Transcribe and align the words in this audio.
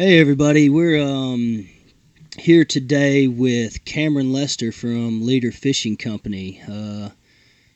Hey 0.00 0.18
everybody, 0.18 0.70
we're 0.70 0.98
um 0.98 1.68
here 2.38 2.64
today 2.64 3.28
with 3.28 3.84
Cameron 3.84 4.32
Lester 4.32 4.72
from 4.72 5.26
Leader 5.26 5.52
Fishing 5.52 5.98
Company. 5.98 6.62
Uh, 6.66 7.10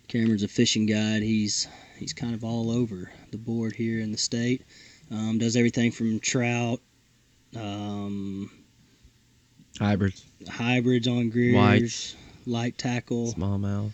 Cameron's 0.09 0.43
a 0.43 0.49
fishing 0.49 0.87
guide. 0.87 1.21
He's 1.21 1.69
he's 1.99 2.15
kind 2.15 2.33
of 2.33 2.43
all 2.43 2.71
over 2.71 3.11
the 3.31 3.37
board 3.37 3.75
here 3.77 4.01
in 4.01 4.11
the 4.11 4.17
state. 4.17 4.65
Um, 5.11 5.37
does 5.37 5.55
everything 5.55 5.91
from 5.93 6.19
trout, 6.19 6.81
um, 7.55 8.51
Hybrids, 9.79 10.25
hybrids 10.49 11.07
on 11.07 11.29
greers, 11.29 11.55
Whites. 11.55 12.17
light 12.47 12.79
tackle. 12.79 13.35
smallmouth, 13.35 13.93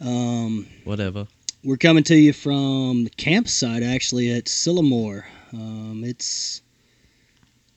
Um, 0.00 0.68
whatever. 0.84 1.26
we're 1.64 1.78
coming 1.78 2.04
to 2.04 2.14
you 2.14 2.32
from 2.32 3.02
the 3.02 3.10
campsite 3.10 3.82
actually 3.82 4.30
at 4.30 4.44
Sylamore. 4.44 5.24
Um, 5.52 6.04
it's 6.06 6.62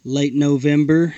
late 0.03 0.33
November. 0.33 1.15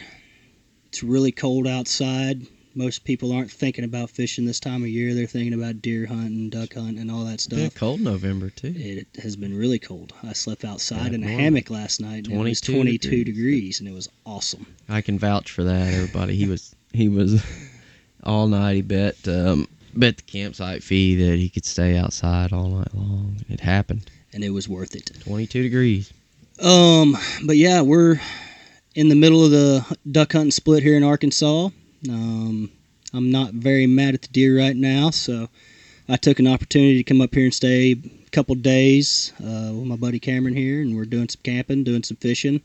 It's 0.87 1.03
really 1.03 1.31
cold 1.31 1.67
outside. 1.67 2.45
Most 2.75 3.03
people 3.03 3.31
aren't 3.31 3.51
thinking 3.51 3.83
about 3.83 4.09
fishing 4.09 4.45
this 4.45 4.59
time 4.59 4.83
of 4.83 4.89
year. 4.89 5.13
They're 5.13 5.25
thinking 5.27 5.53
about 5.53 5.81
deer 5.81 6.05
hunting, 6.05 6.49
duck 6.49 6.73
hunting, 6.75 6.99
and 6.99 7.11
all 7.11 7.25
that 7.25 7.41
stuff. 7.41 7.75
cold 7.75 7.99
November 7.99 8.49
too. 8.49 8.73
It 8.75 9.07
has 9.21 9.35
been 9.35 9.57
really 9.57 9.79
cold. 9.79 10.13
I 10.23 10.33
slept 10.33 10.63
outside 10.63 11.07
Yeah, 11.11 11.15
in 11.15 11.23
a 11.23 11.27
hammock 11.27 11.69
last 11.69 11.99
night. 11.99 12.27
And 12.27 12.33
it 12.35 12.37
was 12.37 12.61
22 12.61 12.73
22 12.73 13.09
degrees. 13.09 13.25
degrees, 13.25 13.79
and 13.79 13.89
it 13.89 13.93
was 13.93 14.07
awesome. 14.25 14.65
I 14.87 15.01
can 15.01 15.19
vouch 15.19 15.51
for 15.51 15.63
that, 15.63 15.93
everybody. 15.93 16.35
He 16.35 16.47
was 16.47 16.75
he 16.93 17.09
was 17.09 17.43
all 18.23 18.47
night. 18.47 18.75
He 18.75 18.81
bet 18.81 19.27
um, 19.27 19.67
bet 19.95 20.17
the 20.17 20.23
campsite 20.23 20.83
fee 20.83 21.15
that 21.15 21.37
he 21.37 21.49
could 21.49 21.65
stay 21.65 21.97
outside 21.97 22.53
all 22.53 22.69
night 22.69 22.93
long. 22.93 23.37
It 23.49 23.59
happened. 23.59 24.09
And 24.31 24.43
it 24.43 24.51
was 24.51 24.69
worth 24.69 24.95
it. 24.95 25.11
Twenty 25.21 25.47
two 25.47 25.63
degrees. 25.63 26.13
Um, 26.61 27.17
but 27.45 27.57
yeah, 27.57 27.81
we're 27.81 28.21
in 28.99 29.07
the 29.07 29.15
middle 29.15 29.45
of 29.45 29.51
the 29.51 29.97
duck 30.11 30.33
hunting 30.33 30.51
split 30.51 30.83
here 30.83 30.97
in 30.97 31.05
Arkansas. 31.05 31.69
Um, 32.09 32.69
I'm 33.13 33.31
not 33.31 33.53
very 33.53 33.87
mad 33.87 34.13
at 34.13 34.23
the 34.23 34.27
deer 34.27 34.57
right 34.57 34.75
now, 34.75 35.09
so 35.09 35.47
I 36.09 36.17
took 36.17 36.39
an 36.39 36.47
opportunity 36.47 36.97
to 36.97 37.05
come 37.05 37.21
up 37.21 37.33
here 37.33 37.45
and 37.45 37.53
stay 37.53 37.93
a 37.93 38.29
couple 38.31 38.55
days 38.55 39.31
uh, 39.39 39.71
with 39.71 39.85
my 39.85 39.95
buddy 39.95 40.19
Cameron 40.19 40.53
here, 40.53 40.81
and 40.81 40.97
we're 40.97 41.05
doing 41.05 41.29
some 41.29 41.39
camping, 41.43 41.85
doing 41.85 42.03
some 42.03 42.17
fishing, 42.17 42.61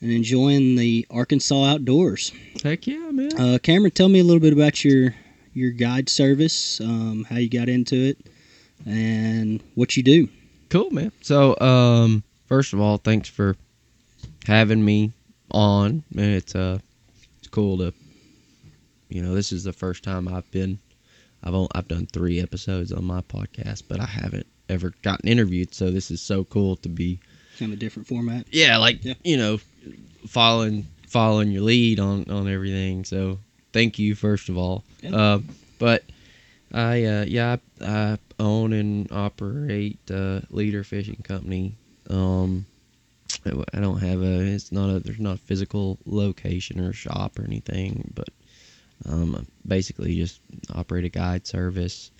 and 0.00 0.10
enjoying 0.10 0.74
the 0.74 1.06
Arkansas 1.12 1.62
outdoors. 1.62 2.32
Heck 2.64 2.88
yeah, 2.88 3.12
man. 3.12 3.40
Uh, 3.40 3.58
Cameron, 3.62 3.92
tell 3.92 4.08
me 4.08 4.18
a 4.18 4.24
little 4.24 4.40
bit 4.40 4.52
about 4.52 4.84
your 4.84 5.14
your 5.54 5.70
guide 5.70 6.08
service, 6.08 6.80
um, 6.80 7.24
how 7.30 7.36
you 7.36 7.48
got 7.48 7.68
into 7.68 7.94
it, 7.94 8.18
and 8.84 9.62
what 9.76 9.96
you 9.96 10.02
do. 10.02 10.28
Cool, 10.70 10.90
man. 10.90 11.12
So, 11.20 11.56
um, 11.60 12.24
first 12.46 12.72
of 12.72 12.80
all, 12.80 12.96
thanks 12.98 13.28
for 13.28 13.54
having 14.48 14.84
me 14.84 15.12
on. 15.50 16.02
Man, 16.12 16.30
it's 16.30 16.54
uh, 16.54 16.78
it's 17.38 17.48
cool 17.48 17.78
to, 17.78 17.92
you 19.08 19.22
know, 19.22 19.34
this 19.34 19.52
is 19.52 19.64
the 19.64 19.72
first 19.72 20.02
time 20.04 20.28
I've 20.28 20.50
been, 20.50 20.78
I've 21.42 21.54
only, 21.54 21.68
I've 21.74 21.88
done 21.88 22.06
three 22.06 22.40
episodes 22.40 22.92
on 22.92 23.04
my 23.04 23.20
podcast, 23.22 23.84
but 23.88 24.00
I 24.00 24.06
haven't 24.06 24.46
ever 24.68 24.92
gotten 25.02 25.28
interviewed. 25.28 25.74
So 25.74 25.90
this 25.90 26.10
is 26.10 26.20
so 26.20 26.44
cool 26.44 26.76
to 26.76 26.88
be, 26.88 27.20
Kind 27.58 27.72
of 27.72 27.78
different 27.78 28.08
format. 28.08 28.46
yeah, 28.52 28.76
like 28.78 29.04
Yeah. 29.04 29.14
you 29.24 29.36
know, 29.36 29.58
following 30.26 30.86
following 31.08 31.50
your 31.50 31.62
lead 31.62 31.98
on 32.00 32.30
on 32.30 32.48
everything. 32.48 33.04
So 33.04 33.38
thank 33.72 33.98
you 33.98 34.14
first 34.14 34.48
of 34.48 34.56
all. 34.56 34.84
Yeah. 35.02 35.16
Uh, 35.16 35.38
but 35.78 36.04
I 36.72 37.04
uh, 37.04 37.24
yeah 37.26 37.56
I, 37.80 37.86
I 37.86 38.18
own 38.38 38.72
and 38.72 39.10
operate 39.12 39.98
uh, 40.10 40.40
Leader 40.50 40.84
Fishing 40.84 41.20
Company. 41.24 41.74
Um, 42.08 42.64
I 43.74 43.80
don't 43.80 44.00
have 44.00 44.22
a 44.22 44.40
it's 44.40 44.72
not 44.72 44.90
a 44.90 45.00
there's 45.00 45.20
not 45.20 45.36
a 45.36 45.38
physical 45.38 45.98
location 46.06 46.80
or 46.80 46.92
shop 46.92 47.38
or 47.38 47.44
anything, 47.44 48.12
but 48.14 48.28
um, 49.08 49.46
basically 49.66 50.16
just 50.16 50.40
operate 50.74 51.04
a 51.04 51.08
guide 51.08 51.46
service. 51.46 52.10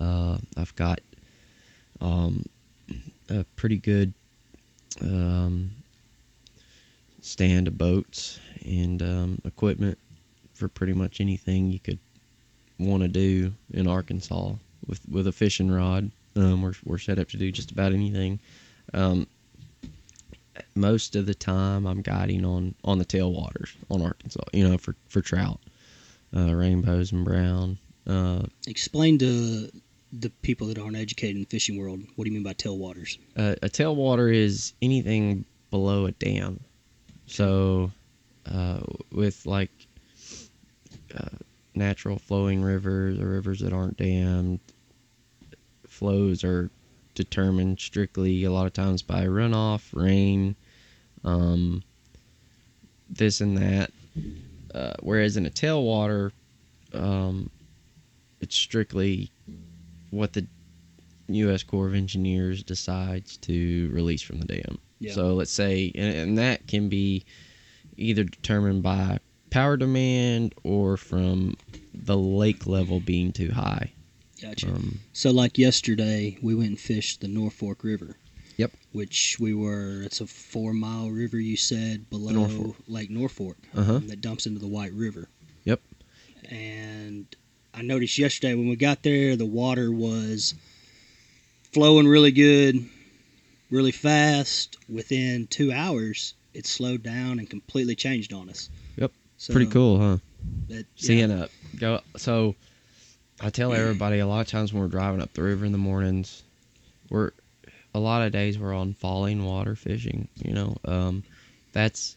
Uh, 0.00 0.38
I've 0.56 0.74
got 0.76 1.00
um, 2.00 2.44
a 3.28 3.44
pretty 3.56 3.78
good 3.78 4.12
um, 5.00 5.70
stand 7.20 7.68
of 7.68 7.78
boats 7.78 8.38
and 8.64 9.02
um, 9.02 9.40
equipment 9.44 9.98
for 10.54 10.68
pretty 10.68 10.92
much 10.92 11.20
anything 11.20 11.70
you 11.70 11.78
could 11.78 11.98
want 12.78 13.02
to 13.02 13.08
do 13.08 13.52
in 13.72 13.86
Arkansas 13.86 14.52
with 14.86 15.00
with 15.08 15.26
a 15.26 15.32
fishing 15.32 15.70
rod. 15.70 16.10
Um, 16.36 16.62
we're 16.62 16.74
we're 16.84 16.98
set 16.98 17.18
up 17.18 17.28
to 17.30 17.36
do 17.36 17.50
just 17.50 17.70
about 17.70 17.92
anything. 17.92 18.38
Um, 18.94 19.26
most 20.74 21.16
of 21.16 21.26
the 21.26 21.34
time, 21.34 21.86
I'm 21.86 22.02
guiding 22.02 22.44
on 22.44 22.74
on 22.84 22.98
the 22.98 23.04
tailwaters 23.04 23.70
on 23.90 24.02
Arkansas. 24.02 24.44
You 24.52 24.68
know, 24.68 24.78
for 24.78 24.94
for 25.08 25.20
trout, 25.20 25.60
uh, 26.36 26.54
rainbows 26.54 27.12
and 27.12 27.24
brown. 27.24 27.78
Uh, 28.06 28.42
Explain 28.66 29.18
to 29.18 29.70
the 30.12 30.30
people 30.42 30.66
that 30.68 30.78
aren't 30.78 30.96
educated 30.96 31.36
in 31.36 31.42
the 31.42 31.48
fishing 31.48 31.76
world 31.78 32.00
what 32.16 32.24
do 32.24 32.30
you 32.30 32.34
mean 32.34 32.42
by 32.42 32.54
tailwaters? 32.54 33.18
uh, 33.36 33.54
a 33.62 33.68
tailwater 33.68 34.34
is 34.34 34.72
anything 34.80 35.44
below 35.70 36.06
a 36.06 36.12
dam. 36.12 36.60
So, 37.26 37.90
uh, 38.50 38.80
with 39.12 39.44
like 39.44 39.70
uh, 41.14 41.28
natural 41.74 42.18
flowing 42.18 42.62
rivers 42.62 43.20
or 43.20 43.26
rivers 43.28 43.60
that 43.60 43.74
aren't 43.74 43.98
dammed, 43.98 44.60
flows 45.86 46.42
are 46.44 46.70
determined 47.18 47.78
strictly 47.80 48.44
a 48.44 48.50
lot 48.50 48.66
of 48.66 48.72
times 48.72 49.02
by 49.02 49.24
runoff, 49.24 49.82
rain, 49.92 50.56
um, 51.24 51.82
this 53.10 53.42
and 53.42 53.58
that. 53.58 53.90
Uh, 54.74 54.94
whereas 55.00 55.36
in 55.36 55.44
a 55.44 55.50
tailwater, 55.50 56.30
um, 56.94 57.50
it's 58.40 58.56
strictly 58.56 59.30
what 60.10 60.32
the 60.32 60.46
U.S. 61.28 61.62
Corps 61.62 61.88
of 61.88 61.94
Engineers 61.94 62.62
decides 62.62 63.36
to 63.38 63.90
release 63.92 64.22
from 64.22 64.38
the 64.40 64.46
dam. 64.46 64.78
Yeah. 65.00 65.12
So 65.12 65.34
let's 65.34 65.50
say, 65.50 65.92
and, 65.94 66.14
and 66.14 66.38
that 66.38 66.66
can 66.66 66.88
be 66.88 67.24
either 67.96 68.24
determined 68.24 68.82
by 68.82 69.18
power 69.50 69.76
demand 69.76 70.54
or 70.62 70.96
from 70.96 71.56
the 71.92 72.16
lake 72.16 72.66
level 72.66 73.00
being 73.00 73.32
too 73.32 73.50
high. 73.50 73.92
Gotcha. 74.40 74.68
Um, 74.68 75.00
so 75.12 75.30
like 75.30 75.58
yesterday, 75.58 76.38
we 76.42 76.54
went 76.54 76.68
and 76.68 76.80
fished 76.80 77.20
the 77.20 77.26
Norfork 77.28 77.82
River. 77.82 78.16
Yep. 78.56 78.72
Which 78.92 79.36
we 79.38 79.54
were. 79.54 80.02
It's 80.02 80.20
a 80.20 80.26
four 80.26 80.72
mile 80.72 81.10
river. 81.10 81.38
You 81.38 81.56
said 81.56 82.10
below 82.10 82.32
Norfork. 82.32 82.74
Lake 82.88 83.10
Norfork 83.10 83.54
Uh-huh. 83.76 84.00
that 84.06 84.20
dumps 84.20 84.46
into 84.46 84.58
the 84.58 84.66
White 84.66 84.92
River. 84.92 85.28
Yep. 85.64 85.80
And 86.50 87.26
I 87.74 87.82
noticed 87.82 88.18
yesterday 88.18 88.54
when 88.54 88.68
we 88.68 88.76
got 88.76 89.02
there, 89.02 89.36
the 89.36 89.46
water 89.46 89.92
was 89.92 90.54
flowing 91.72 92.08
really 92.08 92.32
good, 92.32 92.84
really 93.70 93.92
fast. 93.92 94.76
Within 94.88 95.46
two 95.46 95.72
hours, 95.72 96.34
it 96.54 96.66
slowed 96.66 97.02
down 97.02 97.38
and 97.38 97.48
completely 97.48 97.94
changed 97.94 98.32
on 98.32 98.48
us. 98.48 98.70
Yep. 98.96 99.12
So 99.36 99.52
pretty 99.52 99.70
cool, 99.70 100.00
huh? 100.00 100.16
That, 100.68 100.86
Seeing 100.96 101.30
a 101.30 101.48
go. 101.78 102.00
So 102.16 102.56
I 103.40 103.50
tell 103.50 103.72
everybody 103.72 104.18
a 104.18 104.26
lot 104.26 104.40
of 104.40 104.48
times 104.48 104.72
when 104.72 104.82
we're 104.82 104.88
driving 104.88 105.22
up 105.22 105.32
the 105.32 105.42
river 105.42 105.64
in 105.64 105.72
the 105.72 105.78
mornings, 105.78 106.42
we're 107.08 107.30
a 107.94 107.98
lot 107.98 108.22
of 108.22 108.32
days 108.32 108.58
we're 108.58 108.74
on 108.74 108.94
falling 108.94 109.44
water 109.44 109.76
fishing. 109.76 110.28
You 110.34 110.54
know, 110.54 110.76
um, 110.84 111.24
that's 111.72 112.16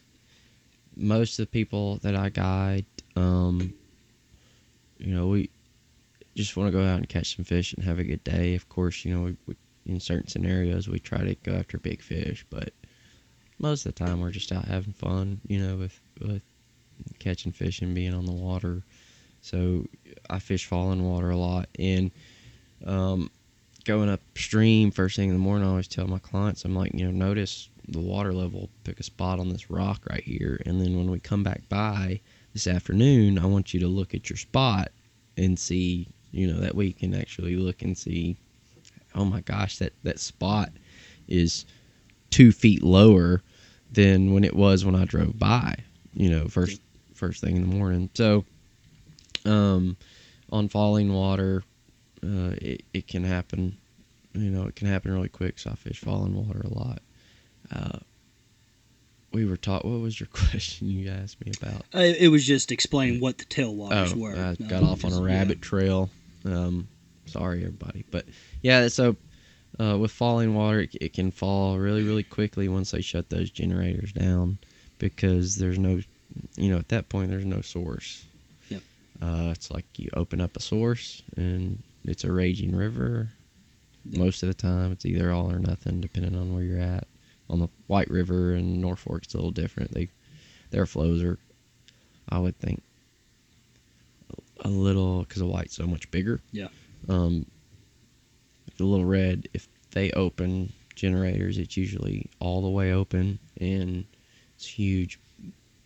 most 0.96 1.38
of 1.38 1.44
the 1.46 1.50
people 1.50 1.98
that 1.98 2.16
I 2.16 2.28
guide. 2.28 2.86
Um, 3.14 3.74
you 4.98 5.14
know, 5.14 5.28
we 5.28 5.50
just 6.34 6.56
want 6.56 6.68
to 6.68 6.72
go 6.78 6.84
out 6.84 6.98
and 6.98 7.08
catch 7.08 7.36
some 7.36 7.44
fish 7.44 7.72
and 7.72 7.84
have 7.84 7.98
a 7.98 8.04
good 8.04 8.24
day. 8.24 8.54
Of 8.54 8.68
course, 8.68 9.04
you 9.04 9.14
know, 9.14 9.22
we, 9.24 9.36
we 9.46 9.56
in 9.86 10.00
certain 10.00 10.28
scenarios 10.28 10.88
we 10.88 10.98
try 10.98 11.18
to 11.24 11.34
go 11.36 11.54
after 11.54 11.78
big 11.78 12.02
fish, 12.02 12.46
but 12.50 12.72
most 13.58 13.86
of 13.86 13.94
the 13.94 14.04
time 14.04 14.20
we're 14.20 14.30
just 14.30 14.52
out 14.52 14.64
having 14.64 14.92
fun. 14.92 15.40
You 15.46 15.60
know, 15.60 15.76
with 15.76 16.00
with 16.20 16.42
catching 17.18 17.52
fish 17.52 17.80
and 17.80 17.94
being 17.94 18.14
on 18.14 18.26
the 18.26 18.32
water. 18.32 18.82
So 19.42 19.86
I 20.30 20.38
fish 20.38 20.66
falling 20.66 21.04
water 21.04 21.30
a 21.30 21.36
lot 21.36 21.68
and 21.78 22.10
um, 22.86 23.30
going 23.84 24.08
upstream 24.08 24.90
first 24.90 25.16
thing 25.16 25.28
in 25.28 25.34
the 25.34 25.40
morning. 25.40 25.66
I 25.66 25.70
always 25.70 25.88
tell 25.88 26.06
my 26.06 26.18
clients, 26.18 26.64
I'm 26.64 26.74
like, 26.74 26.94
you 26.94 27.04
know, 27.04 27.10
notice 27.10 27.68
the 27.88 28.00
water 28.00 28.32
level. 28.32 28.70
Pick 28.84 29.00
a 29.00 29.02
spot 29.02 29.40
on 29.40 29.48
this 29.48 29.70
rock 29.70 30.02
right 30.08 30.22
here, 30.22 30.60
and 30.66 30.80
then 30.80 30.96
when 30.96 31.10
we 31.10 31.18
come 31.18 31.42
back 31.42 31.68
by 31.68 32.20
this 32.52 32.66
afternoon, 32.66 33.38
I 33.38 33.46
want 33.46 33.74
you 33.74 33.80
to 33.80 33.88
look 33.88 34.14
at 34.14 34.30
your 34.30 34.36
spot 34.36 34.92
and 35.36 35.58
see, 35.58 36.08
you 36.30 36.46
know, 36.46 36.60
that 36.60 36.76
way 36.76 36.86
you 36.86 36.94
can 36.94 37.14
actually 37.14 37.56
look 37.56 37.82
and 37.82 37.96
see. 37.96 38.36
Oh 39.14 39.24
my 39.24 39.40
gosh, 39.40 39.78
that 39.78 39.92
that 40.04 40.20
spot 40.20 40.70
is 41.28 41.66
two 42.30 42.52
feet 42.52 42.82
lower 42.82 43.42
than 43.90 44.32
when 44.32 44.44
it 44.44 44.54
was 44.54 44.84
when 44.84 44.94
I 44.94 45.04
drove 45.04 45.38
by. 45.38 45.76
You 46.14 46.30
know, 46.30 46.48
first 46.48 46.80
first 47.14 47.40
thing 47.40 47.56
in 47.56 47.68
the 47.68 47.74
morning. 47.74 48.10
So, 48.14 48.44
um, 49.44 49.96
on 50.50 50.68
falling 50.68 51.12
water, 51.12 51.62
uh, 52.22 52.54
it, 52.60 52.82
it 52.92 53.06
can 53.08 53.24
happen. 53.24 53.76
You 54.34 54.50
know, 54.50 54.66
it 54.66 54.76
can 54.76 54.86
happen 54.88 55.12
really 55.12 55.28
quick. 55.28 55.58
So 55.58 55.70
I 55.70 55.74
fish 55.74 56.00
falling 56.00 56.34
water 56.34 56.60
a 56.64 56.72
lot. 56.72 57.02
Uh, 57.74 57.98
we 59.32 59.44
were 59.46 59.56
taught. 59.56 59.84
What 59.84 60.00
was 60.00 60.18
your 60.20 60.26
question 60.32 60.88
you 60.88 61.10
asked 61.10 61.44
me 61.44 61.52
about? 61.60 61.82
Uh, 61.94 62.00
it 62.18 62.28
was 62.28 62.46
just 62.46 62.70
explaining 62.72 63.20
what 63.20 63.38
the 63.38 63.44
tailwaters 63.44 64.14
Oh, 64.14 64.18
were. 64.18 64.36
I 64.36 64.56
No, 64.58 64.68
got 64.68 64.82
off 64.82 65.04
on 65.04 65.12
a 65.12 65.20
yeah. 65.20 65.38
rabbit 65.38 65.62
trail. 65.62 66.10
Um, 66.44 66.88
sorry, 67.26 67.60
everybody, 67.60 68.04
but 68.10 68.26
yeah. 68.62 68.88
So 68.88 69.16
uh, 69.80 69.96
with 69.98 70.10
falling 70.10 70.54
water, 70.54 70.80
it, 70.80 70.94
it 71.00 71.12
can 71.12 71.30
fall 71.30 71.78
really, 71.78 72.02
really 72.02 72.24
quickly 72.24 72.68
once 72.68 72.90
they 72.90 73.00
shut 73.00 73.30
those 73.30 73.50
generators 73.50 74.12
down 74.12 74.58
because 74.98 75.56
there's 75.56 75.78
no, 75.78 76.00
you 76.56 76.70
know, 76.70 76.78
at 76.78 76.88
that 76.88 77.08
point 77.08 77.30
there's 77.30 77.44
no 77.44 77.60
source. 77.60 78.24
Uh, 79.22 79.50
it's 79.52 79.70
like 79.70 79.86
you 79.96 80.10
open 80.14 80.40
up 80.40 80.56
a 80.56 80.60
source 80.60 81.22
and 81.36 81.80
it's 82.04 82.24
a 82.24 82.32
raging 82.32 82.74
river. 82.74 83.28
Most 84.04 84.42
of 84.42 84.48
the 84.48 84.54
time, 84.54 84.90
it's 84.90 85.06
either 85.06 85.30
all 85.30 85.50
or 85.50 85.60
nothing, 85.60 86.00
depending 86.00 86.34
on 86.34 86.52
where 86.52 86.64
you're 86.64 86.80
at. 86.80 87.06
On 87.48 87.60
the 87.60 87.68
White 87.86 88.10
River 88.10 88.52
and 88.54 88.82
Norfork, 88.82 89.24
it's 89.24 89.34
a 89.34 89.36
little 89.36 89.52
different. 89.52 89.92
They, 89.92 90.08
their 90.70 90.86
flows 90.86 91.22
are, 91.22 91.38
I 92.30 92.38
would 92.38 92.58
think, 92.58 92.82
a 94.64 94.68
little 94.68 95.20
because 95.20 95.38
the 95.38 95.46
White's 95.46 95.76
so 95.76 95.86
much 95.86 96.10
bigger. 96.10 96.40
Yeah. 96.50 96.68
Um, 97.08 97.46
the 98.76 98.84
Little 98.84 99.04
Red, 99.04 99.48
if 99.54 99.68
they 99.92 100.10
open 100.12 100.72
generators, 100.96 101.58
it's 101.58 101.76
usually 101.76 102.28
all 102.40 102.62
the 102.62 102.70
way 102.70 102.92
open 102.92 103.38
and 103.60 104.04
it's 104.56 104.66
huge 104.66 105.20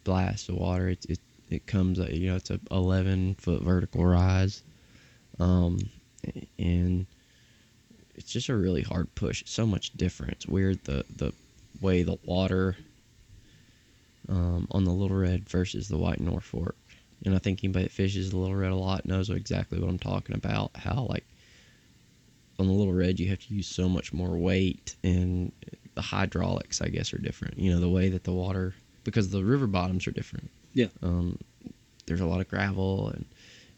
blast 0.04 0.48
of 0.48 0.54
water. 0.56 0.88
It 0.88 1.04
it 1.08 1.18
it 1.50 1.66
comes, 1.66 2.00
uh, 2.00 2.08
you 2.10 2.28
know, 2.28 2.36
it's 2.36 2.50
a 2.50 2.60
11 2.70 3.36
foot 3.36 3.62
vertical 3.62 4.04
rise, 4.04 4.62
um, 5.38 5.78
and 6.58 7.06
it's 8.14 8.32
just 8.32 8.48
a 8.48 8.56
really 8.56 8.82
hard 8.82 9.14
push. 9.14 9.42
It's 9.42 9.52
so 9.52 9.66
much 9.66 9.92
different. 9.92 10.32
It's 10.32 10.46
weird 10.46 10.84
the 10.84 11.04
the 11.16 11.32
way 11.80 12.02
the 12.02 12.18
water 12.24 12.76
um, 14.28 14.66
on 14.70 14.84
the 14.84 14.92
Little 14.92 15.16
Red 15.16 15.48
versus 15.48 15.88
the 15.88 15.98
White 15.98 16.20
Norfork. 16.20 16.72
And 17.24 17.34
I 17.34 17.38
think 17.38 17.62
anybody 17.62 17.84
that 17.84 17.92
fishes 17.92 18.30
the 18.30 18.38
Little 18.38 18.56
Red 18.56 18.72
a 18.72 18.76
lot 18.76 19.06
knows 19.06 19.30
exactly 19.30 19.78
what 19.78 19.88
I'm 19.88 19.98
talking 19.98 20.34
about. 20.34 20.70
How 20.76 21.06
like 21.08 21.24
on 22.58 22.66
the 22.66 22.72
Little 22.72 22.92
Red 22.92 23.20
you 23.20 23.28
have 23.28 23.40
to 23.46 23.54
use 23.54 23.66
so 23.66 23.88
much 23.88 24.12
more 24.12 24.36
weight, 24.36 24.96
and 25.04 25.52
the 25.94 26.02
hydraulics 26.02 26.80
I 26.80 26.88
guess 26.88 27.12
are 27.14 27.18
different. 27.18 27.58
You 27.58 27.72
know 27.72 27.80
the 27.80 27.88
way 27.88 28.08
that 28.08 28.24
the 28.24 28.32
water 28.32 28.74
because 29.04 29.30
the 29.30 29.44
river 29.44 29.66
bottoms 29.66 30.06
are 30.06 30.12
different. 30.12 30.50
Yeah. 30.76 30.88
Um, 31.02 31.38
there's 32.04 32.20
a 32.20 32.26
lot 32.26 32.40
of 32.40 32.48
gravel 32.48 33.08
and 33.08 33.24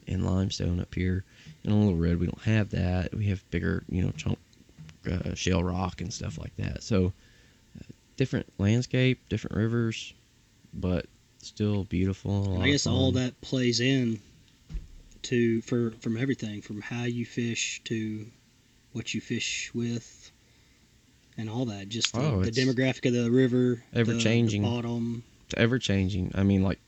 and 0.09 0.27
limestone 0.27 0.81
up 0.81 0.95
here. 0.95 1.25
And 1.63 1.73
on 1.73 1.81
Little 1.81 1.97
Red 1.97 2.19
we 2.19 2.27
don't 2.27 2.43
have 2.43 2.71
that. 2.71 3.15
We 3.15 3.27
have 3.27 3.49
bigger 3.51 3.85
you 3.89 4.03
know 4.03 4.11
chunk 4.17 4.39
uh, 5.11 5.35
shale 5.35 5.63
rock 5.63 6.01
and 6.01 6.13
stuff 6.13 6.39
like 6.39 6.55
that. 6.57 6.83
So 6.83 7.13
uh, 7.79 7.85
different 8.17 8.53
landscape, 8.59 9.21
different 9.29 9.57
rivers, 9.57 10.13
but 10.75 11.07
still 11.39 11.85
beautiful. 11.85 12.33
a 12.33 12.51
lot 12.51 12.63
I 12.65 12.71
guess 12.73 12.87
all 12.87 13.13
that 13.13 13.41
plays 13.41 13.79
in 13.79 14.19
to 15.23 15.61
for 15.63 15.93
from 16.01 16.17
everything 16.17 16.63
from 16.63 16.81
how 16.81 17.05
you 17.05 17.25
fish 17.25 17.81
to 17.85 18.27
what 18.93 19.15
you 19.15 19.21
fish 19.21 19.71
with 19.73 20.33
and 21.37 21.49
all 21.49 21.67
that. 21.67 21.89
Just 21.89 22.13
the, 22.13 22.21
Oh, 22.21 22.43
the 22.43 22.51
demographic 22.51 23.07
of 23.07 23.13
the 23.13 23.31
river, 23.31 23.85
ever 23.95 24.15
the 24.15 24.19
changing. 24.19 24.63
bottom. 24.63 25.23
Ever 25.57 25.79
changing. 25.79 26.33
I 26.35 26.43
mean, 26.43 26.63
like, 26.63 26.81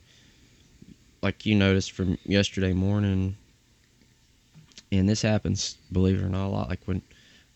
like 1.22 1.46
you 1.46 1.54
noticed 1.54 1.92
from 1.92 2.18
yesterday 2.24 2.72
morning, 2.72 3.36
and 4.92 5.08
this 5.08 5.22
happens, 5.22 5.76
believe 5.92 6.20
it 6.20 6.24
or 6.24 6.28
not, 6.28 6.46
a 6.46 6.48
lot. 6.48 6.68
Like 6.68 6.82
when, 6.86 7.02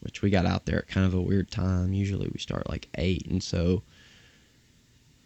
which 0.00 0.22
we 0.22 0.30
got 0.30 0.46
out 0.46 0.66
there 0.66 0.78
at 0.78 0.88
kind 0.88 1.06
of 1.06 1.14
a 1.14 1.20
weird 1.20 1.50
time. 1.50 1.92
Usually 1.92 2.28
we 2.32 2.38
start 2.38 2.68
like 2.68 2.88
eight, 2.96 3.26
and 3.26 3.42
so 3.42 3.82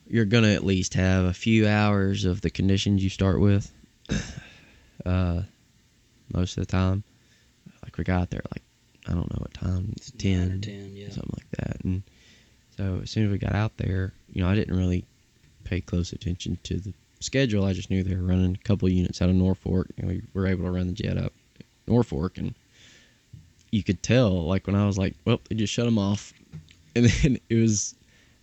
you're 0.06 0.25
gonna 0.25 0.52
at 0.52 0.64
least 0.64 0.94
have 0.94 1.25
a 1.25 1.35
few 1.35 1.67
hours 1.69 2.25
of 2.25 2.40
the 2.40 2.50
conditions 2.50 3.02
you 3.02 3.11
start 3.11 3.40
with. 3.40 3.70
Uh, 5.06 5.43
most 6.34 6.58
of 6.58 6.67
the 6.67 6.70
time, 6.70 7.05
like 7.84 7.96
we 7.96 8.02
got 8.02 8.31
there 8.31 8.43
like 8.52 8.62
I 9.06 9.12
don't 9.12 9.31
know 9.31 9.38
what 9.38 9.55
time, 9.55 9.93
It's 9.96 10.12
nine 10.12 10.49
10, 10.49 10.61
ten, 10.61 10.91
yeah. 10.93 11.08
something 11.08 11.34
like 11.37 11.50
that. 11.52 11.84
And 11.84 12.02
so 12.76 13.00
as 13.02 13.11
soon 13.11 13.26
as 13.26 13.31
we 13.31 13.38
got 13.38 13.55
out 13.55 13.76
there, 13.76 14.12
you 14.32 14.43
know, 14.43 14.49
I 14.49 14.55
didn't 14.56 14.76
really 14.76 15.05
pay 15.64 15.81
close 15.81 16.12
attention 16.12 16.58
to 16.64 16.79
the 16.79 16.93
schedule. 17.20 17.65
I 17.65 17.73
just 17.73 17.91
knew 17.91 18.03
they 18.03 18.15
were 18.15 18.23
running 18.23 18.55
a 18.55 18.65
couple 18.67 18.87
of 18.87 18.93
units 18.93 19.20
out 19.23 19.31
of 19.31 19.37
Norfork, 19.37 19.87
and 19.99 20.09
we 20.09 20.23
were 20.35 20.47
able 20.47 20.65
to 20.65 20.70
run 20.70 20.87
the 20.87 20.93
jet 20.93 21.17
up 21.19 21.32
Norfork, 21.87 22.38
and 22.38 22.55
you 23.70 23.82
could 23.82 24.03
tell, 24.03 24.44
like 24.47 24.67
when 24.67 24.76
I 24.76 24.87
was 24.87 24.99
like, 24.99 25.15
"Well, 25.25 25.41
they 25.49 25.56
just 25.56 25.73
shut 25.73 25.85
them 25.85 25.99
off," 25.99 26.32
and 26.97 27.06
then 27.06 27.38
it 27.49 27.55
was 27.55 27.94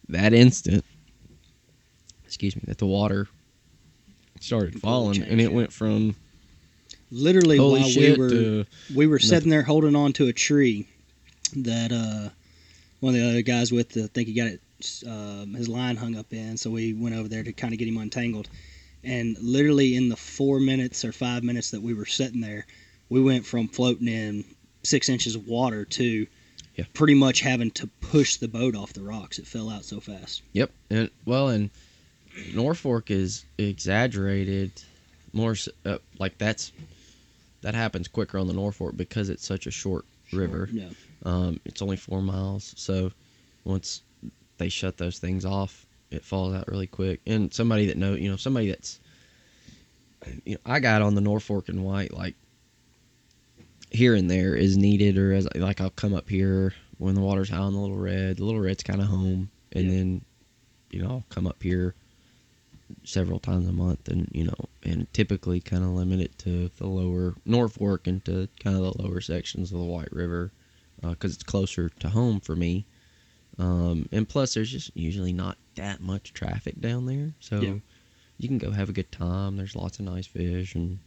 that 0.10 0.34
instant. 0.34 0.84
Excuse 2.26 2.56
me, 2.56 2.64
that 2.68 2.80
the 2.80 2.86
water 2.86 3.28
started 4.42 4.80
falling, 4.80 5.24
and 5.24 5.40
it 5.40 5.52
went 5.52 5.72
from 5.72 6.16
Literally 7.12 7.58
holy 7.58 7.82
while 7.82 7.90
we 7.96 8.18
were 8.18 8.30
to 8.30 8.66
we 8.94 9.08
were 9.08 9.20
sitting 9.20 9.50
there 9.50 9.62
holding 9.62 9.96
on 9.96 10.12
to 10.14 10.28
a 10.28 10.34
tree 10.34 10.88
that 11.56 11.92
uh, 11.92 12.30
one 13.00 13.14
of 13.16 13.22
the 13.22 13.30
other 13.30 13.42
guys 13.42 13.72
with 13.72 13.96
I 13.96 14.08
think 14.08 14.28
he 14.28 14.34
got 14.34 14.48
it 14.48 14.62
um, 15.08 15.54
his 15.54 15.68
line 15.68 15.96
hung 15.96 16.16
up 16.18 16.32
in, 16.34 16.58
so 16.58 16.70
we 16.70 16.94
went 16.94 17.16
over 17.16 17.28
there 17.28 17.44
to 17.44 17.54
kind 17.54 17.74
of 17.74 17.80
get 17.80 17.88
him 17.88 17.98
untangled. 17.98 18.50
And 19.04 19.38
literally 19.40 19.96
in 19.96 20.10
the 20.10 20.16
four 20.16 20.60
minutes 20.60 21.06
or 21.06 21.12
five 21.12 21.44
minutes 21.44 21.72
that 21.72 21.82
we 21.82 21.94
were 21.94 22.06
sitting 22.06 22.42
there, 22.42 22.66
we 23.10 23.22
went 23.22 23.46
from 23.46 23.68
floating 23.68 24.08
in 24.08 24.44
six 24.84 25.10
inches 25.10 25.36
of 25.36 25.48
water 25.48 25.86
to 25.86 26.28
Yeah. 26.76 26.86
pretty 26.94 27.14
much 27.14 27.40
having 27.42 27.72
to 27.72 27.88
push 28.02 28.38
the 28.38 28.48
boat 28.48 28.76
off 28.76 28.94
the 28.94 29.02
rocks. 29.04 29.38
It 29.40 29.48
fell 29.48 29.70
out 29.70 29.86
so 29.86 30.00
fast. 30.00 30.42
Yep, 30.54 30.72
and 30.90 31.10
well, 31.26 31.50
and 31.50 31.70
Norfork 32.52 33.12
is 33.12 33.46
exaggerated 33.58 34.72
more 35.34 35.56
uh, 35.86 35.98
like 36.20 36.38
that's 36.38 36.72
that 37.62 37.76
happens 37.76 38.08
quicker 38.08 38.38
on 38.38 38.48
the 38.48 38.54
Norfork 38.54 38.98
because 38.98 39.30
it's 39.30 39.46
such 39.46 39.68
a 39.68 39.72
short 39.72 40.06
river. 40.34 40.68
Yeah. 40.72 40.90
Um, 41.26 41.60
it's 41.66 41.82
only 41.82 41.98
four 41.98 42.22
miles, 42.22 42.74
so 42.78 43.12
once 43.64 44.02
they 44.58 44.70
shut 44.70 44.98
those 44.98 45.20
things 45.20 45.46
off, 45.46 45.86
it 46.12 46.24
falls 46.24 46.54
out 46.54 46.68
really 46.68 46.88
quick. 46.88 47.22
And 47.26 47.54
somebody 47.54 47.86
that 47.88 47.98
know, 47.98 48.14
you 48.14 48.30
know, 48.30 48.38
somebody 48.38 48.70
that's, 48.70 49.00
you 50.46 50.54
know, 50.56 50.62
I 50.66 50.80
got 50.80 51.02
on 51.02 51.16
the 51.16 51.22
Norfork 51.22 51.70
and 51.70 51.84
White 51.84 52.14
like 52.14 52.36
here 53.92 54.16
and 54.16 54.30
there 54.30 54.56
is 54.56 54.78
needed, 54.78 55.18
or 55.18 55.34
as 55.34 55.48
like 55.56 55.82
I'll 55.82 55.90
come 55.90 56.14
up 56.14 56.30
here 56.30 56.74
when 56.98 57.16
the 57.16 57.22
water's 57.22 57.50
high 57.50 57.58
on 57.58 57.74
the 57.74 57.80
Little 57.80 57.98
Red. 57.98 58.38
The 58.38 58.46
Little 58.46 58.62
Red's 58.62 58.84
kind 58.84 59.02
of 59.02 59.08
home, 59.08 59.50
and 59.72 59.86
Yeah. 59.86 59.92
then 59.92 60.22
you 60.92 61.02
know 61.02 61.10
I'll 61.10 61.26
come 61.30 61.48
up 61.48 61.62
here 61.62 61.96
several 63.04 63.40
times 63.40 63.68
a 63.68 63.72
month, 63.72 64.08
and 64.08 64.30
you 64.34 64.46
know, 64.46 64.70
and 64.84 65.12
typically 65.14 65.60
kind 65.60 65.84
of 65.84 65.90
limit 65.92 66.20
it 66.20 66.38
to 66.40 66.70
the 66.78 66.88
lower 66.88 67.36
Norfork 67.48 68.08
and 68.08 68.24
to 68.26 68.48
kind 68.60 68.76
of 68.76 68.82
the 68.84 69.02
lower 69.02 69.22
sections 69.22 69.72
of 69.72 69.80
the 69.80 69.86
White 69.86 70.12
River 70.12 70.52
uh, 71.04 71.10
because 71.12 71.34
it's 71.34 71.44
closer 71.44 71.90
to 71.90 72.10
home 72.10 72.40
for 72.40 72.56
me. 72.56 72.86
Um, 73.58 74.10
and 74.12 74.28
plus, 74.28 74.54
there's 74.54 74.72
just 74.72 74.92
usually 74.96 75.34
not 75.34 75.58
that 75.76 76.02
much 76.02 76.34
traffic 76.34 76.80
down 76.82 77.06
there, 77.06 77.34
so 77.40 77.62
Yeah. 77.62 77.76
you 78.38 78.48
can 78.48 78.58
go 78.58 78.72
have 78.72 78.90
a 78.90 78.94
good 78.94 79.12
time. 79.12 79.56
There's 79.58 79.76
lots 79.76 80.00
of 80.00 80.06
nice 80.06 80.28
fish, 80.28 80.76
and 80.76 81.00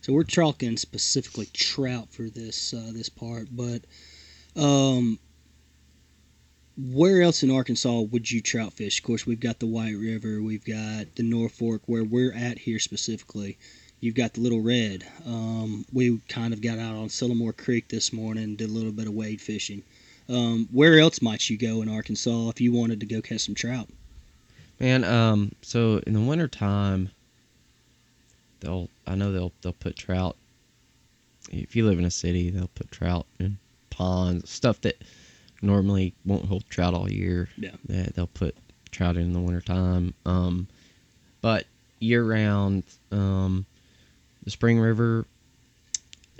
So 0.00 0.12
we're 0.14 0.24
talking 0.24 0.76
specifically 0.78 1.46
trout 1.52 2.08
for 2.10 2.30
this 2.30 2.72
uh, 2.72 2.90
this 2.94 3.08
part, 3.10 3.48
but 3.52 3.84
um, 4.56 5.18
where 6.76 7.20
else 7.20 7.42
in 7.42 7.50
Arkansas 7.50 8.00
would 8.00 8.30
you 8.30 8.40
trout 8.40 8.72
fish? 8.72 8.98
Of 8.98 9.04
course, 9.04 9.26
we've 9.26 9.40
got 9.40 9.58
the 9.58 9.66
White 9.66 9.96
River, 9.96 10.40
we've 10.42 10.64
got 10.64 11.14
the 11.16 11.22
Norfork, 11.22 11.80
where 11.86 12.04
we're 12.04 12.32
at 12.32 12.58
here 12.58 12.78
specifically. 12.78 13.58
You've 14.00 14.14
got 14.14 14.32
the 14.32 14.40
Little 14.40 14.62
Red. 14.62 15.04
Um, 15.26 15.84
we 15.92 16.18
kind 16.28 16.54
of 16.54 16.62
got 16.62 16.78
out 16.78 16.96
on 16.96 17.08
Sylamore 17.08 17.54
Creek 17.54 17.88
this 17.88 18.14
morning, 18.14 18.56
did 18.56 18.70
a 18.70 18.72
little 18.72 18.92
bit 18.92 19.06
of 19.06 19.12
wade 19.12 19.42
fishing. 19.42 19.82
Um, 20.30 20.68
where 20.70 20.98
else 21.00 21.20
might 21.20 21.50
you 21.50 21.58
go 21.58 21.82
in 21.82 21.88
Arkansas 21.88 22.50
if 22.50 22.60
you 22.60 22.72
wanted 22.72 23.00
to 23.00 23.06
go 23.06 23.20
catch 23.20 23.40
some 23.40 23.54
trout? 23.54 23.88
Man, 24.78 25.02
um, 25.04 25.52
so 25.60 26.00
in 26.06 26.14
the 26.14 26.20
wintertime, 26.20 27.10
they'll 28.60 28.88
I 29.06 29.16
know 29.16 29.32
they'll 29.32 29.52
they'll 29.62 29.72
put 29.72 29.96
trout. 29.96 30.36
If 31.50 31.74
you 31.74 31.84
live 31.84 31.98
in 31.98 32.04
a 32.04 32.10
city, 32.10 32.50
they'll 32.50 32.70
put 32.74 32.90
trout 32.92 33.26
in 33.40 33.58
ponds, 33.90 34.48
stuff 34.48 34.80
that 34.82 35.02
normally 35.62 36.14
won't 36.24 36.44
hold 36.44 36.64
trout 36.70 36.94
all 36.94 37.10
year. 37.10 37.48
Yeah. 37.56 37.72
They, 37.86 38.10
they'll 38.14 38.28
put 38.28 38.54
trout 38.92 39.16
in 39.16 39.32
the 39.32 39.40
wintertime. 39.40 40.14
Um, 40.24 40.68
but 41.40 41.66
year 41.98 42.24
round, 42.24 42.84
um, 43.10 43.66
the 44.44 44.50
Spring 44.50 44.78
River 44.78 45.26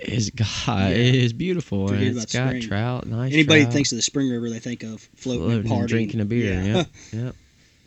is 0.01 0.29
got 0.31 0.89
Yeah. 0.89 0.95
is 0.95 1.33
beautiful 1.33 1.87
Forget 1.87 2.07
and 2.07 2.17
it's 2.17 2.33
got 2.33 2.47
spring. 2.49 2.61
trout, 2.61 3.05
nice. 3.07 3.33
Anybody 3.33 3.61
trout 3.63 3.73
thinks 3.73 3.91
of 3.91 3.97
the 3.97 4.01
Spring 4.01 4.29
River, 4.29 4.49
they 4.49 4.59
think 4.59 4.83
of 4.83 5.01
floating, 5.15 5.51
and 5.51 5.67
floating 5.67 5.71
partying. 5.71 5.79
and 5.79 5.87
drinking 5.89 6.19
a 6.21 6.25
beer. 6.25 6.53
Yeah. 6.53 6.75
Yep, 6.75 6.87
yep. 7.13 7.35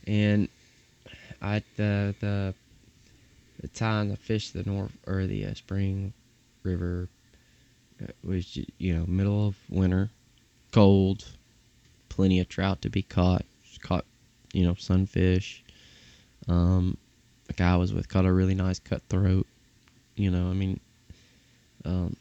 And 0.07 0.49
I 1.43 1.63
the 1.77 2.15
the 2.21 2.55
the 3.61 3.69
time 3.69 4.13
I 4.13 4.17
fished 4.17 4.53
the 4.55 4.63
north 4.65 4.93
or 5.07 5.27
the 5.27 5.47
uh, 5.47 5.55
spring 5.55 6.13
river 6.63 7.09
uh, 8.03 8.07
was 8.23 8.57
you 8.79 8.95
know 8.97 9.07
middle 9.07 9.47
of 9.49 9.57
winter, 9.71 10.11
cold, 10.73 11.25
plenty 12.09 12.41
of 12.41 12.49
trout 12.49 12.83
to 12.83 12.91
be 12.91 13.03
caught. 13.03 13.45
Just 13.67 13.81
caught 13.83 14.05
you 14.53 14.65
know 14.65 14.75
sunfish, 14.75 15.65
Um, 16.49 16.97
a 17.49 17.53
guy 17.55 17.73
I 17.73 17.77
was 17.77 17.93
with 17.93 18.09
caught 18.09 18.25
a 18.27 18.33
really 18.33 18.55
nice 18.55 18.79
cutthroat. 18.79 19.47
You 20.17 20.31
know, 20.31 20.49
I 20.49 20.53
mean, 20.53 20.79
um, 21.85 22.17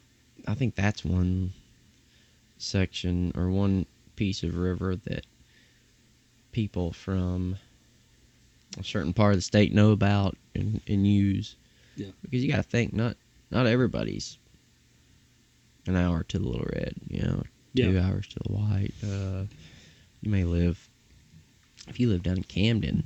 I 0.47 0.53
think 0.55 0.75
that's 0.75 1.05
one 1.05 1.51
section 2.57 3.31
or 3.35 3.49
one 3.49 3.85
piece 4.15 4.43
of 4.43 4.55
river 4.55 4.95
that 4.95 5.25
people 6.51 6.91
from 6.91 7.57
a 8.79 8.83
certain 8.83 9.13
part 9.13 9.33
of 9.33 9.37
the 9.37 9.41
state 9.41 9.73
know 9.73 9.91
about 9.91 10.35
and, 10.55 10.81
and 10.87 11.05
use. 11.07 11.55
Yeah. 11.95 12.11
Because 12.21 12.43
you 12.43 12.49
got 12.51 12.57
to 12.57 12.63
think, 12.63 12.93
not 12.93 13.15
not 13.51 13.67
everybody's 13.67 14.37
an 15.85 15.95
hour 15.95 16.23
to 16.23 16.39
the 16.39 16.47
Little 16.47 16.67
Red, 16.73 16.93
you 17.07 17.21
know, 17.21 17.43
two 17.75 17.93
Yeah. 17.93 18.07
hours 18.07 18.27
to 18.29 18.39
the 18.45 18.53
White. 18.53 18.93
Uh, 19.03 19.43
you 20.21 20.31
may 20.31 20.43
live, 20.43 20.89
if 21.87 21.99
you 21.99 22.09
live 22.09 22.23
down 22.23 22.37
in 22.37 22.43
Camden, 22.43 23.03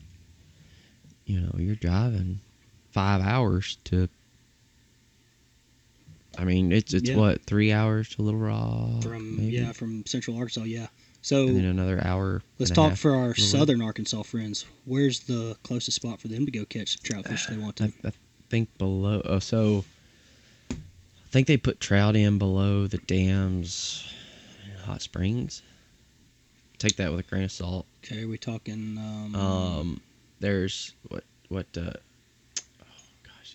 you 1.26 1.40
know, 1.42 1.52
you're 1.58 1.76
driving 1.76 2.40
five 2.92 3.22
hours 3.22 3.78
to. 3.86 4.08
I 6.38 6.44
mean, 6.46 6.72
it's 6.72 6.94
it's 6.94 7.10
Yeah. 7.10 7.18
what 7.18 7.44
three 7.46 7.72
hours 7.72 8.10
to 8.10 8.22
Little 8.22 8.40
Rock, 8.40 9.04
From 9.04 9.38
maybe? 9.38 9.56
yeah, 9.58 9.72
from 9.72 10.06
Central 10.06 10.38
Arkansas. 10.38 10.64
Yeah. 10.64 10.88
So 11.22 11.48
and 11.48 11.58
then 11.58 11.66
another 11.66 12.00
hour. 12.06 12.42
let's 12.60 12.72
talk 12.72 12.96
for 12.96 13.16
our 13.16 13.36
southern 13.36 13.82
Arkansas 13.82 14.22
friends. 14.24 14.66
Where's 14.86 15.22
the 15.22 15.58
closest 15.64 15.96
spot 15.96 16.22
for 16.22 16.28
them 16.28 16.46
to 16.46 16.52
go 16.52 16.64
catch 16.66 16.90
some 16.98 17.02
trout 17.04 17.28
fish 17.28 17.48
they 17.48 17.58
want 17.58 17.76
to? 17.78 17.86
I, 18.04 18.10
I 18.10 18.12
think 18.50 18.70
below. 18.78 19.22
Oh, 19.26 19.40
so 19.40 19.84
I 20.72 20.76
think 21.32 21.48
they 21.48 21.58
put 21.58 21.80
trout 21.80 22.16
in 22.16 22.38
below 22.38 22.88
the 22.88 23.00
dams, 23.00 24.08
Hot 24.86 25.02
Springs. 25.02 25.64
Take 26.78 26.96
that 26.98 27.10
with 27.12 27.22
a 27.22 27.24
grain 27.24 27.44
of 27.44 27.52
salt. 27.52 27.88
Okay, 28.06 28.24
are 28.24 28.28
we 28.28 28.38
talking? 28.38 28.98
Um, 29.00 29.36
Um, 29.36 30.02
there's 30.40 30.94
what 31.10 31.24
what 31.50 31.66
uh, 31.76 31.94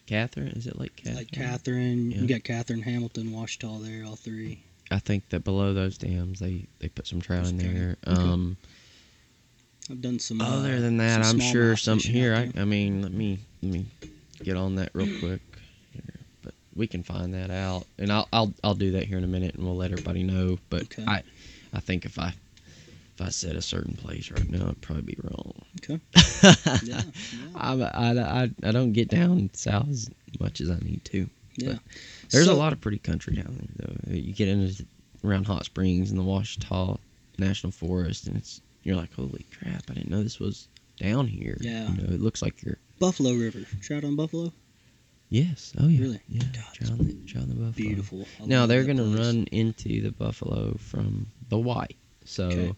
Catherine 0.06 0.48
is 0.48 0.66
it 0.66 0.78
like 0.78 0.96
Catherine? 0.96 1.16
like 1.16 1.30
Catherine, 1.30 2.10
Yeah. 2.10 2.18
you 2.22 2.28
got 2.28 2.44
Catherine, 2.44 2.82
Hamilton, 2.82 3.32
Ouachita 3.32 3.78
there, 3.82 4.04
all 4.04 4.16
three. 4.16 4.64
I 4.90 4.98
think 4.98 5.28
that 5.30 5.42
below 5.44 5.72
those 5.72 5.96
dams 5.96 6.38
they 6.40 6.66
they 6.80 6.88
put 6.88 7.06
some 7.06 7.20
trout 7.20 7.46
in 7.46 7.58
there. 7.58 7.96
Okay. 8.06 8.20
Um, 8.20 8.56
I've 9.90 10.00
done 10.00 10.18
some. 10.18 10.40
other 10.40 10.76
uh, 10.76 10.80
than 10.80 10.98
that, 10.98 11.24
I'm 11.24 11.40
sure 11.40 11.76
some 11.76 11.98
here. 11.98 12.34
I. 12.34 12.60
I 12.60 12.64
mean, 12.64 13.02
let 13.02 13.12
me 13.12 13.40
let 13.62 13.72
me 13.72 13.86
get 14.42 14.56
on 14.56 14.76
that 14.76 14.90
real 14.92 15.18
quick. 15.18 15.40
Here. 15.92 16.14
But 16.42 16.54
we 16.74 16.86
can 16.86 17.02
find 17.02 17.34
that 17.34 17.50
out, 17.50 17.86
and 17.98 18.12
I'll 18.12 18.28
I'll 18.32 18.52
I'll 18.62 18.74
do 18.74 18.92
that 18.92 19.04
here 19.04 19.18
in 19.18 19.24
a 19.24 19.28
minute, 19.28 19.54
and 19.54 19.64
we'll 19.64 19.76
let 19.76 19.90
everybody 19.90 20.22
know. 20.22 20.58
But 20.70 20.82
Okay. 20.82 21.04
I 21.06 21.22
I 21.72 21.80
think 21.80 22.04
if 22.04 22.18
I 22.18 22.34
if 23.14 23.20
I 23.20 23.28
said 23.28 23.56
a 23.56 23.62
certain 23.62 23.94
place 23.94 24.30
right 24.30 24.48
now, 24.50 24.68
I'd 24.68 24.80
probably 24.80 25.02
be 25.02 25.18
wrong. 25.22 25.52
Okay. 25.78 26.00
Yeah, 26.42 26.54
yeah, 26.82 27.02
I, 27.54 27.72
I, 27.74 28.42
I, 28.42 28.50
I 28.64 28.72
don't 28.72 28.92
get 28.92 29.08
down 29.08 29.50
south 29.52 29.88
as 29.90 30.10
much 30.40 30.60
as 30.60 30.70
I 30.70 30.76
need 30.78 31.04
to. 31.06 31.28
yeah. 31.56 31.74
There's 32.30 32.46
So- 32.46 32.54
a 32.54 32.56
lot 32.56 32.72
of 32.72 32.80
pretty 32.80 32.98
country 32.98 33.36
down 33.36 33.56
there, 33.76 33.86
though. 33.88 34.10
Uh, 34.12 34.14
you 34.16 34.32
get 34.32 34.48
into 34.48 34.84
around 35.24 35.46
Hot 35.46 35.64
Springs 35.64 36.10
and 36.10 36.18
the 36.18 36.24
Ouachita 36.24 36.98
National 37.38 37.70
Forest, 37.70 38.26
and 38.26 38.36
it's 38.36 38.60
you're 38.82 38.96
like, 38.96 39.12
holy 39.14 39.46
crap! 39.56 39.82
I 39.90 39.94
didn't 39.94 40.10
know 40.10 40.22
this 40.22 40.40
was 40.40 40.66
down 40.98 41.28
here. 41.28 41.56
Yeah. 41.60 41.88
you 41.90 42.02
know, 42.02 42.14
it 42.14 42.20
looks 42.20 42.42
like 42.42 42.62
you're. 42.62 42.78
Buffalo 42.98 43.32
River. 43.34 43.60
Trout 43.80 44.02
on 44.04 44.16
Buffalo. 44.16 44.52
Yes. 45.28 45.72
Oh 45.78 45.86
yeah. 45.88 46.00
Really? 46.00 46.20
Yeah. 46.28 46.42
God, 46.52 46.74
Trout 46.74 46.90
on 46.90 46.98
the, 46.98 47.04
the 47.14 47.54
buffalo. 47.54 47.70
Beautiful. 47.72 48.26
Now 48.44 48.66
they're 48.66 48.84
gonna 48.84 49.04
place. 49.04 49.18
run 49.18 49.44
into 49.52 50.02
the 50.02 50.10
buffalo 50.12 50.74
from 50.78 51.26
the 51.48 51.58
white, 51.58 51.96
so 52.24 52.44
Okay. 52.46 52.74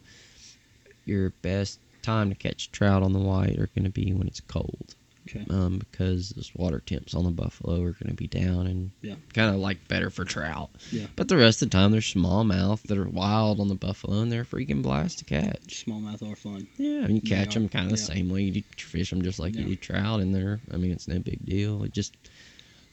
Your 1.05 1.29
best 1.41 1.79
time 2.01 2.29
to 2.29 2.35
catch 2.35 2.71
trout 2.71 3.01
on 3.03 3.13
the 3.13 3.19
white 3.19 3.57
are 3.59 3.69
gonna 3.75 3.89
be 3.89 4.13
when 4.13 4.27
it's 4.27 4.41
cold. 4.41 4.95
Okay. 5.27 5.43
um, 5.49 5.79
because 5.79 6.29
those 6.29 6.51
water 6.55 6.79
temps 6.85 7.15
on 7.15 7.23
the 7.23 7.31
buffalo 7.31 7.77
are 7.81 7.93
going 7.93 8.09
to 8.09 8.13
be 8.13 8.27
down 8.27 8.67
and 8.67 8.91
Yeah. 9.01 9.15
kind 9.33 9.49
of 9.49 9.59
like 9.59 9.87
better 9.87 10.11
for 10.11 10.23
trout. 10.23 10.69
Yeah. 10.91 11.07
But 11.15 11.29
the 11.29 11.35
rest 11.37 11.63
of 11.63 11.71
the 11.71 11.75
time, 11.75 11.91
they're 11.91 11.99
smallmouth 11.99 12.83
that 12.83 12.97
are 12.99 13.09
wild 13.09 13.59
on 13.59 13.67
the 13.67 13.73
buffalo 13.73 14.21
and 14.21 14.31
they're 14.31 14.43
a 14.43 14.45
freaking 14.45 14.83
blast 14.83 15.17
to 15.17 15.25
catch. 15.25 15.83
Smallmouth 15.83 16.31
are 16.31 16.35
fun. 16.35 16.67
Yeah, 16.77 17.05
and 17.05 17.15
you 17.15 17.21
catch 17.21 17.55
are, 17.55 17.59
them 17.61 17.69
kind 17.69 17.85
of 17.91 17.93
the 17.97 18.03
yeah. 18.03 18.13
same 18.19 18.29
way 18.29 18.43
you 18.43 18.51
do- 18.51 18.63
fish 18.77 19.09
them, 19.09 19.23
just 19.23 19.39
like 19.39 19.55
Yeah. 19.55 19.61
you 19.61 19.69
do 19.69 19.75
trout 19.77 20.19
in 20.19 20.31
there. 20.31 20.59
I 20.71 20.77
mean, 20.77 20.91
it's 20.91 21.07
no 21.07 21.17
big 21.17 21.43
deal. 21.43 21.83
It 21.83 21.91
just 21.91 22.13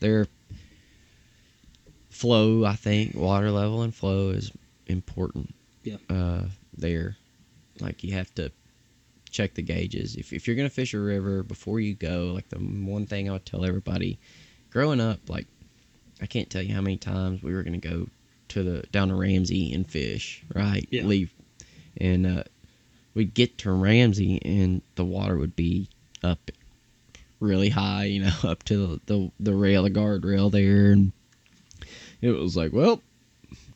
their 0.01 0.27
flow, 2.09 2.65
I 2.65 2.77
think, 2.77 3.15
water 3.15 3.51
level 3.51 3.83
and 3.83 3.95
flow 3.95 4.31
is 4.31 4.51
important. 4.87 5.55
Yeah. 5.85 5.97
Uh, 6.09 6.45
there, 6.77 7.17
like 7.81 8.05
you 8.05 8.13
have 8.13 8.35
to 8.37 8.53
check 9.31 9.55
the 9.55 9.63
gauges. 9.63 10.17
If 10.17 10.33
if 10.33 10.47
you're 10.47 10.57
gonna 10.57 10.71
fish 10.71 10.95
a 10.95 11.01
river 11.01 11.43
before 11.43 11.81
you 11.81 11.95
go, 11.95 12.33
like 12.35 12.49
the 12.49 12.59
one 12.59 13.07
thing 13.07 13.29
I 13.29 13.33
would 13.33 13.47
tell 13.47 13.65
everybody, 13.65 14.19
growing 14.71 15.01
up, 15.01 15.29
like 15.29 15.47
I 16.21 16.27
can't 16.27 16.51
tell 16.51 16.63
you 16.63 16.75
how 16.75 16.81
many 16.81 16.99
times 16.99 17.43
we 17.43 17.53
were 17.53 17.63
gonna 17.63 17.79
go 17.79 18.09
to 18.49 18.63
the 18.63 18.83
down 18.93 19.09
to 19.09 19.15
Ramsey 19.15 19.73
and 19.73 19.89
fish, 19.89 20.45
right? 20.55 20.87
Yeah. 20.91 21.05
Leave, 21.05 21.33
and 21.97 22.27
uh, 22.27 22.45
we'd 23.15 23.35
get 23.35 23.59
to 23.59 23.73
Ramsey 23.73 24.41
and 24.45 24.83
the 24.95 25.05
water 25.05 25.37
would 25.37 25.57
be 25.57 25.89
up 26.23 26.51
really 27.41 27.71
high, 27.71 28.05
you 28.05 28.23
know, 28.23 28.35
up 28.45 28.63
to 28.65 28.87
the 28.87 29.01
the, 29.07 29.33
the 29.41 29.55
rail, 29.55 29.83
the 29.83 29.91
guardrail 29.91 30.51
there, 30.51 30.93
and 30.93 31.13
it 32.21 32.31
was 32.31 32.57
like, 32.57 32.73
well, 32.73 33.03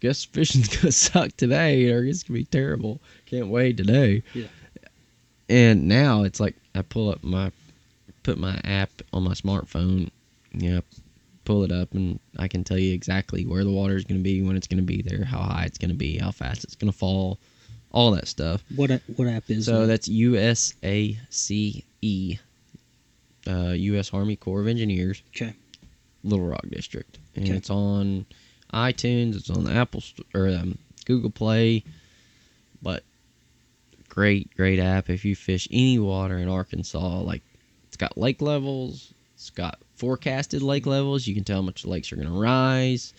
guess 0.06 0.24
fishing's 0.24 0.68
gonna 0.76 0.92
suck 0.92 1.36
today, 1.36 1.90
or 1.92 2.04
it's 2.04 2.22
gonna 2.22 2.38
be 2.38 2.44
terrible. 2.44 3.00
Can't 3.26 3.48
wait 3.48 3.76
today. 3.76 4.22
Yeah. 4.34 4.46
And 5.48 5.86
now 5.88 6.24
it's 6.24 6.40
like 6.40 6.56
I 6.74 6.82
pull 6.82 7.10
up 7.10 7.22
my, 7.22 7.52
put 8.22 8.38
my 8.38 8.60
app 8.64 8.90
on 9.12 9.22
my 9.22 9.32
smartphone, 9.34 10.10
you 10.52 10.70
know, 10.74 10.80
pull 11.44 11.62
it 11.62 11.70
up, 11.70 11.92
and 11.94 12.18
I 12.38 12.48
can 12.48 12.64
tell 12.64 12.78
you 12.78 12.92
exactly 12.92 13.44
where 13.46 13.64
the 13.64 13.70
water 13.70 13.94
is 13.96 14.04
gonna 14.04 14.20
be, 14.20 14.42
when 14.42 14.56
it's 14.56 14.66
gonna 14.66 14.82
be 14.82 15.02
there, 15.02 15.24
how 15.24 15.40
high 15.40 15.64
it's 15.64 15.78
gonna 15.78 15.94
be, 15.94 16.18
how 16.18 16.32
fast 16.32 16.64
it's 16.64 16.74
gonna 16.74 16.92
fall, 16.92 17.38
all 17.92 18.10
that 18.12 18.26
stuff. 18.28 18.64
What 18.74 18.90
what 19.16 19.28
app 19.28 19.44
is 19.48 19.66
So 19.66 19.82
that? 19.82 19.86
that's 19.86 20.08
USACE, 20.08 21.14
uh, 23.46 23.72
U.S. 23.76 24.12
Army 24.12 24.36
Corps 24.36 24.60
of 24.60 24.66
Engineers, 24.66 25.22
Okay. 25.34 25.54
Little 26.24 26.46
Rock 26.46 26.66
District, 26.70 27.18
and 27.36 27.44
Okay. 27.44 27.56
it's 27.56 27.70
on 27.70 28.26
iTunes, 28.76 29.36
it's 29.36 29.50
on 29.50 29.64
the 29.64 29.72
Apple 29.72 30.02
or 30.34 30.48
um, 30.48 30.78
Google 31.04 31.30
Play, 31.30 31.84
but 32.82 33.02
great, 34.08 34.54
great 34.56 34.78
app 34.78 35.10
if 35.10 35.24
you 35.24 35.34
fish 35.34 35.66
any 35.70 35.98
water 35.98 36.38
in 36.38 36.48
Arkansas. 36.48 37.20
Like 37.20 37.42
it's 37.88 37.96
got 37.96 38.18
lake 38.18 38.42
levels, 38.42 39.12
it's 39.34 39.50
got 39.50 39.78
forecasted 39.96 40.62
lake 40.62 40.86
levels. 40.86 41.26
You 41.26 41.34
can 41.34 41.44
tell 41.44 41.58
how 41.58 41.62
much 41.62 41.84
lakes 41.86 42.12
are 42.12 42.16
going 42.16 42.28
to 42.28 42.34
rise, 42.38 43.14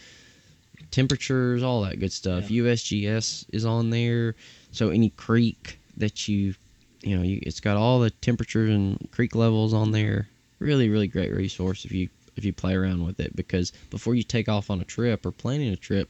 temperatures, 0.92 1.64
all 1.64 1.82
that 1.82 2.00
good 2.00 2.12
stuff. 2.12 2.50
USGS 2.50 3.46
is 3.52 3.66
on 3.66 3.90
there, 3.90 4.36
so 4.72 4.90
any 4.90 5.10
creek 5.12 5.80
that 5.98 6.28
you, 6.28 6.54
you 7.02 7.18
know, 7.18 7.24
you, 7.24 7.40
it's 7.42 7.60
got 7.60 7.78
all 7.78 8.00
the 8.00 8.12
temperatures 8.12 8.70
and 8.70 9.10
creek 9.12 9.36
levels 9.36 9.74
on 9.74 9.92
there. 9.92 10.28
Really, 10.60 10.90
really 10.90 11.08
great 11.08 11.34
resource 11.34 11.86
if 11.86 11.92
you 11.92 12.10
if 12.38 12.46
you 12.46 12.54
play 12.54 12.74
around 12.76 13.06
with 13.06 13.20
it 13.20 13.36
because 13.36 13.72
before 13.90 14.16
you 14.16 14.24
take 14.24 14.48
off 14.50 14.70
on 14.70 14.82
a 14.82 14.86
trip 14.86 15.26
or 15.26 15.32
planning 15.32 15.72
a 15.72 15.76
trip, 15.78 16.10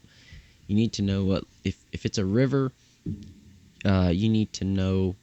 you 0.67 0.75
need 0.75 0.93
to 0.93 1.01
know 1.01 1.24
what 1.24 1.43
if 1.63 1.77
if 1.91 2.05
it's 2.05 2.17
a 2.17 2.25
river, 2.25 2.72
uh, 3.86 4.12
you 4.13 4.29
need 4.29 4.51
to 4.53 4.65
know 4.65 5.15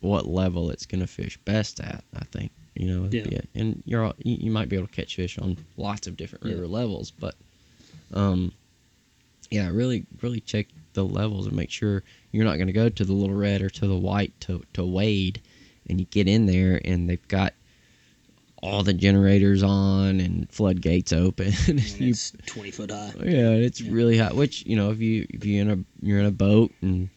what 0.00 0.26
level 0.26 0.70
it's 0.70 0.86
gonna 0.86 1.06
fish 1.06 1.38
best 1.44 1.80
at. 1.80 2.04
I 2.14 2.24
think 2.26 2.50
you 2.74 2.86
know, 2.86 3.08
Yeah. 3.12 3.40
and 3.54 3.82
you're 3.84 4.02
all- 4.02 4.14
you, 4.24 4.36
you 4.40 4.50
might 4.50 4.70
be 4.70 4.76
able 4.76 4.86
to 4.86 4.92
catch 4.94 5.14
fish 5.16 5.36
on 5.38 5.58
lots 5.76 6.06
of 6.06 6.16
different 6.16 6.46
Yeah. 6.46 6.52
river 6.54 6.66
levels, 6.68 7.10
but 7.10 7.34
um, 8.14 8.52
yeah, 9.50 9.68
really 9.68 10.06
really 10.22 10.40
check 10.40 10.68
the 10.94 11.04
levels 11.04 11.46
and 11.46 11.54
make 11.56 11.70
sure 11.70 12.02
you're 12.32 12.44
not 12.44 12.56
gonna 12.58 12.72
go 12.72 12.88
to 12.88 13.04
the 13.04 13.12
little 13.12 13.36
red 13.36 13.60
or 13.62 13.68
to 13.70 13.86
the 13.86 13.96
white 13.96 14.32
to 14.40 14.62
to 14.72 14.84
wade, 14.84 15.40
and 15.88 16.00
you 16.00 16.06
get 16.10 16.26
in 16.28 16.46
there 16.46 16.80
and 16.84 17.08
they've 17.08 17.28
got 17.28 17.52
all 18.62 18.82
the 18.84 18.92
generators 18.94 19.62
on 19.62 20.20
and 20.20 20.50
floodgates 20.50 21.12
open. 21.12 21.48
and 21.68 21.80
you 22.00 22.10
it's 22.10 22.32
twenty 22.46 22.70
foot 22.70 22.90
high. 22.90 23.12
yeah, 23.24 23.50
it's 23.50 23.80
Yeah. 23.80 23.92
really 23.92 24.16
hot. 24.18 24.34
Which 24.36 24.64
you 24.64 24.76
know, 24.76 24.90
if 24.90 25.00
you 25.00 25.26
if 25.30 25.44
you 25.44 25.60
in 25.60 25.70
a 25.70 25.78
you're 26.00 26.20
in 26.20 26.26
a 26.26 26.30
boat 26.30 26.72
and 26.80 27.08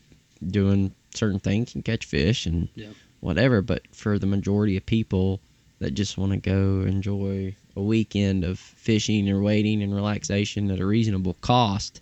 doing 0.45 0.93
certain 1.13 1.39
things, 1.39 1.69
you 1.69 1.81
can 1.81 1.83
catch 1.83 2.05
fish 2.05 2.45
and 2.45 2.67
Yeah. 2.75 2.89
whatever. 3.21 3.61
But 3.61 3.83
for 3.95 4.17
the 4.19 4.25
majority 4.27 4.75
of 4.75 4.85
people 4.85 5.39
that 5.79 5.91
just 5.93 6.17
want 6.17 6.31
to 6.31 6.37
go 6.37 6.81
enjoy 6.87 7.55
a 7.75 7.81
weekend 7.81 8.43
of 8.43 8.57
fishing 8.57 9.29
or 9.29 9.41
waiting 9.41 9.83
and 9.83 9.93
relaxation 9.93 10.71
at 10.71 10.79
a 10.79 10.85
reasonable 10.85 11.35
cost, 11.41 12.01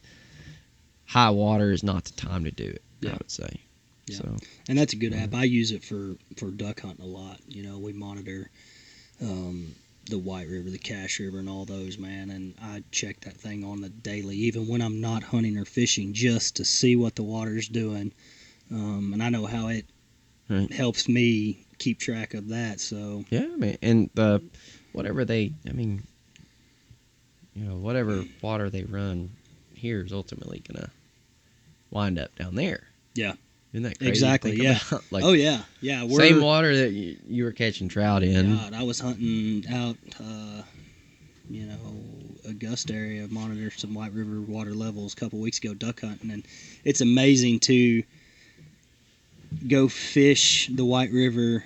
high 1.05 1.29
water 1.31 1.71
is 1.71 1.83
not 1.83 2.05
the 2.05 2.12
time 2.13 2.43
to 2.45 2.51
do 2.51 2.65
it. 2.65 2.81
Yeah. 3.01 3.12
I 3.12 3.13
would 3.13 3.31
say. 3.31 3.50
Yeah. 4.07 4.17
So 4.17 4.38
and 4.69 4.77
that's 4.77 4.93
a 4.93 4.97
good 4.97 5.13
app. 5.13 5.33
I 5.33 5.43
use 5.43 5.71
it 5.71 5.83
for 5.83 6.15
for 6.38 6.50
duck 6.51 6.81
hunting 6.81 7.03
a 7.03 7.07
lot. 7.07 7.39
You 7.47 7.63
know, 7.63 7.77
we 7.79 7.93
monitor 7.93 8.50
um, 9.22 9.75
the 10.10 10.17
White 10.17 10.48
River, 10.48 10.70
the 10.70 10.77
Cache 10.77 11.20
River, 11.20 11.39
and 11.39 11.50
all 11.50 11.65
those, 11.65 11.98
man. 11.98 12.29
And 12.29 12.55
I 12.62 12.84
check 12.91 13.22
that 13.22 13.38
thing 13.38 13.63
on 13.63 13.82
the 13.82 13.89
daily, 13.89 14.36
even 14.36 14.67
when 14.67 14.82
I'm 14.82 15.00
not 15.00 15.24
hunting 15.24 15.58
or 15.58 15.65
fishing, 15.65 16.13
just 16.13 16.55
to 16.58 16.65
see 16.65 16.96
what 16.96 17.15
the 17.15 17.24
water's 17.24 17.67
doing. 17.67 18.12
Um, 18.72 19.12
and 19.13 19.22
I 19.24 19.29
know 19.29 19.46
how 19.46 19.67
it 19.67 19.86
Right. 20.50 20.72
helps 20.74 21.08
me 21.08 21.65
keep 21.77 22.00
track 22.00 22.34
of 22.34 22.50
that. 22.50 22.79
So 22.79 23.24
Yeah, 23.29 23.48
man, 23.55 23.77
and 23.82 24.10
the 24.13 24.41
whatever 24.91 25.24
they, 25.25 25.53
I 25.67 25.72
mean, 25.72 26.03
you 27.55 27.63
know, 27.63 27.77
whatever 27.77 28.25
water 28.41 28.70
they 28.70 28.84
run 28.84 29.32
here 29.74 30.03
is 30.03 30.12
ultimately 30.12 30.62
gonna 30.67 30.89
wind 31.91 32.20
up 32.20 32.36
down 32.36 32.55
there. 32.55 32.88
Yeah. 33.15 33.34
Isn't 33.74 33.84
that 33.84 33.98
crazy? 33.98 34.10
Exactly, 34.10 34.56
yeah. 34.56 34.80
like 35.12 35.24
oh 35.24 35.34
yeah, 35.34 35.63
yeah. 35.82 36.03
We're, 36.03 36.20
same 36.20 36.42
water 36.42 36.75
that 36.75 36.92
you, 36.92 37.18
you 37.27 37.44
were 37.44 37.51
catching 37.51 37.89
trout 37.89 38.24
in. 38.24 38.56
God, 38.56 38.74
I 38.74 38.84
was 38.84 39.00
hunting 39.00 39.65
out, 39.74 39.98
uh, 40.20 40.62
you 41.50 41.65
know, 41.65 41.98
Augusta 42.48 42.94
area, 42.94 43.27
monitor 43.30 43.72
some 43.72 43.94
White 43.96 44.13
River 44.13 44.42
water 44.42 44.74
levels 44.74 45.13
a 45.13 45.15
couple 45.15 45.39
weeks 45.39 45.58
ago, 45.58 45.74
duck 45.74 46.01
hunting, 46.01 46.32
and 46.32 46.46
it's 46.84 47.01
amazing 47.01 47.60
to 47.62 48.03
go 49.68 49.88
fish 49.88 50.70
the 50.72 50.86
White 50.86 51.12
River 51.12 51.63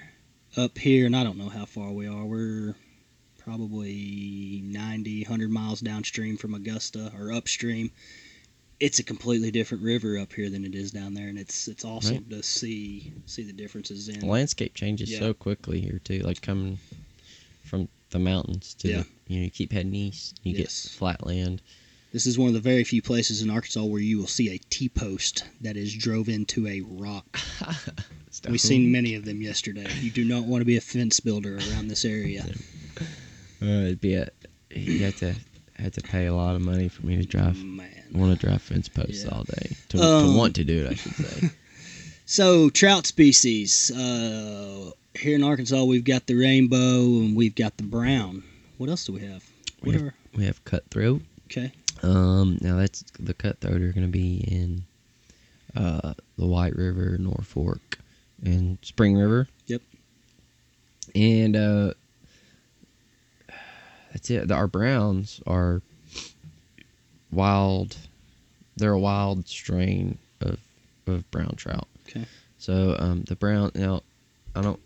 up 0.56 0.78
here, 0.78 1.06
and 1.06 1.16
I 1.16 1.24
don't 1.24 1.38
know 1.38 1.50
how 1.50 1.66
far 1.66 1.92
we 1.92 2.08
are. 2.08 2.24
We're 2.24 2.76
probably 3.38 4.62
90, 4.64 5.24
100 5.24 5.50
miles 5.50 5.82
downstream 5.82 6.38
from 6.38 6.54
Augusta 6.54 7.12
or 7.20 7.32
upstream. 7.32 7.92
It's 8.80 9.00
a 9.00 9.04
completely 9.04 9.50
different 9.50 9.84
river 9.84 10.20
up 10.20 10.34
here 10.34 10.50
than 10.52 10.64
it 10.64 10.76
is 10.76 10.92
down 10.92 11.14
there, 11.16 11.28
and 11.30 11.38
it's 11.40 11.68
it's 11.68 11.84
awesome 11.84 12.18
Right. 12.18 12.30
to 12.30 12.44
see 12.44 13.12
see 13.26 13.44
the 13.44 13.54
differences 13.54 14.08
in. 14.08 14.20
The 14.20 14.26
landscape 14.28 14.74
changes 14.76 15.10
Yeah. 15.12 15.20
so 15.20 15.34
quickly 15.34 15.82
here 15.82 16.00
too. 16.04 16.20
Like 16.20 16.42
coming 16.42 16.78
from 17.64 17.88
the 18.12 18.20
mountains 18.20 18.76
to 18.76 18.88
Yeah. 18.88 19.04
the, 19.28 19.34
you 19.34 19.38
know, 19.40 19.44
you 19.46 19.50
keep 19.52 19.72
heading 19.72 19.96
east, 19.96 20.40
you 20.44 20.54
Yes. 20.56 20.84
get 20.86 20.92
flat 20.92 21.26
land. 21.26 21.62
This 22.14 22.26
is 22.26 22.38
one 22.38 22.48
of 22.48 22.54
the 22.54 22.62
very 22.62 22.84
few 22.84 23.02
places 23.02 23.42
in 23.42 23.50
Arkansas 23.50 23.84
where 23.84 24.02
you 24.02 24.18
will 24.20 24.28
see 24.28 24.50
a 24.50 24.60
T 24.70 24.88
post 24.90 25.44
that 25.60 25.76
is 25.76 25.94
drove 25.94 26.30
into 26.30 26.66
a 26.68 26.82
rock. 26.82 27.40
We've 28.48 28.62
seen 28.62 28.92
many 28.92 29.16
of 29.16 29.26
them 29.26 29.42
yesterday. 29.42 29.88
You 30.02 30.12
do 30.12 30.24
not 30.24 30.46
want 30.46 30.62
to 30.62 30.66
be 30.66 30.78
a 30.78 30.82
fence 30.82 31.20
builder 31.20 31.58
around 31.58 31.88
this 31.90 32.06
area. 32.06 32.46
Uh, 33.62 33.66
it'd 33.66 34.02
be 34.02 34.14
a 34.14 34.30
you 34.74 35.00
have 35.00 35.16
to 35.18 35.36
had 35.76 35.94
to 35.94 36.02
pay 36.02 36.28
a 36.28 36.34
lot 36.36 36.56
of 36.56 36.62
money 36.62 36.88
for 36.88 37.06
me 37.06 37.18
to 37.18 37.24
drive. 37.26 37.58
Man. 37.58 37.97
Want 38.14 38.40
to 38.40 38.46
drive 38.48 38.62
fence 38.62 38.88
posts 38.90 39.24
Yeah. 39.24 39.30
all 39.32 39.44
day 39.44 39.76
to, 39.90 40.02
Um, 40.02 40.26
to 40.32 40.38
want 40.38 40.56
to 40.56 40.64
do 40.64 40.86
it, 40.86 40.92
I 40.92 40.96
should 40.96 41.14
say. 41.16 41.50
So 42.30 42.70
trout 42.70 43.06
species. 43.08 43.90
Uh, 43.90 44.92
here 45.18 45.36
in 45.36 45.44
Arkansas, 45.44 45.82
we've 45.86 46.04
got 46.04 46.28
the 46.28 46.36
rainbow 46.36 47.00
and 47.22 47.38
we've 47.38 47.56
got 47.56 47.78
the 47.78 47.84
brown. 47.84 48.44
What 48.78 48.90
else 48.90 49.06
do 49.06 49.14
we 49.14 49.22
have? 49.22 49.46
We 49.82 49.94
have- 49.94 50.02
are 50.02 50.14
we 50.36 50.44
have 50.44 50.64
cutthroat. 50.66 51.22
okay? 51.46 51.72
Um, 52.04 52.58
now 52.60 52.76
that's 52.76 53.04
the 53.18 53.34
cutthroat 53.34 53.82
are 53.82 53.94
going 53.94 54.06
to 54.06 54.12
be 54.12 54.40
in 54.40 54.84
uh, 55.76 56.16
the 56.38 56.46
White 56.46 56.76
River, 56.76 57.18
Norfork, 57.18 57.80
and 58.44 58.78
Spring 58.82 59.16
River. 59.16 59.48
Yep. 59.68 59.82
And 61.16 61.56
uh, 61.56 61.94
that's 64.12 64.30
it. 64.30 64.52
Our 64.52 64.68
browns 64.68 65.42
are 65.48 65.82
wild. 67.32 67.98
They're 68.76 68.94
a 68.94 69.00
wild 69.00 69.48
strain 69.48 70.18
of 70.42 70.60
of 71.08 71.30
brown 71.32 71.56
trout. 71.56 71.88
Okay. 72.08 72.26
So 72.58 72.96
um, 73.00 73.24
the 73.24 73.36
brown 73.36 73.72
now, 73.76 74.02
I 74.56 74.62
don't. 74.62 74.80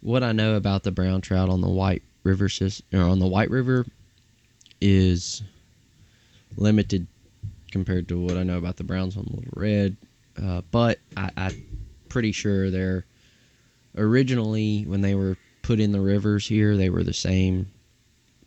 What 0.00 0.22
I 0.22 0.32
know 0.32 0.54
about 0.54 0.84
the 0.84 0.92
brown 0.92 1.20
trout 1.20 1.48
on 1.48 1.60
the 1.60 1.68
White 1.68 2.02
River 2.22 2.48
system 2.48 3.00
or 3.00 3.04
on 3.04 3.18
the 3.18 3.26
White 3.26 3.50
River 3.50 3.84
is 4.80 5.42
limited 6.56 7.06
compared 7.70 8.08
to 8.08 8.18
what 8.18 8.36
I 8.36 8.42
know 8.42 8.58
about 8.58 8.76
the 8.76 8.84
browns 8.84 9.16
on 9.16 9.24
the 9.24 9.36
Little 9.36 9.52
Red. 9.54 9.96
Uh, 10.40 10.62
but 10.70 10.98
I, 11.16 11.30
I'm 11.36 11.66
pretty 12.08 12.32
sure 12.32 12.70
they're 12.70 13.04
originally 13.96 14.84
when 14.86 15.00
they 15.00 15.14
were 15.14 15.36
put 15.62 15.80
in 15.80 15.92
the 15.92 16.00
rivers 16.00 16.46
here, 16.46 16.76
they 16.76 16.90
were 16.90 17.02
the 17.02 17.12
same 17.12 17.70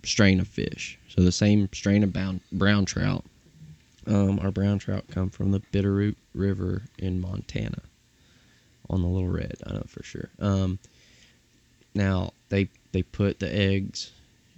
strain 0.04 0.40
of 0.40 0.48
fish. 0.48 0.98
So 1.10 1.22
the 1.22 1.32
same 1.32 1.70
strain 1.74 2.04
of 2.04 2.14
brown, 2.14 2.42
brown 2.52 2.86
trout. 2.86 3.26
Um, 4.08 4.40
our 4.40 4.52
brown 4.52 4.80
trout 4.80 5.06
come 5.12 5.30
from 5.30 5.52
the 5.52 5.60
Bitterroot 5.60 6.16
River 6.34 6.84
in 6.98 7.22
Montana 7.22 7.84
on 8.90 9.02
the 9.02 9.08
Little 9.08 9.30
Red. 9.30 9.56
I 9.66 9.74
know 9.74 9.84
for 9.88 10.04
sure. 10.04 10.30
Um, 10.40 10.80
now 11.94 12.34
they 12.50 12.70
they 12.92 13.04
put 13.04 13.40
the 13.40 13.54
eggs 13.54 14.12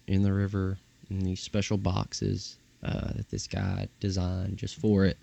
in 0.07 0.23
the 0.23 0.33
river 0.33 0.77
in 1.09 1.19
these 1.19 1.39
special 1.39 1.77
boxes 1.77 2.57
uh, 2.83 3.13
that 3.15 3.29
this 3.29 3.47
guy 3.47 3.87
designed 3.99 4.57
just 4.57 4.75
for 4.75 5.05
it. 5.05 5.17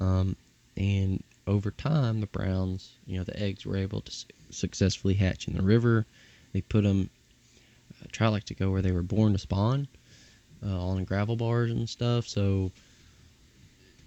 Um, 0.00 0.36
and 0.76 1.22
over 1.46 1.70
time, 1.70 2.20
the 2.20 2.26
browns, 2.26 2.92
you 3.06 3.18
know, 3.18 3.24
the 3.24 3.38
eggs 3.40 3.64
were 3.64 3.76
able 3.76 4.00
to 4.02 4.12
su- 4.12 4.26
successfully 4.50 5.14
hatch 5.14 5.48
in 5.48 5.54
the 5.56 5.62
river. 5.62 6.06
They 6.52 6.60
put 6.60 6.84
them. 6.84 7.10
Trout 8.12 8.32
like 8.32 8.44
to 8.44 8.54
go 8.54 8.70
where 8.70 8.82
they 8.82 8.92
were 8.92 9.02
born 9.02 9.32
to 9.32 9.38
spawn, 9.38 9.88
uh, 10.64 10.68
on 10.88 11.04
gravel 11.04 11.36
bars 11.36 11.70
and 11.70 11.88
stuff. 11.88 12.26
So 12.26 12.72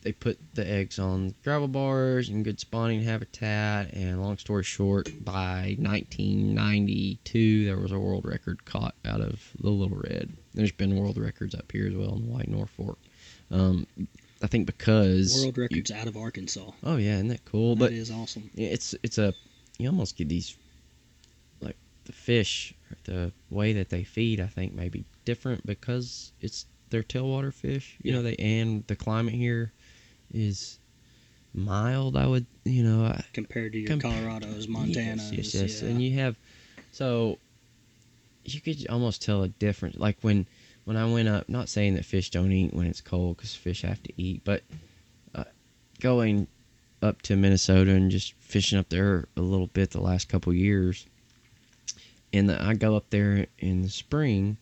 they 0.02 0.12
put 0.14 0.38
the 0.56 0.66
eggs 0.70 0.98
on 1.00 1.36
gravel 1.44 1.68
bars 1.68 2.30
in 2.30 2.44
good 2.44 2.60
spawning 2.60 3.02
habitat. 3.04 3.94
And 3.94 4.22
long 4.22 4.38
story 4.38 4.64
short, 4.64 5.10
by 5.26 5.76
1992, 5.80 7.66
there 7.66 7.78
was 7.78 7.92
a 7.92 8.00
world 8.00 8.26
record 8.26 8.64
caught 8.66 8.96
out 9.06 9.22
of 9.22 9.42
the 9.60 9.70
Little 9.70 9.98
Red. 9.98 10.32
There's 10.54 10.72
been 10.72 10.96
world 10.96 11.18
records 11.18 11.54
up 11.56 11.72
here 11.72 11.88
as 11.88 11.96
well 11.96 12.16
in 12.16 12.22
the 12.28 12.32
White 12.32 12.50
Norfork. 12.50 12.96
Um, 13.52 13.88
I 14.42 14.48
think 14.48 14.66
because 14.68 15.34
World 15.42 15.58
you- 15.58 15.64
records 15.64 15.92
out 15.92 16.08
of 16.08 16.16
Arkansas. 16.16 16.72
oh 16.84 16.96
yeah, 16.98 17.16
isn't 17.16 17.28
that 17.30 17.44
cool? 17.46 17.76
That 17.76 17.86
But 17.86 17.94
is 17.94 18.10
awesome. 18.12 18.50
it's 18.56 18.96
it's 19.04 19.18
a 19.18 19.34
you 19.78 19.90
almost 19.90 20.16
get 20.18 20.30
these 20.30 20.56
like 21.62 21.76
the 22.06 22.14
fish 22.14 22.74
the 23.06 23.32
way 23.50 23.74
that 23.74 23.90
they 23.90 24.04
feed 24.04 24.40
i 24.40 24.48
think 24.48 24.74
may 24.74 24.90
be 24.90 25.06
different 25.26 25.66
because 25.66 26.32
it's 26.42 26.66
they're 26.90 27.04
tailwater 27.04 27.54
fish 27.54 27.98
you 28.02 28.12
know 28.12 28.22
they 28.22 28.36
and 28.36 28.86
the 28.88 28.96
climate 28.96 29.34
here 29.34 29.72
is 30.34 30.80
mild 31.54 32.16
i 32.16 32.26
would 32.26 32.46
you 32.66 32.84
know 32.84 33.16
Compared 33.34 33.74
to 33.74 33.80
your 33.80 33.98
Colorado's, 33.98 34.68
Montana's. 34.68 35.32
yes 35.32 35.54
yes, 35.54 35.62
yes. 35.62 35.82
yeah. 35.82 35.90
and 35.90 36.02
you 36.02 36.18
have 36.20 36.36
so 36.92 37.38
you 38.46 38.62
could 38.62 38.88
almost 38.90 39.22
tell 39.22 39.44
a 39.44 39.48
difference 39.48 39.98
like 39.98 40.18
when 40.22 40.48
when 40.86 40.98
i 40.98 41.06
went 41.06 41.28
up 41.28 41.48
not 41.50 41.70
saying 41.70 41.96
that 41.96 42.06
fish 42.06 42.30
don't 42.30 42.52
eat 42.52 42.74
when 42.74 42.88
it's 42.88 43.02
cold 43.02 43.38
because 43.38 43.56
fish 43.56 43.82
have 43.82 44.02
to 44.04 44.14
eat 44.22 44.42
but 44.44 44.64
uh, 45.36 45.44
going 46.00 46.48
up 47.02 47.22
to 47.22 47.36
minnesota 47.36 47.92
and 47.92 48.12
just 48.12 48.34
fishing 48.34 48.78
up 48.80 48.90
there 48.90 49.28
a 49.38 49.42
little 49.42 49.68
bit 49.68 49.92
the 49.92 50.02
last 50.02 50.30
couple 50.30 50.54
years 50.54 51.06
and 52.34 52.52
i 52.52 52.74
go 52.74 52.96
up 52.96 53.10
there 53.10 53.46
in 53.60 53.82
the 53.82 53.90
spring 53.90 54.58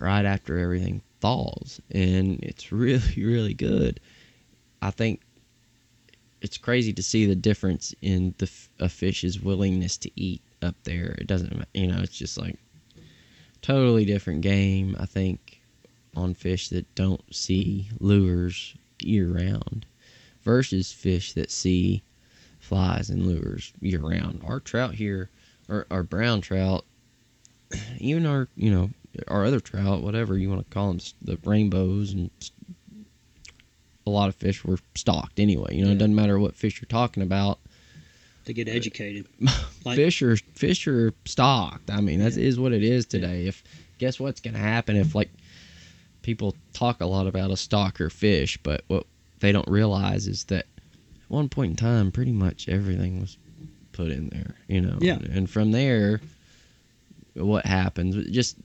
right 0.00 0.24
after 0.24 0.58
everything 0.58 1.02
thaws 1.20 1.80
and 1.90 2.38
it's 2.42 2.72
really 2.72 3.14
really 3.16 3.54
good 3.54 4.00
i 4.82 4.90
think 4.90 5.20
it's 6.40 6.58
crazy 6.58 6.92
to 6.92 7.02
see 7.02 7.26
the 7.26 7.34
difference 7.34 7.94
in 8.02 8.34
the 8.38 8.50
a 8.78 8.88
fish's 8.88 9.40
willingness 9.40 9.96
to 9.96 10.10
eat 10.16 10.40
up 10.62 10.76
there. 10.84 11.16
It 11.18 11.26
doesn't, 11.26 11.64
you 11.74 11.86
know, 11.86 12.00
it's 12.00 12.16
just 12.16 12.38
like 12.38 12.56
totally 13.62 14.04
different 14.04 14.42
game. 14.42 14.96
I 14.98 15.06
think 15.06 15.60
on 16.14 16.34
fish 16.34 16.68
that 16.70 16.94
don't 16.94 17.22
see 17.34 17.88
lures 18.00 18.74
year 19.00 19.28
round 19.28 19.86
versus 20.42 20.92
fish 20.92 21.32
that 21.34 21.50
see 21.50 22.02
flies 22.58 23.10
and 23.10 23.26
lures 23.26 23.72
year 23.80 24.00
round. 24.00 24.42
Our 24.44 24.60
trout 24.60 24.94
here, 24.94 25.30
or 25.68 25.86
our 25.90 26.02
brown 26.02 26.40
trout, 26.40 26.84
even 27.98 28.26
our, 28.26 28.48
you 28.56 28.70
know, 28.70 28.90
our 29.28 29.44
other 29.44 29.60
trout, 29.60 30.02
whatever 30.02 30.36
you 30.36 30.48
want 30.50 30.68
to 30.68 30.74
call 30.74 30.88
them, 30.88 31.00
the 31.22 31.38
rainbows 31.44 32.12
and 32.12 32.30
a 34.06 34.10
lot 34.10 34.28
of 34.28 34.34
fish 34.36 34.64
were 34.64 34.78
stocked 34.94 35.40
anyway. 35.40 35.74
You 35.74 35.84
know, 35.84 35.90
it 35.90 35.98
doesn't 35.98 36.14
matter 36.14 36.38
what 36.38 36.54
fish 36.54 36.80
you're 36.80 36.86
talking 36.86 37.22
about. 37.22 37.58
to 38.44 38.52
get 38.52 38.68
uh, 38.68 38.72
educated. 38.72 39.26
Like- 39.84 39.96
fish 39.96 40.20
are 40.20 40.36
fish 40.54 40.88
are 40.88 41.12
stocked. 41.24 41.90
I 41.90 42.00
mean, 42.00 42.18
that 42.18 42.36
is 42.36 42.58
what 42.58 42.72
it 42.72 42.82
is 42.82 43.06
today. 43.06 43.46
If 43.46 43.62
guess 43.98 44.18
what's 44.18 44.40
going 44.40 44.54
to 44.54 44.60
happen 44.60 44.96
if 44.96 45.14
like 45.14 45.30
people 46.22 46.56
talk 46.72 47.00
a 47.00 47.06
lot 47.06 47.28
about 47.28 47.50
a 47.50 47.54
stocker 47.54 48.10
fish, 48.10 48.58
but 48.64 48.82
what 48.88 49.06
they 49.38 49.52
don't 49.52 49.68
realize 49.68 50.26
is 50.26 50.44
that 50.44 50.66
at 50.76 51.28
one 51.28 51.48
point 51.48 51.70
in 51.70 51.76
time, 51.76 52.10
pretty 52.10 52.32
much 52.32 52.68
everything 52.68 53.20
was 53.20 53.38
put 53.96 54.10
in 54.12 54.28
there. 54.28 54.54
You 54.68 54.80
know, 54.82 54.98
Yeah. 55.00 55.18
and 55.30 55.48
from 55.48 55.72
there, 55.72 56.20
what 57.34 57.64
happens? 57.66 58.16
It 58.16 58.30
just 58.30 58.56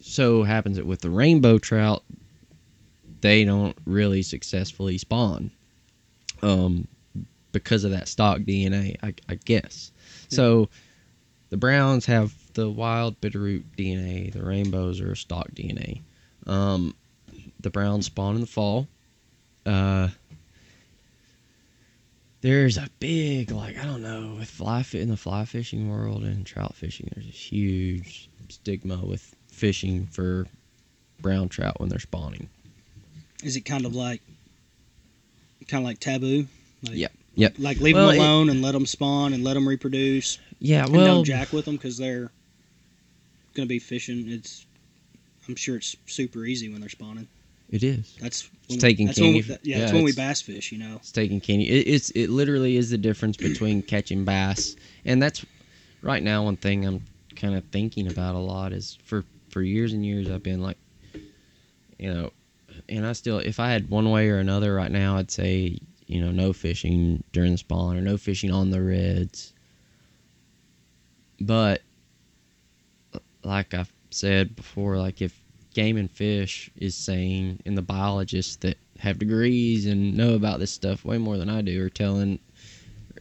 so 0.00 0.42
happens 0.42 0.76
that 0.76 0.86
with 0.86 1.00
the 1.00 1.10
rainbow 1.10 1.58
trout, 1.58 2.02
they 3.20 3.44
don't 3.44 3.76
really 3.86 4.22
successfully 4.22 4.98
spawn. 4.98 5.50
Um, 6.42 6.88
because 7.52 7.84
of 7.84 7.90
that 7.92 8.08
stock 8.08 8.40
DNA, 8.40 8.96
I, 9.02 9.14
I 9.28 9.34
guess. 9.36 9.92
So 10.28 10.68
the 11.50 11.56
browns 11.58 12.06
have 12.06 12.32
the 12.54 12.68
wild 12.68 13.20
bitterroot 13.20 13.62
DNA. 13.76 14.32
The 14.32 14.42
rainbows 14.42 15.00
are 15.00 15.14
stock 15.14 15.50
DNA. 15.54 16.00
Um, 16.46 16.94
the 17.60 17.70
browns 17.70 18.06
spawn 18.06 18.34
in 18.36 18.40
the 18.40 18.46
fall. 18.46 18.88
Uh, 19.66 20.08
there's 22.42 22.76
a 22.76 22.88
big 23.00 23.50
like 23.50 23.78
I 23.78 23.84
don't 23.84 24.02
know 24.02 24.36
with 24.38 24.48
fly 24.50 24.84
in 24.92 25.08
the 25.08 25.16
fly 25.16 25.44
fishing 25.46 25.88
world 25.88 26.22
and 26.24 26.44
trout 26.44 26.74
fishing. 26.74 27.08
There's 27.14 27.26
a 27.26 27.30
huge 27.30 28.28
stigma 28.50 28.98
with 29.04 29.34
fishing 29.48 30.06
for 30.06 30.46
brown 31.20 31.48
trout 31.48 31.80
when 31.80 31.88
they're 31.88 31.98
spawning. 31.98 32.48
Is 33.42 33.56
it 33.56 33.62
kind 33.62 33.86
of 33.86 33.94
like, 33.94 34.20
kind 35.68 35.82
of 35.82 35.86
like 35.86 35.98
taboo? 35.98 36.46
Like, 36.82 36.96
Yep. 36.96 37.12
Yep. 37.34 37.54
Like 37.58 37.80
leave 37.80 37.94
Well, 37.94 38.08
them 38.08 38.16
it- 38.16 38.18
alone 38.18 38.50
and 38.50 38.60
let 38.62 38.72
them 38.72 38.86
spawn 38.86 39.32
and 39.32 39.42
let 39.42 39.54
them 39.54 39.66
reproduce. 39.66 40.38
Yeah, 40.58 40.86
well, 40.88 41.06
don't 41.06 41.24
jack 41.24 41.52
with 41.52 41.64
them 41.64 41.76
because 41.76 41.96
they're 41.96 42.30
going 43.54 43.66
to 43.66 43.66
be 43.66 43.78
fishing. 43.80 44.28
It's, 44.28 44.64
I'm 45.48 45.56
sure 45.56 45.76
it's 45.76 45.96
super 46.06 46.44
easy 46.44 46.68
when 46.68 46.80
they're 46.80 46.90
spawning. 46.90 47.26
It 47.72 47.82
is. 47.82 48.16
That's 48.20 48.48
It's 48.68 48.76
taking 48.76 49.06
that's 49.06 49.18
when 49.18 49.32
we, 49.32 49.42
candy- 49.42 49.58
yeah, 49.62 49.76
yeah, 49.76 49.80
that's 49.80 49.92
when 49.94 50.04
we 50.04 50.12
bass 50.12 50.42
fish. 50.42 50.70
You 50.70 50.78
know. 50.78 50.96
It's 50.96 51.10
taking 51.10 51.40
candy. 51.40 51.68
It, 51.68 51.88
it's 51.88 52.10
it 52.10 52.28
literally 52.28 52.76
is 52.76 52.90
the 52.90 52.98
difference 52.98 53.36
between 53.36 53.82
catching 53.88 54.24
bass, 54.24 54.76
and 55.06 55.20
that's 55.20 55.44
right 56.02 56.22
now 56.22 56.44
one 56.44 56.56
thing 56.56 56.84
I'm 56.84 57.02
kind 57.34 57.54
of 57.56 57.64
thinking 57.72 58.06
about 58.08 58.34
a 58.34 58.38
lot 58.38 58.72
is 58.72 58.98
for 59.04 59.24
for 59.48 59.62
years 59.62 59.94
and 59.94 60.04
years 60.04 60.30
I've 60.30 60.42
been 60.42 60.60
like, 60.60 60.76
you 61.98 62.12
know, 62.12 62.30
and 62.90 63.06
I 63.06 63.12
still 63.14 63.38
if 63.38 63.58
I 63.58 63.70
had 63.70 63.88
one 63.88 64.10
way 64.10 64.28
or 64.28 64.38
another 64.38 64.74
right 64.74 64.90
now 64.90 65.16
I'd 65.16 65.30
say 65.30 65.78
you 66.06 66.20
know 66.20 66.30
no 66.30 66.52
fishing 66.52 67.24
during 67.32 67.52
the 67.52 67.58
spawn 67.58 67.96
or 67.96 68.02
no 68.02 68.18
fishing 68.18 68.50
on 68.50 68.70
the 68.70 68.82
reds, 68.82 69.54
but 71.40 71.80
like 73.42 73.72
I've 73.72 73.92
said 74.10 74.54
before, 74.54 74.98
like 74.98 75.22
if 75.22 75.41
Game 75.74 75.96
and 75.96 76.10
Fish 76.10 76.70
is 76.76 76.94
saying, 76.94 77.60
and 77.64 77.76
the 77.76 77.82
biologists 77.82 78.56
that 78.56 78.78
have 78.98 79.18
degrees 79.18 79.86
and 79.86 80.16
know 80.16 80.34
about 80.34 80.60
this 80.60 80.72
stuff 80.72 81.04
way 81.04 81.18
more 81.18 81.36
than 81.36 81.48
I 81.48 81.62
do 81.62 81.84
are 81.84 81.90
telling 81.90 82.38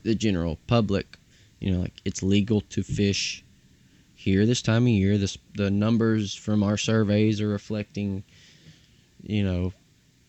the 0.03 0.15
general 0.15 0.57
public, 0.67 1.17
you 1.59 1.71
know, 1.71 1.81
like 1.81 2.01
it's 2.05 2.21
legal 2.23 2.61
to 2.61 2.83
fish 2.83 3.43
here 4.13 4.45
this 4.45 4.61
time 4.61 4.83
of 4.83 4.89
year. 4.89 5.17
This 5.17 5.37
the 5.55 5.71
numbers 5.71 6.35
from 6.35 6.63
our 6.63 6.77
surveys 6.77 7.41
are 7.41 7.47
reflecting, 7.47 8.23
you 9.23 9.43
know, 9.43 9.73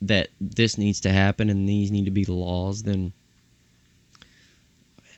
that 0.00 0.28
this 0.40 0.78
needs 0.78 1.00
to 1.00 1.10
happen 1.10 1.50
and 1.50 1.68
these 1.68 1.90
need 1.90 2.06
to 2.06 2.10
be 2.10 2.24
the 2.24 2.32
laws. 2.32 2.82
Then 2.82 3.12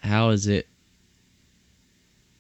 how 0.01 0.31
is 0.31 0.47
it? 0.47 0.67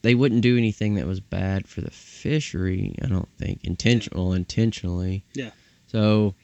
They 0.04 0.14
wouldn't 0.14 0.42
do 0.42 0.58
anything 0.58 0.96
that 0.96 1.06
was 1.06 1.18
bad 1.20 1.66
for 1.66 1.80
the 1.80 1.90
fishery. 1.90 2.94
I 3.02 3.06
don't 3.06 3.28
think 3.38 3.60
intentional, 3.64 4.34
intentionally. 4.34 5.24
Yeah. 5.32 5.50
So 5.86 6.34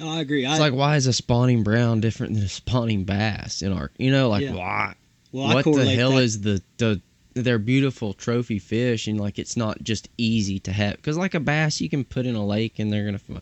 Oh, 0.00 0.10
I 0.10 0.20
agree. 0.20 0.44
it's 0.44 0.54
I, 0.54 0.58
like, 0.58 0.74
why 0.74 0.96
is 0.96 1.06
a 1.06 1.12
spawning 1.14 1.62
brown 1.62 2.00
different 2.02 2.34
than 2.34 2.42
a 2.44 2.48
spawning 2.48 3.04
bass 3.04 3.62
in 3.62 3.72
our? 3.72 3.90
You 3.96 4.10
know, 4.10 4.28
like 4.28 4.42
Yeah. 4.42 4.52
why? 4.54 4.94
well, 5.32 5.54
what 5.54 5.64
the 5.64 5.86
hell 5.94 6.12
that- 6.12 6.22
is 6.24 6.42
the 6.42 6.62
the? 6.76 7.00
They're 7.32 7.58
beautiful 7.58 8.12
trophy 8.12 8.58
fish, 8.58 9.08
and 9.08 9.18
like 9.18 9.38
it's 9.38 9.56
not 9.56 9.82
just 9.82 10.08
easy 10.18 10.58
to 10.60 10.72
have. 10.72 10.96
Because 10.96 11.16
like 11.16 11.32
a 11.34 11.40
bass, 11.40 11.80
you 11.80 11.88
can 11.88 12.04
put 12.04 12.26
in 12.26 12.34
a 12.36 12.44
lake, 12.46 12.78
and 12.78 12.92
they're 12.92 13.06
gonna. 13.06 13.40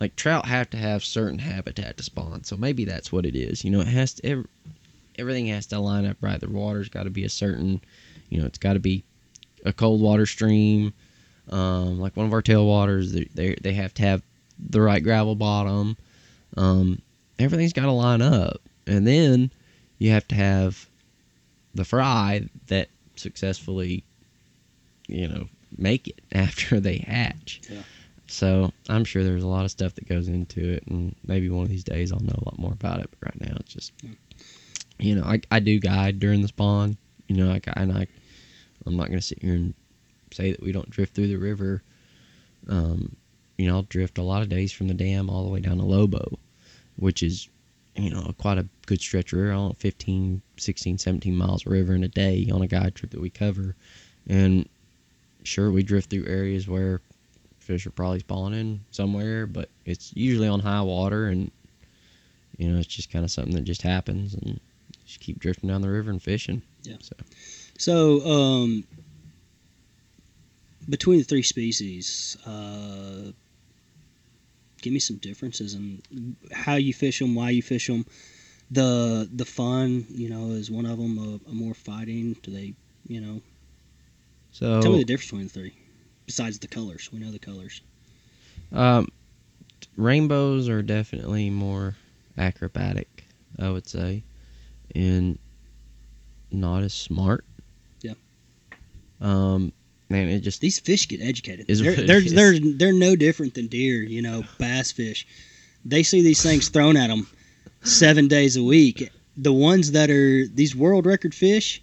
Like 0.00 0.16
trout 0.16 0.46
have 0.46 0.70
to 0.70 0.76
have 0.78 1.04
certain 1.04 1.40
habitat 1.40 1.98
to 1.98 2.02
spawn, 2.02 2.42
so 2.44 2.56
maybe 2.56 2.84
that's 2.86 3.12
what 3.12 3.26
it 3.26 3.36
is. 3.36 3.64
You 3.64 3.70
know, 3.70 3.80
it 3.80 3.88
has 3.88 4.14
to. 4.14 4.26
Every, 4.26 4.44
everything 5.18 5.46
has 5.48 5.66
to 5.66 5.78
line 5.78 6.06
up 6.06 6.16
right. 6.22 6.40
The 6.40 6.48
water's 6.48 6.88
got 6.88 7.02
to 7.02 7.10
be 7.10 7.24
a 7.24 7.28
certain. 7.28 7.80
You 8.30 8.40
know, 8.40 8.46
it's 8.46 8.58
got 8.58 8.74
to 8.74 8.80
be 8.80 9.04
a 9.64 9.72
cold 9.72 10.00
water 10.00 10.26
stream. 10.26 10.92
Um, 11.50 11.98
like 11.98 12.16
one 12.16 12.26
of 12.26 12.32
our 12.32 12.42
tailwaters, 12.42 13.12
they 13.12 13.28
they 13.34 13.54
they 13.60 13.72
have 13.72 13.94
to 13.94 14.02
have 14.02 14.22
the 14.58 14.80
right 14.80 15.02
gravel 15.02 15.34
bottom. 15.34 15.96
Um, 16.56 17.00
everything's 17.38 17.72
got 17.72 17.86
to 17.86 17.92
line 17.92 18.22
up, 18.22 18.60
and 18.86 19.06
then 19.06 19.50
you 19.98 20.10
have 20.10 20.28
to 20.28 20.34
have 20.34 20.88
the 21.74 21.84
fry 21.84 22.48
that 22.66 22.88
successfully, 23.16 24.04
you 25.06 25.28
know, 25.28 25.48
make 25.76 26.08
it 26.08 26.20
after 26.32 26.80
they 26.80 26.98
hatch. 26.98 27.60
Yeah. 27.70 27.82
So 28.26 28.72
I'm 28.90 29.04
sure 29.04 29.24
there's 29.24 29.42
a 29.42 29.48
lot 29.48 29.64
of 29.64 29.70
stuff 29.70 29.94
that 29.94 30.08
goes 30.08 30.28
into 30.28 30.60
it, 30.60 30.86
and 30.86 31.14
maybe 31.26 31.48
one 31.48 31.62
of 31.62 31.70
these 31.70 31.84
days 31.84 32.12
I'll 32.12 32.20
know 32.20 32.36
a 32.36 32.44
lot 32.44 32.58
more 32.58 32.72
about 32.72 33.00
it. 33.00 33.08
But 33.10 33.26
right 33.26 33.40
now, 33.40 33.56
it's 33.58 33.72
just, 33.72 33.92
you 34.98 35.14
know, 35.14 35.24
I, 35.24 35.40
I 35.50 35.60
do 35.60 35.80
guide 35.80 36.20
during 36.20 36.42
the 36.42 36.48
spawn. 36.48 36.98
You 37.26 37.36
know, 37.36 37.50
I, 37.52 37.60
and 37.74 37.92
I, 37.92 38.06
I'm 38.88 38.96
not 38.96 39.08
gonna 39.08 39.22
sit 39.22 39.42
here 39.42 39.54
and 39.54 39.74
say 40.32 40.52
that 40.52 40.62
we 40.62 40.72
don't 40.72 40.90
drift 40.90 41.14
through 41.14 41.28
the 41.28 41.36
river. 41.36 41.82
Um, 42.68 43.16
you 43.56 43.66
know, 43.66 43.76
I'll 43.76 43.82
drift 43.82 44.18
a 44.18 44.22
lot 44.22 44.42
of 44.42 44.48
days 44.48 44.72
from 44.72 44.88
the 44.88 44.94
dam 44.94 45.28
all 45.28 45.44
the 45.44 45.50
way 45.50 45.60
down 45.60 45.78
to 45.78 45.84
Lobo, 45.84 46.38
which 46.96 47.22
is, 47.22 47.48
you 47.96 48.10
know, 48.10 48.32
quite 48.38 48.58
a 48.58 48.66
good 48.86 49.00
stretch 49.00 49.32
of 49.32 49.40
river. 49.40 49.52
I 49.52 49.56
don't 49.56 49.68
know, 49.68 49.74
15, 49.78 50.40
16, 50.56 50.98
17 50.98 51.36
miles 51.36 51.66
of 51.66 51.72
river 51.72 51.94
in 51.94 52.04
a 52.04 52.08
day 52.08 52.48
on 52.52 52.62
a 52.62 52.66
guide 52.66 52.94
trip 52.94 53.10
that 53.10 53.20
we 53.20 53.30
cover. 53.30 53.74
And 54.28 54.68
sure, 55.42 55.70
we 55.70 55.82
drift 55.82 56.10
through 56.10 56.26
areas 56.26 56.68
where 56.68 57.00
fish 57.58 57.86
are 57.86 57.90
probably 57.90 58.20
spawning 58.20 58.80
somewhere, 58.90 59.46
but 59.46 59.68
it's 59.84 60.14
usually 60.16 60.48
on 60.48 60.60
high 60.60 60.82
water 60.82 61.26
and, 61.26 61.50
you 62.56 62.68
know, 62.68 62.78
it's 62.78 62.86
just 62.86 63.10
kind 63.10 63.24
of 63.24 63.30
something 63.30 63.54
that 63.54 63.64
just 63.64 63.82
happens 63.82 64.34
and 64.34 64.60
just 65.04 65.20
keep 65.20 65.38
drifting 65.38 65.68
down 65.68 65.82
the 65.82 65.90
river 65.90 66.10
and 66.10 66.22
fishing. 66.22 66.62
Yeah. 66.82 66.96
So, 67.00 67.14
So, 67.78 68.20
um, 68.26 68.84
between 70.88 71.18
the 71.18 71.24
three 71.24 71.42
species, 71.42 72.36
uh, 72.44 73.30
give 74.82 74.92
me 74.92 74.98
some 74.98 75.16
differences 75.16 75.74
in 75.74 76.02
how 76.52 76.74
you 76.74 76.92
fish 76.92 77.20
them, 77.20 77.34
why 77.34 77.50
you 77.50 77.62
fish 77.62 77.86
them. 77.86 78.04
The 78.70 79.28
the 79.32 79.44
fun, 79.44 80.06
you 80.10 80.28
know, 80.28 80.50
is 80.50 80.70
one 80.70 80.86
of 80.86 80.98
them 80.98 81.18
a, 81.18 81.50
a 81.50 81.54
more 81.54 81.72
fighting? 81.72 82.36
Do 82.42 82.50
they, 82.50 82.74
you 83.06 83.20
know, 83.20 83.40
so 84.50 84.82
tell 84.82 84.92
me 84.92 84.98
the 84.98 85.04
difference 85.04 85.30
between 85.30 85.44
the 85.44 85.52
three? 85.52 85.72
Besides 86.26 86.58
the 86.58 86.68
colors, 86.68 87.10
we 87.12 87.20
know 87.20 87.30
the 87.30 87.38
colors. 87.38 87.80
Um, 88.72 89.08
rainbows 89.96 90.68
are 90.68 90.82
definitely 90.82 91.48
more 91.48 91.96
acrobatic, 92.36 93.24
I 93.58 93.70
would 93.70 93.88
say, 93.88 94.24
and 94.94 95.38
not 96.50 96.82
as 96.82 96.92
smart. 96.92 97.44
Um, 99.20 99.72
man, 100.08 100.28
it 100.28 100.40
just 100.40 100.60
These 100.60 100.78
fish 100.78 101.08
get 101.08 101.20
educated. 101.20 101.66
They're 101.66 101.94
they're, 101.94 102.20
they're 102.20 102.58
they're 102.60 102.92
no 102.92 103.16
different 103.16 103.54
than 103.54 103.66
deer, 103.66 104.02
you 104.02 104.22
know, 104.22 104.44
bass 104.58 104.92
fish. 104.92 105.26
They 105.84 106.02
see 106.02 106.22
these 106.22 106.42
things 106.42 106.68
thrown 106.68 106.96
at 106.96 107.08
them 107.08 107.26
seven 107.82 108.28
days 108.28 108.56
a 108.56 108.62
week. 108.62 109.10
The 109.36 109.52
ones 109.52 109.92
that 109.92 110.10
are 110.10 110.46
these 110.48 110.74
world 110.74 111.06
record 111.06 111.34
fish, 111.34 111.80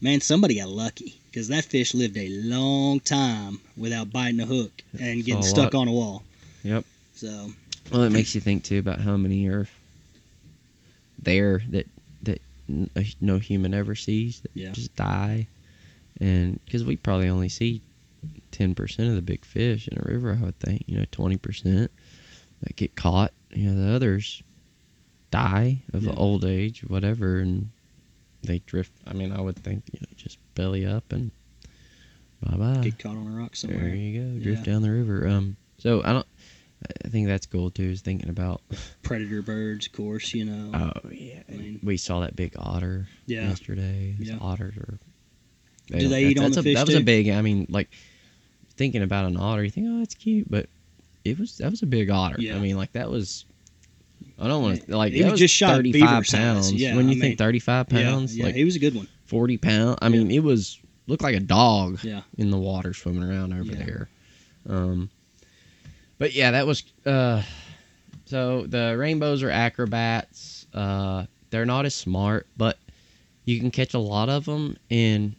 man, 0.00 0.20
somebody 0.20 0.58
got 0.58 0.68
lucky 0.68 1.18
because 1.26 1.48
that 1.48 1.64
fish 1.64 1.94
lived 1.94 2.16
a 2.18 2.28
long 2.28 3.00
time 3.00 3.60
without 3.76 4.12
biting 4.12 4.40
a 4.40 4.46
hook 4.46 4.70
and 5.00 5.24
getting 5.24 5.42
stuck 5.42 5.72
lot. 5.74 5.80
on 5.82 5.88
a 5.88 5.92
wall. 5.92 6.22
Yep. 6.62 6.84
So 7.14 7.52
well, 7.90 8.02
it 8.02 8.10
makes 8.10 8.34
you 8.34 8.40
think 8.40 8.64
too 8.64 8.78
about 8.78 9.00
how 9.00 9.16
many 9.16 9.46
are 9.48 9.66
there 11.22 11.62
that 11.70 11.86
that 12.22 12.40
uh, 12.96 13.02
no 13.20 13.38
human 13.38 13.74
ever 13.74 13.94
sees 13.94 14.40
that 14.40 14.50
Yeah. 14.54 14.72
just 14.72 14.94
die, 14.96 15.46
and 16.22 16.60
because 16.64 16.84
we 16.84 16.96
probably 16.96 17.28
only 17.28 17.48
see 17.48 17.82
ten 18.52 18.74
percent 18.74 19.08
of 19.10 19.16
the 19.16 19.22
big 19.22 19.44
fish 19.44 19.88
in 19.88 19.98
a 19.98 20.02
river, 20.10 20.38
I 20.40 20.44
would 20.44 20.58
think 20.60 20.84
you 20.86 20.96
know 20.98 21.04
twenty 21.10 21.36
percent 21.36 21.90
that 22.62 22.76
get 22.76 22.94
caught. 22.94 23.32
You 23.52 23.70
know 23.70 23.84
the 23.86 23.94
others 23.94 24.42
die 25.30 25.82
of 25.92 26.04
Yeah. 26.04 26.14
old 26.16 26.44
age, 26.44 26.80
whatever, 26.86 27.38
and 27.40 27.70
they 28.42 28.60
drift. 28.60 28.92
I 29.06 29.12
mean, 29.12 29.32
I 29.32 29.40
would 29.40 29.56
think 29.56 29.84
you 29.92 29.98
know 30.00 30.08
just 30.16 30.38
belly 30.54 30.86
up 30.86 31.12
and 31.12 31.30
bye 32.42 32.56
bye. 32.56 32.80
get 32.82 32.98
caught 32.98 33.16
on 33.16 33.26
a 33.26 33.38
rock 33.40 33.56
somewhere 33.56 33.80
There 33.80 33.94
you 33.94 34.20
go, 34.20 34.42
drift 34.42 34.66
Yeah. 34.66 34.72
down 34.74 34.82
the 34.82 34.90
river. 34.90 35.26
Um, 35.28 35.56
so 35.78 36.02
I 36.04 36.12
don't. 36.12 36.26
I 37.04 37.08
think 37.08 37.28
that's 37.28 37.46
cool 37.46 37.70
too. 37.70 37.90
Is 37.90 38.00
thinking 38.00 38.28
about. 38.28 38.60
Predator 39.02 39.40
birds, 39.42 39.86
of 39.86 39.92
course, 39.92 40.34
you 40.34 40.44
know. 40.44 40.70
Oh 40.74 41.08
yeah, 41.10 41.42
I 41.48 41.52
mean- 41.52 41.80
we 41.82 41.96
saw 41.96 42.20
that 42.20 42.34
big 42.36 42.54
otter 42.58 43.06
yeah. 43.26 43.48
yesterday. 43.48 44.14
These 44.18 44.30
Yeah. 44.30 44.38
otters 44.40 44.76
are. 44.76 44.98
Do 45.92 46.00
don't- 46.00 46.10
they 46.10 46.24
eat 46.26 46.38
on 46.38 46.50
the 46.52 46.60
a, 46.60 46.62
fish 46.62 46.74
That 46.76 46.86
was 46.86 46.96
a 46.96 47.00
big. 47.02 47.28
I 47.28 47.42
mean, 47.42 47.66
like 47.70 47.88
thinking 48.76 49.02
about 49.02 49.26
an 49.26 49.36
otter, 49.36 49.62
you 49.64 49.70
think, 49.70 49.86
oh, 49.90 49.98
that's 49.98 50.14
cute, 50.14 50.50
but 50.50 50.66
it 51.24 51.38
was 51.38 51.58
that 51.58 51.70
was 51.70 51.82
a 51.82 51.86
big 51.86 52.10
otter. 52.10 52.36
Yeah. 52.40 52.56
I 52.56 52.58
mean, 52.58 52.76
like 52.76 52.92
that 52.92 53.10
was. 53.10 53.44
I 54.38 54.48
don't 54.48 54.62
want 54.62 54.86
to 54.86 54.96
like 54.96 55.12
He 55.12 55.20
that 55.22 55.30
was 55.32 55.40
was 55.40 55.52
just 55.52 55.58
thirty 55.58 55.92
five 56.00 56.24
pounds. 56.26 56.72
Yeah, 56.72 56.96
when 56.96 57.06
I 57.06 57.08
you 57.10 57.14
mean- 57.14 57.20
think 57.20 57.38
thirty 57.38 57.58
five 57.58 57.88
pounds, 57.88 58.36
yeah, 58.36 58.42
yeah, 58.42 58.46
like 58.46 58.54
he 58.56 58.64
was 58.64 58.76
a 58.76 58.78
good 58.80 58.94
one. 58.94 59.06
forty 59.26 59.56
pounds. 59.56 59.98
I 60.02 60.08
mean, 60.08 60.30
it 60.30 60.42
was 60.42 60.78
looked 61.06 61.22
like 61.22 61.36
a 61.36 61.40
dog 61.40 62.02
Yeah. 62.02 62.22
in 62.38 62.50
the 62.50 62.58
water 62.58 62.94
swimming 62.94 63.24
around 63.28 63.52
over 63.52 63.64
Yeah. 63.72 63.84
there. 63.84 64.08
Um, 64.68 65.10
but 66.18 66.32
yeah, 66.34 66.52
that 66.52 66.66
was. 66.66 66.82
Uh, 67.04 67.42
so 68.24 68.66
the 68.66 68.96
rainbows 68.96 69.42
are 69.42 69.50
acrobats. 69.50 70.66
Uh, 70.72 71.26
they're 71.50 71.66
not 71.66 71.84
as 71.84 71.94
smart, 71.94 72.46
but 72.56 72.78
you 73.44 73.58
can 73.60 73.70
catch 73.70 73.94
a 73.94 73.98
lot 73.98 74.28
of 74.28 74.44
them, 74.44 74.76
and 74.90 75.34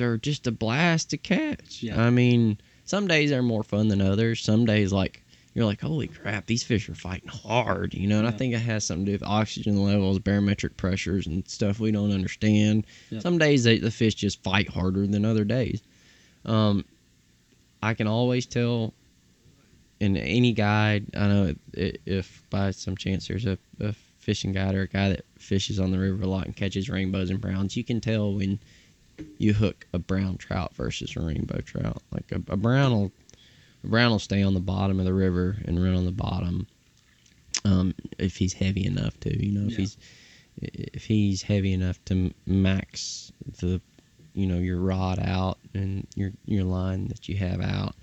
they're 0.00 0.16
just 0.16 0.46
a 0.46 0.50
blast 0.50 1.10
to 1.10 1.18
catch. 1.18 1.82
Yeah. 1.82 2.02
I 2.02 2.10
mean, 2.10 2.58
some 2.84 3.06
days 3.06 3.30
are 3.30 3.42
more 3.42 3.62
fun 3.62 3.88
than 3.88 4.00
others. 4.00 4.42
Some 4.42 4.64
days, 4.64 4.92
like 4.92 5.22
you're 5.52 5.66
like, 5.66 5.80
holy 5.80 6.08
crap, 6.08 6.46
these 6.46 6.62
fish 6.62 6.88
are 6.88 6.94
fighting 6.94 7.28
hard, 7.28 7.92
you 7.92 8.08
know. 8.08 8.18
And 8.18 8.26
I 8.26 8.30
think 8.30 8.54
it 8.54 8.60
has 8.60 8.84
something 8.84 9.04
to 9.04 9.10
do 9.10 9.14
with 9.14 9.22
oxygen 9.22 9.82
levels, 9.84 10.18
barometric 10.18 10.76
pressures, 10.78 11.26
and 11.26 11.46
stuff 11.46 11.80
we 11.80 11.92
don't 11.92 12.12
understand. 12.12 12.86
Yep. 13.10 13.22
Some 13.22 13.36
days 13.36 13.64
they, 13.64 13.78
the 13.78 13.90
fish 13.90 14.14
just 14.14 14.42
fight 14.42 14.68
harder 14.68 15.06
than 15.06 15.24
other 15.24 15.44
days. 15.44 15.82
Um, 16.46 16.84
I 17.82 17.92
can 17.92 18.06
always 18.06 18.46
tell 18.46 18.94
in 20.00 20.16
any 20.16 20.52
guide. 20.52 21.06
I 21.14 21.28
know 21.28 21.54
if 21.74 22.42
by 22.48 22.70
some 22.70 22.96
chance 22.96 23.28
there's 23.28 23.44
a, 23.44 23.58
a 23.80 23.92
fishing 24.16 24.52
guide 24.52 24.74
or 24.74 24.82
a 24.82 24.88
guy 24.88 25.10
that 25.10 25.26
fishes 25.38 25.78
on 25.78 25.90
the 25.90 25.98
river 25.98 26.22
a 26.22 26.26
lot 26.26 26.46
and 26.46 26.56
catches 26.56 26.88
rainbows 26.88 27.28
and 27.28 27.40
browns, 27.40 27.76
you 27.76 27.84
can 27.84 28.00
tell 28.00 28.32
when 28.32 28.58
you 29.38 29.54
hook 29.54 29.86
a 29.92 29.98
brown 29.98 30.36
trout 30.36 30.74
versus 30.74 31.16
a 31.16 31.20
rainbow 31.20 31.60
trout. 31.60 32.02
Like 32.12 32.30
a, 32.32 32.36
a 32.52 32.56
brown 32.56 32.92
will 32.92 33.12
a 33.84 33.88
brown 33.88 34.10
will 34.10 34.18
stay 34.18 34.42
on 34.42 34.54
the 34.54 34.60
bottom 34.60 34.98
of 34.98 35.06
the 35.06 35.14
river 35.14 35.56
and 35.64 35.82
run 35.82 35.94
on 35.94 36.04
the 36.04 36.12
bottom. 36.12 36.66
Um, 37.64 37.94
if 38.18 38.36
he's 38.36 38.52
heavy 38.54 38.84
enough 38.86 39.18
to, 39.20 39.44
you 39.44 39.52
know, 39.52 39.66
if 39.66 39.72
Yeah. 39.72 39.78
he's 39.78 39.96
if 40.62 41.04
he's 41.04 41.42
heavy 41.42 41.72
enough 41.72 42.02
to 42.06 42.32
max 42.46 43.32
the 43.60 43.80
you 44.34 44.46
know 44.46 44.58
your 44.58 44.78
rod 44.78 45.18
out 45.18 45.58
and 45.74 46.06
your 46.14 46.32
your 46.44 46.64
line 46.64 47.08
that 47.08 47.28
you 47.28 47.36
have 47.36 47.60
out 47.60 47.94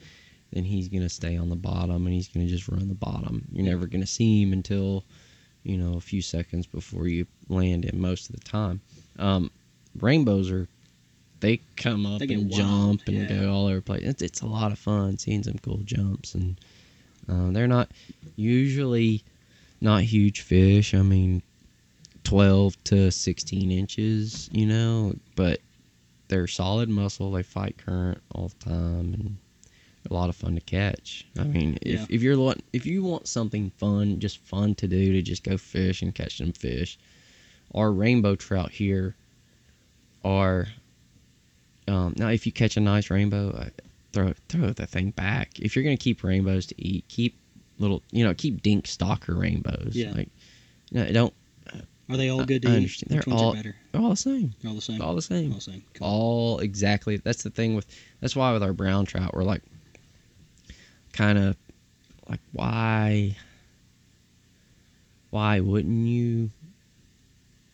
then 0.52 0.64
he's 0.64 0.88
gonna 0.88 1.10
stay 1.10 1.38
on 1.38 1.50
the 1.50 1.56
bottom 1.56 2.06
and 2.06 2.14
he's 2.14 2.28
gonna 2.28 2.48
just 2.48 2.68
run 2.68 2.88
the 2.88 2.96
bottom 2.96 3.46
you're 3.52 3.64
Yeah. 3.66 3.72
never 3.72 3.86
gonna 3.86 4.08
see 4.08 4.42
him 4.42 4.54
until 4.54 5.06
you 5.64 5.78
know 5.78 5.96
a 5.96 6.02
few 6.02 6.22
seconds 6.22 6.66
before 6.66 7.08
you 7.08 7.28
land 7.48 7.86
him 7.86 8.00
most 8.02 8.30
of 8.30 8.36
the 8.36 8.42
time 8.44 8.82
um, 9.20 9.52
rainbows 10.00 10.50
are 10.50 10.68
they 11.39 11.60
come 11.76 12.06
up 12.06 12.19
They 12.19 12.34
and 12.34 12.50
wild, 12.50 12.54
jump 12.54 13.02
and 13.08 13.17
yeah. 13.17 13.28
go 13.41 13.52
all 13.54 13.67
over 13.67 13.76
the 13.78 13.82
place 13.82 14.02
it's, 14.04 14.21
it's 14.21 14.41
a 14.41 14.45
lot 14.47 14.71
of 14.71 14.80
fun 14.80 15.17
seeing 15.17 15.43
some 15.43 15.58
cool 15.60 15.78
jumps 15.86 16.34
and 16.36 16.60
uh, 17.30 17.52
they're 17.52 17.67
not 17.67 17.89
usually 18.36 19.23
not 19.82 20.02
huge 20.02 20.41
fish 20.41 20.93
i 20.93 21.02
mean 21.02 21.41
12 22.23 22.84
to 22.84 23.10
16 23.10 23.71
inches, 23.71 24.50
you 24.52 24.65
know, 24.65 25.15
but 25.38 25.62
they're 26.28 26.45
solid 26.45 26.89
muscle. 26.89 27.32
They 27.32 27.41
fight 27.41 27.78
current 27.78 28.19
all 28.36 28.50
the 28.50 28.65
time 28.69 29.13
and 29.13 29.38
a 30.10 30.13
lot 30.13 30.28
of 30.28 30.36
fun 30.36 30.56
to 30.56 30.60
catch. 30.60 31.26
I 31.39 31.45
mean, 31.45 31.78
if, 31.82 32.02
Yeah. 32.02 32.06
if 32.10 32.21
you're 32.21 32.54
if 32.73 32.86
you 32.86 33.02
want 33.02 33.30
something 33.30 33.69
fun, 33.78 34.19
just 34.19 34.39
fun 34.39 34.76
to 34.76 34.89
do 34.89 35.13
to 35.13 35.21
just 35.21 35.43
go 35.45 35.56
fish 35.58 36.02
and 36.02 36.13
catch 36.13 36.39
some 36.39 36.52
fish, 36.52 37.00
our 37.73 37.93
rainbow 37.93 38.36
trout 38.36 38.71
here 38.71 39.15
are 40.26 40.67
um, 41.88 42.13
now 42.17 42.30
if 42.30 42.45
you 42.45 42.52
catch 42.52 42.78
a 42.78 42.80
nice 42.80 43.10
rainbow, 43.10 43.50
uh, 43.52 43.69
throw 44.13 44.34
throw 44.50 44.71
the 44.71 44.86
thing 44.88 45.12
back. 45.12 45.60
If 45.60 45.76
you're 45.76 45.84
gonna 45.84 45.97
keep 45.97 46.23
rainbows 46.23 46.65
to 46.67 46.76
eat, 46.82 47.06
keep 47.08 47.38
little 47.80 48.02
you 48.12 48.23
know 48.23 48.34
keep 48.34 48.62
dink 48.62 48.86
stocker 48.86 49.39
rainbows. 49.39 49.91
Yeah. 49.95 50.12
Like, 50.12 50.30
know, 50.91 51.12
don't 51.12 51.34
Are 52.10 52.17
they 52.17 52.30
all 52.30 52.45
good 52.45 52.62
to 52.63 52.69
I 52.69 52.71
eat? 52.71 52.76
understand. 52.78 53.12
They're 53.12 53.23
ones 53.28 53.41
all- 53.41 53.52
are 53.52 53.56
better? 53.56 53.76
they're 53.91 54.02
all 54.02 54.10
the 54.10 54.15
same. 54.15 54.54
They're 54.62 54.69
all 54.69 54.76
the 54.76 54.82
same. 54.82 55.02
All 55.02 55.15
the 55.15 55.21
same. 55.21 55.52
All 55.52 55.56
the 55.58 55.62
same. 55.62 55.84
Cool. 55.93 56.08
all 56.08 56.60
exactly 56.60 57.17
that's 57.17 57.43
the 57.43 57.50
thing 57.50 57.76
with 57.76 57.86
that's 58.21 58.36
why 58.36 58.52
with 58.54 58.63
our 58.63 58.73
brown 58.73 59.06
trout 59.06 59.34
we're 59.34 59.43
like 59.43 59.62
kind 61.13 61.38
of 61.38 61.56
like 62.30 62.39
why 62.54 63.36
why 65.30 65.60
wouldn't 65.60 66.08
you 66.08 66.50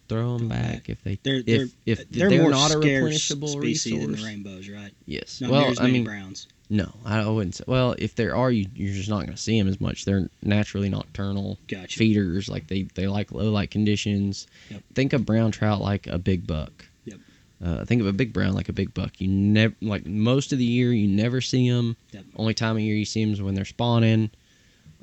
throw 0.09 0.37
them 0.37 0.49
back, 0.49 0.89
if 0.89 1.03
they 1.03 1.17
They're 1.23 1.37
if 1.37 1.45
they're 1.45 1.67
if 1.85 2.09
they're, 2.09 2.29
they're 2.29 2.41
more 2.41 2.51
not 2.51 2.71
a 2.71 2.81
scarce 2.81 3.29
replenishable 3.29 3.49
species 3.49 3.91
than 3.99 4.09
resource 4.11 4.21
the 4.21 4.27
rainbows, 4.27 4.69
right? 4.69 4.91
yes 5.05 5.41
Not 5.41 5.51
well 5.51 5.73
i 5.79 5.87
mean 5.87 6.03
browns. 6.03 6.47
no 6.69 6.93
i 7.05 7.27
wouldn't 7.27 7.55
say 7.55 7.63
well 7.67 7.95
if 7.97 8.15
there 8.15 8.35
are 8.35 8.51
you 8.51 8.67
you're 8.73 8.93
just 8.93 9.09
not 9.09 9.19
going 9.25 9.35
to 9.35 9.41
see 9.41 9.57
them 9.59 9.67
as 9.67 9.79
much 9.81 10.05
they're 10.05 10.29
naturally 10.41 10.89
nocturnal 10.89 11.57
Gotcha. 11.67 11.97
feeders 11.99 12.47
like 12.49 12.67
they 12.67 12.83
they 12.95 13.07
like 13.07 13.31
low 13.31 13.49
light 13.51 13.71
conditions 13.71 14.47
Yep. 14.69 14.81
think 14.95 15.13
of 15.13 15.25
brown 15.25 15.51
trout 15.51 15.81
like 15.81 16.07
a 16.07 16.17
big 16.17 16.45
buck 16.47 16.85
Yep. 17.05 17.19
uh, 17.63 17.85
think 17.85 17.99
of 18.01 18.07
a 18.07 18.13
big 18.13 18.31
brown 18.33 18.53
like 18.53 18.69
a 18.69 18.73
big 18.73 18.93
buck 18.93 19.19
you 19.19 19.27
never 19.27 19.75
like 19.81 20.05
most 20.05 20.51
of 20.53 20.57
the 20.59 20.65
year 20.65 20.91
you 20.93 21.07
never 21.07 21.41
see 21.41 21.69
them 21.69 21.95
Yep. 22.11 22.23
only 22.37 22.53
time 22.53 22.75
of 22.77 22.81
year 22.81 22.95
you 22.95 23.05
see 23.05 23.23
them 23.23 23.33
is 23.33 23.41
when 23.41 23.55
they're 23.55 23.65
spawning 23.65 24.31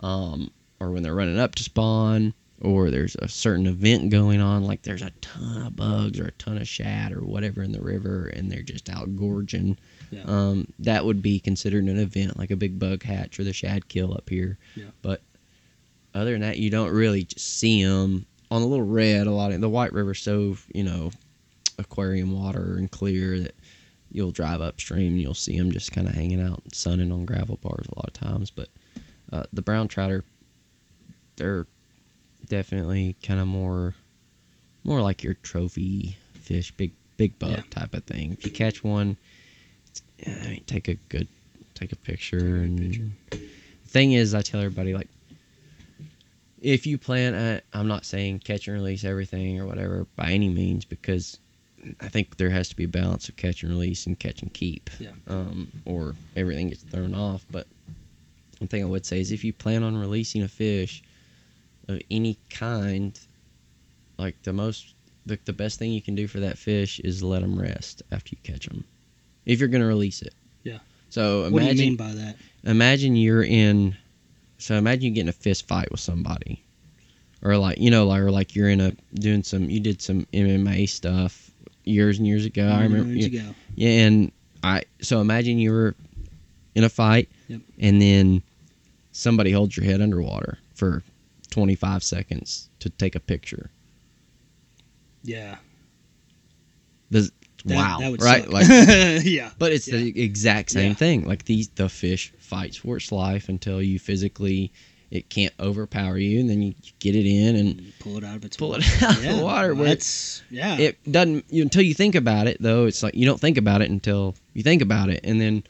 um, 0.00 0.50
or 0.78 0.90
when 0.92 1.02
they're 1.02 1.14
running 1.14 1.38
up 1.38 1.54
to 1.56 1.62
spawn 1.62 2.32
or 2.60 2.90
there's 2.90 3.16
a 3.20 3.28
certain 3.28 3.66
event 3.66 4.10
going 4.10 4.40
on 4.40 4.64
like 4.64 4.82
there's 4.82 5.02
a 5.02 5.10
ton 5.22 5.62
of 5.66 5.76
bugs 5.76 6.20
or 6.20 6.26
a 6.26 6.32
ton 6.32 6.58
of 6.58 6.68
shad 6.68 7.12
or 7.12 7.20
whatever 7.20 7.62
in 7.62 7.72
the 7.72 7.80
river 7.80 8.26
and 8.36 8.50
they're 8.52 8.62
just 8.62 8.90
out 8.90 9.16
gorging 9.16 9.78
Yeah. 10.10 10.22
um, 10.26 10.66
that 10.80 11.04
would 11.04 11.22
be 11.22 11.40
considered 11.40 11.84
an 11.84 11.98
event 11.98 12.38
like 12.38 12.50
a 12.50 12.56
big 12.56 12.78
bug 12.78 13.02
hatch 13.02 13.38
or 13.40 13.44
the 13.44 13.52
shad 13.52 13.88
kill 13.88 14.12
up 14.12 14.28
here. 14.28 14.58
Yeah. 14.76 14.84
But 15.02 15.22
other 16.14 16.32
than 16.32 16.40
that, 16.42 16.58
you 16.58 16.70
don't 16.70 16.90
really 16.90 17.24
just 17.24 17.58
see 17.58 17.84
them 17.84 18.26
on 18.50 18.60
the 18.62 18.66
little 18.68 18.84
red. 18.86 19.26
A 19.26 19.30
lot 19.30 19.52
of 19.52 19.60
the 19.60 19.68
White 19.68 19.92
River's 19.92 20.20
so 20.20 20.56
you 20.74 20.82
know 20.84 21.12
aquarium 21.78 22.32
water 22.32 22.74
and 22.76 22.90
clear 22.90 23.38
that 23.40 23.54
you'll 24.12 24.32
drive 24.32 24.60
upstream 24.60 25.12
and 25.12 25.20
you'll 25.20 25.32
see 25.34 25.56
them 25.56 25.70
just 25.70 25.92
kind 25.92 26.08
of 26.08 26.14
hanging 26.14 26.42
out 26.42 26.60
sunning 26.74 27.12
on 27.12 27.24
gravel 27.24 27.58
bars 27.62 27.86
a 27.88 27.94
lot 27.98 28.08
of 28.08 28.12
times. 28.12 28.50
But 28.50 28.68
uh, 29.32 29.44
the 29.52 29.62
brown 29.62 29.86
trout 29.88 30.10
are 30.10 30.24
they're 31.36 31.66
definitely 32.50 33.16
kind 33.22 33.40
of 33.40 33.46
more 33.46 33.94
more 34.84 35.00
like 35.00 35.22
your 35.22 35.34
trophy 35.34 36.16
fish, 36.34 36.70
big 36.72 36.92
big 37.16 37.38
buck 37.38 37.50
Yeah. 37.50 37.62
type 37.70 37.94
of 37.94 38.04
thing. 38.04 38.32
If 38.32 38.44
you 38.44 38.50
catch 38.52 38.84
one, 38.84 39.16
I 40.26 40.48
mean, 40.48 40.64
take 40.66 40.88
a 40.88 40.94
good 41.08 41.28
take 41.74 41.92
a 41.92 41.96
picture 41.96 42.38
and 42.56 42.78
picture. 43.30 43.46
thing 43.86 44.12
is, 44.12 44.34
I 44.34 44.42
tell 44.42 44.60
everybody 44.60 44.92
like 44.94 45.08
if 46.60 46.86
you 46.86 46.98
plan 46.98 47.34
at, 47.34 47.64
I'm 47.72 47.88
not 47.88 48.04
saying 48.04 48.40
catch 48.40 48.68
and 48.68 48.76
release 48.76 49.04
everything 49.04 49.58
or 49.58 49.66
whatever 49.66 50.06
by 50.16 50.32
any 50.32 50.50
means 50.50 50.84
because 50.84 51.38
I 52.02 52.08
think 52.08 52.36
there 52.36 52.50
has 52.50 52.68
to 52.68 52.76
be 52.76 52.84
a 52.84 52.88
balance 52.88 53.30
of 53.30 53.36
catch 53.36 53.62
and 53.62 53.72
release 53.72 54.06
and 54.06 54.18
catch 54.18 54.42
and 54.42 54.52
keep. 54.52 54.90
Yeah. 54.98 55.12
Um, 55.28 55.68
or 55.86 56.14
everything 56.36 56.68
gets 56.68 56.82
thrown 56.82 57.14
off. 57.14 57.46
But 57.50 57.66
one 58.58 58.68
thing 58.68 58.82
I 58.82 58.86
would 58.86 59.06
say 59.06 59.20
is 59.20 59.32
if 59.32 59.42
you 59.44 59.54
plan 59.54 59.82
on 59.82 59.96
releasing 59.96 60.42
a 60.42 60.48
fish 60.48 61.02
of 61.94 62.00
any 62.10 62.38
kind, 62.50 63.18
like 64.18 64.40
the 64.42 64.52
most, 64.52 64.94
the, 65.26 65.38
the 65.44 65.52
best 65.52 65.78
thing 65.78 65.92
you 65.92 66.02
can 66.02 66.14
do 66.14 66.26
for 66.26 66.40
that 66.40 66.58
fish 66.58 67.00
is 67.00 67.22
let 67.22 67.42
them 67.42 67.58
rest 67.60 68.02
after 68.12 68.30
you 68.34 68.38
catch 68.42 68.66
them. 68.66 68.84
If 69.46 69.58
you're 69.60 69.68
going 69.68 69.82
to 69.82 69.86
release 69.86 70.22
it. 70.22 70.34
Yeah. 70.62 70.78
So 71.08 71.44
imagine 71.44 71.52
what 71.52 71.60
do 71.62 71.76
you 71.82 71.90
mean 71.90 71.96
by 71.96 72.12
that? 72.12 72.36
imagine 72.64 73.16
you're 73.16 73.42
in 73.42 73.96
so 74.58 74.74
imagine 74.74 75.04
you 75.04 75.10
get 75.12 75.22
in 75.22 75.28
a 75.30 75.32
fist 75.32 75.66
fight 75.66 75.90
with 75.90 75.98
somebody 76.00 76.62
or 77.42 77.56
like 77.56 77.78
you 77.78 77.90
know 77.90 78.06
like 78.06 78.20
or 78.20 78.30
like 78.30 78.54
you're 78.54 78.68
in 78.68 78.82
a 78.82 78.92
doing 79.14 79.42
some 79.42 79.70
you 79.70 79.80
did 79.80 80.02
some 80.02 80.26
mma 80.34 80.86
stuff 80.86 81.50
years 81.84 82.18
and 82.18 82.26
years 82.26 82.44
ago 82.44 82.68
i 82.68 82.82
remember 82.82 83.06
moons 83.08 83.26
yeah, 83.26 83.40
ago. 83.40 83.54
yeah 83.76 83.88
and 84.06 84.30
i 84.62 84.82
so 85.00 85.22
imagine 85.22 85.58
you 85.58 85.72
were 85.72 85.94
in 86.74 86.84
a 86.84 86.88
fight 86.90 87.30
Yep. 87.48 87.60
and 87.78 88.02
then 88.02 88.42
somebody 89.12 89.50
holds 89.52 89.74
your 89.74 89.86
head 89.86 90.02
underwater 90.02 90.58
for 90.74 91.02
25 91.50 92.02
seconds 92.02 92.68
to 92.78 92.88
take 92.90 93.14
a 93.14 93.20
picture 93.20 93.70
Yeah. 95.22 95.56
Does, 97.10 97.32
That, 97.64 97.76
wow 97.76 97.98
That 98.00 98.10
would 98.10 98.22
right 98.22 98.44
suck. 98.44 98.52
like 98.52 98.66
yeah. 99.24 99.50
But 99.58 99.72
it's 99.72 99.86
the 99.86 100.18
exact 100.20 100.70
same 100.70 100.90
Yeah. 100.90 100.94
thing. 100.94 101.24
Like 101.26 101.44
these, 101.44 101.68
the 101.70 101.88
fish 101.88 102.32
fights 102.38 102.76
for 102.76 102.96
its 102.96 103.10
life 103.12 103.48
until 103.48 103.82
you 103.82 103.98
physically, 103.98 104.72
it 105.10 105.28
can't 105.28 105.52
overpower 105.58 106.16
you, 106.18 106.38
and 106.38 106.48
then 106.48 106.62
you 106.62 106.74
get 107.00 107.16
it 107.16 107.26
in 107.26 107.56
and 107.56 107.80
You 107.80 107.92
pull 107.98 108.16
it 108.16 108.24
out 108.24 108.36
of 108.36 108.44
its 108.44 108.56
pull 108.56 108.70
water. 108.70 108.82
it 108.84 109.02
out 109.02 109.16
of 109.18 109.24
yeah. 109.24 109.36
the 109.36 109.42
water. 109.44 109.74
Where 109.74 109.88
That's 109.88 110.42
yeah. 110.50 110.78
it 110.78 110.98
doesn't 111.10 111.44
you, 111.50 111.62
until 111.62 111.82
you 111.82 111.94
think 111.94 112.14
about 112.14 112.46
it. 112.46 112.58
Though 112.62 112.86
it's 112.86 113.02
like 113.02 113.14
you 113.16 113.26
don't 113.26 113.40
think 113.40 113.58
about 113.58 113.82
it 113.82 113.90
until 113.90 114.36
you 114.54 114.62
think 114.62 114.82
about 114.82 115.10
it, 115.10 115.20
and 115.24 115.40
then 115.40 115.64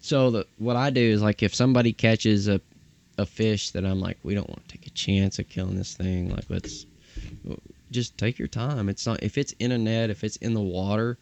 so 0.00 0.30
the 0.30 0.46
what 0.56 0.76
I 0.76 0.88
do 0.88 1.02
is 1.02 1.20
like 1.20 1.42
if 1.42 1.54
somebody 1.54 1.92
catches 1.92 2.48
a 2.48 2.62
a 3.18 3.26
fish 3.26 3.70
that 3.72 3.84
I'm 3.84 4.00
like 4.00 4.18
we 4.22 4.34
don't 4.34 4.48
want 4.48 4.66
to 4.68 4.76
take 4.78 4.86
a 4.86 4.90
chance 4.90 5.38
of 5.38 5.48
killing 5.48 5.76
this 5.76 5.94
thing. 5.94 6.30
Like 6.30 6.44
let's 6.48 6.86
just 7.90 8.16
take 8.18 8.38
your 8.38 8.48
time. 8.48 8.88
It's 8.88 9.06
not 9.06 9.22
if 9.22 9.36
it's 9.38 9.52
in 9.58 9.72
a 9.72 9.78
net, 9.78 10.10
if 10.10 10.24
it's 10.24 10.36
in 10.36 10.54
the 10.54 10.60
water, 10.60 11.18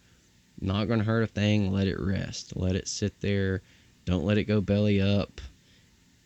not 0.60 0.86
going 0.86 0.98
to 0.98 1.04
hurt 1.04 1.22
a 1.22 1.26
thing. 1.26 1.72
Let 1.72 1.86
it 1.86 1.98
rest. 1.98 2.56
Let 2.56 2.76
it 2.76 2.88
sit 2.88 3.20
there. 3.20 3.62
Don't 4.04 4.24
let 4.24 4.38
it 4.38 4.44
go 4.44 4.60
belly 4.60 5.00
up. 5.00 5.40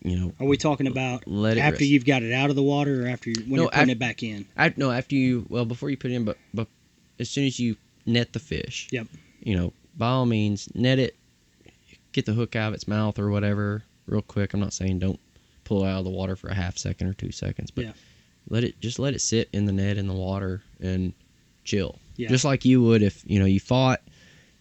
You 0.03 0.17
know, 0.19 0.33
Are 0.41 0.47
we 0.47 0.57
talking 0.57 0.87
about 0.87 1.27
let 1.27 1.59
it 1.59 1.61
after 1.61 1.77
rest. 1.81 1.91
you've 1.91 2.07
got 2.07 2.23
it 2.23 2.33
out 2.33 2.49
of 2.49 2.57
the 2.57 2.63
water 2.63 3.05
or 3.05 3.09
after 3.09 3.29
you, 3.31 3.37
when 3.43 3.57
No, 3.57 3.63
you're 3.65 3.71
putting 3.71 3.91
it 3.91 3.99
back 3.99 4.23
in? 4.23 4.47
I, 4.57 4.73
no, 4.77 4.91
after 4.91 5.15
you 5.15 5.45
well 5.51 5.67
before 5.67 5.91
you 5.91 5.97
put 5.99 6.11
it 6.11 6.15
in, 6.15 6.25
but 6.25 6.39
but 6.55 6.69
as 7.19 7.29
soon 7.29 7.47
as 7.47 7.61
you 7.61 7.77
net 8.07 8.33
the 8.33 8.39
fish, 8.39 8.89
Yep. 8.93 9.09
you 9.43 9.55
know, 9.57 9.75
by 9.99 10.09
all 10.09 10.25
means, 10.25 10.71
net 10.75 10.99
it, 10.99 11.17
get 12.13 12.25
the 12.25 12.33
hook 12.33 12.57
out 12.57 12.69
of 12.69 12.75
its 12.75 12.89
mouth 12.89 13.19
or 13.19 13.29
whatever, 13.31 13.83
real 14.07 14.23
quick. 14.23 14.55
I'm 14.55 14.61
not 14.61 14.73
saying 14.73 15.01
don't 15.01 15.21
pull 15.71 15.85
it 15.85 15.89
out 15.89 15.99
of 16.01 16.05
the 16.05 16.11
water 16.11 16.35
for 16.35 16.49
a 16.49 16.55
half 16.55 16.77
second 16.77 17.07
or 17.07 17.15
two 17.15 17.31
seconds, 17.31 17.71
but 17.71 17.85
Yeah. 17.85 17.93
let 18.49 18.65
it 18.65 18.81
just 18.81 18.99
let 18.99 19.15
it 19.15 19.21
sit 19.21 19.49
in 19.53 19.67
the 19.67 19.73
net 19.73 19.97
in 19.99 20.09
the 20.09 20.13
water 20.15 20.63
and 20.81 21.13
chill, 21.63 22.01
Yeah. 22.17 22.29
just 22.29 22.45
like 22.45 22.65
you 22.65 22.83
would 22.83 23.03
if 23.03 23.23
you 23.25 23.39
know 23.39 23.45
you 23.45 23.61
fought 23.61 24.03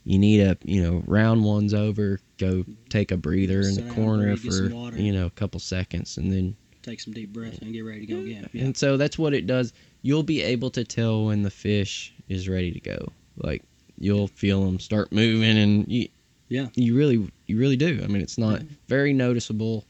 you 0.04 0.19
need 0.19 0.39
a 0.41 0.56
you 0.63 0.84
know 0.84 1.04
round 1.08 1.43
one's 1.43 1.74
over, 1.74 2.19
go 2.38 2.63
take 2.89 3.12
a 3.12 3.17
breather 3.17 3.62
in 3.62 3.74
Sit 3.74 3.88
the 3.88 3.93
corner 3.95 4.26
breathe, 4.36 4.43
get 4.43 4.54
some 4.54 4.91
for 4.91 4.98
you 5.02 5.12
know 5.12 5.26
a 5.26 5.30
couple 5.32 5.60
seconds, 5.60 6.17
and 6.17 6.32
then 6.32 6.56
Take 6.84 7.00
some 7.02 7.13
deep 7.13 7.34
breaths 7.34 7.58
and 7.60 7.74
get 7.74 7.82
ready 7.82 8.06
to 8.06 8.06
go 8.06 8.19
again. 8.19 8.48
Yeah. 8.54 8.63
and 8.65 8.78
so 8.78 8.95
that's 8.95 9.17
what 9.17 9.34
it 9.34 9.45
does. 9.48 9.74
You'll 10.04 10.24
be 10.24 10.41
able 10.43 10.69
to 10.72 10.84
tell 10.86 11.26
when 11.26 11.41
the 11.41 11.50
fish 11.50 12.13
is 12.30 12.48
ready 12.48 12.72
to 12.72 12.80
go. 12.80 13.12
Like 13.36 13.63
you'll 13.98 14.28
feel 14.28 14.63
them 14.63 14.80
start 14.80 15.12
moving, 15.12 15.58
and 15.58 15.86
you, 15.91 16.08
Yeah. 16.50 16.69
you 16.76 16.95
really, 16.95 17.28
you 17.48 17.58
really 17.58 17.76
do. 17.76 18.00
I 18.04 18.08
mean, 18.08 18.22
it's 18.22 18.38
not 18.38 18.62
very 18.88 19.12
noticeable. 19.12 19.86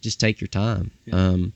Just 0.00 0.20
take 0.20 0.40
your 0.40 0.48
time. 0.48 0.90
Yeah. 1.06 1.14
Um, 1.16 1.52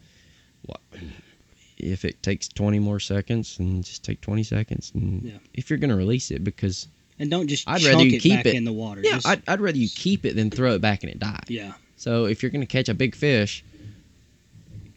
if 1.79 2.05
it 2.05 2.23
takes 2.23 2.49
twenty 2.49 2.79
more 2.79 3.01
seconds, 3.01 3.59
and 3.59 3.85
just 3.85 4.05
take 4.05 4.21
twenty 4.21 4.43
seconds. 4.43 4.93
And 4.95 5.23
Yeah. 5.23 5.39
if 5.55 5.69
you're 5.71 5.79
gonna 5.79 5.97
release 5.97 6.31
it, 6.31 6.45
because 6.45 6.87
And 7.19 7.31
don't 7.31 7.49
just 7.49 7.69
I'd 7.69 7.81
chunk 7.81 7.95
rather 7.95 8.05
you 8.07 8.17
it 8.17 8.21
keep 8.21 8.37
back 8.37 8.47
it- 8.47 8.55
in 8.55 8.65
the 8.65 8.73
water. 8.73 9.01
yeah, 9.05 9.13
Just- 9.13 9.27
I'd, 9.27 9.43
I'd 9.49 9.61
rather 9.61 9.79
you 9.79 9.89
keep 9.89 10.25
it 10.25 10.37
than 10.37 10.51
throw 10.51 10.75
it 10.75 10.81
back 10.81 11.03
and 11.03 11.11
it 11.13 11.19
die. 11.19 11.43
yeah. 11.49 11.73
So 11.97 12.25
if 12.27 12.43
you're 12.43 12.51
going 12.51 12.63
to 12.63 12.67
catch 12.67 12.89
a 12.89 12.95
big 12.95 13.15
fish, 13.15 13.63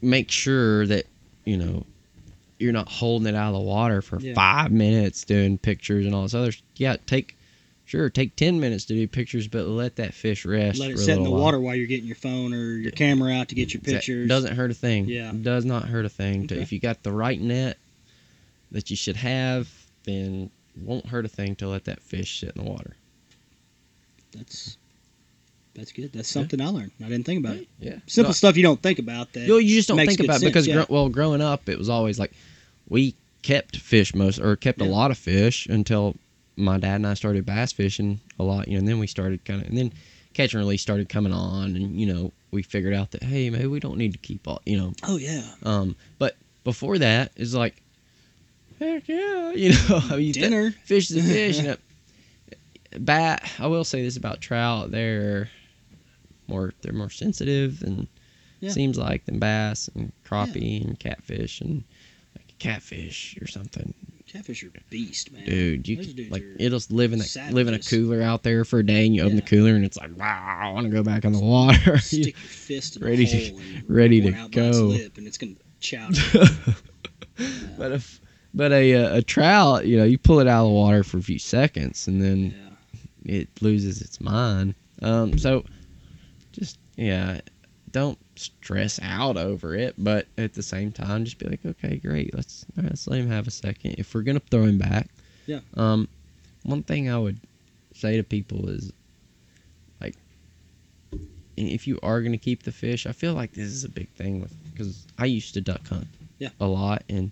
make 0.02 0.32
sure 0.32 0.86
that 0.88 1.06
you 1.46 1.58
know 1.58 1.86
you're 2.58 2.72
not 2.74 2.88
holding 2.90 3.28
it 3.28 3.36
out 3.36 3.50
of 3.50 3.54
the 3.56 3.60
water 3.68 4.02
for 4.02 4.20
Yeah. 4.20 4.34
five 4.34 4.72
minutes 4.72 5.24
doing 5.26 5.58
pictures 5.58 6.06
and 6.06 6.16
all 6.16 6.24
this 6.24 6.34
other. 6.34 6.52
Yeah, 6.78 6.96
take 7.06 7.36
sure 7.86 8.10
take 8.10 8.36
ten 8.36 8.60
minutes 8.60 8.86
to 8.86 8.94
do 8.94 9.08
pictures, 9.08 9.48
but 9.48 9.68
let 9.68 9.96
that 9.98 10.14
fish 10.14 10.46
rest. 10.46 10.80
Let 10.80 10.92
it 10.92 11.08
a 11.08 11.12
in 11.12 11.24
the 11.24 11.30
while. 11.30 11.42
water 11.42 11.60
while 11.60 11.76
you're 11.76 11.88
getting 11.88 12.08
your 12.08 12.16
phone 12.16 12.54
or 12.54 12.74
your 12.74 12.92
camera 12.92 13.34
out 13.34 13.50
to 13.50 13.56
get 13.56 13.74
your 13.74 13.82
pictures. 13.82 14.28
Doesn't 14.28 14.56
hurt 14.56 14.72
a 14.72 14.76
thing. 14.76 15.06
Yeah. 15.06 15.32
does 15.32 15.66
not 15.66 15.86
hurt 15.86 16.06
a 16.06 16.10
thing. 16.10 16.48
To, 16.48 16.60
if 16.60 16.72
you 16.72 16.80
got 16.80 17.04
the 17.04 17.12
right 17.12 17.40
net 17.40 17.78
that 18.72 18.90
you 18.90 18.96
should 18.96 19.16
have, 19.16 19.70
then 20.04 20.50
won't 20.76 21.06
hurt 21.06 21.26
a 21.26 21.30
thing 21.30 21.56
to 21.58 21.68
let 21.68 21.86
that 21.86 22.02
fish 22.02 22.40
sit 22.42 22.56
in 22.56 22.66
the 22.66 22.70
water. 22.70 22.96
That's 24.34 24.78
that's 25.74 25.92
good. 25.92 26.14
That's 26.14 26.30
something 26.30 26.62
I 26.62 26.68
learned. 26.68 26.92
I 27.02 27.10
didn't 27.10 27.26
think 27.26 27.46
about 27.46 27.58
it. 27.58 27.68
Yeah, 27.80 27.98
Simple 28.08 28.34
stuff 28.34 28.56
you 28.56 28.64
don't 28.64 28.82
think 28.82 29.00
about 29.00 29.34
that. 29.34 29.42
You, 29.42 29.58
you 29.58 29.76
just 29.76 29.90
don't 29.90 29.98
think 29.98 30.20
about 30.20 30.38
it 30.38 30.40
sense, 30.40 30.44
because 30.50 30.68
yeah. 30.68 30.76
gro- 30.76 30.86
well, 30.90 31.10
growing 31.10 31.42
up, 31.42 31.68
it 31.68 31.78
was 31.78 31.90
always 31.90 32.18
like 32.18 32.32
we 32.88 33.16
kept 33.42 33.78
fish 33.78 34.16
most 34.16 34.40
or 34.40 34.56
kept 34.56 34.82
a 34.82 34.86
lot 34.86 35.12
of 35.12 35.18
fish 35.18 35.68
until 35.68 36.16
my 36.58 36.78
dad 36.78 36.96
and 36.96 37.08
I 37.08 37.14
started 37.14 37.46
bass 37.46 37.72
fishing 37.72 38.20
a 38.40 38.44
lot. 38.44 38.68
You 38.68 38.74
know, 38.76 38.80
and 38.80 38.88
then 38.88 39.00
we 39.00 39.08
started 39.08 39.44
kind 39.46 39.62
of 39.62 39.68
and 39.68 39.78
then 39.78 39.94
catch 40.34 40.54
and 40.54 40.62
release 40.62 40.82
started 40.82 41.10
coming 41.10 41.34
on, 41.34 41.76
and 41.76 42.00
you 42.00 42.06
know 42.12 42.32
we 42.52 42.62
figured 42.64 42.94
out 42.94 43.12
that 43.12 43.24
hey, 43.24 43.50
maybe 43.50 43.68
we 43.68 43.80
don't 43.80 43.98
need 43.98 44.14
to 44.14 44.20
keep 44.20 44.48
all 44.48 44.62
you 44.66 44.78
know. 44.78 44.94
Oh 45.04 45.18
yeah. 45.18 45.44
Um, 45.64 45.96
but 46.20 46.36
before 46.64 46.98
that 47.00 47.32
is 47.36 47.54
like, 47.56 47.82
heck 48.80 49.08
yeah, 49.08 49.52
you 49.56 49.70
know, 49.72 50.02
I 50.10 50.16
mean, 50.18 50.20
you 50.28 50.34
th- 50.34 50.44
Dinner. 50.46 50.72
fish 50.86 51.12
is 51.12 51.18
a 51.18 51.22
fish. 51.22 51.58
you 51.60 51.64
know, 51.64 51.76
bat. 53.00 53.50
I 53.60 53.68
will 53.68 53.84
say 53.84 54.02
this 54.02 54.18
about 54.18 54.42
trout: 54.42 54.92
they're 54.92 55.50
more 56.48 56.74
they're 56.82 56.94
more 56.94 57.10
sensitive 57.10 57.82
and 57.82 58.08
Yeah. 58.60 58.70
seems 58.72 58.98
like 58.98 59.26
than 59.26 59.40
bass 59.40 59.90
and 59.96 60.12
crappie 60.26 60.84
and 60.86 60.98
catfish 61.00 61.60
and 61.62 61.84
like 62.36 62.54
catfish 62.60 63.38
or 63.42 63.48
something. 63.48 63.94
Catfish 64.36 64.64
are 64.64 64.72
beast, 64.90 65.32
man. 65.32 65.46
Dude, 65.46 65.88
you 65.88 65.98
could, 65.98 66.32
like 66.32 66.44
it'll 66.60 66.82
live 66.90 67.14
in 67.14 67.22
a 67.22 67.52
live 67.52 67.68
in 67.68 67.74
a 67.74 67.80
cooler 67.80 68.22
out 68.22 68.44
there 68.44 68.66
for 68.66 68.80
a 68.80 68.86
day, 68.86 69.06
and 69.06 69.16
you 69.16 69.22
open 69.22 69.38
the 69.38 69.42
cooler 69.42 69.76
and 69.76 69.86
it's 69.86 69.98
like, 69.98 70.12
wow, 70.18 70.60
I 70.62 70.72
want 70.74 70.86
to 70.86 70.92
go 70.92 71.04
back 71.04 71.24
in 71.24 71.32
the 71.32 71.40
water. 71.40 71.98
Stick 72.00 72.26
your 72.26 72.34
fist 72.34 72.98
in 72.98 73.04
Ready 73.06 73.26
the 73.26 73.52
to- 73.52 73.84
ready 73.88 74.22
to 74.22 74.28
it 74.28 74.36
out 74.36 74.52
by 74.52 74.62
its 74.62 74.78
go. 74.78 74.86
lip 74.86 75.18
and 75.18 75.26
it's 75.26 75.38
gonna 75.38 75.54
chow. 75.80 76.10
but 77.78 77.94
if 77.94 78.20
but 78.54 78.74
a 78.74 78.96
uh, 78.96 79.18
a 79.18 79.22
trout, 79.22 79.86
you 79.86 79.98
know, 79.98 80.04
you 80.04 80.18
pull 80.18 80.40
it 80.40 80.48
out 80.48 80.66
of 80.66 80.70
the 80.70 80.76
water 80.76 81.04
for 81.04 81.18
a 81.18 81.24
few 81.24 81.40
seconds 81.40 82.08
and 82.08 82.22
then 82.22 82.54
yeah. 83.24 83.38
it 83.38 83.50
loses 83.62 84.02
its 84.02 84.20
mind. 84.20 84.76
Um, 85.02 85.38
so 85.38 85.64
just 86.52 86.78
yeah, 86.98 87.40
don't 87.96 88.20
stress 88.36 89.00
out 89.02 89.38
over 89.38 89.74
it, 89.74 89.96
but 89.98 90.28
at 90.38 90.54
the 90.54 90.62
same 90.62 90.92
time, 90.92 91.24
just 91.24 91.38
be 91.38 91.48
like, 91.48 91.66
okay, 91.66 91.96
great, 91.96 92.36
let's 92.36 92.66
right, 92.76 92.84
let's 92.90 93.08
let 93.08 93.22
him 93.22 93.30
have 93.30 93.48
a 93.48 93.52
second. 93.52 93.96
If 93.98 94.14
we're 94.14 94.22
gonna 94.24 94.42
throw 94.52 94.64
him 94.66 94.78
back, 94.78 95.08
Yeah. 95.48 95.62
Um, 95.76 96.10
one 96.64 96.84
thing 96.84 97.10
I 97.10 97.18
would 97.18 97.40
say 97.94 98.18
to 98.18 98.24
people 98.24 98.68
is 98.68 98.92
like, 100.02 100.16
if 101.56 101.88
you 101.88 101.98
are 102.04 102.22
gonna 102.22 102.38
keep 102.38 102.64
the 102.64 102.74
fish, 102.74 103.06
I 103.08 103.14
feel 103.14 103.34
like 103.34 103.54
this 103.54 103.70
is 103.70 103.86
a 103.86 103.90
big 103.90 104.10
thing 104.10 104.42
with 104.42 104.54
because 104.74 105.06
I 105.18 105.24
used 105.26 105.54
to 105.54 105.62
duck 105.62 105.88
hunt, 105.88 106.08
Yeah. 106.38 106.50
a 106.60 106.66
lot, 106.68 107.02
and 107.08 107.32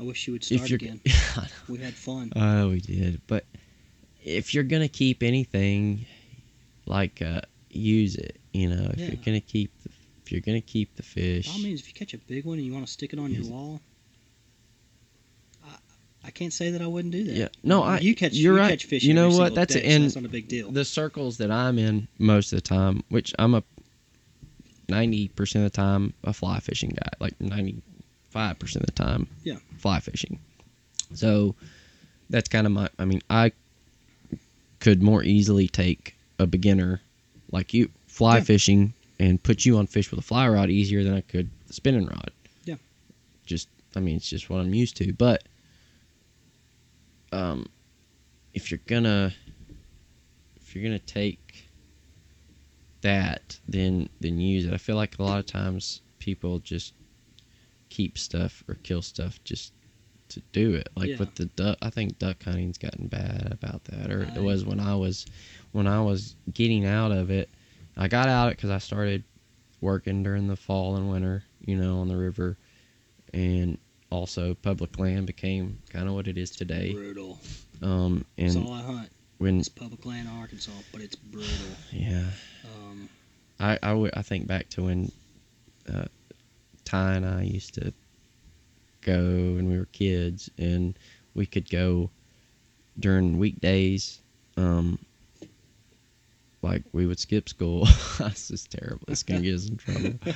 I 0.00 0.04
wish 0.04 0.26
you 0.26 0.32
would 0.32 0.44
start 0.44 0.70
again. 0.70 0.98
We 1.68 1.76
had 1.76 1.92
fun. 1.92 2.32
Oh, 2.34 2.70
we 2.70 2.80
did. 2.80 3.20
But 3.26 3.44
if 4.24 4.54
you're 4.54 4.64
gonna 4.64 4.88
keep 4.88 5.22
anything, 5.22 6.06
like 6.86 7.20
uh, 7.20 7.42
use 7.68 8.16
it. 8.16 8.38
You 8.52 8.68
know, 8.68 8.90
if 8.92 8.98
Yeah. 8.98 9.06
you're 9.06 9.24
gonna 9.24 9.40
keep, 9.40 9.70
the, 9.82 9.90
if 10.24 10.32
you're 10.32 10.40
gonna 10.42 10.60
keep 10.60 10.94
the 10.96 11.02
fish, 11.02 11.46
By 11.46 11.52
all 11.54 11.58
means, 11.60 11.80
if 11.80 11.88
you 11.88 11.94
catch 11.94 12.12
a 12.14 12.18
big 12.18 12.44
one 12.44 12.58
and 12.58 12.66
you 12.66 12.72
want 12.72 12.86
to 12.86 12.92
stick 12.92 13.12
it 13.12 13.18
on 13.18 13.32
your 13.32 13.44
wall, 13.46 13.80
I, 15.64 15.76
I 16.24 16.30
can't 16.30 16.52
say 16.52 16.70
that 16.70 16.82
I 16.82 16.86
wouldn't 16.86 17.12
do 17.12 17.24
that. 17.24 17.32
Yeah. 17.34 17.48
No, 17.62 17.82
I- 17.82 17.98
You 18.00 18.14
catch. 18.14 18.32
you're 18.34 18.54
you 18.54 18.60
right. 18.60 18.70
Catch 18.70 18.84
fish 18.84 19.02
You 19.04 19.14
know 19.14 19.30
what? 19.30 19.54
That's 19.54 19.74
day, 19.74 19.82
a- 19.82 19.92
so 19.96 20.02
that's 20.02 20.16
not 20.16 20.24
a 20.24 20.28
big 20.28 20.48
deal. 20.48 20.70
the 20.70 20.84
circles 20.84 21.38
that 21.38 21.50
I'm 21.50 21.78
in 21.78 22.08
most 22.18 22.52
of 22.52 22.58
the 22.58 22.60
time, 22.62 23.02
which 23.08 23.32
I'm 23.38 23.54
a 23.54 23.62
ninety 24.88 25.28
percent 25.28 25.64
of 25.64 25.72
the 25.72 25.76
time 25.76 26.12
a 26.24 26.32
fly 26.32 26.58
fishing 26.60 26.90
guy, 26.90 27.08
like 27.20 27.40
ninety 27.40 27.80
five 28.30 28.58
percent 28.58 28.82
of 28.88 28.94
the 28.94 29.02
time, 29.02 29.28
Yeah. 29.44 29.56
fly 29.78 30.00
fishing. 30.00 30.38
So 31.14 31.54
that's 32.30 32.48
kind 32.48 32.66
of 32.66 32.72
my. 32.72 32.88
I 32.98 33.04
mean, 33.06 33.22
I 33.30 33.52
could 34.80 35.02
more 35.02 35.22
easily 35.22 35.68
take 35.68 36.16
a 36.38 36.46
beginner 36.46 37.00
like 37.52 37.72
you 37.74 37.90
fly 38.22 38.36
Yeah. 38.38 38.44
fishing 38.44 38.94
and 39.18 39.42
put 39.42 39.64
you 39.66 39.76
on 39.78 39.86
fish 39.86 40.10
with 40.10 40.18
a 40.20 40.22
fly 40.22 40.48
rod 40.48 40.70
easier 40.70 41.02
than 41.04 41.14
I 41.14 41.20
could 41.22 41.50
the 41.66 41.72
spinning 41.72 42.06
rod. 42.06 42.30
Yeah. 42.64 42.76
Just, 43.46 43.68
I 43.96 44.00
mean, 44.00 44.16
it's 44.16 44.28
just 44.28 44.48
what 44.48 44.60
I'm 44.60 44.72
used 44.74 44.96
to. 44.98 45.12
But, 45.12 45.42
um, 47.32 47.66
if 48.54 48.70
you're 48.70 48.80
gonna, 48.86 49.32
if 50.56 50.74
you're 50.74 50.84
gonna 50.84 50.98
take 50.98 51.68
that, 53.00 53.58
then 53.66 54.08
then 54.20 54.38
use 54.38 54.66
it. 54.66 54.72
I 54.72 54.76
feel 54.76 54.96
like 54.96 55.18
a 55.18 55.22
lot 55.22 55.38
of 55.40 55.46
times 55.46 56.00
people 56.18 56.58
just 56.60 56.94
keep 57.88 58.16
stuff 58.16 58.62
or 58.68 58.74
kill 58.82 59.02
stuff 59.02 59.42
just 59.44 59.72
to 60.28 60.40
do 60.52 60.74
it. 60.74 60.88
Like 60.96 61.10
Yeah. 61.10 61.16
with 61.18 61.34
the 61.34 61.46
duck, 61.46 61.78
I 61.82 61.90
think 61.90 62.18
duck 62.18 62.42
hunting's 62.44 62.78
gotten 62.78 63.08
bad 63.08 63.48
about 63.50 63.84
that, 63.84 64.10
or 64.10 64.22
it 64.22 64.42
was 64.42 64.64
when 64.64 64.78
I 64.80 64.94
was 64.94 65.26
when 65.72 65.86
I 65.86 66.00
was 66.00 66.36
getting 66.52 66.84
out 66.84 67.12
of 67.12 67.30
it. 67.30 67.48
I 67.96 68.08
got 68.08 68.28
out 68.28 68.46
of 68.46 68.52
it 68.52 68.56
because 68.56 68.70
I 68.70 68.78
started 68.78 69.24
working 69.80 70.22
during 70.22 70.46
the 70.48 70.56
fall 70.56 70.96
and 70.96 71.10
winter, 71.10 71.44
you 71.60 71.76
know, 71.76 71.98
on 71.98 72.08
the 72.08 72.16
river, 72.16 72.56
and 73.34 73.78
also 74.10 74.54
public 74.54 74.98
land 74.98 75.26
became 75.26 75.78
kind 75.90 76.08
of 76.08 76.14
what 76.14 76.28
it 76.28 76.38
is 76.38 76.50
today. 76.50 76.92
brutal. 76.92 77.38
Um, 77.82 78.24
That's 78.36 78.56
and 78.56 78.66
all 78.66 78.72
I 78.72 78.82
hunt. 78.82 79.08
when 79.38 79.58
It's 79.58 79.68
public 79.68 80.04
land 80.06 80.28
in 80.28 80.34
Arkansas, 80.38 80.70
but 80.92 81.00
it's 81.00 81.16
brutal. 81.16 81.48
yeah, 81.92 82.30
Um, 82.64 83.08
I 83.58 83.78
I, 83.82 83.88
w- 83.88 84.10
I 84.14 84.22
think 84.22 84.46
back 84.46 84.68
to 84.70 84.84
when 84.84 85.10
uh, 85.92 86.04
Ty 86.84 87.14
and 87.14 87.26
I 87.26 87.42
used 87.42 87.74
to 87.74 87.92
go 89.00 89.18
when 89.56 89.68
we 89.68 89.78
were 89.78 89.86
kids, 89.86 90.48
and 90.58 90.96
we 91.34 91.44
could 91.46 91.68
go 91.68 92.10
during 92.98 93.38
weekdays. 93.38 94.20
Um, 94.56 94.98
like 96.62 96.82
we 96.92 97.06
would 97.06 97.18
skip 97.18 97.48
school. 97.48 97.86
this 98.18 98.50
is 98.50 98.66
terrible. 98.66 99.04
It's 99.08 99.22
gonna 99.22 99.40
get 99.42 99.54
us 99.54 99.68
in 99.68 99.76
trouble. 99.76 100.18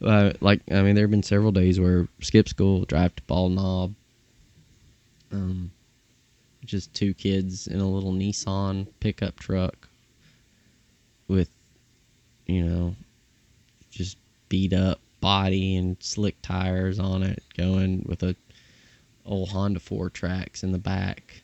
Uh, 0.00 0.32
like 0.40 0.62
I 0.70 0.82
mean, 0.82 0.94
there 0.96 1.04
have 1.04 1.10
been 1.10 1.22
several 1.22 1.52
days 1.52 1.78
where 1.78 2.08
skip 2.20 2.48
school, 2.48 2.84
drive 2.86 3.14
to 3.14 3.22
Ball 3.24 3.50
Knob. 3.50 3.94
Um, 5.30 5.70
just 6.64 6.92
two 6.94 7.14
kids 7.14 7.66
in 7.66 7.78
a 7.78 7.88
little 7.88 8.12
Nissan 8.12 8.88
pickup 9.00 9.38
truck 9.38 9.88
with, 11.28 11.50
you 12.46 12.64
know, 12.64 12.96
just 13.90 14.16
beat 14.48 14.72
up 14.72 14.98
body 15.20 15.76
and 15.76 15.96
slick 16.00 16.36
tires 16.42 16.98
on 16.98 17.22
it, 17.22 17.42
going 17.56 18.04
with 18.08 18.22
a 18.22 18.34
old 19.24 19.50
Honda 19.50 19.78
four 19.78 20.10
tracks 20.10 20.64
in 20.64 20.72
the 20.72 20.78
back. 20.78 21.42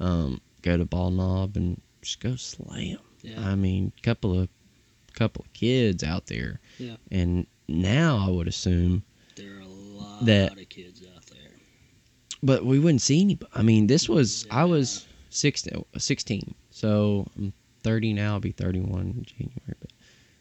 Um, 0.00 0.40
go 0.62 0.76
to 0.76 0.84
Ball 0.84 1.10
Knob 1.10 1.56
and 1.56 1.80
just 2.02 2.20
go 2.20 2.36
slay 2.36 2.92
'em. 2.92 3.09
Yeah. 3.22 3.40
I 3.40 3.54
mean, 3.54 3.92
couple 4.02 4.38
of 4.38 4.48
couple 5.14 5.44
of 5.44 5.52
kids 5.52 6.02
out 6.04 6.26
there. 6.26 6.60
Yeah. 6.78 6.96
And 7.10 7.46
now 7.68 8.24
I 8.26 8.30
would 8.30 8.48
assume, 8.48 9.02
there 9.36 9.56
are 9.56 9.60
a 9.60 9.66
lot 9.66 10.24
that- 10.26 10.58
of 10.58 10.68
kids 10.68 11.02
out 11.14 11.26
there. 11.26 11.52
but 12.42 12.64
we 12.64 12.78
wouldn't 12.78 13.02
see 13.02 13.20
any. 13.20 13.38
I 13.54 13.62
mean, 13.62 13.86
this 13.86 14.08
was 14.08 14.46
I 14.50 14.64
was 14.64 15.06
16, 15.30 15.84
16 15.98 16.54
so 16.70 17.26
I'm 17.36 17.52
30 17.82 18.12
now. 18.14 18.34
I'll 18.34 18.40
be 18.40 18.52
31 18.52 19.00
in 19.00 19.24
January. 19.24 19.74
But 19.80 19.90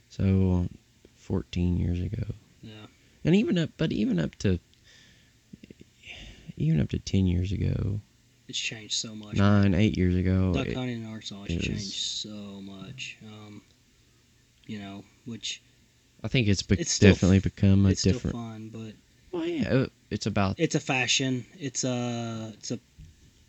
so 0.09 0.67
14 1.15 1.77
years 1.77 1.99
ago, 1.99 2.23
Yeah. 2.61 2.85
and 3.25 3.35
even 3.35 3.57
up, 3.57 3.69
but 3.77 3.91
even 3.91 4.19
up 4.19 4.35
to 4.39 4.59
even 6.57 6.79
up 6.81 6.89
to 6.89 6.99
10 6.99 7.25
years 7.27 7.51
ago, 7.51 8.01
It's 8.49 8.57
changed 8.59 8.95
so 8.95 9.13
much. 9.15 9.35
nine, 9.35 9.73
eight 9.75 9.95
years 9.97 10.15
ago. 10.15 10.51
Duck 10.53 10.67
it- 10.67 10.75
hunting 10.75 11.03
in 11.03 11.07
Arkansas 11.07 11.41
has 11.43 11.49
it 11.51 11.55
was- 11.57 11.65
changed 11.67 11.93
so 11.93 12.61
much. 12.61 13.17
Um, 13.25 13.61
you 14.65 14.79
know, 14.79 15.03
which 15.25 15.61
I 16.23 16.27
think 16.27 16.47
it's, 16.47 16.63
be- 16.63 16.75
It's 16.79 16.91
still 16.91 17.11
definitely 17.11 17.39
become 17.39 17.85
a 17.85 17.89
it's 17.89 18.01
still 18.01 18.13
different. 18.13 18.35
fun, 18.35 18.69
but 18.73 18.93
Well, 19.31 19.45
yeah, 19.45 19.85
it's 20.09 20.25
about 20.25 20.55
it's 20.59 20.75
a 20.75 20.79
fashion. 20.79 21.45
It's 21.59 21.83
a 21.83 22.53
it's 22.57 22.71
a 22.71 22.79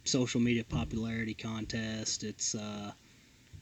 social 0.05 0.41
media 0.41 0.65
popularity 0.65 1.35
contest. 1.35 2.23
It's 2.25 2.55
uh, 2.55 2.93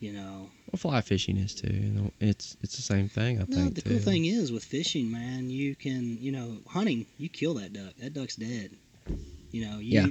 you 0.00 0.12
know, 0.12 0.50
well, 0.72 0.78
fly 0.78 1.00
fishing 1.00 1.36
is 1.36 1.54
too. 1.54 1.72
You 1.72 1.90
know, 1.90 2.10
it's 2.20 2.56
it's 2.62 2.76
the 2.76 2.82
same 2.82 3.08
thing. 3.08 3.38
I 3.38 3.44
no. 3.48 3.56
think 3.56 3.74
The 3.76 3.82
too. 3.82 3.90
cool 3.90 3.98
thing 4.00 4.24
is 4.26 4.50
with 4.52 4.64
fishing, 4.64 5.10
man, 5.10 5.50
you 5.50 5.74
can 5.76 6.18
you 6.20 6.32
know 6.32 6.58
hunting. 6.66 7.06
You 7.16 7.28
kill 7.28 7.54
that 7.54 7.72
duck. 7.72 7.94
That 7.98 8.12
duck's 8.14 8.36
dead. 8.36 8.70
You 9.52 9.64
know, 9.66 9.78
you 9.78 10.00
Yeah. 10.00 10.06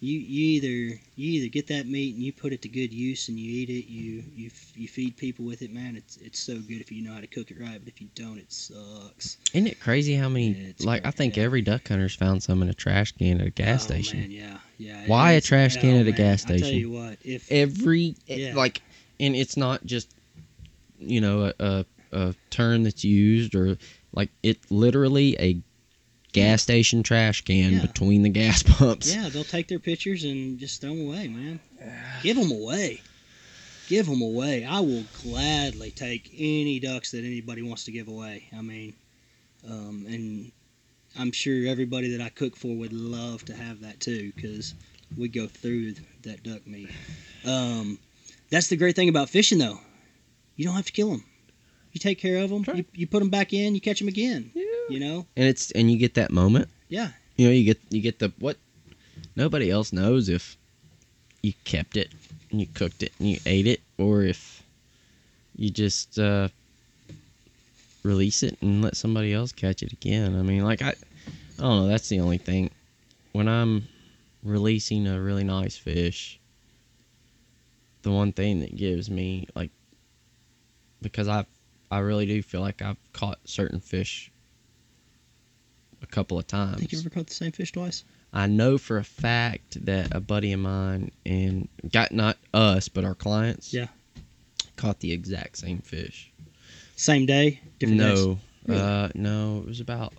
You 0.00 0.18
you 0.18 0.46
either 0.56 1.00
you 1.16 1.32
either 1.32 1.48
get 1.48 1.66
that 1.68 1.86
meat 1.86 2.14
and 2.14 2.22
you 2.22 2.32
put 2.32 2.52
it 2.52 2.62
to 2.62 2.68
good 2.68 2.92
use 2.92 3.28
and 3.28 3.38
you 3.38 3.50
eat 3.62 3.68
it. 3.68 3.90
You 3.90 4.22
you 4.34 4.50
you 4.74 4.88
feed 4.88 5.16
people 5.16 5.44
with 5.44 5.62
it, 5.62 5.72
man. 5.72 5.96
It's 5.96 6.16
it's 6.18 6.38
so 6.38 6.54
good 6.54 6.80
if 6.80 6.92
you 6.92 7.02
know 7.02 7.14
how 7.14 7.20
to 7.20 7.26
cook 7.26 7.50
it 7.50 7.60
right. 7.60 7.78
But 7.78 7.88
if 7.88 8.00
you 8.00 8.08
don't, 8.14 8.38
it 8.38 8.52
sucks. 8.52 9.36
Isn't 9.52 9.66
it 9.66 9.80
crazy 9.80 10.14
how 10.14 10.28
many? 10.28 10.52
It's 10.52 10.84
like 10.84 11.04
I 11.04 11.10
think 11.10 11.36
yeah. 11.36 11.44
every 11.44 11.62
duck 11.62 11.88
hunter's 11.88 12.14
found 12.14 12.42
some 12.42 12.62
in 12.62 12.68
a 12.68 12.74
trash 12.74 13.12
can 13.12 13.40
at 13.40 13.46
a 13.48 13.50
gas 13.50 13.84
Oh, 13.84 13.88
station. 13.88 14.20
Man, 14.20 14.30
yeah, 14.30 14.58
yeah. 14.78 15.02
Why 15.06 15.32
a 15.32 15.40
trash 15.40 15.76
can 15.76 15.96
oh, 15.96 16.00
at 16.00 16.02
a 16.02 16.10
man, 16.10 16.14
gas 16.14 16.44
I 16.44 16.48
tell 16.48 16.58
station? 16.58 16.78
you 16.78 16.90
what, 16.90 17.18
if 17.24 17.50
Every 17.50 18.14
eh, 18.28 18.36
Yeah. 18.36 18.54
like, 18.54 18.80
and 19.18 19.34
it's 19.34 19.56
not 19.56 19.84
just 19.84 20.14
you 21.00 21.20
know 21.20 21.44
a, 21.46 21.54
a 21.58 21.86
a 22.12 22.34
term 22.50 22.84
that's 22.84 23.04
used 23.04 23.54
or 23.54 23.76
like 24.12 24.30
it 24.42 24.58
literally 24.70 25.36
a 25.38 25.60
gas 26.32 26.62
station 26.62 27.02
trash 27.02 27.42
can 27.42 27.72
Yeah. 27.74 27.82
between 27.82 28.22
the 28.22 28.28
gas 28.28 28.62
pumps. 28.66 29.14
yeah, 29.14 29.28
they'll 29.28 29.44
take 29.44 29.68
their 29.68 29.78
pictures 29.78 30.24
and 30.24 30.58
just 30.58 30.80
throw 30.80 30.90
them 30.94 31.06
away, 31.06 31.28
man. 31.28 31.60
Give 32.22 32.36
them 32.36 32.50
away. 32.50 33.00
Give 33.88 34.06
them 34.06 34.20
away. 34.20 34.64
I 34.64 34.80
will 34.80 35.04
gladly 35.22 35.90
take 35.90 36.30
any 36.36 36.78
ducks 36.78 37.12
that 37.12 37.24
anybody 37.24 37.62
wants 37.62 37.84
to 37.84 37.90
give 37.92 38.08
away. 38.08 38.44
I 38.56 38.60
mean, 38.60 38.92
um, 39.66 40.04
and 40.06 40.52
I'm 41.18 41.32
sure 41.32 41.66
everybody 41.66 42.14
that 42.14 42.22
I 42.22 42.28
cook 42.28 42.54
for 42.54 42.76
would 42.76 42.92
love 42.92 43.46
to 43.46 43.54
have 43.54 43.80
that 43.80 43.98
too, 44.00 44.30
because 44.36 44.74
we 45.16 45.28
go 45.28 45.46
through 45.46 45.94
that 46.24 46.42
duck 46.42 46.66
meat. 46.66 46.90
Um, 47.46 47.98
that's 48.50 48.68
the 48.68 48.76
great 48.76 48.94
thing 48.94 49.08
about 49.08 49.30
fishing, 49.30 49.58
though. 49.58 49.78
You 50.56 50.66
don't 50.66 50.74
have 50.74 50.84
to 50.86 50.92
kill 50.92 51.10
them. 51.10 51.24
You 51.92 51.98
take 51.98 52.18
care 52.18 52.42
of 52.44 52.50
them. 52.50 52.64
Sure. 52.64 52.74
You, 52.74 52.84
you 52.92 53.06
put 53.06 53.20
them 53.20 53.30
back 53.30 53.54
in. 53.54 53.74
You 53.74 53.80
catch 53.80 54.00
them 54.00 54.08
again. 54.08 54.50
You 54.88 55.00
know. 55.00 55.26
and 55.36 55.46
it's 55.46 55.70
and 55.72 55.90
you 55.90 55.98
get 55.98 56.14
that 56.14 56.30
moment. 56.30 56.68
Yeah. 56.88 57.10
You 57.36 57.46
know, 57.46 57.52
you 57.52 57.64
get 57.64 57.78
you 57.90 58.00
get 58.00 58.18
the 58.18 58.32
what 58.38 58.56
nobody 59.36 59.70
else 59.70 59.92
knows 59.92 60.28
if 60.28 60.56
you 61.42 61.52
kept 61.64 61.96
it 61.96 62.12
and 62.50 62.60
you 62.60 62.66
cooked 62.66 63.02
it 63.02 63.12
and 63.18 63.28
you 63.28 63.38
ate 63.46 63.66
it 63.66 63.80
or 63.98 64.22
if 64.22 64.62
you 65.56 65.70
just 65.70 66.18
uh, 66.18 66.48
release 68.02 68.42
it 68.42 68.56
and 68.62 68.82
let 68.82 68.96
somebody 68.96 69.32
else 69.32 69.52
catch 69.52 69.82
it 69.82 69.92
again. 69.92 70.38
I 70.38 70.42
mean, 70.42 70.64
like 70.64 70.82
I, 70.82 70.90
I 70.90 70.94
don't 71.58 71.82
know. 71.82 71.88
That's 71.88 72.08
the 72.08 72.20
only 72.20 72.38
thing. 72.38 72.70
When 73.32 73.48
I'm 73.48 73.86
releasing 74.42 75.06
a 75.06 75.20
really 75.20 75.44
nice 75.44 75.76
fish, 75.76 76.40
the 78.02 78.10
one 78.10 78.32
thing 78.32 78.60
that 78.60 78.74
gives 78.76 79.10
me 79.10 79.48
like 79.54 79.70
because 81.02 81.28
I, 81.28 81.44
I 81.90 81.98
really 81.98 82.26
do 82.26 82.42
feel 82.42 82.60
like 82.60 82.82
I've 82.82 82.96
caught 83.12 83.38
certain 83.44 83.80
fish 83.80 84.30
a 86.02 86.06
couple 86.06 86.38
of 86.38 86.46
times. 86.46 86.78
Think 86.78 86.92
you 86.92 86.98
ever 86.98 87.10
caught 87.10 87.26
the 87.26 87.34
same 87.34 87.52
fish 87.52 87.72
twice? 87.72 88.04
I 88.32 88.46
know 88.46 88.76
for 88.78 88.98
a 88.98 89.04
fact 89.04 89.84
that 89.86 90.14
a 90.14 90.20
buddy 90.20 90.52
of 90.52 90.60
mine 90.60 91.10
and 91.24 91.68
got 91.90 92.12
not 92.12 92.36
us 92.52 92.88
but 92.88 93.04
our 93.04 93.14
clients 93.14 93.72
Yeah. 93.72 93.86
caught 94.76 95.00
the 95.00 95.12
exact 95.12 95.58
same 95.58 95.78
fish. 95.78 96.30
Same 96.96 97.26
day, 97.26 97.60
different 97.78 98.00
days. 98.00 98.24
no, 98.26 98.38
Really? 98.66 98.80
uh, 98.80 99.08
no, 99.14 99.58
it 99.60 99.66
was 99.66 99.80
about 99.80 100.12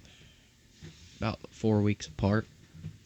about 1.19 1.39
four 1.51 1.81
weeks 1.81 2.07
apart. 2.07 2.47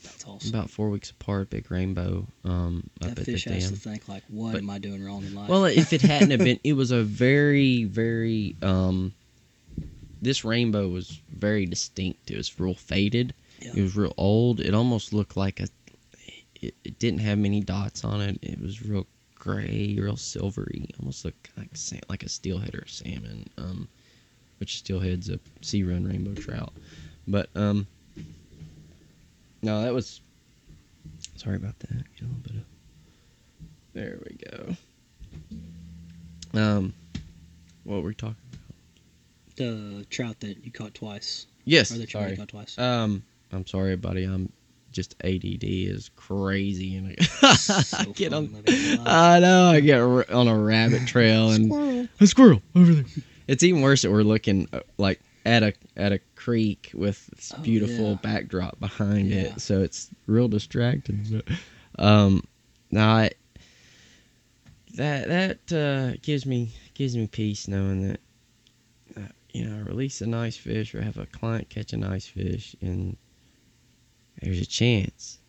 That's 0.04 0.26
awesome. 0.28 0.50
About 0.54 0.70
four 0.70 0.90
weeks 0.90 1.10
apart. 1.12 1.50
Big 1.50 1.72
rainbow 1.72 2.28
um, 2.44 2.90
that 3.00 3.18
at 3.18 3.26
fish 3.26 3.46
has 3.46 3.70
to 3.72 3.76
think 3.76 4.08
like, 4.08 4.24
what 4.28 4.52
But- 4.54 4.62
am 4.62 4.70
I 4.70 4.78
doing 4.80 5.04
wrong 5.04 5.24
in 5.24 5.34
life? 5.34 5.50
Well, 5.50 5.66
if 5.66 5.94
it 5.94 6.02
hadn't 6.02 6.32
have 6.32 6.42
been, 6.42 6.60
it 6.64 6.74
was 6.74 6.92
a 6.92 7.04
very, 7.04 7.86
very. 7.86 8.56
Um, 8.62 9.14
this 10.24 10.46
rainbow 10.46 10.88
was 10.88 11.20
very 11.30 11.66
distinct. 11.66 12.32
It 12.32 12.38
was 12.38 12.60
real 12.60 12.74
faded. 12.74 13.34
Yeah. 13.60 13.72
It 13.76 13.82
was 13.82 13.96
real 13.96 14.14
old. 14.18 14.60
It 14.60 14.74
almost 14.74 15.14
looked 15.14 15.38
like 15.38 15.60
a. 15.60 15.68
It, 16.62 16.76
it 16.84 17.00
didn't 17.00 17.20
have 17.20 17.38
many 17.38 17.60
dots 17.62 18.04
on 18.04 18.22
it. 18.22 18.40
It 18.42 18.62
was 18.62 18.86
real 18.86 19.06
gray, 19.36 19.98
real 20.00 20.16
silvery. 20.16 20.88
Almost 21.00 21.26
looked 21.26 21.50
like 21.58 21.76
sa- 21.76 21.98
like 22.10 22.24
a 22.24 22.30
steelhead 22.30 22.74
or 22.74 22.80
a 22.80 22.90
salmon. 22.90 23.50
Um, 23.58 23.88
which 24.60 24.78
steelhead's 24.78 25.30
a 25.30 25.40
sea 25.62 25.84
run 25.84 26.06
rainbow 26.06 26.34
trout. 26.34 26.74
But 27.28 27.50
um. 27.56 27.86
No, 29.62 29.82
that 29.82 29.94
was. 29.94 30.22
Sorry 31.36 31.56
about 31.56 31.80
that. 31.80 31.90
Get 31.90 32.22
a 32.22 32.26
little 32.26 32.42
bit 32.44 32.56
of. 32.56 32.64
There 33.94 34.20
we 34.26 34.38
go. 34.50 34.76
Um, 36.60 36.94
what 37.84 37.98
were 37.98 38.08
we 38.08 38.16
talking? 38.16 38.36
The 39.56 40.06
trout 40.10 40.40
that 40.42 40.64
you 40.66 40.72
caught 40.72 40.94
twice, 40.94 41.48
Yes, 41.66 41.92
or 41.92 41.98
the 41.98 42.06
trout 42.06 42.24
you 42.24 42.28
sorry. 42.30 42.38
caught 42.38 42.50
twice. 42.50 42.78
Um, 42.78 43.24
I'm 43.52 43.66
sorry, 43.68 43.96
buddy. 43.96 44.24
I'm 44.24 44.52
just 44.92 45.16
ADD 45.24 45.64
is 45.64 46.10
crazy, 46.16 46.96
and 46.96 47.16
I, 47.42 47.54
So 47.56 47.98
I 48.00 48.06
get 48.14 48.34
on. 48.34 48.52
living 48.54 48.76
your 48.80 48.98
life. 48.98 49.08
I 49.08 49.40
know 49.40 49.66
I 49.70 49.80
get 49.80 50.00
on 50.00 50.48
a 50.48 50.58
rabbit 50.58 51.08
trail 51.08 51.52
and 51.52 51.66
Squirrel. 51.68 52.08
a 52.20 52.28
squirrel 52.28 52.62
over 52.76 52.94
there. 52.94 53.06
It's 53.48 53.64
even 53.64 53.82
worse 53.82 54.04
that 54.04 54.12
we're 54.12 54.24
looking 54.24 54.68
uh, 54.72 54.82
like 54.98 55.20
at 55.46 55.64
a 55.64 55.74
at 55.98 56.12
a 56.14 56.20
creek 56.36 56.92
with 56.94 57.28
this 57.28 57.54
Oh, 57.58 57.62
beautiful 57.62 58.10
yeah. 58.12 58.16
backdrop 58.22 58.80
behind 58.80 59.30
Yeah. 59.30 59.42
it, 59.42 59.62
so 59.62 59.82
it's 59.82 60.10
real 60.28 60.48
distracting. 60.48 61.26
But, 61.30 62.04
um, 62.04 62.44
now 62.92 63.16
I, 63.16 63.32
that 64.96 65.28
that 65.68 65.74
uh, 65.76 66.18
gives 66.22 66.46
me 66.46 66.72
gives 66.94 67.16
me 67.18 67.28
peace 67.28 67.68
knowing 67.68 68.08
that, 68.08 68.20
you 69.54 69.66
know 69.66 69.84
release 69.86 70.22
a 70.22 70.26
nice 70.28 70.58
fish 70.58 70.94
or 70.96 71.02
have 71.02 71.18
a 71.18 71.26
client 71.28 71.70
catch 71.70 71.94
a 71.94 71.98
nice 71.98 72.26
fish 72.28 72.76
and 72.82 73.16
there's 74.42 74.60
a 74.62 74.66
chance 74.66 75.40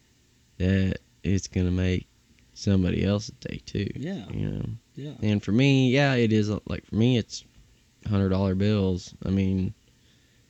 that 0.59 0.99
it's 1.23 1.49
gonna 1.49 1.71
make 1.71 2.07
somebody 2.53 3.05
else's 3.05 3.35
day 3.41 3.61
too. 3.67 3.89
Yeah. 3.97 4.25
You 4.31 4.49
know. 4.51 4.67
Yeah. 4.95 5.13
And 5.23 5.43
for 5.43 5.51
me, 5.53 5.91
yeah, 5.91 6.15
it 6.15 6.33
is 6.33 6.51
like 6.67 6.87
for 6.87 6.95
me, 6.95 7.17
it's 7.19 7.45
hundred 8.09 8.29
dollar 8.29 8.55
bills. 8.55 9.13
I 9.25 9.31
mean, 9.31 9.75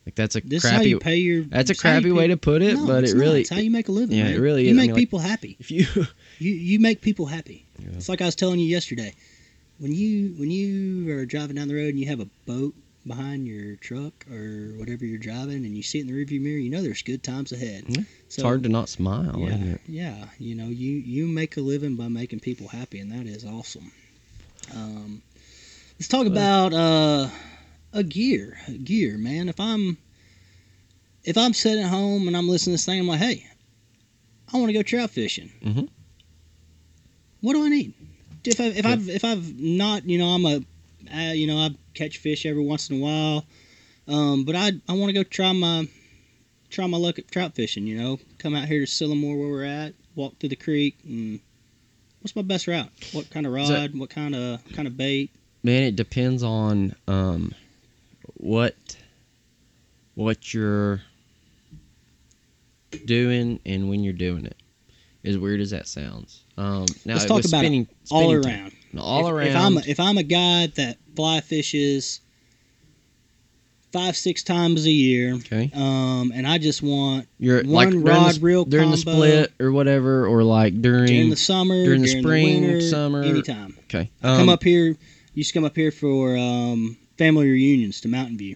like 0.04 0.14
that's 0.16 0.36
a 0.36 0.40
This 0.42 0.62
crappy. 0.62 0.90
you 0.90 0.98
pay 0.98 1.16
your. 1.16 1.44
That's 1.44 1.70
a 1.70 1.72
it's 1.72 1.80
how 1.82 1.90
you 1.94 2.00
crappy 2.00 2.12
way 2.12 2.26
to 2.26 2.36
put 2.36 2.60
it, 2.60 2.74
No, 2.74 2.86
but 2.86 3.04
it 3.04 3.14
not. 3.14 3.20
really. 3.20 3.40
It's 3.42 3.50
how 3.50 3.56
you 3.58 3.70
make 3.70 3.88
a 3.88 3.92
living. 3.92 4.18
yeah, 4.18 4.24
man. 4.24 4.34
it 4.34 4.38
really 4.40 4.64
You 4.64 4.72
is. 4.72 4.76
I 4.76 4.80
make 4.80 4.86
mean, 4.88 4.94
like- 4.96 5.00
people 5.00 5.18
happy. 5.20 5.56
If 5.60 5.70
you, 5.70 5.86
You 6.38 6.52
you 6.52 6.80
make 6.80 7.00
people 7.00 7.24
happy. 7.26 7.64
Yeah. 7.78 7.90
It's 7.94 8.08
like 8.08 8.20
I 8.20 8.26
was 8.26 8.34
telling 8.34 8.58
you 8.58 8.66
yesterday. 8.66 9.14
When 9.78 9.92
you 9.92 10.34
when 10.38 10.50
you 10.50 11.16
are 11.16 11.24
driving 11.24 11.56
down 11.56 11.68
the 11.68 11.74
road 11.76 11.88
and 11.90 11.98
you 12.00 12.06
have 12.08 12.20
a 12.20 12.28
boat 12.46 12.74
behind 13.06 13.46
your 13.46 13.76
truck 13.76 14.12
or 14.30 14.72
whatever 14.78 15.04
you're 15.04 15.18
driving 15.18 15.64
and 15.66 15.76
you 15.76 15.82
see 15.82 15.98
it 15.98 16.02
in 16.02 16.06
the 16.06 16.12
rearview 16.14 16.40
mirror, 16.40 16.58
you 16.58 16.70
know 16.70 16.82
there's 16.82 17.02
good 17.02 17.22
times 17.22 17.52
ahead. 17.52 17.84
Yeah, 17.88 18.00
So, 18.00 18.04
it's 18.28 18.42
hard 18.42 18.62
to 18.62 18.68
not 18.68 18.88
smile, 18.88 19.34
yeah, 19.38 19.46
isn't 19.48 19.68
it? 19.74 19.80
yeah. 19.86 20.24
You 20.38 20.54
know, 20.54 20.68
you 20.68 20.92
you 20.92 21.26
make 21.26 21.56
a 21.56 21.60
living 21.60 21.96
by 21.96 22.08
making 22.08 22.40
people 22.40 22.68
happy, 22.68 22.98
and 23.00 23.12
that 23.12 23.26
is 23.26 23.44
awesome. 23.44 23.92
Um, 24.74 25.22
let's 25.98 26.08
talk 26.08 26.26
about 26.26 26.72
uh, 26.72 27.28
a 27.92 28.02
gear, 28.02 28.56
a 28.68 28.72
gear, 28.72 29.18
man. 29.18 29.48
If 29.48 29.60
I'm 29.60 29.98
if 31.24 31.36
I'm 31.38 31.52
sitting 31.54 31.84
at 31.84 31.90
home 31.90 32.26
and 32.28 32.36
I'm 32.36 32.48
listening 32.48 32.72
to 32.72 32.76
this 32.78 32.86
thing, 32.86 33.00
I'm 33.00 33.06
like, 33.08 33.20
hey, 33.20 33.46
I 34.52 34.56
want 34.56 34.68
to 34.68 34.72
go 34.74 34.82
trout 34.82 35.10
fishing. 35.10 35.50
Mhm. 35.64 35.88
What 37.40 37.52
do 37.54 37.64
I 37.64 37.68
need? 37.68 37.92
If 38.44 38.60
I 38.60 38.64
if 38.64 38.84
Yeah. 38.84 38.92
I've 38.92 39.08
if 39.08 39.24
I've 39.24 39.60
not, 39.60 40.06
you 40.08 40.18
know, 40.18 40.28
I'm 40.28 40.44
a 40.46 40.62
uh, 41.12 41.32
you 41.32 41.46
know, 41.46 41.58
I 41.58 41.70
catch 41.94 42.18
fish 42.18 42.46
every 42.46 42.62
once 42.64 42.90
in 42.90 42.96
a 42.96 43.00
while, 43.00 43.44
um, 44.08 44.44
but 44.44 44.54
I 44.54 44.72
I 44.88 44.92
want 44.92 45.08
to 45.08 45.12
go 45.12 45.22
try 45.22 45.52
my 45.52 45.88
try 46.70 46.86
my 46.86 46.98
luck 46.98 47.18
at 47.18 47.30
trout 47.30 47.54
fishing. 47.54 47.86
You 47.86 47.98
know, 47.98 48.18
come 48.38 48.54
out 48.54 48.66
here 48.68 48.80
to 48.80 48.86
Sylamore 48.86 49.38
where 49.38 49.48
we're 49.48 49.64
at, 49.64 49.94
walk 50.14 50.38
through 50.38 50.50
the 50.50 50.56
creek, 50.56 50.98
and 51.04 51.40
what's 52.20 52.36
my 52.36 52.42
best 52.42 52.66
route? 52.66 52.90
What 53.12 53.30
kind 53.30 53.46
of 53.46 53.52
rod? 53.52 53.66
So- 53.66 53.88
what 53.98 54.10
kind 54.10 54.34
of 54.34 54.60
kind 54.74 54.86
of 54.88 54.96
bait? 54.96 55.30
Man, 55.62 55.82
it 55.82 55.96
depends 55.96 56.42
on 56.42 56.94
um, 57.08 57.54
what 58.34 58.74
what 60.14 60.52
you're 60.52 61.00
doing 63.04 63.60
and 63.64 63.88
when 63.88 64.04
you're 64.04 64.12
doing 64.12 64.44
it. 64.46 64.56
As 65.24 65.38
weird 65.38 65.60
as 65.60 65.70
that 65.70 65.88
sounds. 65.88 66.42
Um, 66.58 66.84
now 67.06 67.14
Let's 67.14 67.24
talk 67.24 67.44
about 67.46 67.64
it 67.64 67.68
spinning, 67.68 67.88
All 68.10 68.20
spinning 68.42 68.42
time. 68.42 68.72
All 68.98 69.26
if, 69.26 69.32
around. 69.32 69.46
If 69.48 69.56
I'm 69.56 69.76
a, 69.76 69.80
if 69.86 70.00
I'm 70.00 70.18
a 70.18 70.22
guy 70.22 70.66
that 70.68 70.98
fly 71.16 71.40
fishes 71.40 72.20
five 73.92 74.16
six 74.16 74.42
times 74.42 74.86
a 74.86 74.90
year. 74.90 75.34
Okay. 75.34 75.70
Um, 75.72 76.32
and 76.34 76.46
I 76.46 76.58
just 76.58 76.82
want 76.82 77.28
You're 77.38 77.62
One 77.64 78.02
like 78.02 78.12
rod 78.14 78.34
the, 78.34 78.40
reel 78.40 78.64
during 78.64 78.90
the 78.90 78.96
split 78.96 79.52
or 79.60 79.70
whatever, 79.72 80.26
or 80.26 80.42
like 80.42 80.80
during. 80.82 81.06
during 81.06 81.30
the 81.30 81.36
summer, 81.36 81.84
during 81.84 82.02
the 82.02 82.08
during 82.08 82.22
spring, 82.22 82.60
winter, 82.62 82.80
summer, 82.80 83.22
anytime. 83.22 83.76
okay. 83.84 84.10
come 84.22 84.40
Um, 84.42 84.48
up 84.48 84.62
here. 84.62 84.96
Used 85.34 85.50
to 85.50 85.54
come 85.54 85.64
up 85.64 85.74
here 85.76 85.90
for 85.90 86.36
um, 86.36 86.96
family 87.18 87.48
reunions 87.50 88.00
to 88.02 88.08
Mountain 88.08 88.38
View. 88.38 88.54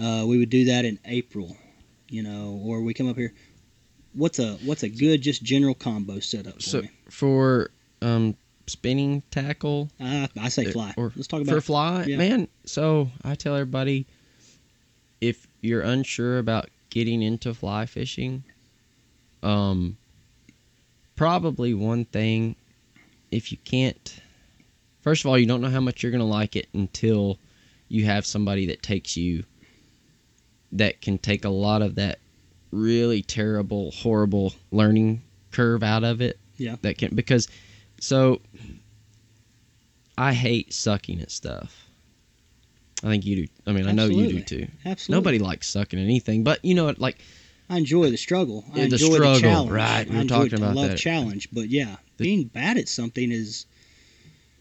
Uh, 0.00 0.24
we 0.26 0.38
would 0.38 0.48
do 0.50 0.66
that 0.66 0.84
in 0.86 0.98
April, 1.04 1.54
you 2.08 2.22
know, 2.22 2.60
or 2.64 2.80
we 2.80 2.94
come 2.94 3.08
up 3.10 3.16
here. 3.16 3.34
What's 4.14 4.38
a 4.38 4.54
what's 4.64 4.82
a 4.82 4.88
good 4.88 5.20
just 5.22 5.42
general 5.42 5.74
combo 5.74 6.18
setup 6.20 6.54
for 6.54 6.60
So 6.62 6.82
me? 6.82 6.90
for 7.10 7.70
um 8.00 8.36
spinning 8.68 9.22
tackle 9.30 9.90
I, 10.00 10.28
I 10.40 10.48
say 10.48 10.66
uh, 10.66 10.72
fly. 10.72 10.94
or 10.96 11.12
Let's 11.16 11.26
talk 11.26 11.42
about 11.42 11.54
for 11.54 11.60
fly, 11.60 12.04
yeah. 12.04 12.16
man. 12.16 12.48
So 12.64 13.10
I 13.24 13.34
tell 13.34 13.54
everybody, 13.54 14.06
if 15.20 15.46
you're 15.60 15.82
unsure 15.82 16.38
about 16.38 16.68
getting 16.90 17.22
into 17.22 17.54
fly 17.54 17.86
fishing, 17.86 18.44
um, 19.42 19.96
probably 21.16 21.74
one 21.74 22.04
thing, 22.04 22.56
if 23.30 23.50
you 23.52 23.58
can't, 23.64 24.20
first 25.00 25.24
of 25.24 25.28
all, 25.28 25.38
you 25.38 25.46
don't 25.46 25.60
know 25.60 25.70
how 25.70 25.80
much 25.80 26.02
you're 26.02 26.12
gonna 26.12 26.24
like 26.24 26.56
it 26.56 26.68
until 26.74 27.38
you 27.88 28.04
have 28.04 28.26
somebody 28.26 28.66
that 28.66 28.82
takes 28.82 29.16
you, 29.16 29.44
that 30.72 31.00
can 31.00 31.18
take 31.18 31.44
a 31.44 31.48
lot 31.50 31.82
of 31.82 31.94
that 31.96 32.18
really 32.70 33.22
terrible, 33.22 33.90
horrible 33.92 34.52
learning 34.70 35.22
curve 35.50 35.82
out 35.82 36.04
of 36.04 36.20
it. 36.20 36.38
Yeah. 36.56 36.76
That 36.82 36.98
can 36.98 37.14
because, 37.14 37.48
so 38.00 38.40
I 40.16 40.32
hate 40.32 40.72
sucking 40.72 41.20
at 41.20 41.30
stuff. 41.30 41.84
I 43.02 43.06
think 43.08 43.24
you 43.24 43.46
do. 43.46 43.52
I 43.66 43.72
mean, 43.72 43.86
I 43.86 43.92
know 43.92 44.06
you 44.06 44.28
do 44.28 44.40
too. 44.42 44.66
absolutely. 44.84 45.20
Nobody 45.20 45.38
likes 45.38 45.68
sucking 45.68 45.98
at 45.98 46.02
anything, 46.02 46.42
but 46.42 46.64
you 46.64 46.74
know 46.74 46.84
what? 46.86 46.98
Like 46.98 47.18
I 47.70 47.76
enjoy 47.76 48.10
the 48.10 48.16
struggle. 48.16 48.64
I 48.72 48.78
the 48.78 48.82
enjoy 48.84 48.96
struggle, 49.14 49.34
the 49.34 49.40
challenge. 49.40 49.70
right, 49.70 50.06
we 50.08 50.12
I 50.12 50.16
were 50.16 50.22
enjoy 50.22 50.34
talking 50.48 50.54
about 50.58 50.70
I 50.70 50.80
love 50.80 50.90
that. 50.90 50.98
challenge, 50.98 51.48
but 51.52 51.68
yeah, 51.68 51.96
The- 52.16 52.24
being 52.24 52.44
bad 52.44 52.76
at 52.76 52.88
something 52.88 53.30
is 53.30 53.66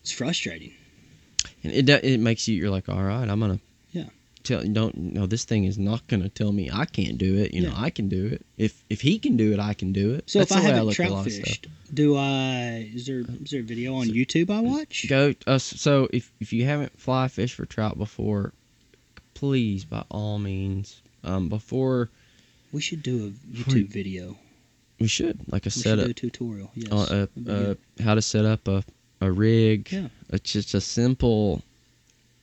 it's 0.01 0.11
frustrating. 0.11 0.73
and 1.63 1.73
it 1.73 1.89
it 1.89 2.19
makes 2.19 2.47
you. 2.47 2.55
You're 2.55 2.69
like, 2.69 2.89
all 2.89 3.01
right, 3.03 3.27
I'm 3.27 3.39
gonna. 3.39 3.59
Yeah. 4.49 4.59
Tell 4.61 4.67
don't 4.71 4.97
no. 4.97 5.25
This 5.25 5.45
thing 5.45 5.65
is 5.65 5.77
not 5.77 6.05
gonna 6.07 6.29
tell 6.29 6.51
me 6.51 6.69
I 6.71 6.85
can't 6.85 7.17
do 7.17 7.35
it. 7.37 7.53
You 7.53 7.61
know, 7.61 7.73
I 7.75 7.89
can 7.89 8.07
do 8.09 8.27
it. 8.27 8.45
If 8.57 8.83
if 8.89 9.01
he 9.01 9.19
can 9.19 9.35
do 9.37 9.53
it, 9.53 9.59
I 9.59 9.73
can 9.73 9.91
do 9.93 10.13
it. 10.13 10.29
So 10.29 10.39
That's 10.39 10.51
if 10.51 10.57
I 10.57 10.61
haven't 10.61 10.91
trout 10.93 11.11
lot 11.11 11.25
of 11.27 11.31
stuff. 11.33 11.45
fished, 11.47 11.67
do 11.93 12.15
I? 12.15 12.89
Is 12.93 13.05
there 13.05 13.19
is 13.43 13.51
there 13.51 13.61
a 13.61 13.63
video 13.63 13.95
on 13.95 14.07
YouTube 14.07 14.49
I 14.49 14.61
watch? 14.61 15.05
Go 15.09 15.33
uh, 15.45 15.57
so 15.57 16.07
if 16.13 16.31
if 16.39 16.53
you 16.53 16.65
haven't 16.65 16.99
fly 16.99 17.27
fished 17.27 17.55
for 17.55 17.65
trout 17.65 17.97
before, 17.97 18.53
please 19.33 19.83
by 19.85 20.03
all 20.09 20.39
means, 20.39 21.01
um, 21.23 21.49
before 21.49 22.09
We 22.71 22.81
should 22.81 23.03
do 23.03 23.27
a 23.27 23.29
YouTube 23.57 23.89
video. 23.89 24.37
we 24.99 25.07
should 25.07 25.39
like 25.51 25.65
a 25.65 25.67
We 25.67 25.71
setup. 25.81 26.15
tutorial. 26.15 26.71
Yes. 26.75 26.91
uh, 26.91 27.27
uh, 27.47 27.51
uh, 27.51 27.75
how 28.03 28.15
to 28.15 28.21
set 28.21 28.45
up 28.45 28.67
a, 28.67 28.83
a 29.21 29.31
rig. 29.31 29.89
Yeah. 29.91 30.07
It's 30.29 30.51
just 30.51 30.73
a 30.73 30.81
simple 30.81 31.61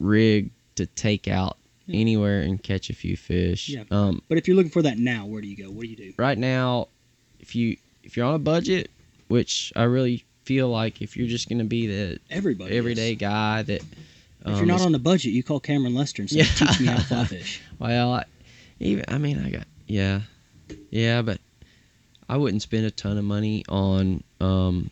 rig 0.01 0.51
to 0.77 0.87
take 0.87 1.29
out 1.29 1.57
Yeah. 1.57 1.64
Anywhere 1.93 2.41
and 2.41 2.63
catch 2.63 2.91
a 2.91 2.95
few 2.95 3.17
fish. 3.17 3.69
Yeah. 3.69 3.85
Um, 3.91 4.23
but 4.29 4.39
if 4.39 4.49
you're 4.49 4.57
looking 4.57 4.71
for 4.71 4.83
that 4.83 4.99
now, 4.99 5.27
where 5.27 5.41
do 5.41 5.49
you 5.49 5.57
go? 5.57 5.71
What 5.71 5.83
do 5.83 5.89
you 5.89 5.97
do? 5.97 6.13
right 6.19 6.39
now, 6.39 6.89
if 7.41 7.55
you 7.55 7.77
if 8.03 8.17
you're 8.17 8.27
on 8.27 8.35
a 8.35 8.39
budget, 8.39 8.91
which 9.29 9.73
I 9.77 9.85
really 9.85 10.25
feel 10.45 10.69
like 10.69 11.01
if 11.03 11.17
you're 11.17 11.27
just 11.29 11.49
gonna 11.49 11.65
be 11.65 11.87
the 11.87 12.19
Everybody. 12.31 12.73
is. 12.73 12.79
everyday 12.79 13.15
guy 13.15 13.63
that 13.63 13.81
If 13.81 14.47
um, 14.47 14.57
you're 14.57 14.67
not 14.67 14.81
is- 14.81 14.87
on 14.87 14.93
the 14.93 14.99
budget, 14.99 15.33
you 15.33 15.43
call 15.43 15.61
Cameron 15.61 15.95
Lester 15.95 16.23
and 16.23 16.31
say, 16.31 16.39
Yeah. 16.39 16.45
"Teach 16.45 16.81
me 16.81 16.87
how 16.87 16.97
to 16.97 17.03
fly 17.05 17.25
fish." 17.27 17.61
Well, 17.79 18.13
I, 18.15 18.25
even 18.81 19.05
I 19.09 19.19
mean, 19.19 19.39
I 19.45 19.51
got 19.51 19.67
yeah, 19.87 20.21
yeah, 20.91 21.23
but 21.23 21.39
I 22.29 22.37
wouldn't 22.39 22.63
spend 22.63 22.87
a 22.87 22.91
ton 22.91 23.19
of 23.19 23.25
money 23.25 23.65
on 23.69 24.23
um 24.41 24.91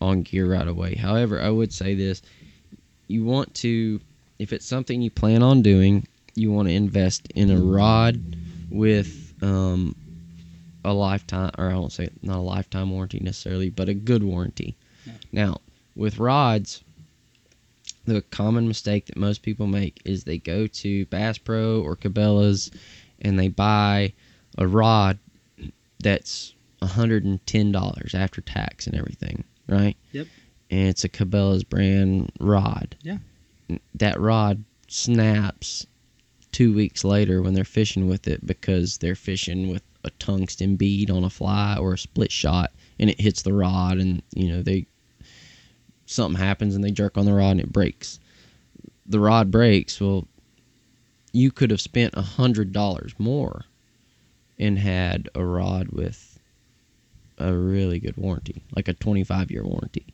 on 0.00 0.22
gear 0.22 0.50
right 0.50 0.66
away. 0.68 0.94
However, 0.94 1.40
I 1.40 1.50
would 1.50 1.72
say 1.72 1.94
this: 1.94 2.20
you 3.08 3.24
want 3.24 3.54
to, 3.56 4.00
if 4.38 4.52
it's 4.52 4.66
something 4.66 5.02
you 5.02 5.10
plan 5.10 5.42
on 5.42 5.62
doing, 5.62 6.06
you 6.34 6.52
want 6.52 6.68
to 6.68 6.74
invest 6.74 7.28
in 7.34 7.50
a 7.50 7.58
rod 7.58 8.20
with 8.70 9.34
um 9.42 9.94
a 10.84 10.92
lifetime, 10.92 11.50
or 11.58 11.68
I 11.68 11.74
won't 11.74 11.92
say 11.92 12.08
not 12.22 12.36
a 12.36 12.40
lifetime 12.40 12.90
warranty 12.90 13.18
necessarily, 13.20 13.70
but 13.70 13.88
a 13.88 13.94
good 13.94 14.22
warranty. 14.22 14.76
Yeah. 15.04 15.12
Now, 15.32 15.60
with 15.96 16.18
rods, 16.18 16.84
the 18.04 18.22
common 18.22 18.68
mistake 18.68 19.06
that 19.06 19.16
most 19.16 19.42
people 19.42 19.66
make 19.66 20.00
is 20.04 20.24
they 20.24 20.38
go 20.38 20.66
to 20.68 21.06
Bass 21.06 21.38
Pro 21.38 21.80
or 21.82 21.96
Cabela's 21.96 22.70
and 23.20 23.38
they 23.38 23.48
buy 23.48 24.12
a 24.58 24.66
rod 24.66 25.18
that's 26.00 26.54
$110 26.82 28.14
after 28.14 28.40
tax 28.42 28.86
and 28.86 28.96
everything, 28.96 29.42
right? 29.68 29.96
Yep. 30.12 30.26
And 30.70 30.88
it's 30.88 31.04
a 31.04 31.08
Cabela's 31.08 31.64
brand 31.64 32.30
rod. 32.38 32.96
Yeah. 33.02 33.18
That 33.94 34.20
rod 34.20 34.64
snaps 34.88 35.86
two 36.52 36.72
weeks 36.74 37.04
later 37.04 37.42
when 37.42 37.54
they're 37.54 37.64
fishing 37.64 38.08
with 38.08 38.26
it 38.28 38.46
because 38.46 38.98
they're 38.98 39.14
fishing 39.14 39.68
with 39.70 39.82
a 40.04 40.10
tungsten 40.10 40.76
bead 40.76 41.10
on 41.10 41.24
a 41.24 41.30
fly 41.30 41.76
or 41.78 41.94
a 41.94 41.98
split 41.98 42.30
shot 42.30 42.72
and 42.98 43.10
it 43.10 43.20
hits 43.20 43.42
the 43.42 43.52
rod 43.52 43.98
and 43.98 44.22
you 44.34 44.48
know 44.48 44.62
they 44.62 44.86
something 46.06 46.40
happens 46.40 46.74
and 46.74 46.84
they 46.84 46.90
jerk 46.90 47.18
on 47.18 47.26
the 47.26 47.32
rod 47.34 47.52
and 47.52 47.60
it 47.60 47.72
breaks. 47.72 48.20
The 49.04 49.20
rod 49.20 49.50
breaks. 49.50 50.00
Well 50.00 50.28
you 51.32 51.50
could 51.52 51.70
have 51.70 51.80
spent 51.80 52.14
a 52.16 52.22
hundred 52.22 52.72
dollars 52.72 53.12
more 53.18 53.64
and 54.58 54.78
had 54.78 55.28
a 55.34 55.44
rod 55.44 55.88
with 55.88 56.38
a 57.36 57.52
really 57.52 57.98
good 57.98 58.16
warranty 58.16 58.62
like 58.74 58.88
a 58.88 58.94
25 58.94 59.50
year 59.50 59.62
warranty 59.62 60.06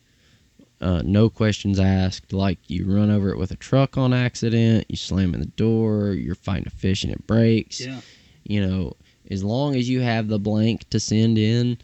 uh, 0.83 1.01
no 1.03 1.29
questions 1.29 1.79
asked 1.79 2.33
like 2.33 2.59
you 2.67 2.85
run 2.85 3.09
over 3.09 3.29
it 3.29 3.37
with 3.37 3.51
a 3.51 3.55
truck 3.55 3.97
on 3.97 4.13
accident 4.13 4.85
you 4.89 4.97
slam 4.97 5.33
in 5.33 5.39
the 5.39 5.45
door 5.47 6.07
you're 6.11 6.35
fighting 6.35 6.67
a 6.67 6.69
fish 6.69 7.03
and 7.03 7.13
it 7.13 7.25
breaks 7.25 7.79
Yeah. 7.79 8.01
you 8.43 8.65
know, 8.67 8.93
as 9.31 9.43
long 9.43 9.75
as 9.75 9.87
you 9.89 10.01
have 10.01 10.27
the 10.27 10.37
blank 10.39 10.89
to 10.89 10.99
send 10.99 11.37
in, 11.37 11.77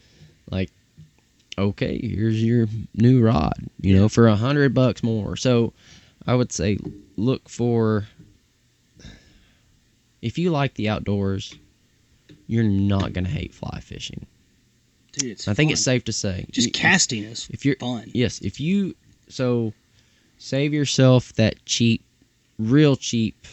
like, 0.50 0.70
okay, 1.56 1.98
here's 1.98 2.42
your 2.44 2.66
new 2.94 3.22
rod, 3.22 3.54
you 3.80 3.94
know, 3.96 4.08
for 4.10 4.28
a 4.28 4.36
hundred 4.36 4.74
bucks 4.74 5.02
more. 5.02 5.36
So 5.36 5.72
I 6.26 6.34
would 6.34 6.52
say 6.52 6.78
look 7.16 7.48
for 7.48 8.06
if 10.20 10.36
you 10.38 10.50
like 10.50 10.74
the 10.74 10.88
outdoors, 10.90 11.54
you're 12.46 12.62
not 12.64 13.12
gonna 13.14 13.28
hate 13.28 13.54
fly 13.54 13.80
fishing. 13.80 14.26
Dude, 15.12 15.32
it's 15.32 15.48
I 15.48 15.54
think 15.54 15.68
fun. 15.68 15.72
it's 15.72 15.84
safe 15.84 16.04
to 16.04 16.12
say. 16.12 16.46
just 16.50 16.68
You- 16.68 16.72
casting 16.72 17.24
is 17.24 17.48
if 17.50 17.64
you're 17.64 17.76
fun. 17.76 18.10
Yes, 18.14 18.40
if 18.40 18.60
you 18.60 18.94
so 19.28 19.72
save 20.38 20.72
yourself 20.72 21.32
that 21.34 21.64
cheap, 21.66 22.04
real 22.58 22.96
cheap 22.96 23.46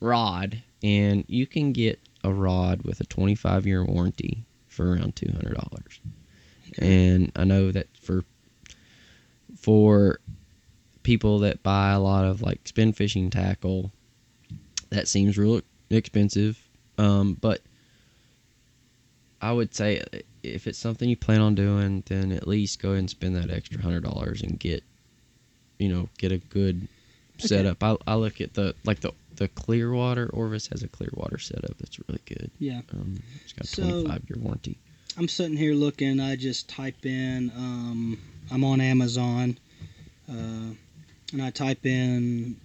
rod, 0.00 0.62
and 0.82 1.24
you 1.28 1.46
can 1.46 1.72
get 1.72 1.98
a 2.22 2.32
rod 2.32 2.82
with 2.82 3.00
a 3.00 3.04
25 3.04 3.66
year 3.66 3.84
warranty 3.84 4.44
for 4.68 4.90
around 4.92 5.14
two 5.16 5.30
hundred 5.32 5.54
dollars. 5.54 6.00
And 6.78 7.30
I 7.36 7.44
know 7.44 7.70
that 7.70 7.86
for 7.96 8.24
for 9.56 10.20
people 11.02 11.38
that 11.40 11.62
buy 11.62 11.92
a 11.92 12.00
lot 12.00 12.24
of 12.24 12.42
like 12.42 12.66
spin 12.66 12.92
fishing 12.92 13.30
tackle, 13.30 13.92
that 14.90 15.06
seems 15.08 15.38
real 15.38 15.60
expensive. 15.90 16.58
Um, 16.98 17.34
but 17.40 17.60
I 19.40 19.52
would 19.52 19.74
say 19.74 20.02
if 20.44 20.66
it's 20.66 20.78
something 20.78 21.08
you 21.08 21.16
plan 21.16 21.40
on 21.40 21.54
doing, 21.54 22.02
then 22.06 22.32
at 22.32 22.46
least 22.46 22.80
go 22.80 22.90
ahead 22.90 22.98
and 23.00 23.10
spend 23.10 23.36
that 23.36 23.50
extra 23.50 23.80
hundred 23.80 24.04
dollars 24.04 24.42
and 24.42 24.58
get, 24.58 24.82
you 25.78 25.88
know, 25.88 26.08
get 26.18 26.32
a 26.32 26.38
good 26.38 26.88
Okay. 27.38 27.48
setup. 27.48 27.82
I, 27.82 27.96
I 28.06 28.14
look 28.14 28.40
at 28.40 28.54
the 28.54 28.74
like 28.84 29.00
the 29.00 29.12
the 29.36 29.48
Clearwater 29.48 30.28
Orvis 30.32 30.68
has 30.68 30.84
a 30.84 30.88
Clearwater 30.88 31.38
setup 31.38 31.76
that's 31.78 31.98
really 32.08 32.20
good. 32.26 32.50
Yeah. 32.60 32.82
Um, 32.92 33.20
it's 33.42 33.52
got 33.52 33.66
so, 33.66 33.82
twenty 33.82 34.08
five 34.08 34.22
year 34.28 34.38
warranty. 34.40 34.78
I'm 35.18 35.26
sitting 35.28 35.56
here 35.56 35.74
looking. 35.74 36.20
I 36.20 36.36
just 36.36 36.68
type 36.68 37.04
in. 37.04 37.50
Um, 37.56 38.18
I'm 38.52 38.62
on 38.62 38.80
Amazon, 38.80 39.58
uh, 40.30 40.74
and 41.32 41.42
I 41.42 41.50
type 41.50 41.84
in 41.86 42.56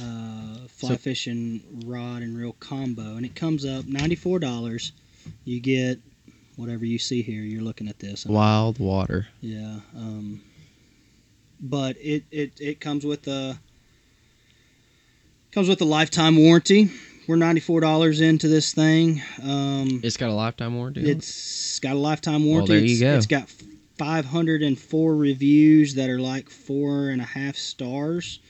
uh, 0.00 0.66
fly 0.68 0.90
So- 0.90 0.96
fishing 0.96 1.62
rod 1.86 2.22
and 2.22 2.36
reel 2.36 2.54
combo, 2.58 3.16
and 3.16 3.24
it 3.24 3.34
comes 3.36 3.64
up 3.64 3.86
ninety 3.86 4.16
four 4.16 4.38
dollars. 4.38 4.92
You 5.44 5.60
get 5.60 6.00
whatever 6.56 6.84
you 6.84 6.98
see 6.98 7.22
here. 7.22 7.42
You're 7.42 7.62
looking 7.62 7.88
at 7.88 7.98
this. 7.98 8.26
Wild 8.26 8.78
Water. 8.78 9.28
Yeah. 9.40 9.80
Um, 9.96 10.42
but 11.60 11.96
it, 11.98 12.24
it, 12.30 12.60
it 12.60 12.80
comes 12.80 13.04
with 13.04 13.26
a 13.26 13.58
comes 15.52 15.68
with 15.68 15.80
a 15.80 15.86
lifetime 15.86 16.36
warranty. 16.36 16.90
We're 17.26 17.36
ninety 17.36 17.60
four 17.60 17.80
dollars 17.80 18.20
into 18.20 18.48
this 18.48 18.74
thing. 18.74 19.22
Um, 19.42 20.00
It's 20.02 20.16
got 20.16 20.28
a 20.28 20.34
lifetime 20.34 20.74
warranty. 20.76 21.02
it? 21.02 21.16
it's 21.16 21.78
got 21.80 21.94
a 21.94 21.98
lifetime 21.98 22.44
warranty. 22.44 22.72
there 22.74 22.84
you 22.84 22.92
it's, 22.92 23.00
go. 23.00 23.14
It's 23.16 23.26
got 23.26 23.48
504 23.98 25.14
reviews 25.14 25.94
that 25.94 26.10
are 26.10 26.18
like 26.18 26.50
four 26.50 27.10
and 27.10 27.20
a 27.20 27.24
half 27.24 27.56
stars. 27.56 28.40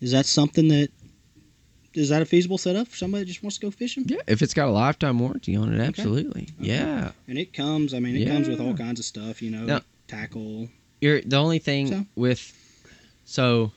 Is 0.00 0.12
that 0.12 0.26
something 0.26 0.68
that 0.68 0.90
is 1.96 2.08
that 2.10 2.22
a 2.22 2.26
feasible 2.26 2.58
setup 2.58 2.88
for 2.88 2.96
somebody 2.96 3.24
that 3.24 3.28
just 3.28 3.42
wants 3.42 3.56
to 3.58 3.66
go 3.66 3.70
fishing? 3.70 4.04
Yeah, 4.06 4.18
if 4.26 4.42
it's 4.42 4.54
got 4.54 4.68
a 4.68 4.70
lifetime 4.70 5.18
warranty 5.18 5.56
on 5.56 5.72
it, 5.72 5.80
absolutely. 5.80 6.42
Okay. 6.60 6.68
Yeah. 6.70 7.12
And 7.28 7.38
it 7.38 7.52
comes. 7.52 7.94
I 7.94 8.00
mean, 8.00 8.16
it 8.16 8.28
comes 8.28 8.48
with 8.48 8.60
all 8.60 8.74
kinds 8.74 9.00
of 9.00 9.06
stuff. 9.06 9.42
You 9.42 9.50
know, 9.50 9.64
Now- 9.64 9.80
tackle. 10.08 10.68
You're 11.00 11.20
the 11.20 11.36
only 11.36 11.58
thing 11.58 11.88
So? 11.88 12.06
with 12.14 12.52
so 13.24 13.72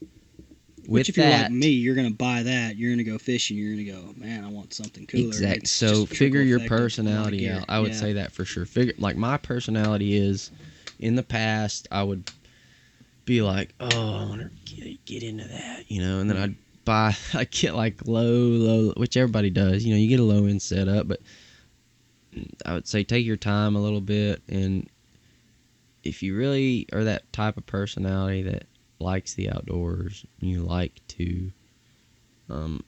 with 0.00 0.90
Which, 0.90 1.08
if 1.08 1.16
you're 1.16 1.26
that 1.26 1.44
like 1.44 1.52
me, 1.52 1.68
you're 1.68 1.94
gonna 1.94 2.10
buy 2.10 2.42
that. 2.42 2.76
You're 2.76 2.92
gonna 2.92 3.04
go 3.04 3.16
fishing. 3.16 3.56
You're 3.56 3.70
gonna 3.72 3.84
go, 4.02 4.14
man. 4.18 4.44
I 4.44 4.48
want 4.48 4.74
something 4.74 5.06
cooler. 5.06 5.28
exact. 5.28 5.62
It's 5.62 5.70
So 5.70 6.04
figure 6.04 6.42
your 6.42 6.58
effect 6.58 6.70
of 6.70 6.72
a 6.72 6.74
lot 6.74 6.80
of 6.80 6.84
personality 6.84 7.48
out. 7.48 7.64
I 7.68 7.80
would 7.80 7.92
Yeah. 7.92 8.00
say 8.00 8.12
that 8.14 8.32
for 8.32 8.44
sure. 8.44 8.66
Figure 8.66 8.92
like 8.98 9.16
my 9.16 9.36
personality 9.38 10.14
is 10.16 10.50
in 10.98 11.14
the 11.14 11.22
past 11.22 11.88
I 11.90 12.02
would 12.02 12.30
be 13.24 13.40
like, 13.40 13.72
"Oh, 13.80 13.86
I 13.88 14.24
want 14.26 14.42
to 14.42 14.50
get, 14.74 15.04
get 15.06 15.22
into 15.22 15.48
that," 15.48 15.90
you 15.90 16.02
know, 16.02 16.20
and 16.20 16.28
then 16.28 16.36
mm-hmm. 16.36 16.44
I'd 16.44 16.63
buy 16.84 17.14
I 17.34 17.44
get 17.44 17.74
like 17.74 18.06
low 18.06 18.32
low 18.32 18.92
which 18.96 19.16
everybody 19.16 19.50
does. 19.50 19.84
You 19.84 19.94
know, 19.94 20.00
you 20.00 20.08
get 20.08 20.20
a 20.20 20.24
low 20.24 20.46
end 20.46 20.62
setup, 20.62 21.08
but 21.08 21.20
I 22.66 22.74
would 22.74 22.88
say 22.88 23.04
take 23.04 23.24
your 23.24 23.36
time 23.36 23.76
a 23.76 23.80
little 23.80 24.00
bit 24.00 24.42
and 24.48 24.88
if 26.02 26.22
you 26.22 26.36
really 26.36 26.86
are 26.92 27.04
that 27.04 27.32
type 27.32 27.56
of 27.56 27.64
personality 27.64 28.42
that 28.42 28.64
likes 28.98 29.34
the 29.34 29.50
outdoors, 29.50 30.26
you 30.40 30.62
like 30.62 31.00
to 31.08 31.50
um 32.50 32.82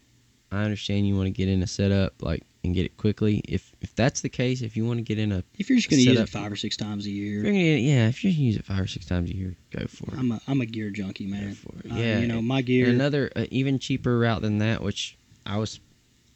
I 0.52 0.62
understand 0.62 1.08
you 1.08 1.16
want 1.16 1.26
to 1.26 1.30
get 1.30 1.48
in 1.48 1.62
a 1.62 1.66
setup 1.66 2.22
like 2.22 2.42
and 2.66 2.74
get 2.74 2.84
it 2.84 2.96
quickly. 2.96 3.40
If 3.48 3.72
if 3.80 3.94
that's 3.94 4.20
the 4.20 4.28
case, 4.28 4.60
if 4.62 4.76
you 4.76 4.84
want 4.84 4.98
to 4.98 5.02
get 5.02 5.18
in 5.18 5.32
a 5.32 5.42
If 5.58 5.70
you're 5.70 5.78
just 5.78 5.88
gonna 5.88 6.02
use 6.02 6.18
it 6.20 6.28
five 6.28 6.52
or 6.52 6.56
six 6.56 6.76
times 6.76 7.06
a 7.06 7.08
if 7.08 7.14
year, 7.14 7.32
you're 7.34 7.42
gonna 7.44 7.56
yeah, 7.58 8.08
if 8.08 8.22
you 8.24 8.30
use 8.30 8.56
it 8.56 8.64
five 8.64 8.80
or 8.80 8.86
six 8.86 9.06
times 9.06 9.30
a 9.30 9.34
year, 9.36 9.56
go 9.70 9.86
for 9.86 10.12
it. 10.14 10.18
I'm 10.18 10.32
a 10.32 10.40
I'm 10.46 10.60
a 10.60 10.66
gear 10.66 10.90
junkie, 10.90 11.24
Go 11.26 11.30
man. 11.32 11.54
for 11.54 11.72
it. 11.84 11.90
Uh, 11.92 11.94
Yeah, 11.94 12.18
you 12.20 12.26
know 12.26 12.42
my 12.42 12.60
gear. 12.62 12.88
another 12.90 13.30
uh, 13.34 13.46
even 13.50 13.78
cheaper 13.78 14.18
route 14.18 14.42
than 14.42 14.58
that, 14.58 14.82
which 14.82 15.16
I 15.46 15.56
was, 15.58 15.80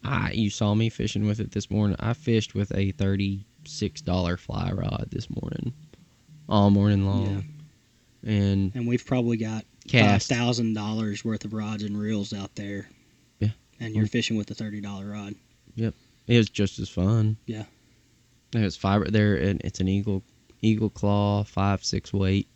I 0.04 0.30
you 0.32 0.48
saw 0.50 0.74
me 0.74 0.88
fishing 0.88 1.26
with 1.26 1.40
it 1.40 1.50
this 1.52 1.70
morning. 1.70 1.96
I 2.00 2.12
fished 2.14 2.54
with 2.54 2.74
a 2.74 2.92
thirty 2.92 3.44
six 3.66 4.00
dollar 4.00 4.36
fly 4.36 4.70
rod 4.72 5.08
this 5.10 5.28
morning, 5.28 5.74
all 6.48 6.70
morning 6.70 7.04
long, 7.06 7.44
and 8.24 8.72
and 8.74 8.86
we've 8.86 9.04
probably 9.04 9.36
got 9.36 9.64
five 9.84 9.90
cast. 9.90 10.28
thousand 10.28 10.74
dollars 10.74 11.24
worth 11.24 11.44
of 11.44 11.52
rods 11.52 11.82
and 11.82 11.98
reels 11.98 12.32
out 12.32 12.54
there. 12.54 12.88
Yeah. 13.40 13.48
And 13.80 13.94
you're 13.94 14.06
Mm. 14.06 14.10
fishing 14.10 14.36
with 14.36 14.50
a 14.50 14.54
thirty 14.54 14.80
dollar 14.80 15.10
rod. 15.10 15.34
It 16.26 16.36
was 16.38 16.48
just 16.50 16.78
as 16.78 16.88
fun. 16.88 17.36
Yeah. 17.46 17.64
It's 18.52 18.76
fiber 18.76 19.10
there, 19.10 19.36
and 19.36 19.60
it's 19.62 19.80
an 19.80 19.88
eagle 19.88 20.22
eagle 20.62 20.90
claw 20.90 21.44
five 21.44 21.84
six 21.84 22.12
weight, 22.12 22.48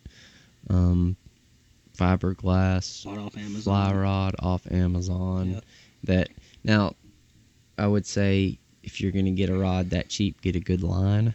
um, 0.69 1.17
fiberglass 1.97 3.05
Bought 3.05 3.19
off 3.19 3.37
Amazon. 3.37 3.63
fly 3.63 3.95
rod 3.95 4.35
off 4.41 4.71
Amazon. 4.71 5.53
Yep. 5.53 5.65
That 6.05 6.29
now, 6.65 6.95
I 7.79 7.87
would 7.87 8.07
say 8.07 8.59
if 8.83 9.01
you're 9.01 9.13
gonna 9.13 9.31
get 9.31 9.51
a 9.51 9.57
rod 9.57 9.91
that 9.91 10.09
cheap, 10.09 10.41
get 10.43 10.57
a 10.57 10.61
good 10.61 10.83
line. 10.83 11.35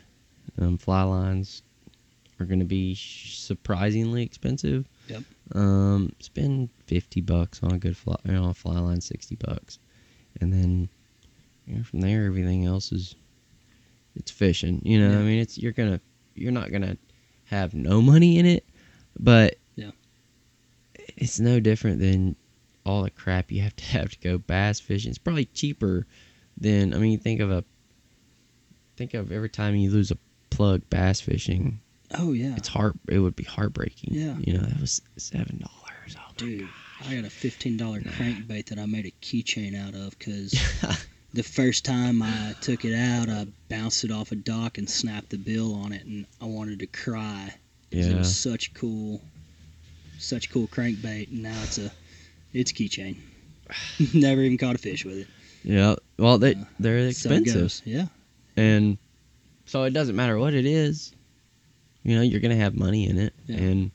Um, 0.60 0.78
fly 0.78 1.04
lines 1.04 1.64
are 2.40 2.46
gonna 2.46 2.66
be 2.66 2.96
surprisingly 2.96 4.24
expensive. 4.24 4.88
Yep. 5.08 5.24
Um, 5.56 6.12
spend 6.20 6.70
fifty 6.86 7.22
bucks 7.22 7.64
on 7.64 7.72
a 7.72 7.78
good 7.80 7.96
fly, 7.98 8.18
you 8.26 8.34
know, 8.34 8.50
a 8.50 8.54
fly 8.54 8.78
line, 8.78 9.02
sixty 9.02 9.36
bucks, 9.36 9.80
and 10.42 10.52
then 10.52 10.90
know, 11.78 11.84
from 11.84 12.02
there 12.02 12.26
everything 12.26 12.66
else 12.66 12.92
is 12.92 13.16
it's 14.16 14.32
fishing. 14.32 14.82
You 14.84 15.00
know, 15.00 15.12
Yeah. 15.12 15.20
I 15.20 15.24
mean, 15.24 15.40
it's 15.40 15.58
you're 15.58 15.72
gonna 15.72 16.00
you're 16.36 16.52
not 16.52 16.72
gonna 16.72 16.98
have 17.46 17.74
no 17.74 18.02
money 18.02 18.38
in 18.38 18.46
it, 18.46 18.66
but 19.20 19.56
Yeah. 19.76 19.92
it's 21.18 21.40
no 21.40 21.60
different 21.60 22.00
than 22.00 22.36
all 22.86 23.04
the 23.04 23.10
crap 23.10 23.52
you 23.52 23.62
have 23.62 23.76
to 23.76 23.84
have 23.98 24.10
to 24.12 24.20
go 24.20 24.38
bass 24.38 24.80
fishing. 24.80 25.10
It's 25.10 25.18
probably 25.18 25.46
cheaper 25.46 26.06
than 26.58 26.94
I 26.94 26.98
mean, 26.98 27.20
think 27.20 27.40
of 27.40 27.52
a 27.52 27.64
think 28.98 29.14
of 29.14 29.32
every 29.32 29.50
time 29.50 29.76
you 29.76 29.90
lose 29.92 30.12
a 30.12 30.18
plug 30.50 30.82
bass 30.90 31.22
fishing, 31.22 31.80
Oh 32.18 32.34
yeah. 32.34 32.56
it's 32.58 32.68
heart 32.68 32.96
it 33.08 33.20
would 33.20 33.36
be 33.36 33.44
heartbreaking. 33.44 34.14
Yeah. 34.14 34.36
you 34.40 34.54
know 34.54 34.62
that 34.66 34.80
was 34.82 35.02
seven 35.18 35.60
dollars. 35.60 36.16
Oh 36.18 36.22
my 36.28 36.34
Dude, 36.38 36.68
I 37.08 37.16
got 37.16 37.26
a 37.26 37.30
fifteen 37.30 37.78
dollar 37.78 38.00
crankbait 38.02 38.66
that 38.68 38.80
I 38.80 38.86
made 38.86 39.06
a 39.06 39.12
keychain 39.22 39.76
out 39.80 39.94
of 39.94 40.18
because. 40.18 40.54
the 41.34 41.44
first 41.44 41.86
time 41.86 42.22
I 42.22 42.56
took 42.60 42.86
it 42.86 42.96
out, 42.96 43.30
I 43.30 43.48
bounced 43.70 44.04
it 44.04 44.12
off 44.12 44.32
a 44.32 44.36
dock 44.36 44.78
and 44.78 44.90
snapped 44.90 45.30
the 45.30 45.38
bill 45.38 45.74
on 45.76 45.92
it, 45.94 46.06
and 46.06 46.26
I 46.42 46.46
wanted 46.46 46.80
to 46.80 46.88
cry. 46.88 47.54
'cause 47.92 48.06
It 48.08 48.16
was 48.18 48.36
such 48.36 48.74
cool, 48.74 49.22
such 50.18 50.50
cool 50.50 50.68
crankbait, 50.68 51.30
and 51.30 51.42
now 51.44 51.64
it's 51.64 51.78
a, 51.78 51.92
it's 52.54 52.72
a 52.72 52.74
keychain. 52.74 53.18
Never 54.14 54.42
even 54.44 54.58
caught 54.58 54.76
a 54.76 54.80
fish 54.80 55.06
with 55.06 55.18
it. 55.18 55.28
yeah. 55.64 55.96
Well, 56.18 56.38
they 56.38 56.56
Uh, 56.56 56.64
they're 56.80 57.08
expensive, 57.08 57.54
goes. 57.62 57.82
Yeah. 57.86 58.08
and 58.56 58.98
so 59.66 59.84
it 59.84 59.92
doesn't 59.94 60.16
matter 60.16 60.38
what 60.40 60.54
it 60.54 60.66
is. 60.66 61.14
You 62.04 62.16
know, 62.16 62.22
you're 62.22 62.40
gonna 62.40 62.56
have 62.56 62.76
money 62.76 63.08
in 63.08 63.18
it, 63.18 63.34
Yeah. 63.46 63.58
and 63.58 63.92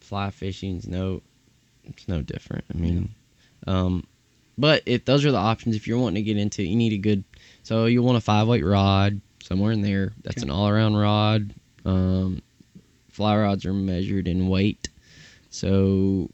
fly 0.00 0.30
fishing's 0.30 0.86
no, 0.88 1.22
it's 1.84 2.08
no 2.08 2.22
different. 2.22 2.64
I 2.74 2.78
mean, 2.78 3.14
um, 3.66 4.04
but 4.58 4.82
if 4.86 5.04
those 5.04 5.24
are 5.24 5.30
the 5.32 5.38
options, 5.38 5.76
if 5.76 5.86
you're 5.86 5.98
wanting 5.98 6.22
to 6.22 6.22
get 6.22 6.36
into, 6.36 6.62
it, 6.62 6.66
you 6.66 6.76
need 6.76 6.92
a 6.92 6.98
good. 6.98 7.24
So 7.62 7.86
you 7.86 8.02
want 8.02 8.18
a 8.18 8.20
five 8.20 8.46
weight 8.48 8.64
rod 8.64 9.20
somewhere 9.42 9.72
in 9.72 9.82
there. 9.82 10.12
That's 10.22 10.38
Okay. 10.38 10.46
an 10.46 10.50
all 10.50 10.68
around 10.68 10.96
rod. 10.96 11.52
Um, 11.84 12.40
fly 13.10 13.36
rods 13.36 13.64
are 13.66 13.72
measured 13.72 14.26
in 14.28 14.48
weight, 14.48 14.88
so 15.50 16.30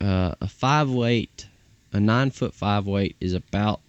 uh, 0.00 0.34
a 0.40 0.48
five 0.48 0.90
weight, 0.90 1.46
a 1.92 2.00
nine 2.00 2.30
foot 2.30 2.54
five 2.54 2.86
weight 2.86 3.16
is 3.20 3.32
about. 3.34 3.80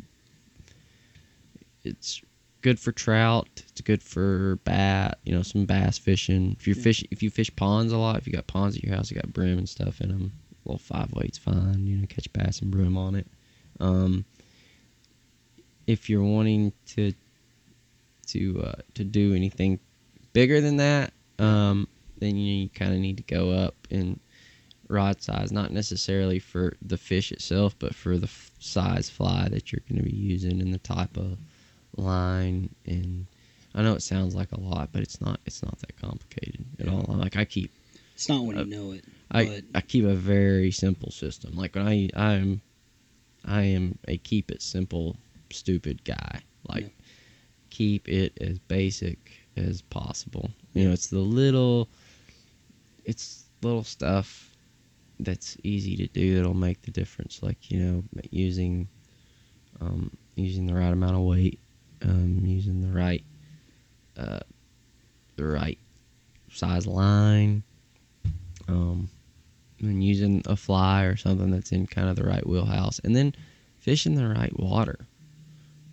It's 1.84 2.22
good 2.62 2.80
for 2.80 2.92
trout. 2.92 3.48
It's 3.70 3.82
good 3.82 4.04
for 4.04 4.58
bat. 4.64 5.20
You 5.24 5.34
know, 5.34 5.42
some 5.42 5.66
bass 5.66 5.98
fishing. 5.98 6.56
If 6.60 6.68
you 6.68 6.76
Yeah. 6.76 6.84
fish, 6.84 7.04
if 7.12 7.24
you 7.24 7.30
fish 7.30 7.50
ponds 7.56 7.92
a 7.94 7.98
lot, 7.98 8.18
if 8.18 8.28
you 8.28 8.34
got 8.34 8.48
ponds 8.48 8.76
at 8.78 8.84
your 8.84 8.96
house, 8.96 9.10
you 9.12 9.16
got 9.16 9.34
brim 9.34 9.58
and 9.58 9.68
stuff 9.70 10.02
in 10.02 10.10
them. 10.10 10.32
Well, 10.64 10.78
five 10.78 11.12
weight's 11.14 11.38
fine. 11.40 11.88
You 11.88 11.98
know, 11.98 12.06
catch 12.08 12.32
bass 12.34 12.62
and 12.62 12.70
brim 12.72 12.98
on 12.98 13.16
it. 13.16 13.28
Um, 13.82 14.26
if 15.88 16.10
you're 16.10 16.24
wanting 16.24 16.72
to 16.88 17.14
to 18.28 18.64
uh, 18.66 18.82
to 18.94 19.04
do 19.04 19.34
anything 19.34 19.80
bigger 20.34 20.62
than 20.62 20.78
that, 20.78 21.12
um, 21.40 21.88
then 22.20 22.38
you, 22.38 22.54
you 22.64 22.70
kind 22.70 22.94
of 22.94 23.00
need 23.00 23.18
to 23.18 23.24
go 23.24 23.52
up 23.52 23.76
in 23.90 24.20
rod 24.88 25.22
size, 25.22 25.52
not 25.52 25.72
necessarily 25.72 26.40
for 26.40 26.74
the 26.82 26.98
fish 26.98 27.32
itself, 27.32 27.76
but 27.80 27.96
for 27.96 28.18
the 28.18 28.26
f- 28.28 28.52
size 28.60 29.10
fly 29.10 29.48
that 29.50 29.72
you're 29.72 29.82
going 29.90 30.02
to 30.04 30.10
be 30.10 30.16
using 30.16 30.62
and 30.62 30.74
the 30.74 30.80
type 30.80 31.18
of 31.18 31.38
line. 31.98 32.70
And 32.86 33.26
I 33.74 33.82
know 33.82 33.94
it 33.96 34.04
sounds 34.04 34.36
like 34.36 34.52
a 34.52 34.60
lot, 34.60 34.90
but 34.92 35.02
it's 35.02 35.20
not. 35.22 35.40
It's 35.46 35.64
not 35.64 35.80
that 35.80 36.00
complicated 36.00 36.66
at 36.80 36.88
all. 36.88 37.06
Like 37.08 37.36
I 37.38 37.46
keep 37.46 37.72
It's 38.16 38.30
not 38.30 38.44
when 38.46 38.58
Uh, 38.58 38.64
you 38.64 38.70
know 38.70 38.92
it. 38.92 39.04
I, 39.32 39.46
but 39.46 39.64
I 39.76 39.82
keep 39.82 40.04
a 40.06 40.14
very 40.14 40.72
simple 40.72 41.10
system. 41.12 41.56
Like 41.56 41.76
when 41.76 41.88
I 41.88 42.10
I 42.16 42.34
am 42.34 42.62
I 43.46 43.64
am 43.64 43.98
a 44.08 44.18
keep 44.18 44.52
it 44.52 44.62
simple 44.62 45.18
stupid 45.52 46.04
guy. 46.04 46.42
Like 46.68 46.84
Yeah. 46.84 47.06
keep 47.70 48.08
it 48.10 48.38
as 48.42 48.60
basic 48.60 49.18
as 49.58 49.82
possible. 49.82 50.52
You 50.74 50.86
know, 50.86 50.94
it's 50.94 51.08
the 51.08 51.20
little 51.20 51.90
it's 53.06 53.46
little 53.62 53.84
stuff 53.84 54.52
that's 55.20 55.58
easy 55.64 55.96
to 55.98 56.08
do 56.08 56.36
that'll 56.36 56.54
make 56.54 56.82
the 56.82 56.92
difference. 56.92 57.42
Like, 57.44 57.70
you 57.72 57.80
know, 57.80 58.04
using 58.32 58.88
um, 59.80 60.12
using 60.36 60.68
the 60.68 60.74
right 60.74 60.92
amount 60.92 61.16
of 61.16 61.22
weight, 61.22 61.60
um, 62.04 62.42
using 62.46 62.82
the 62.82 62.96
right 62.98 63.24
uh, 64.18 64.40
the 65.36 65.46
right 65.46 65.78
size 66.52 66.86
line, 66.88 67.64
um, 68.68 69.10
and 69.82 70.04
using 70.04 70.42
a 70.46 70.56
fly 70.56 71.04
or 71.04 71.16
something 71.16 71.52
that's 71.52 71.72
in 71.72 71.88
kind 71.88 72.10
of 72.10 72.16
the 72.16 72.24
right 72.24 72.46
wheelhouse, 72.46 73.00
and 73.00 73.16
then 73.16 73.34
fishing 73.80 74.16
the 74.16 74.28
right 74.28 74.58
water. 74.60 75.08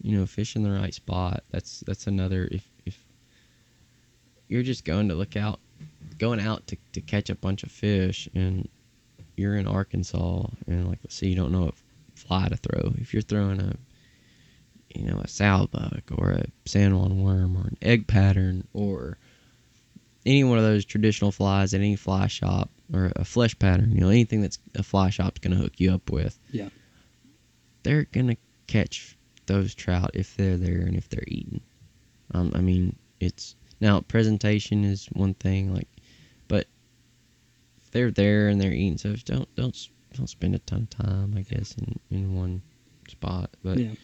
You 0.00 0.16
know, 0.16 0.26
fishing 0.26 0.62
the 0.62 0.70
right 0.70 0.94
spot. 0.94 1.42
That's 1.50 1.80
that's 1.80 2.06
another. 2.06 2.48
If 2.50 2.68
if 2.86 3.04
you're 4.48 4.62
just 4.62 4.84
going 4.84 5.08
to 5.08 5.14
look 5.14 5.36
out, 5.36 5.60
going 6.18 6.40
out 6.40 6.66
to 6.68 6.76
to 6.92 7.00
catch 7.00 7.30
a 7.30 7.34
bunch 7.34 7.62
of 7.64 7.72
fish, 7.72 8.28
and 8.34 8.68
you're 9.36 9.56
in 9.56 9.66
Arkansas, 9.66 10.46
and 10.66 10.88
like 10.88 11.00
let's 11.02 11.16
say 11.16 11.26
you 11.26 11.36
don't 11.36 11.52
know 11.52 11.66
what 11.66 11.74
fly 12.14 12.48
to 12.48 12.56
throw. 12.56 12.92
If 12.98 13.12
you're 13.12 13.22
throwing 13.22 13.60
a 13.60 13.74
you 14.94 15.04
know, 15.04 15.18
a 15.18 15.26
sowbug 15.26 16.02
or 16.16 16.30
a 16.30 16.46
San 16.64 16.96
Juan 16.96 17.22
worm 17.22 17.56
or 17.56 17.68
an 17.68 17.78
egg 17.82 18.06
pattern 18.06 18.66
or 18.72 19.18
any 20.28 20.44
one 20.44 20.58
of 20.58 20.64
those 20.64 20.84
traditional 20.84 21.32
flies 21.32 21.72
at 21.72 21.80
any 21.80 21.96
fly 21.96 22.26
shop 22.26 22.68
or 22.92 23.10
a 23.16 23.24
flesh 23.24 23.58
pattern, 23.58 23.92
you 23.92 24.00
know, 24.00 24.10
anything 24.10 24.42
that's 24.42 24.58
a 24.74 24.82
fly 24.82 25.08
shop's 25.08 25.40
going 25.40 25.56
to 25.56 25.62
hook 25.62 25.72
you 25.78 25.90
up 25.90 26.10
with. 26.10 26.38
Yeah. 26.52 26.68
They're 27.82 28.04
going 28.04 28.28
to 28.28 28.36
catch 28.66 29.16
those 29.46 29.74
trout 29.74 30.10
if 30.12 30.36
they're 30.36 30.58
there 30.58 30.80
and 30.82 30.96
if 30.96 31.08
they're 31.08 31.24
eating. 31.26 31.62
Um, 32.34 32.52
I 32.54 32.60
mean, 32.60 32.94
it's 33.20 33.56
now 33.80 34.02
presentation 34.02 34.84
is 34.84 35.06
one 35.12 35.32
thing, 35.32 35.74
like, 35.74 35.88
but 36.46 36.66
if 37.82 37.90
they're 37.90 38.10
there 38.10 38.48
and 38.48 38.60
they're 38.60 38.72
eating, 38.72 38.98
so 38.98 39.14
don't 39.24 39.48
don't 39.54 39.88
don't 40.14 40.26
spend 40.26 40.54
a 40.54 40.58
ton 40.58 40.82
of 40.82 40.90
time, 40.90 41.34
I 41.38 41.40
guess, 41.40 41.74
in 41.78 41.98
in 42.10 42.34
one 42.34 42.60
spot. 43.08 43.50
But 43.62 43.78
Yeah. 43.78 43.94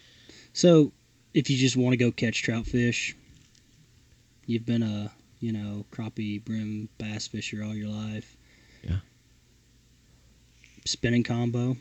So, 0.55 0.93
if 1.35 1.51
you 1.51 1.59
just 1.59 1.77
want 1.77 1.93
to 1.93 1.97
go 1.99 2.11
catch 2.13 2.43
trout 2.43 2.65
fish, 2.65 3.15
you've 4.47 4.65
been 4.65 4.85
a 4.85 5.11
you 5.45 5.53
know 5.53 5.85
crappie, 5.93 6.43
brim, 6.43 6.89
bass 6.97 7.27
fisher 7.27 7.63
all 7.63 7.75
your 7.75 7.89
life. 7.89 8.37
Yeah. 8.83 8.97
Spinning 10.87 11.23
combo. 11.23 11.77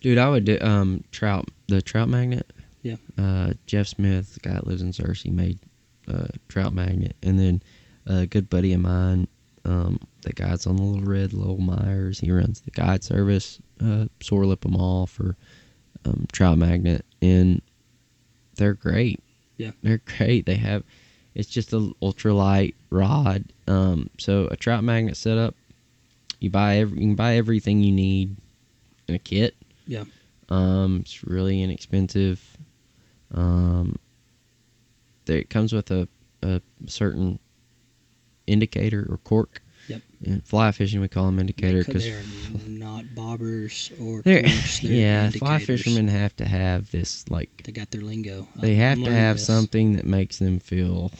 dude, 0.00 0.18
I 0.18 0.28
would 0.28 0.44
do 0.44 0.58
um 0.60 1.04
trout 1.12 1.48
the 1.68 1.80
trout 1.80 2.08
magnet. 2.08 2.52
Yeah. 2.82 2.96
Uh, 3.16 3.52
Jeff 3.66 3.86
Smith, 3.86 4.34
the 4.34 4.40
guy 4.40 4.54
that 4.54 4.66
lives 4.66 4.82
in 4.82 4.90
Searcy, 4.90 5.32
made 5.32 5.60
uh, 6.08 6.26
trout 6.48 6.72
magnet, 6.72 7.16
and 7.22 7.38
then 7.38 7.62
a 8.06 8.26
good 8.26 8.48
buddy 8.50 8.72
of 8.72 8.80
mine, 8.80 9.28
um, 9.64 10.00
the 10.22 10.32
guy's 10.32 10.66
on 10.66 10.76
the 10.76 10.82
Little 10.82 11.08
Red, 11.08 11.32
Lowell 11.32 11.58
Myers. 11.58 12.18
He 12.18 12.30
runs 12.30 12.60
the 12.62 12.70
guide 12.70 13.04
service, 13.04 13.60
uh, 13.84 14.06
Sore 14.22 14.46
them 14.56 14.76
all 14.76 15.06
for 15.06 15.36
um, 16.04 16.26
trout 16.32 16.58
magnet, 16.58 17.04
and 17.20 17.60
they're 18.56 18.74
great. 18.74 19.20
Yeah. 19.56 19.72
they're 19.82 20.00
great. 20.16 20.46
They 20.46 20.54
have 20.54 20.84
it's 21.38 21.48
just 21.48 21.72
a 21.72 21.76
ultralight 22.02 22.74
rod. 22.90 23.44
Um, 23.68 24.10
so 24.18 24.48
a 24.50 24.56
trout 24.56 24.82
magnet 24.82 25.16
setup, 25.16 25.54
you 26.40 26.50
buy 26.50 26.78
every, 26.78 26.98
you 26.98 27.06
can 27.06 27.14
buy 27.14 27.36
everything 27.36 27.80
you 27.80 27.92
need 27.92 28.36
in 29.06 29.14
a 29.14 29.20
kit. 29.20 29.54
Yeah. 29.86 30.04
Um, 30.48 30.98
it's 31.02 31.22
really 31.24 31.62
inexpensive. 31.62 32.42
Um, 33.32 33.96
there, 35.26 35.38
it 35.38 35.48
comes 35.48 35.72
with 35.72 35.92
a, 35.92 36.08
a 36.42 36.60
certain 36.86 37.38
indicator 38.48 39.06
or 39.08 39.18
cork. 39.18 39.62
Yep. 39.88 40.02
In 40.24 40.40
fly 40.42 40.70
fishing, 40.72 41.00
we 41.00 41.08
call 41.08 41.26
them 41.26 41.38
indicator 41.38 41.82
because 41.84 42.04
they're 42.04 42.20
not 42.66 43.04
bobbers 43.14 43.90
or 44.00 44.22
they're, 44.22 44.42
they're 44.82 44.92
yeah, 44.92 45.30
fly 45.30 45.58
fishermen 45.58 46.08
have 46.08 46.36
to 46.36 46.44
have 46.44 46.90
this 46.90 47.28
like 47.30 47.62
They 47.64 47.72
got 47.72 47.90
their 47.90 48.02
lingo. 48.02 48.46
they 48.56 48.74
have 48.74 48.98
I'm 48.98 49.04
to 49.04 49.10
have 49.12 49.36
this. 49.36 49.46
something 49.46 49.96
that 49.96 50.04
makes 50.06 50.38
them 50.38 50.58
feel 50.60 51.10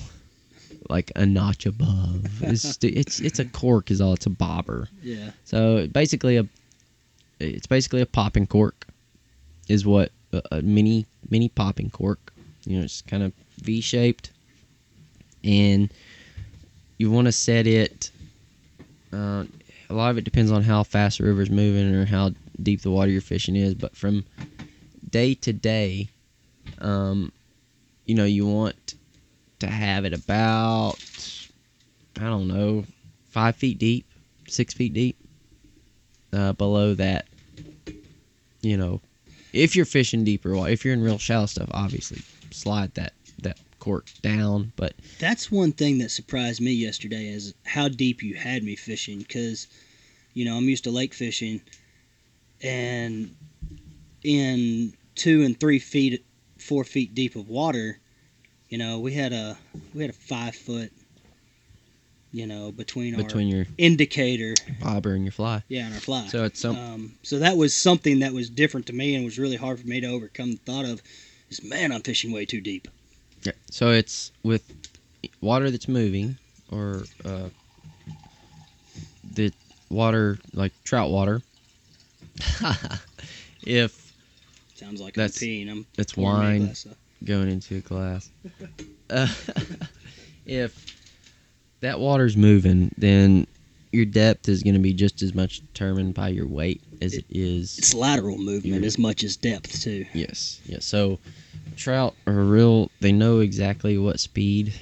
like 0.90 1.10
a 1.16 1.24
notch 1.26 1.66
above. 1.66 2.26
It's 2.42 2.78
it's 2.82 3.20
it's 3.20 3.38
a 3.38 3.44
cork 3.44 3.90
is 3.90 4.00
all. 4.00 4.12
It's 4.14 4.26
a 4.26 4.30
bobber. 4.30 4.88
Yeah. 5.02 5.30
So 5.44 5.86
basically 5.88 6.36
a 6.36 6.46
it's 7.40 7.66
basically 7.66 8.00
a 8.00 8.06
popping 8.06 8.46
cork 8.46 8.86
is 9.68 9.86
what 9.86 10.12
a, 10.32 10.42
a 10.52 10.62
mini 10.62 11.06
mini 11.30 11.48
popping 11.48 11.90
cork. 11.90 12.32
You 12.66 12.78
know, 12.78 12.84
it's 12.84 13.00
kind 13.02 13.22
of 13.22 13.32
V 13.62 13.80
shaped, 13.80 14.30
and 15.44 15.90
you 16.98 17.10
want 17.10 17.26
to 17.26 17.32
set 17.32 17.66
it. 17.66 18.10
Uh, 19.12 19.44
a 19.90 19.94
lot 19.94 20.10
of 20.10 20.18
it 20.18 20.24
depends 20.24 20.50
on 20.50 20.62
how 20.62 20.82
fast 20.82 21.18
the 21.18 21.24
river's 21.24 21.50
moving 21.50 21.94
or 21.94 22.04
how 22.04 22.32
deep 22.62 22.82
the 22.82 22.90
water 22.90 23.10
you're 23.10 23.20
fishing 23.20 23.56
is. 23.56 23.74
But 23.74 23.96
from 23.96 24.24
day 25.08 25.34
to 25.34 25.52
day, 25.52 26.08
um, 26.78 27.32
you 28.04 28.14
know, 28.14 28.24
you 28.24 28.46
want 28.46 28.94
to 29.60 29.66
have 29.66 30.04
it 30.04 30.12
about 30.12 30.98
I 32.18 32.24
don't 32.24 32.48
know 32.48 32.84
five 33.28 33.56
feet 33.56 33.78
deep, 33.78 34.06
six 34.48 34.74
feet 34.74 34.92
deep. 34.92 35.16
Uh, 36.30 36.52
below 36.52 36.92
that, 36.92 37.26
you 38.60 38.76
know, 38.76 39.00
if 39.54 39.74
you're 39.74 39.86
fishing 39.86 40.24
deeper 40.24 40.54
if 40.68 40.84
you're 40.84 40.92
in 40.92 41.02
real 41.02 41.16
shallow 41.16 41.46
stuff, 41.46 41.70
obviously 41.72 42.22
slide 42.50 42.92
that 42.94 43.12
down. 44.22 44.72
But 44.76 44.94
That's 45.18 45.50
one 45.50 45.72
thing 45.72 45.98
that 45.98 46.10
surprised 46.10 46.60
me 46.60 46.72
yesterday 46.72 47.28
is 47.28 47.54
how 47.64 47.88
deep 47.88 48.22
you 48.22 48.34
had 48.34 48.62
me 48.62 48.76
fishing 48.76 49.18
because, 49.18 49.66
you 50.34 50.44
know, 50.44 50.56
I'm 50.56 50.68
used 50.68 50.84
to 50.84 50.90
lake 50.90 51.14
fishing, 51.14 51.60
and 52.62 53.34
in 54.22 54.92
two 55.14 55.42
and 55.42 55.58
three 55.58 55.78
feet, 55.78 56.24
four 56.58 56.84
feet 56.84 57.14
deep 57.14 57.36
of 57.36 57.48
water, 57.48 57.98
you 58.68 58.78
know, 58.78 58.98
we 58.98 59.14
had 59.14 59.32
a 59.32 59.58
we 59.94 60.02
had 60.02 60.10
a 60.10 60.14
five 60.14 60.54
foot, 60.54 60.92
you 62.32 62.46
know, 62.46 62.70
between, 62.72 63.16
between 63.16 63.48
your 63.48 63.60
our 63.60 63.66
indicator, 63.78 64.54
bobber 64.80 65.14
and 65.14 65.24
your 65.24 65.32
fly, 65.32 65.62
yeah, 65.68 65.86
and 65.86 65.94
our 65.94 66.00
fly. 66.00 66.26
so 66.26 66.44
it's 66.44 66.60
some 66.60 66.76
Um, 66.76 67.12
so 67.22 67.38
that 67.38 67.56
was 67.56 67.74
something 67.74 68.20
that 68.20 68.32
was 68.32 68.50
different 68.50 68.86
to 68.86 68.92
me 68.92 69.14
and 69.14 69.24
was 69.24 69.38
really 69.38 69.56
hard 69.56 69.80
for 69.80 69.86
me 69.86 70.00
to 70.00 70.06
overcome 70.06 70.52
the 70.52 70.58
thought 70.58 70.84
of 70.84 71.02
is 71.48 71.62
man 71.62 71.92
i'm 71.92 72.02
fishing 72.02 72.30
way 72.30 72.44
too 72.44 72.60
deep 72.60 72.88
Yeah. 73.48 73.52
So 73.70 73.90
it's 73.90 74.30
with 74.42 74.62
water 75.40 75.70
that's 75.70 75.88
moving 75.88 76.36
or 76.70 77.02
uh, 77.24 77.48
the 79.32 79.52
water 79.90 80.38
like 80.52 80.72
trout 80.84 81.10
water. 81.10 81.40
if 83.62 84.12
sounds 84.74 85.00
like 85.00 85.14
That's- 85.14 85.42
i'm 85.42 85.48
peeing 85.48 85.70
i'm 85.70 85.86
it's 85.98 86.12
pouring 86.12 86.40
me 86.40 86.56
a 86.56 86.60
wine 86.68 86.74
going 87.24 87.48
into 87.48 87.76
a 87.76 87.80
glass, 87.80 88.30
uh, 89.10 89.26
if 90.46 90.86
that 91.80 91.98
water's 91.98 92.36
moving, 92.36 92.92
then 92.96 93.44
your 93.90 94.04
depth 94.04 94.48
is 94.48 94.62
going 94.62 94.74
to 94.74 94.80
be 94.80 94.92
just 94.92 95.20
as 95.22 95.34
much 95.34 95.60
determined 95.72 96.14
by 96.14 96.28
your 96.28 96.46
weight 96.46 96.80
as 97.02 97.14
it 97.14 97.24
is 97.30 97.76
it's 97.78 97.92
lateral 97.94 98.36
movement 98.38 98.82
Yeah. 98.82 98.86
as 98.86 98.98
much 98.98 99.24
as 99.24 99.36
depth 99.36 99.82
too 99.82 100.04
Yes, 100.12 100.60
yes. 100.66 100.84
So 100.84 101.18
trout 101.76 102.14
are 102.26 102.32
real. 102.32 102.90
They 103.00 103.12
know 103.12 103.40
exactly 103.40 103.98
what 103.98 104.20
speed 104.20 104.72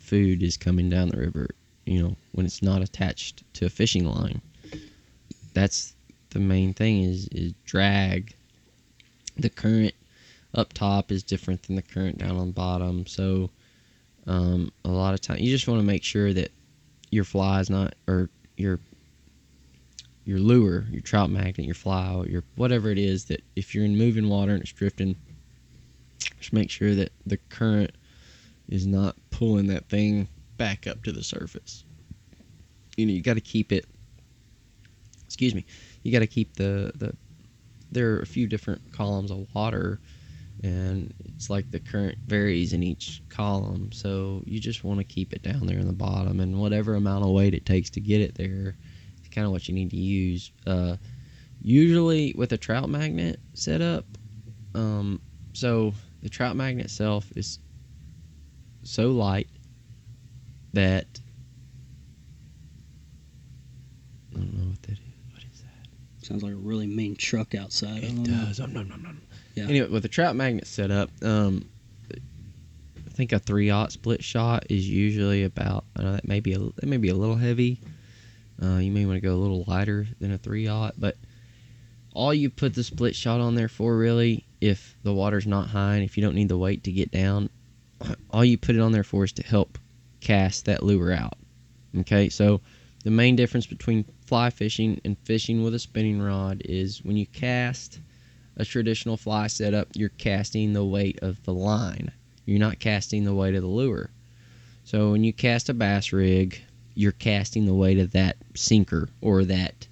food 0.00 0.42
is 0.42 0.56
coming 0.56 0.88
down 0.88 1.08
the 1.08 1.18
river. 1.18 1.48
You 1.84 2.02
know, 2.02 2.16
when 2.32 2.46
it's 2.46 2.62
not 2.62 2.82
attached 2.82 3.42
to 3.54 3.66
a 3.66 3.70
fishing 3.70 4.06
line. 4.06 4.40
That's 5.54 5.94
the 6.30 6.40
main 6.40 6.74
thing 6.74 7.02
is 7.02 7.28
is 7.28 7.52
drag. 7.64 8.34
The 9.36 9.50
current 9.50 9.94
up 10.54 10.72
top 10.72 11.12
is 11.12 11.22
different 11.22 11.62
than 11.64 11.76
the 11.76 11.82
current 11.82 12.18
down 12.18 12.36
on 12.36 12.52
bottom. 12.52 13.06
So 13.06 13.50
um, 14.26 14.72
a 14.84 14.88
lot 14.88 15.14
of 15.14 15.20
time 15.20 15.38
you 15.38 15.50
just 15.50 15.68
want 15.68 15.80
to 15.80 15.86
make 15.86 16.02
sure 16.02 16.32
that 16.32 16.50
your 17.10 17.24
fly 17.24 17.60
is 17.60 17.70
not 17.70 17.94
or 18.08 18.28
your 18.56 18.80
your 20.24 20.40
lure, 20.40 20.86
your 20.90 21.02
trout 21.02 21.30
magnet, 21.30 21.66
your 21.66 21.74
fly, 21.74 22.24
your 22.28 22.42
whatever 22.56 22.90
it 22.90 22.98
is 22.98 23.26
that 23.26 23.42
if 23.54 23.74
you're 23.74 23.84
in 23.84 23.96
moving 23.96 24.28
water 24.28 24.52
and 24.52 24.62
it's 24.62 24.72
drifting, 24.72 25.14
just 26.46 26.52
make 26.52 26.70
sure 26.70 26.94
that 26.94 27.10
the 27.26 27.38
current 27.48 27.90
is 28.68 28.86
not 28.86 29.16
pulling 29.30 29.66
that 29.66 29.88
thing 29.88 30.28
back 30.56 30.86
up 30.86 31.02
to 31.02 31.10
the 31.10 31.22
surface. 31.22 31.84
You 32.96 33.06
know, 33.06 33.12
you 33.12 33.20
got 33.20 33.34
to 33.34 33.40
keep 33.40 33.72
it. 33.72 33.84
Excuse 35.24 35.56
me. 35.56 35.66
You 36.04 36.12
got 36.12 36.20
to 36.20 36.26
keep 36.28 36.54
the 36.54 36.92
the. 36.94 37.16
There 37.90 38.12
are 38.12 38.20
a 38.20 38.26
few 38.26 38.46
different 38.46 38.92
columns 38.92 39.32
of 39.32 39.48
water, 39.54 40.00
and 40.62 41.12
it's 41.24 41.50
like 41.50 41.68
the 41.72 41.80
current 41.80 42.18
varies 42.26 42.72
in 42.72 42.84
each 42.84 43.22
column. 43.28 43.90
So 43.90 44.42
you 44.46 44.60
just 44.60 44.84
want 44.84 44.98
to 44.98 45.04
keep 45.04 45.32
it 45.32 45.42
down 45.42 45.66
there 45.66 45.78
in 45.78 45.88
the 45.88 45.92
bottom, 45.92 46.38
and 46.38 46.60
whatever 46.60 46.94
amount 46.94 47.24
of 47.24 47.30
weight 47.30 47.54
it 47.54 47.66
takes 47.66 47.90
to 47.90 48.00
get 48.00 48.20
it 48.20 48.36
there, 48.36 48.76
is 49.20 49.28
kind 49.30 49.46
of 49.46 49.52
what 49.52 49.66
you 49.66 49.74
need 49.74 49.90
to 49.90 49.96
use. 49.96 50.52
Uh, 50.64 50.96
usually 51.60 52.34
with 52.36 52.52
a 52.52 52.58
trout 52.58 52.88
magnet 52.88 53.40
setup, 53.54 54.04
um, 54.76 55.20
so 55.52 55.92
the 56.26 56.30
trout 56.30 56.56
magnet 56.56 56.86
itself 56.86 57.30
is 57.36 57.60
so 58.82 59.12
light 59.12 59.46
that 60.72 61.06
I 64.34 64.38
don't 64.38 64.54
know 64.54 64.70
what 64.70 64.82
that 64.82 64.90
is. 64.94 64.98
What 65.30 65.44
is 65.44 65.60
that? 65.60 66.26
sounds 66.26 66.42
like 66.42 66.52
a 66.52 66.56
really 66.56 66.88
mean 66.88 67.14
truck 67.14 67.54
outside 67.54 68.02
It 68.02 68.24
does. 68.24 68.58
Um, 68.58 68.72
nom, 68.72 68.88
nom, 68.88 69.02
nom. 69.04 69.20
Yeah. 69.54 69.68
Anyway, 69.68 69.88
with 69.88 70.02
the 70.02 70.08
trout 70.08 70.34
magnet 70.34 70.66
setup, 70.66 71.10
um, 71.22 71.68
I 72.12 73.10
think 73.10 73.30
a 73.30 73.38
three 73.38 73.70
aught 73.70 73.92
split 73.92 74.24
shot 74.24 74.66
is 74.68 74.88
usually 74.88 75.44
about. 75.44 75.84
I 75.96 76.02
know 76.02 76.12
that 76.14 76.26
may 76.26 76.40
be 76.40 76.54
a 76.54 76.58
that 76.58 76.86
may 76.86 76.96
be 76.96 77.10
a 77.10 77.14
little 77.14 77.36
heavy. 77.36 77.78
Uh, 78.60 78.78
you 78.78 78.90
may 78.90 79.06
want 79.06 79.18
to 79.18 79.20
go 79.20 79.32
a 79.32 79.38
little 79.38 79.62
lighter 79.68 80.08
than 80.18 80.32
a 80.32 80.38
three 80.38 80.66
aught, 80.66 80.94
but 80.98 81.16
all 82.14 82.34
you 82.34 82.50
put 82.50 82.74
the 82.74 82.82
split 82.82 83.14
shot 83.14 83.38
on 83.38 83.54
there 83.54 83.68
for 83.68 83.96
really, 83.96 84.45
if 84.60 84.96
the 85.02 85.12
water's 85.12 85.46
not 85.46 85.68
high 85.68 85.94
and 85.94 86.04
if 86.04 86.16
you 86.16 86.22
don't 86.22 86.34
need 86.34 86.48
the 86.48 86.58
weight 86.58 86.84
to 86.84 86.92
get 86.92 87.10
down, 87.10 87.50
all 88.30 88.44
you 88.44 88.58
put 88.58 88.76
it 88.76 88.80
on 88.80 88.92
there 88.92 89.04
for 89.04 89.24
is 89.24 89.32
to 89.32 89.42
help 89.42 89.78
cast 90.20 90.64
that 90.64 90.82
lure 90.82 91.12
out. 91.12 91.38
Okay, 91.98 92.28
so 92.28 92.60
the 93.04 93.10
main 93.10 93.36
difference 93.36 93.66
between 93.66 94.04
fly 94.26 94.50
fishing 94.50 95.00
and 95.04 95.16
fishing 95.18 95.62
with 95.62 95.74
a 95.74 95.78
spinning 95.78 96.20
rod 96.20 96.62
is 96.64 97.04
when 97.04 97.16
you 97.16 97.26
cast 97.26 98.00
a 98.56 98.64
traditional 98.64 99.16
fly 99.16 99.46
setup, 99.46 99.88
you're 99.94 100.08
casting 100.08 100.72
the 100.72 100.84
weight 100.84 101.18
of 101.22 101.42
the 101.44 101.54
line. 101.54 102.10
You're 102.44 102.58
not 102.58 102.78
casting 102.78 103.24
the 103.24 103.34
weight 103.34 103.54
of 103.54 103.62
the 103.62 103.68
lure. 103.68 104.10
So 104.84 105.12
when 105.12 105.24
you 105.24 105.32
cast 105.32 105.68
a 105.68 105.74
bass 105.74 106.12
rig, 106.12 106.60
you're 106.94 107.12
casting 107.12 107.66
the 107.66 107.74
weight 107.74 107.98
of 107.98 108.12
that 108.12 108.36
sinker 108.54 109.08
or 109.20 109.44
that, 109.44 109.86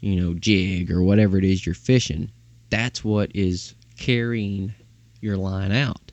you 0.00 0.16
know, 0.20 0.34
jig 0.34 0.90
or 0.90 1.02
whatever 1.02 1.38
it 1.38 1.44
is 1.44 1.64
you're 1.64 1.74
fishing. 1.74 2.30
That's 2.68 3.04
what 3.04 3.30
is 3.34 3.74
carrying 4.02 4.74
your 5.20 5.36
line 5.36 5.70
out. 5.70 6.10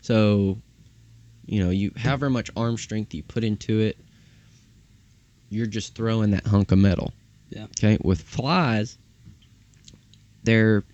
So, 0.00 0.58
you 1.44 1.62
know, 1.62 1.70
you 1.70 1.90
however 1.96 2.30
much 2.30 2.50
arm 2.56 2.78
strength 2.78 3.12
you 3.12 3.24
put 3.24 3.42
into 3.42 3.80
it, 3.80 3.98
you're 5.50 5.66
just 5.66 5.96
throwing 5.96 6.30
that 6.30 6.46
hunk 6.46 6.70
of 6.70 6.78
metal. 6.78 7.12
Yeah. 7.50 7.64
Okay. 7.64 7.98
With 8.02 8.22
flies, 8.22 8.96
they're 10.44 10.84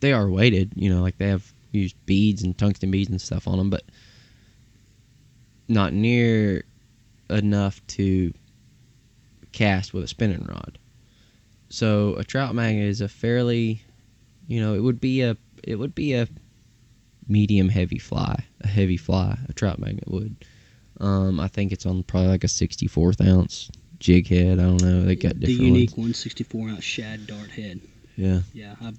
they 0.00 0.12
are 0.12 0.28
weighted. 0.28 0.72
You 0.74 0.92
know, 0.92 1.00
like 1.00 1.16
they 1.18 1.28
have 1.28 1.52
used 1.70 1.94
beads 2.06 2.42
and 2.42 2.58
tungsten 2.58 2.90
beads 2.90 3.10
and 3.10 3.20
stuff 3.20 3.46
on 3.46 3.56
them, 3.56 3.70
but 3.70 3.84
not 5.68 5.92
near 5.92 6.64
enough 7.30 7.80
to 7.86 8.34
cast 9.52 9.94
with 9.94 10.02
a 10.02 10.08
spinning 10.08 10.44
rod. 10.48 10.76
So 11.68 12.14
a 12.14 12.24
trout 12.24 12.54
magnet 12.54 12.88
is 12.88 13.00
a 13.00 13.08
fairly, 13.08 13.82
you 14.48 14.60
know, 14.60 14.74
it 14.74 14.80
would 14.80 15.00
be 15.00 15.22
a 15.22 15.36
it 15.66 15.76
would 15.76 15.94
be 15.94 16.12
a 16.14 16.28
medium 17.28 17.68
heavy 17.68 17.98
fly, 17.98 18.44
a 18.60 18.66
heavy 18.66 18.96
fly. 18.96 19.38
A 19.48 19.52
trout 19.52 19.78
magnet 19.78 20.08
would. 20.08 20.36
Um, 21.00 21.40
I 21.40 21.48
think 21.48 21.72
it's 21.72 21.86
on 21.86 22.02
probably 22.04 22.28
like 22.28 22.44
a 22.44 22.48
64th 22.48 23.26
ounce 23.26 23.70
jig 23.98 24.28
head. 24.28 24.58
I 24.58 24.62
don't 24.62 24.82
know. 24.82 25.02
They 25.02 25.16
got 25.16 25.38
the 25.40 25.52
unique 25.52 25.90
ones. 25.90 26.24
164 26.24 26.68
ounce 26.68 26.84
shad 26.84 27.26
dart 27.26 27.50
head. 27.50 27.80
Yeah, 28.16 28.40
Yeah, 28.52 28.76
I've 28.80 28.98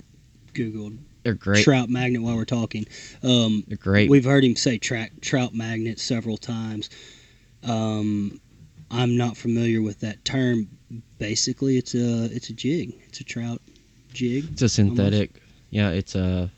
googled 0.54 0.98
they're 1.24 1.34
great. 1.34 1.64
trout 1.64 1.90
magnet 1.90 2.22
while 2.22 2.36
we're 2.36 2.46
talking. 2.46 2.86
Um, 3.24 3.64
They're 3.68 3.78
great. 3.78 4.10
We've 4.10 4.26
heard 4.26 4.44
him 4.44 4.56
say 4.56 4.78
tra- 4.78 5.10
trout 5.22 5.54
magnet 5.54 6.00
several 6.00 6.38
times. 6.38 6.90
Um, 7.64 8.40
I'm 8.92 9.18
not 9.18 9.38
familiar 9.38 9.82
with 9.82 10.02
that 10.02 10.24
term. 10.26 10.68
Basically, 11.18 11.78
it's 11.78 11.96
a 11.96 12.26
it's 12.26 12.50
a 12.50 12.54
jig. 12.54 12.94
It's 13.08 13.22
a 13.22 13.24
trout 13.24 13.62
jig. 14.14 14.50
It's 14.52 14.62
a 14.62 14.70
synthetic. 14.70 15.42
Yeah, 15.72 15.90
it's 15.92 16.14
a 16.16 16.52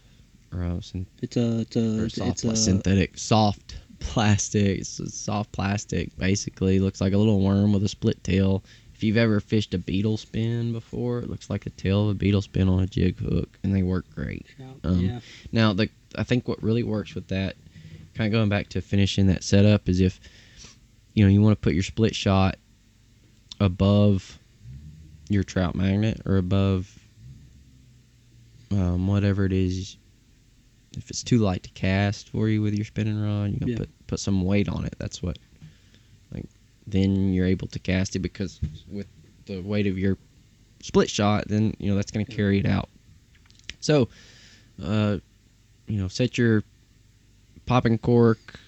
or 0.58 0.64
a 0.64 0.84
syn- 0.84 1.08
It's 1.22 1.38
a 1.38 1.62
it's 1.62 1.76
a 1.76 2.06
it's, 2.06 2.16
soft 2.16 2.30
it's 2.32 2.44
a 2.44 2.56
synthetic 2.56 3.18
soft 3.18 3.76
plastic. 4.00 4.80
It's 4.80 5.00
a 5.00 5.10
soft 5.10 5.52
plastic. 5.52 6.16
Basically, 6.18 6.80
looks 6.80 7.02
like 7.02 7.14
a 7.14 7.18
little 7.18 7.42
worm 7.42 7.74
with 7.74 7.84
a 7.84 7.90
split 7.90 8.24
tail. 8.24 8.64
If 8.94 9.04
you've 9.04 9.18
ever 9.18 9.40
fished 9.40 9.74
a 9.76 9.78
beetle 9.78 10.18
spin 10.18 10.74
before, 10.74 11.20
it 11.20 11.30
looks 11.30 11.50
like 11.52 11.64
the 11.64 11.70
tail 11.72 12.04
of 12.04 12.10
a 12.10 12.14
beetle 12.16 12.42
spin 12.42 12.68
on 12.68 12.82
a 12.82 12.88
jig 12.88 13.20
hook, 13.20 13.60
and 13.64 13.76
they 13.76 13.84
work 13.84 14.06
great. 14.16 14.48
um, 14.84 15.00
yeah. 15.00 15.20
Now, 15.52 15.74
the 15.74 15.90
I 16.16 16.24
think 16.24 16.48
what 16.48 16.62
really 16.64 16.84
works 16.84 17.14
with 17.14 17.28
that, 17.28 17.56
kind 18.16 18.28
of 18.28 18.32
going 18.32 18.50
back 18.50 18.70
to 18.70 18.82
finishing 18.82 19.28
that 19.28 19.44
setup, 19.44 19.88
is 19.88 20.00
if 20.00 20.20
you 21.14 21.24
know 21.24 21.30
you 21.32 21.42
want 21.42 21.54
to 21.60 21.62
put 21.64 21.74
your 21.74 21.84
split 21.84 22.16
shot 22.16 22.58
above 23.60 24.40
your 25.30 25.44
trout 25.44 25.76
magnet 25.76 26.22
or 26.26 26.38
above 26.38 26.98
um, 28.72 29.08
whatever 29.08 29.46
it 29.46 29.54
is. 29.54 29.98
If 30.98 31.10
it's 31.10 31.24
too 31.24 31.38
light 31.38 31.64
to 31.64 31.70
cast 31.72 32.30
for 32.30 32.50
you 32.50 32.62
with 32.62 32.74
your 32.74 32.86
spinning 32.86 33.22
rod, 33.22 33.52
you 33.52 33.60
can 33.60 33.68
Yeah. 33.70 33.78
put 33.78 33.90
put 34.08 34.20
some 34.20 34.42
weight 34.44 34.70
on 34.70 34.86
it. 34.86 34.96
That's 34.98 35.22
what, 35.22 35.38
like, 36.34 36.46
then 36.86 37.34
you're 37.34 37.46
able 37.46 37.68
to 37.68 37.80
cast 37.80 38.16
it 38.16 38.20
because 38.20 38.60
with 38.88 39.08
the 39.46 39.60
weight 39.62 39.86
of 39.88 39.98
your 39.98 40.18
split 40.82 41.10
shot, 41.10 41.48
then 41.48 41.74
you 41.80 41.90
know 41.90 41.96
that's 41.96 42.12
going 42.12 42.26
to 42.26 42.32
carry 42.32 42.60
it 42.60 42.66
out. 42.66 42.90
So, 43.80 44.10
uh, 44.84 45.18
you 45.88 45.98
know, 45.98 46.08
set 46.08 46.38
your 46.38 46.64
popping 47.66 47.98
cork, 47.98 48.60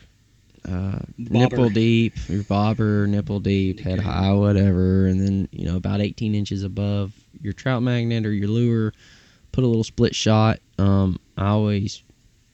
uh, 0.68 1.00
nipple 1.18 1.70
deep, 1.70 2.14
your 2.28 2.44
bobber, 2.44 3.08
nipple 3.08 3.40
deep, 3.40 3.80
head 3.80 4.00
high, 4.00 4.34
whatever, 4.34 5.08
and 5.08 5.20
then 5.26 5.48
you 5.52 5.66
know 5.66 5.78
about 5.78 6.02
18 6.02 6.36
inches 6.36 6.64
above 6.64 7.14
your 7.42 7.54
trout 7.54 7.82
magnet 7.82 8.26
or 8.26 8.34
your 8.34 8.50
lure, 8.50 8.94
put 9.52 9.64
a 9.64 9.68
little 9.68 9.84
split 9.84 10.14
shot. 10.16 10.60
Um, 10.78 11.18
I 11.38 11.48
always, 11.48 12.04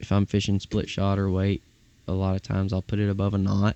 if 0.06 0.12
I'm 0.12 0.28
fishing 0.28 0.60
split 0.60 0.88
shot 0.88 1.18
or 1.18 1.32
weight, 1.32 1.64
a 2.08 2.12
lot 2.14 2.36
of 2.36 2.43
times 2.43 2.72
I'll 2.72 2.84
put 2.84 2.99
it 2.99 3.10
above 3.10 3.34
a 3.34 3.39
knot. 3.39 3.76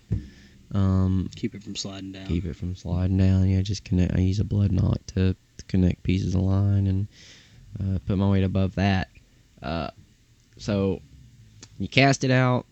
Um, 0.71 1.27
Keep 1.35 1.55
it 1.55 1.63
from 1.63 1.75
sliding 1.75 2.11
down. 2.11 2.27
keep 2.27 2.45
it 2.45 2.55
from 2.55 2.75
sliding 2.75 3.17
down. 3.17 3.49
Yeah, 3.49 3.61
just 3.61 3.83
connect. 3.83 4.13
I 4.15 4.19
use 4.19 4.39
a 4.39 4.43
blood 4.43 4.71
knot 4.71 4.99
to, 5.15 5.33
to 5.57 5.65
connect 5.67 6.03
pieces 6.03 6.35
of 6.35 6.41
line 6.41 6.85
and 6.85 7.07
uh, 7.79 7.97
put 8.05 8.19
my 8.19 8.29
weight 8.29 8.43
above 8.43 8.75
that. 8.75 9.09
Uh, 9.63 9.89
so 10.57 11.01
you 11.79 11.87
cast 11.87 12.23
it 12.23 12.29
out, 12.29 12.67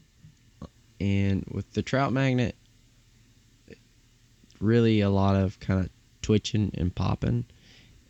and 1.00 1.44
with 1.52 1.74
the 1.74 1.82
trout 1.82 2.14
magnet, 2.14 2.56
really 4.60 5.02
a 5.02 5.10
lot 5.10 5.36
of 5.36 5.60
kind 5.60 5.80
of 5.80 5.90
twitching 6.22 6.70
and 6.76 6.94
popping. 6.94 7.46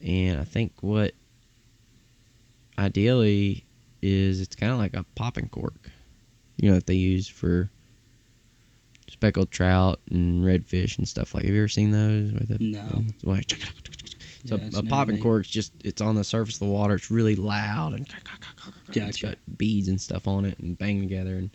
And 0.02 0.41
I 0.41 0.43
think 0.43 0.74
what 0.82 1.14
ideally 2.78 3.64
is 4.02 4.41
it's 4.41 4.56
kind 4.56 4.72
of 4.72 4.78
like 4.78 4.95
a 4.95 5.04
popping 5.16 5.50
cork, 5.50 5.89
you 6.58 6.70
know, 6.70 6.76
that 6.76 6.88
they 6.88 6.95
use 6.95 7.28
for 7.28 7.70
speckled 9.10 9.50
trout 9.52 10.00
and 10.12 10.43
redfish 10.43 10.98
and 10.98 11.08
stuff 11.08 11.34
like. 11.34 11.45
Have 11.45 11.54
you 11.54 11.62
ever 11.62 11.68
seen 11.68 11.91
those? 11.91 12.32
With 12.34 12.52
it? 12.52 12.62
No. 12.62 13.04
It's 13.24 13.54
So 14.45 14.56
Yeah, 14.58 14.66
it's 14.66 14.78
a 14.78 14.84
popping 14.84 15.22
cork's 15.22 15.48
just 15.48 15.72
it's 15.84 16.02
on 16.02 16.16
the 16.16 16.24
surface 16.24 16.56
of 16.56 16.60
the 16.68 16.74
water. 16.74 16.95
It's 16.95 17.10
really 17.12 17.36
loud 17.36 17.93
and 17.93 18.08
it's 18.89 19.22
got 19.22 19.38
beads 19.58 19.88
and 19.88 20.00
stuff 20.00 20.28
on 20.28 20.45
it 20.45 20.58
and 20.60 20.78
bang 20.78 21.02
together 21.02 21.36
and 21.38 21.50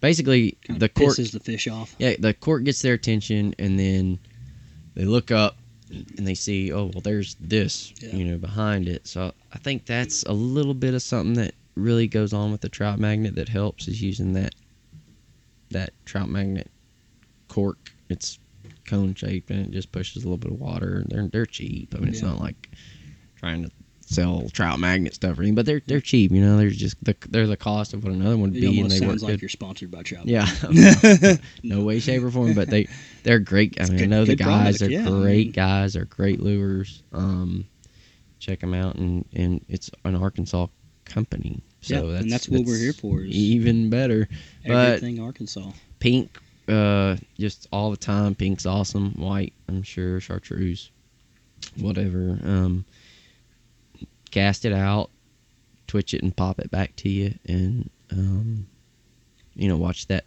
basically 0.00 0.56
Kinda 0.64 0.80
the 0.80 0.88
cork 0.88 1.16
pisses 1.16 1.30
the 1.32 1.40
fish 1.40 1.68
off. 1.68 1.94
yeah 1.98 2.14
the 2.18 2.34
cork 2.34 2.64
gets 2.64 2.82
their 2.82 2.94
attention 2.94 3.54
and 3.58 3.78
then 3.78 4.18
they 4.94 5.04
look 5.04 5.30
up 5.30 5.56
and 5.90 6.26
they 6.26 6.34
see 6.34 6.72
oh 6.72 6.86
well 6.86 7.00
there's 7.02 7.36
this 7.40 7.92
Yeah. 8.00 8.16
you 8.16 8.24
know 8.24 8.38
behind 8.38 8.88
it 8.88 9.06
so 9.06 9.32
I 9.52 9.58
think 9.58 9.86
that's 9.86 10.22
a 10.24 10.32
little 10.32 10.74
bit 10.74 10.94
of 10.94 11.02
something 11.02 11.34
that 11.34 11.54
really 11.74 12.06
goes 12.06 12.32
on 12.32 12.52
with 12.52 12.60
the 12.60 12.68
trout 12.68 12.98
magnet 12.98 13.34
that 13.36 13.48
helps 13.48 13.88
is 13.88 14.02
using 14.02 14.32
that 14.34 14.54
that 15.70 15.90
trout 16.04 16.28
magnet 16.28 16.70
cork. 17.48 17.92
It's 18.08 18.38
cone 18.86 19.14
shaped 19.14 19.50
and 19.50 19.66
it 19.66 19.70
just 19.70 19.90
pushes 19.92 20.22
a 20.24 20.26
little 20.26 20.36
bit 20.38 20.52
of 20.52 20.58
water 20.60 21.04
they're 21.08 21.28
they're 21.28 21.46
cheap. 21.46 21.94
I 21.94 21.98
mean 21.98 22.08
it's 22.10 22.22
Yeah. 22.22 22.28
not 22.30 22.40
like 22.40 22.70
trying 23.36 23.64
to 23.64 23.70
sell 24.04 24.48
trout 24.52 24.78
magnet 24.78 25.14
stuff 25.14 25.38
or 25.38 25.42
anything 25.42 25.54
but 25.54 25.64
they're 25.64 25.80
they're 25.86 26.00
cheap 26.00 26.30
you 26.32 26.40
know 26.42 26.58
they're 26.58 26.68
just 26.68 27.02
the, 27.02 27.16
they're 27.30 27.46
the 27.46 27.56
cost 27.56 27.94
of 27.94 28.04
what 28.04 28.12
another 28.12 28.36
one 28.36 28.50
would 28.50 28.60
be 28.60 28.80
and 28.80 28.90
they 28.90 29.00
work 29.00 29.10
sounds 29.10 29.22
like 29.22 29.30
good. 29.34 29.42
you're 29.42 29.48
sponsored 29.48 29.90
by 29.90 30.02
Trout. 30.02 30.26
yeah. 30.26 30.46
No 31.62 31.82
way 31.82 31.98
shape 32.00 32.22
or 32.22 32.30
form 32.30 32.52
but 32.54 32.68
they 32.68 32.88
they're 33.22 33.38
great. 33.38 33.80
I 33.80 33.86
mean 33.86 34.02
i 34.02 34.06
know 34.06 34.24
the 34.24 34.36
guys 34.36 34.78
product, 34.78 34.82
are 34.82 34.90
yeah, 34.90 35.04
great 35.08 35.52
guys 35.52 35.94
they're 35.94 36.04
great 36.04 36.40
lures. 36.40 37.02
Um 37.12 37.66
check 38.42 38.60
them 38.60 38.74
out 38.74 38.96
and 38.96 39.24
and 39.32 39.64
it's 39.68 39.90
an 40.04 40.16
arkansas 40.16 40.66
company. 41.04 41.62
So 41.80 41.94
Yeah, 41.94 42.12
that's 42.12 42.22
and 42.22 42.32
that's 42.32 42.48
what 42.48 42.64
we're 42.66 42.78
here 42.78 42.92
for. 42.92 43.22
Is 43.22 43.30
even 43.30 43.88
better. 43.88 44.28
But 44.66 44.72
everything 44.72 45.20
Arkansas. 45.20 45.70
pink 46.00 46.38
uh 46.68 47.16
just 47.38 47.68
all 47.72 47.90
the 47.90 47.96
time. 47.96 48.34
Pink's 48.34 48.66
awesome. 48.66 49.12
White 49.12 49.52
i'm 49.68 49.82
sure. 49.82 50.20
Chartreuse 50.20 50.90
whatever. 51.78 52.38
Um 52.44 52.84
cast 54.30 54.64
it 54.64 54.72
out 54.72 55.10
twitch 55.86 56.14
it 56.14 56.22
and 56.22 56.34
pop 56.34 56.58
it 56.58 56.70
back 56.70 56.96
to 56.96 57.08
you 57.08 57.34
and 57.46 57.90
um 58.10 58.66
you 59.54 59.68
know 59.68 59.76
watch 59.76 60.06
that 60.08 60.24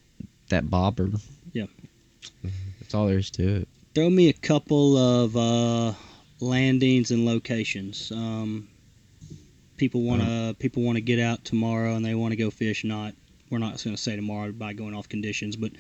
that 0.50 0.70
bobber. 0.70 1.10
Yeah. 1.54 1.66
that's 2.80 2.94
all 2.94 3.08
there 3.08 3.18
is 3.18 3.30
to 3.32 3.62
it. 3.62 3.68
Throw 3.94 4.10
me 4.10 4.30
a 4.30 4.34
couple 4.34 4.98
of 4.98 5.38
uh, 5.38 5.94
landings 6.46 7.12
and 7.12 7.26
locations. 7.26 8.12
Um, 8.12 8.68
people 9.78 10.02
want 10.04 10.22
to 10.22 10.56
people 10.60 10.84
want 10.84 10.96
to 10.98 11.02
get 11.02 11.20
out 11.20 11.44
tomorrow 11.44 11.96
and 11.96 12.06
they 12.06 12.16
want 12.16 12.32
to 12.32 12.38
go 12.38 12.50
fish. 12.50 12.84
Not 12.84 13.14
we're 13.50 13.60
not 13.60 13.84
going 13.84 13.96
to 13.96 14.02
say 14.02 14.16
tomorrow 14.16 14.52
by 14.52 14.74
going 14.74 14.96
off 14.96 15.08
conditions, 15.10 15.56
but 15.56 15.72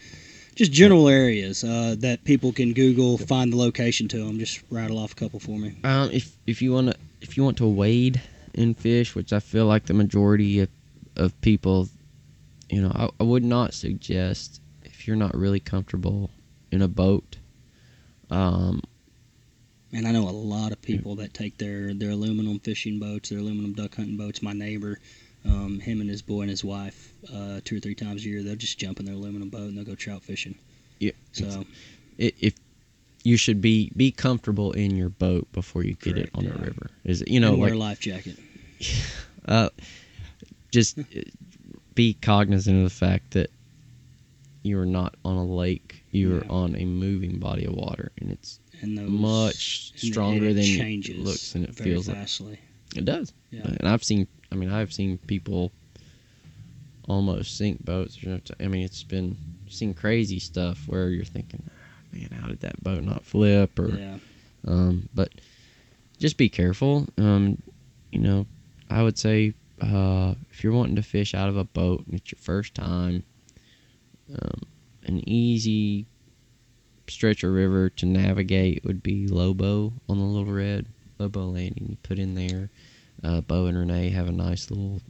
just 0.55 0.71
general 0.71 1.09
areas 1.09 1.63
uh, 1.63 1.95
that 1.99 2.23
people 2.23 2.51
can 2.53 2.73
Google, 2.73 3.17
find 3.17 3.51
the 3.51 3.57
location 3.57 4.07
to 4.09 4.17
them. 4.17 4.39
Just 4.39 4.61
rattle 4.69 4.97
off 4.99 5.11
a 5.11 5.15
couple 5.15 5.39
for 5.39 5.57
me. 5.57 5.75
um 5.83 6.09
if 6.11 6.35
if 6.47 6.61
you 6.61 6.71
want 6.73 6.87
to 6.91 6.95
if 7.21 7.37
you 7.37 7.43
want 7.43 7.57
to 7.57 7.67
wade 7.67 8.21
in 8.53 8.73
fish 8.73 9.15
which 9.15 9.33
i 9.33 9.39
feel 9.39 9.65
like 9.65 9.85
the 9.85 9.93
majority 9.93 10.61
of, 10.61 10.69
of 11.17 11.41
people 11.41 11.89
you 12.69 12.81
know 12.81 12.91
I, 12.95 13.09
I 13.19 13.23
would 13.23 13.43
not 13.43 13.73
suggest 13.73 14.61
if 14.83 15.05
you're 15.07 15.17
not 15.17 15.35
really 15.35 15.59
comfortable 15.59 16.29
in 16.71 16.81
a 16.81 16.87
boat 16.87 17.37
um 18.29 18.81
And 19.95 20.05
I 20.05 20.11
know 20.11 20.27
a 20.27 20.29
lot 20.29 20.73
of 20.73 20.81
people 20.81 21.15
that 21.15 21.33
take 21.33 21.57
their, 21.57 21.93
their 21.93 22.11
aluminum 22.11 22.59
fishing 22.59 22.99
boats, 22.99 23.29
their 23.29 23.39
aluminum 23.39 23.71
duck 23.73 23.95
hunting 23.95 24.17
boats. 24.17 24.41
My 24.41 24.51
neighbor, 24.51 24.99
um, 25.45 25.79
him 25.79 26.01
and 26.01 26.09
his 26.09 26.21
boy 26.21 26.41
and 26.41 26.49
his 26.49 26.65
wife, 26.65 27.13
uh, 27.33 27.61
two 27.63 27.77
or 27.77 27.79
three 27.79 27.95
times 27.95 28.25
a 28.25 28.29
year, 28.29 28.43
they'll 28.43 28.57
just 28.57 28.77
jump 28.77 28.99
in 28.99 29.05
their 29.05 29.15
aluminum 29.15 29.49
boat 29.49 29.61
and 29.69 29.77
they'll 29.77 29.85
go 29.85 29.95
trout 29.95 30.21
fishing. 30.21 30.55
Yeah, 30.99 31.11
So 31.31 31.65
i 32.19 32.31
if 32.39 32.55
you 33.23 33.37
should 33.37 33.59
be 33.61 33.91
be 33.95 34.11
comfortable 34.11 34.71
in 34.73 34.95
your 34.95 35.09
boat 35.09 35.51
before 35.51 35.83
you 35.83 35.93
get 35.95 36.17
it 36.17 36.29
on 36.35 36.43
yeah. 36.43 36.51
a 36.51 36.57
river. 36.57 36.89
Is 37.03 37.21
it, 37.21 37.29
you 37.29 37.39
know 37.39 37.53
and 37.53 37.61
wear 37.61 37.71
like 37.71 37.75
a 37.75 37.79
life 37.79 37.99
jacket. 37.99 38.37
uh, 39.47 39.69
just 40.71 40.99
uh, 40.99 41.03
be 41.95 42.13
cognizant 42.21 42.77
of 42.77 42.83
the 42.83 42.89
fact 42.89 43.31
that 43.31 43.49
you 44.63 44.79
are 44.79 44.85
not 44.85 45.15
on 45.23 45.37
a 45.37 45.45
lake. 45.45 46.03
You 46.11 46.37
are 46.37 46.43
Yeah. 46.43 46.49
on 46.49 46.75
a 46.75 46.85
moving 46.85 47.39
body 47.39 47.65
of 47.65 47.73
water, 47.73 48.11
and 48.19 48.31
it's 48.31 48.59
And 48.81 48.97
those 48.97 49.09
much 49.09 49.91
and 49.93 50.03
it 50.03 50.11
stronger 50.11 50.53
than 50.53 50.63
it 50.63 51.19
looks 51.19 51.55
and 51.55 51.65
it 51.65 51.75
feels. 51.75 52.07
Like. 52.07 52.59
It 52.95 53.05
does. 53.05 53.33
Yeah. 53.51 53.63
And 53.65 53.87
I've 53.87 54.03
seen. 54.03 54.27
I 54.51 54.55
mean, 54.55 54.71
I've 54.71 54.93
seen 54.93 55.17
people 55.27 55.71
almost 57.07 57.57
sink 57.57 57.83
boats. 57.83 58.17
I 58.59 58.67
mean, 58.67 58.83
it's 58.83 59.03
been 59.03 59.37
seen 59.69 59.93
crazy 59.93 60.39
stuff 60.39 60.83
where 60.87 61.09
you're 61.09 61.25
thinking, 61.25 61.63
"Ah, 61.69 62.07
man, 62.11 62.29
how 62.39 62.47
did 62.47 62.61
that 62.61 62.81
boat 62.83 63.03
not 63.03 63.23
flip? 63.25 63.77
Or 63.79 63.89
Yeah. 63.89 64.17
Um, 64.65 65.09
but 65.13 65.29
just 66.17 66.37
be 66.37 66.49
careful. 66.49 67.07
Um, 67.17 67.61
you 68.11 68.19
know, 68.19 68.45
I 68.89 69.03
would 69.03 69.17
say 69.17 69.53
uh, 69.81 70.35
if 70.51 70.63
you're 70.63 70.73
wanting 70.73 70.95
to 70.95 71.03
fish 71.03 71.33
out 71.33 71.49
of 71.49 71.57
a 71.57 71.63
boat 71.65 72.05
and 72.05 72.15
it's 72.15 72.31
your 72.31 72.39
first 72.39 72.73
time, 72.73 73.23
um, 74.33 74.61
an 75.03 75.27
easy 75.27 76.05
stretch 77.07 77.43
of 77.43 77.53
river 77.53 77.89
to 77.89 78.05
navigate 78.05 78.83
would 78.83 79.03
be 79.03 79.27
Lobo 79.27 79.93
on 80.09 80.17
the 80.17 80.25
Little 80.25 80.53
Red. 80.53 80.87
Lobo 81.19 81.45
Landing. 81.45 81.87
You 81.89 81.97
put 82.03 82.19
in 82.19 82.35
there. 82.35 82.69
Uh, 83.23 83.41
Bo 83.41 83.65
and 83.65 83.77
Renee 83.77 84.09
have 84.09 84.27
a 84.27 84.31
nice 84.31 84.69
little 84.69 85.01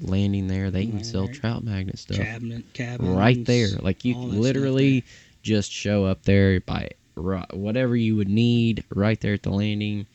landing 0.00 0.48
there. 0.48 0.70
They 0.70 0.86
can 0.86 1.04
sell 1.04 1.28
trout 1.28 1.64
magnet 1.64 1.98
stuff 1.98 2.16
Cabinet, 2.16 2.64
cabins, 2.72 3.08
right 3.08 3.44
there. 3.44 3.68
Like 3.80 4.04
you 4.04 4.14
all 4.14 4.22
can 4.22 4.30
that 4.30 4.34
stuff 4.34 4.42
literally 4.42 5.04
just 5.42 5.70
show 5.70 6.04
up 6.04 6.22
there, 6.22 6.60
buy 6.60 6.90
whatever 7.14 7.94
you 7.94 8.16
would 8.16 8.28
need 8.28 8.84
right 8.94 9.20
there 9.20 9.34
at 9.34 9.42
the 9.42 9.50
landing, 9.50 10.06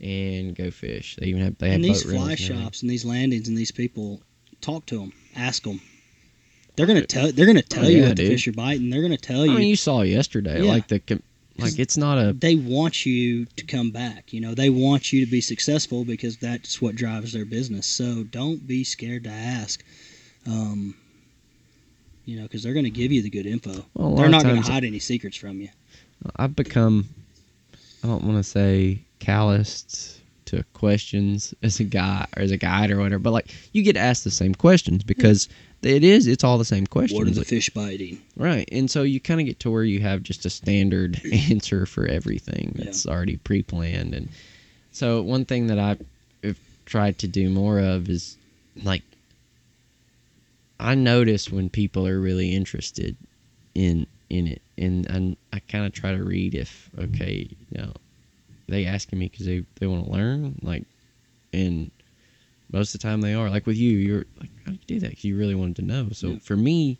and 0.00 0.54
go 0.54 0.70
fish. 0.70 1.16
They 1.16 1.26
even 1.26 1.42
have 1.42 1.58
they 1.58 1.68
have 1.68 1.76
and 1.76 1.84
these 1.84 2.02
boat 2.02 2.10
fly 2.10 2.18
rentals 2.18 2.40
and 2.40 2.50
everything. 2.50 2.64
shops 2.64 2.82
and 2.82 2.90
these 2.90 3.04
landings 3.04 3.48
and 3.48 3.56
these 3.56 3.72
people 3.72 4.20
talk 4.60 4.86
to 4.86 4.98
them, 4.98 5.12
ask 5.34 5.62
them. 5.62 5.80
They're 6.76 6.86
gonna 6.86 7.06
tell. 7.06 7.32
They're 7.32 7.46
gonna 7.46 7.62
tell 7.62 7.88
you 7.88 7.98
yeah, 8.02 8.08
what 8.08 8.16
the 8.16 8.22
dude. 8.24 8.32
fish 8.32 8.48
are 8.48 8.52
biting. 8.52 8.90
They're 8.90 9.02
gonna 9.02 9.16
tell 9.16 9.44
you. 9.46 9.52
I 9.52 9.54
you. 9.54 9.58
mean, 9.60 9.68
you 9.68 9.76
saw 9.76 10.02
yesterday, 10.02 10.62
Yeah. 10.62 10.70
like 10.70 10.88
the 10.88 11.00
like 11.58 11.78
it's 11.78 11.96
not 11.96 12.18
a 12.18 12.32
they 12.34 12.54
want 12.54 13.06
you 13.06 13.46
to 13.56 13.64
come 13.64 13.90
back. 13.90 14.32
You 14.32 14.40
know, 14.40 14.54
they 14.54 14.68
want 14.68 15.12
you 15.12 15.24
to 15.24 15.30
be 15.30 15.40
successful 15.40 16.04
because 16.04 16.36
that's 16.36 16.82
what 16.82 16.94
drives 16.94 17.32
their 17.32 17.46
business. 17.46 17.86
So 17.86 18.24
don't 18.24 18.66
be 18.66 18.84
scared 18.84 19.24
to 19.24 19.30
ask. 19.30 19.82
Um, 20.46 20.94
you 22.26 22.36
know, 22.36 22.42
because 22.42 22.62
they're 22.62 22.72
going 22.74 22.84
to 22.84 22.90
give 22.90 23.10
you 23.12 23.22
the 23.22 23.30
good 23.30 23.46
info. 23.46 23.84
well, 23.94 24.14
They're 24.16 24.28
not 24.28 24.42
going 24.42 24.60
to 24.62 24.70
hide 24.72 24.84
any 24.84 24.98
secrets 24.98 25.36
from 25.36 25.60
you. 25.60 25.68
I've 26.36 26.54
become 26.56 27.08
I 28.02 28.08
don't 28.08 28.24
want 28.24 28.36
to 28.36 28.42
say 28.44 29.00
calloused 29.18 30.20
to 30.46 30.62
questions 30.74 31.54
as 31.62 31.80
a 31.80 31.84
guy 31.84 32.26
or 32.36 32.42
as 32.42 32.50
a 32.50 32.56
guide 32.56 32.90
or 32.90 32.98
whatever, 32.98 33.18
but 33.18 33.32
like 33.32 33.54
you 33.72 33.82
get 33.82 33.96
asked 33.96 34.24
the 34.24 34.30
same 34.30 34.54
questions 34.54 35.02
because 35.02 35.48
it 35.82 36.02
is 36.02 36.26
it's 36.26 36.44
all 36.44 36.58
the 36.58 36.64
same 36.64 36.86
questions. 36.86 37.18
What 37.18 37.28
are 37.28 37.30
the 37.30 37.44
fish 37.44 37.70
biting? 37.70 38.20
Right. 38.36 38.68
And 38.72 38.90
so 38.90 39.02
you 39.02 39.20
kind 39.20 39.40
of 39.40 39.46
get 39.46 39.60
to 39.60 39.70
where 39.70 39.84
you 39.84 40.00
have 40.00 40.22
just 40.22 40.44
a 40.46 40.50
standard 40.50 41.20
answer 41.50 41.86
for 41.86 42.06
everything 42.06 42.72
that's 42.76 43.06
already 43.06 43.36
pre 43.36 43.62
planned. 43.62 44.14
And 44.14 44.28
so 44.92 45.22
one 45.22 45.44
thing 45.44 45.66
that 45.68 45.78
I've 45.78 46.58
tried 46.86 47.18
to 47.18 47.28
do 47.28 47.50
more 47.50 47.78
of 47.78 48.08
is 48.08 48.36
like, 48.82 49.02
I 50.78 50.94
notice 50.94 51.50
when 51.50 51.68
people 51.68 52.06
are 52.06 52.20
really 52.20 52.54
interested 52.54 53.16
in 53.74 54.06
in 54.30 54.46
it. 54.46 54.62
And, 54.78 55.08
and 55.08 55.36
I 55.52 55.60
kind 55.60 55.86
of 55.86 55.92
try 55.92 56.12
to 56.12 56.22
read 56.22 56.54
if, 56.54 56.90
okay, 56.98 57.48
you 57.70 57.78
know, 57.78 57.92
they 58.68 58.86
asking 58.86 59.18
me 59.18 59.28
because 59.28 59.46
they, 59.46 59.64
they 59.78 59.86
want 59.86 60.04
to 60.04 60.10
learn. 60.10 60.58
Like, 60.62 60.84
and 61.52 61.90
most 62.72 62.94
of 62.94 63.00
the 63.00 63.06
time 63.06 63.20
they 63.20 63.34
are. 63.34 63.48
Like 63.50 63.66
with 63.66 63.76
you, 63.76 63.96
you're 63.98 64.24
like, 64.40 64.50
how 64.64 64.72
do 64.72 64.78
you 64.80 64.86
do 64.86 65.00
that? 65.00 65.14
'Cause 65.14 65.24
you 65.24 65.36
really 65.36 65.54
wanted 65.54 65.76
to 65.76 65.82
know. 65.82 66.08
So 66.12 66.30
Yeah. 66.30 66.38
for 66.40 66.56
me, 66.56 66.98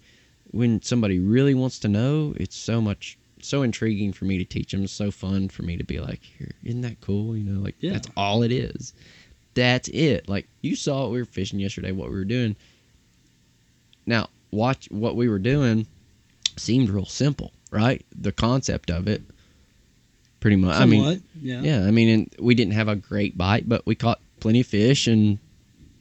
when 0.52 0.80
somebody 0.82 1.18
really 1.18 1.54
wants 1.54 1.78
to 1.80 1.88
know, 1.88 2.34
it's 2.38 2.56
so 2.56 2.80
much 2.80 3.18
so 3.42 3.62
intriguing 3.62 4.12
for 4.12 4.24
me 4.24 4.38
to 4.38 4.44
teach 4.44 4.72
them. 4.72 4.82
It's 4.84 4.92
so 4.92 5.10
fun 5.10 5.48
for 5.48 5.62
me 5.62 5.76
to 5.76 5.84
be 5.84 6.00
like, 6.00 6.20
here, 6.38 6.52
isn't 6.64 6.80
that 6.80 7.00
cool? 7.00 7.36
You 7.36 7.44
know, 7.44 7.60
like 7.60 7.76
Yeah. 7.80 7.92
that's 7.92 8.08
all 8.16 8.42
it 8.42 8.50
is. 8.50 8.92
That's 9.54 9.88
it. 9.88 10.28
Like 10.28 10.48
you 10.62 10.74
saw 10.74 11.02
what 11.02 11.12
we 11.12 11.18
were 11.18 11.24
fishing 11.26 11.60
yesterday, 11.60 11.92
what 11.92 12.08
we 12.10 12.14
were 12.16 12.24
doing. 12.24 12.56
Now, 14.06 14.30
watch 14.50 14.88
what 14.90 15.16
we 15.16 15.28
were 15.28 15.38
doing 15.38 15.86
seemed 16.56 16.88
real 16.90 17.06
simple, 17.06 17.52
right? 17.70 18.04
The 18.18 18.32
concept 18.32 18.90
of 18.90 19.06
it 19.08 19.22
pretty 20.40 20.56
much. 20.56 20.76
I 20.80 20.86
mean, 20.86 21.22
yeah. 21.40 21.60
yeah, 21.62 21.86
I 21.86 21.90
mean, 21.90 22.08
and 22.08 22.34
we 22.38 22.54
didn't 22.54 22.74
have 22.74 22.88
a 22.88 22.96
great 22.96 23.36
bite, 23.36 23.68
but 23.68 23.84
we 23.86 23.94
caught 23.94 24.20
plenty 24.40 24.60
of 24.60 24.66
fish 24.66 25.06
and 25.06 25.38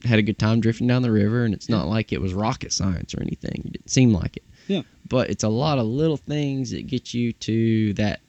had 0.05 0.19
a 0.19 0.23
good 0.23 0.39
time 0.39 0.59
drifting 0.59 0.87
down 0.87 1.01
the 1.01 1.11
river. 1.11 1.43
And 1.45 1.53
it's 1.53 1.69
not 1.69 1.87
like 1.87 2.13
it 2.13 2.21
was 2.21 2.33
rocket 2.33 2.71
science 2.71 3.13
or 3.13 3.21
anything. 3.21 3.63
It 3.65 3.71
didn't 3.73 3.89
seem 3.89 4.13
like 4.13 4.37
it. 4.37 4.43
Yeah. 4.67 4.81
But 5.07 5.29
it's 5.29 5.43
a 5.43 5.49
lot 5.49 5.77
of 5.77 5.85
little 5.85 6.17
things 6.17 6.71
that 6.71 6.87
get 6.87 7.13
you 7.13 7.33
to 7.33 7.93
that 7.93 8.19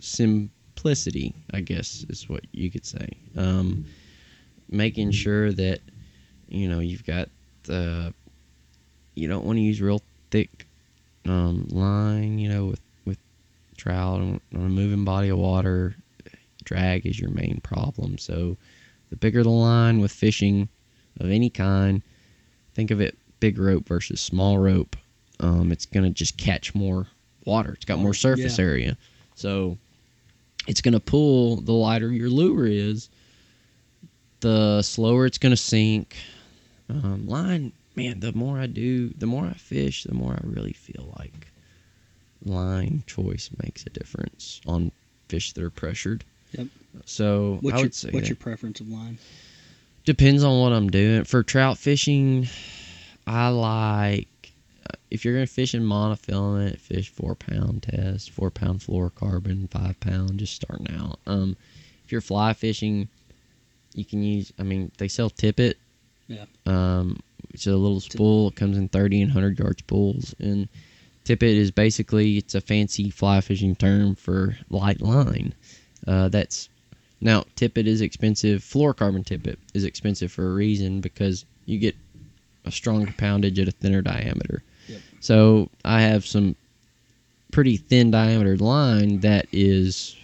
simplicity, 0.00 1.34
I 1.52 1.60
guess, 1.60 2.04
is 2.08 2.28
what 2.28 2.44
you 2.52 2.70
could 2.70 2.84
say. 2.84 3.08
Um, 3.36 3.86
making 4.68 5.10
sure 5.10 5.52
that 5.52 5.80
you 6.48 6.68
know 6.68 6.80
you've 6.80 7.04
got 7.04 7.28
the 7.64 8.14
you 9.14 9.28
don't 9.28 9.44
want 9.44 9.56
to 9.56 9.62
use 9.62 9.80
real 9.80 10.02
thick 10.30 10.66
um, 11.26 11.66
line, 11.70 12.38
you 12.38 12.48
know, 12.48 12.66
with 12.66 12.80
with 13.04 13.18
trout 13.76 14.20
on, 14.20 14.40
on 14.54 14.66
a 14.66 14.68
moving 14.68 15.04
body 15.04 15.28
of 15.28 15.38
water. 15.38 15.94
Drag 16.64 17.06
is 17.06 17.18
your 17.18 17.30
main 17.30 17.60
problem. 17.62 18.18
So 18.18 18.56
the 19.10 19.16
bigger 19.16 19.42
the 19.42 19.50
line 19.50 20.00
with 20.00 20.12
fishing 20.12 20.68
of 21.18 21.30
any 21.30 21.50
kind, 21.50 22.02
think 22.74 22.90
of 22.90 23.00
it 23.00 23.16
big 23.40 23.58
rope 23.58 23.86
versus 23.88 24.20
small 24.20 24.58
rope. 24.58 24.96
Um, 25.40 25.72
it's 25.72 25.86
gonna 25.86 26.10
just 26.10 26.36
catch 26.36 26.74
more 26.74 27.06
water. 27.46 27.72
It's 27.72 27.84
got 27.84 27.98
more 27.98 28.14
surface 28.14 28.58
Yeah. 28.58 28.64
area, 28.64 28.98
so 29.34 29.78
it's 30.66 30.80
gonna 30.80 31.00
pull 31.00 31.56
the 31.56 31.72
lighter 31.72 32.12
your 32.12 32.28
lure 32.30 32.66
is. 32.66 33.08
The 34.40 34.82
slower 34.82 35.26
it's 35.26 35.38
gonna 35.38 35.56
sink. 35.56 36.16
Um, 36.88 37.26
line, 37.26 37.72
man. 37.94 38.20
The 38.20 38.32
more 38.32 38.58
I 38.58 38.66
do, 38.66 39.08
the 39.10 39.26
more 39.26 39.46
I 39.46 39.52
fish, 39.54 40.04
the 40.04 40.14
more 40.14 40.32
I 40.32 40.40
really 40.46 40.72
feel 40.72 41.14
like 41.18 41.48
line 42.44 43.02
choice 43.06 43.50
makes 43.62 43.84
a 43.86 43.90
difference 43.90 44.60
on 44.66 44.90
fish 45.28 45.52
that 45.52 45.62
are 45.62 45.70
pressured. 45.70 46.24
Yep. 46.52 46.66
So 47.04 47.58
What's 47.60 47.74
I 47.74 47.78
your 47.78 47.84
would 47.84 47.94
say 47.94 48.10
What's 48.10 48.28
your 48.28 48.36
preference 48.36 48.80
of 48.80 48.88
line? 48.88 49.18
Depends 50.04 50.42
on 50.44 50.60
what 50.60 50.72
I'm 50.72 50.88
doing. 50.88 51.24
For 51.24 51.42
trout 51.42 51.78
fishing, 51.78 52.48
I 53.26 53.48
like 53.48 54.52
uh, 54.86 54.96
if 55.10 55.24
you're 55.24 55.34
gonna 55.34 55.46
fish 55.46 55.74
in 55.74 55.82
monofilament, 55.82 56.78
fish 56.78 57.08
four 57.10 57.34
pound 57.34 57.82
test, 57.84 58.30
four 58.30 58.50
pound 58.50 58.80
fluorocarbon, 58.80 59.70
five 59.70 59.98
pound, 60.00 60.38
just 60.38 60.54
starting 60.54 60.90
out. 60.96 61.18
Um, 61.26 61.56
if 62.04 62.12
you're 62.12 62.20
fly 62.20 62.52
fishing, 62.52 63.08
you 63.94 64.04
can 64.04 64.22
use. 64.22 64.52
I 64.58 64.62
mean, 64.62 64.90
they 64.98 65.08
sell 65.08 65.30
tippet. 65.30 65.78
Yeah. 66.28 66.46
Um, 66.66 67.20
it's 67.52 67.66
a 67.66 67.76
little 67.76 68.00
spool. 68.00 68.48
It 68.48 68.56
comes 68.56 68.76
in 68.78 68.88
thirty 68.88 69.20
and 69.22 69.30
hundred 69.30 69.58
yard 69.58 69.78
spools, 69.80 70.34
and 70.38 70.68
tippet 71.24 71.50
is 71.50 71.70
basically 71.70 72.38
it's 72.38 72.54
a 72.54 72.60
fancy 72.60 73.10
fly 73.10 73.40
fishing 73.40 73.74
term 73.74 74.14
for 74.14 74.56
light 74.70 75.00
line. 75.00 75.54
Uh, 76.06 76.28
that's 76.28 76.68
now 77.20 77.44
tippet 77.56 77.86
is 77.86 78.00
expensive. 78.00 78.62
Fluorocarbon 78.62 79.24
tippet 79.26 79.58
is 79.74 79.84
expensive 79.84 80.32
for 80.32 80.46
a 80.50 80.54
reason 80.54 81.00
because 81.00 81.44
you 81.66 81.78
get 81.78 81.94
a 82.64 82.70
stronger 82.70 83.12
poundage 83.18 83.58
at 83.58 83.68
a 83.68 83.72
thinner 83.72 84.02
diameter. 84.02 84.62
Yep. 84.88 85.00
So 85.20 85.70
I 85.84 86.02
have 86.02 86.26
some 86.26 86.56
pretty 87.52 87.76
thin 87.76 88.10
diameter 88.10 88.56
line 88.56 89.20
that 89.20 89.46
is 89.52 90.16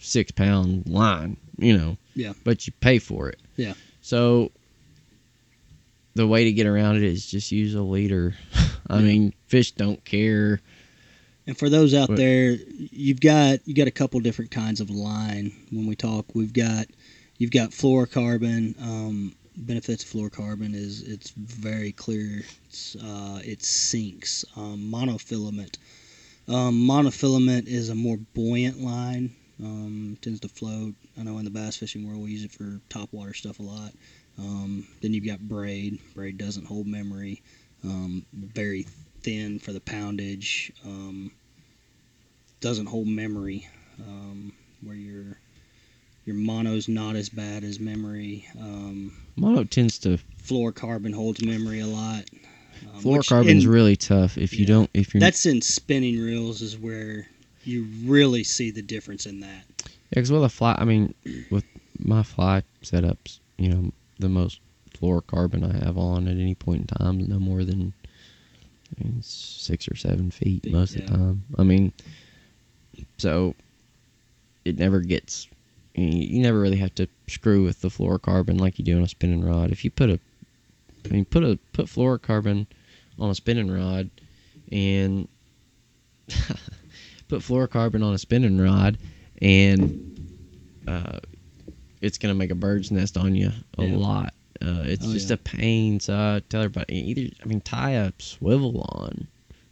six 0.00 0.30
pound 0.32 0.86
line, 0.88 1.36
you 1.58 1.76
know. 1.76 1.96
Yeah. 2.14 2.32
But 2.44 2.66
you 2.66 2.72
pay 2.80 2.98
for 2.98 3.28
it. 3.28 3.38
Yeah. 3.56 3.74
So 4.02 4.50
the 6.14 6.26
way 6.26 6.44
to 6.44 6.52
get 6.52 6.66
around 6.66 6.96
it 6.96 7.02
is 7.04 7.26
just 7.30 7.52
use 7.52 7.74
a 7.74 7.82
leader. 7.82 8.34
I 8.88 8.98
Yeah. 8.98 9.04
mean, 9.04 9.32
fish 9.46 9.70
don't 9.72 10.04
care. 10.04 10.60
And 11.50 11.58
for 11.58 11.68
those 11.68 11.94
out 11.94 12.08
What- 12.10 12.16
there, 12.18 12.56
you've 12.92 13.18
got 13.18 13.66
you 13.66 13.74
got 13.74 13.88
a 13.88 13.90
couple 13.90 14.20
different 14.20 14.52
kinds 14.52 14.80
of 14.80 14.88
line. 14.88 15.50
When 15.72 15.84
we 15.84 15.96
talk, 15.96 16.32
we've 16.32 16.52
got 16.52 16.86
you've 17.38 17.50
got 17.50 17.72
fluorocarbon. 17.72 18.80
Um, 18.80 19.34
benefits 19.56 20.04
of 20.04 20.10
fluorocarbon 20.10 20.76
is 20.76 21.02
it's 21.02 21.30
very 21.30 21.90
clear. 21.90 22.44
It's, 22.68 22.94
uh, 22.94 23.40
it 23.44 23.64
sinks. 23.64 24.44
Um, 24.54 24.92
monofilament. 24.92 25.78
Um, 26.46 26.86
monofilament 26.86 27.66
is 27.66 27.88
a 27.88 27.96
more 27.96 28.18
buoyant 28.32 28.80
line. 28.80 29.34
Um, 29.60 30.18
tends 30.22 30.38
to 30.40 30.48
float. 30.48 30.94
I 31.18 31.24
know 31.24 31.38
in 31.38 31.44
the 31.44 31.50
bass 31.50 31.74
fishing 31.74 32.06
world 32.06 32.22
we 32.22 32.30
use 32.30 32.44
it 32.44 32.52
for 32.52 32.80
topwater 32.90 33.34
stuff 33.34 33.58
a 33.58 33.64
lot. 33.64 33.92
Um, 34.38 34.86
then 35.00 35.14
you've 35.14 35.26
got 35.26 35.40
braid. 35.40 35.98
Braid 36.14 36.38
doesn't 36.38 36.66
hold 36.66 36.86
memory. 36.86 37.42
Um, 37.82 38.24
very 38.32 38.86
thin 39.22 39.58
for 39.58 39.72
the 39.72 39.80
poundage. 39.80 40.72
Um, 40.84 41.32
doesn't 42.60 42.86
hold 42.86 43.06
memory. 43.06 43.68
Um, 44.00 44.52
where 44.82 44.96
your 44.96 45.38
your 46.24 46.36
mono's 46.36 46.88
not 46.88 47.16
as 47.16 47.28
bad 47.28 47.64
as 47.64 47.80
memory. 47.80 48.46
Um, 48.58 49.12
Mono 49.36 49.64
tends 49.64 49.98
to 50.00 50.18
fluorocarbon 50.42 51.14
holds 51.14 51.42
memory 51.42 51.80
a 51.80 51.86
lot. 51.86 52.24
Um, 52.94 53.02
fluorocarbon's 53.02 53.64
in- 53.64 53.70
really 53.70 53.96
tough 53.96 54.38
if 54.38 54.52
you 54.52 54.60
Yeah. 54.60 54.66
don't 54.66 54.90
if 54.94 55.14
you're 55.14 55.20
That's 55.20 55.46
in 55.46 55.60
spinning 55.60 56.18
reels 56.18 56.62
is 56.62 56.78
where 56.78 57.26
you 57.64 57.86
really 58.04 58.44
see 58.44 58.70
the 58.70 58.82
difference 58.82 59.26
in 59.26 59.40
that. 59.40 59.64
Yeah, 59.84 59.88
because 60.10 60.32
with 60.32 60.44
a 60.44 60.48
fly, 60.48 60.76
I 60.78 60.84
mean, 60.84 61.14
with 61.50 61.64
my 61.98 62.22
fly 62.22 62.62
setups, 62.82 63.38
you 63.58 63.68
know, 63.68 63.92
the 64.18 64.28
most 64.28 64.60
fluorocarbon 64.98 65.68
I 65.68 65.84
have 65.84 65.96
on 65.98 66.26
at 66.26 66.36
any 66.36 66.54
point 66.54 66.80
in 66.82 66.86
time 66.86 67.20
is 67.20 67.28
no 67.28 67.38
more 67.38 67.64
than 67.64 67.92
I 68.98 69.04
mean, 69.04 69.22
six 69.22 69.88
or 69.88 69.96
seven 69.96 70.30
feet 70.30 70.64
Feet, 70.64 70.72
most 70.72 70.96
of 70.96 71.06
the 71.06 71.16
time. 71.16 71.44
I 71.58 71.62
mean, 71.62 71.92
so 73.18 73.54
it 74.64 74.78
never 74.78 75.00
gets 75.00 75.48
you, 75.94 76.40
never 76.40 76.60
really 76.60 76.76
have 76.76 76.94
to 76.96 77.08
screw 77.28 77.64
with 77.64 77.80
the 77.80 77.88
fluorocarbon 77.88 78.60
like 78.60 78.78
you 78.78 78.84
do 78.84 78.96
on 78.96 79.02
a 79.02 79.08
spinning 79.08 79.44
rod. 79.44 79.70
If 79.70 79.84
you 79.84 79.90
put 79.90 80.10
a, 80.10 80.20
I 81.04 81.08
mean, 81.08 81.24
put 81.24 81.42
a 81.44 81.58
put 81.72 81.86
fluorocarbon 81.86 82.66
on 83.18 83.30
a 83.30 83.34
spinning 83.34 83.70
rod, 83.70 84.10
and 84.70 85.28
put 87.28 87.40
fluorocarbon 87.40 88.04
on 88.04 88.14
a 88.14 88.18
spinning 88.18 88.58
rod, 88.60 88.98
and 89.42 89.98
uh, 90.86 91.18
it's 92.00 92.18
gonna 92.18 92.34
make 92.34 92.50
a 92.50 92.54
bird's 92.54 92.90
nest 92.90 93.16
on 93.16 93.34
you 93.34 93.50
a 93.78 93.84
Yeah. 93.84 93.96
lot. 93.96 94.34
Uh, 94.62 94.82
it's 94.84 95.06
Oh, 95.06 95.12
just 95.12 95.28
yeah. 95.30 95.34
a 95.34 95.38
pain. 95.38 96.00
So 96.00 96.14
I 96.14 96.42
tell 96.48 96.62
everybody 96.62 96.94
either. 96.96 97.34
I 97.42 97.46
mean, 97.46 97.60
tie 97.62 97.92
a 97.92 98.12
swivel 98.18 98.82
on, 98.92 99.26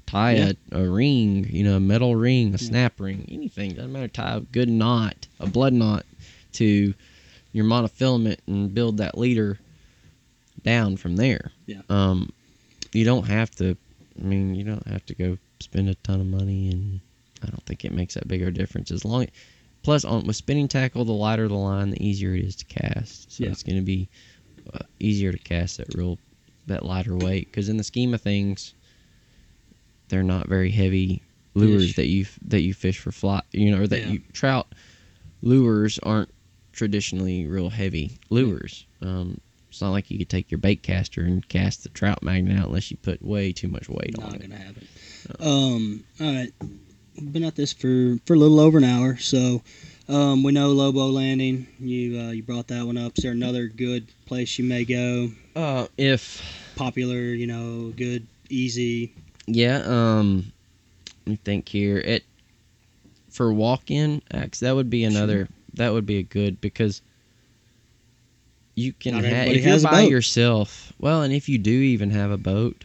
tie 0.08 0.34
Yeah. 0.36 0.52
a, 0.72 0.80
a 0.82 0.88
ring, 0.88 1.46
you 1.50 1.62
know, 1.64 1.76
a 1.76 1.80
metal 1.80 2.16
ring, 2.16 2.48
a 2.48 2.50
Yeah. 2.52 2.56
snap 2.56 2.98
ring, 3.00 3.26
anything 3.30 3.74
doesn't 3.74 3.92
matter. 3.92 4.08
Tie 4.08 4.36
a 4.36 4.40
good 4.40 4.68
knot, 4.68 5.28
a 5.38 5.46
blood 5.46 5.72
knot, 5.74 6.04
to 6.52 6.94
your 7.52 7.64
monofilament 7.64 8.38
and 8.46 8.72
build 8.74 8.96
that 8.98 9.16
leader 9.18 9.58
down 10.62 10.96
from 10.96 11.16
there. 11.16 11.52
Yeah. 11.66 11.82
Um, 11.88 12.30
you 12.92 13.04
don't 13.04 13.26
have 13.26 13.50
to. 13.56 13.76
I 14.18 14.24
mean, 14.24 14.54
you 14.54 14.64
don't 14.64 14.86
have 14.86 15.04
to 15.06 15.14
go 15.14 15.38
spend 15.60 15.88
a 15.88 15.94
ton 15.96 16.20
of 16.20 16.26
money, 16.26 16.70
and 16.70 17.00
I 17.42 17.46
don't 17.46 17.64
think 17.66 17.84
it 17.84 17.92
makes 17.92 18.14
that 18.14 18.26
big 18.26 18.42
of 18.42 18.48
a 18.48 18.52
difference 18.52 18.90
as 18.90 19.04
long. 19.04 19.26
Plus, 19.82 20.04
on 20.04 20.26
with 20.26 20.36
spinning 20.36 20.66
tackle, 20.68 21.04
the 21.04 21.12
lighter 21.12 21.46
the 21.48 21.54
line, 21.54 21.90
the 21.90 22.04
easier 22.04 22.34
it 22.34 22.44
is 22.44 22.56
to 22.56 22.64
cast. 22.64 23.30
So 23.32 23.44
Yeah. 23.44 23.50
it's 23.50 23.62
going 23.62 23.76
to 23.76 23.82
be 23.84 24.08
uh, 24.74 24.78
easier 24.98 25.32
to 25.32 25.38
cast 25.38 25.76
that 25.78 25.94
real 25.94 26.18
that 26.66 26.84
lighter 26.84 27.16
weight 27.16 27.46
because 27.46 27.68
in 27.70 27.76
the 27.78 27.84
scheme 27.84 28.12
of 28.12 28.20
things, 28.20 28.74
they're 30.08 30.22
not 30.22 30.48
very 30.48 30.70
heavy 30.70 31.22
lures 31.54 31.86
Fish. 31.86 31.96
that 31.96 32.06
you 32.06 32.26
that 32.46 32.60
you 32.62 32.74
fish 32.74 32.98
for 32.98 33.10
fly. 33.12 33.42
You 33.52 33.70
know, 33.72 33.82
or 33.82 33.86
that 33.86 34.00
Yeah. 34.00 34.10
you 34.12 34.20
trout 34.32 34.74
lures 35.42 35.98
aren't 36.02 36.30
traditionally 36.72 37.46
real 37.46 37.70
heavy 37.70 38.18
lures. 38.30 38.86
Um, 39.02 39.40
it's 39.70 39.80
not 39.80 39.90
like 39.90 40.10
you 40.10 40.18
could 40.18 40.28
take 40.30 40.50
your 40.50 40.58
bait 40.58 40.82
caster 40.82 41.22
and 41.22 41.46
cast 41.48 41.82
the 41.82 41.88
trout 41.90 42.22
magnet 42.22 42.58
out 42.58 42.68
unless 42.68 42.90
you 42.90 42.96
put 42.96 43.22
way 43.22 43.52
too 43.52 43.68
much 43.68 43.88
weight 43.88 44.14
on 44.18 44.24
Not 44.24 44.34
it. 44.36 44.42
gonna 44.42 44.56
happen. 44.56 44.86
Um. 45.40 46.04
All 46.20 46.32
right. 46.34 46.52
Been 47.20 47.44
at 47.44 47.56
this 47.56 47.72
for 47.72 48.18
for 48.26 48.34
a 48.34 48.38
little 48.38 48.60
over 48.60 48.78
an 48.78 48.84
hour, 48.84 49.16
so 49.16 49.60
um, 50.08 50.44
we 50.44 50.52
know 50.52 50.70
Lobo 50.70 51.06
Landing. 51.08 51.66
You 51.80 52.18
uh, 52.20 52.30
you 52.30 52.44
brought 52.44 52.68
that 52.68 52.86
one 52.86 52.96
up. 52.96 53.18
Is 53.18 53.24
there 53.24 53.32
another 53.32 53.66
good 53.66 54.06
place 54.26 54.56
you 54.58 54.64
may 54.64 54.84
go? 54.84 55.30
Uh, 55.56 55.88
if 55.98 56.40
Popular, 56.76 57.18
you 57.18 57.48
know, 57.48 57.92
good, 57.96 58.24
easy. 58.48 59.12
Yeah, 59.48 59.82
um, 59.84 60.52
let 61.26 61.30
me 61.30 61.38
think 61.44 61.68
here. 61.68 61.98
It 61.98 62.24
for 63.30 63.52
walk-in 63.52 64.22
acts 64.32 64.60
that 64.60 64.74
would 64.74 64.90
be 64.90 65.04
another. 65.04 65.48
That 65.74 65.92
would 65.92 66.06
be 66.06 66.18
a 66.18 66.22
good 66.22 66.60
because 66.60 67.02
you 68.74 68.92
can 68.92 69.14
have 69.14 69.48
if 69.48 69.64
you're 69.64 69.80
by 69.80 70.02
yourself. 70.02 70.92
Well, 70.98 71.22
and 71.22 71.32
if 71.32 71.48
you 71.48 71.58
do 71.58 71.70
even 71.70 72.10
have 72.10 72.30
a 72.30 72.38
boat, 72.38 72.84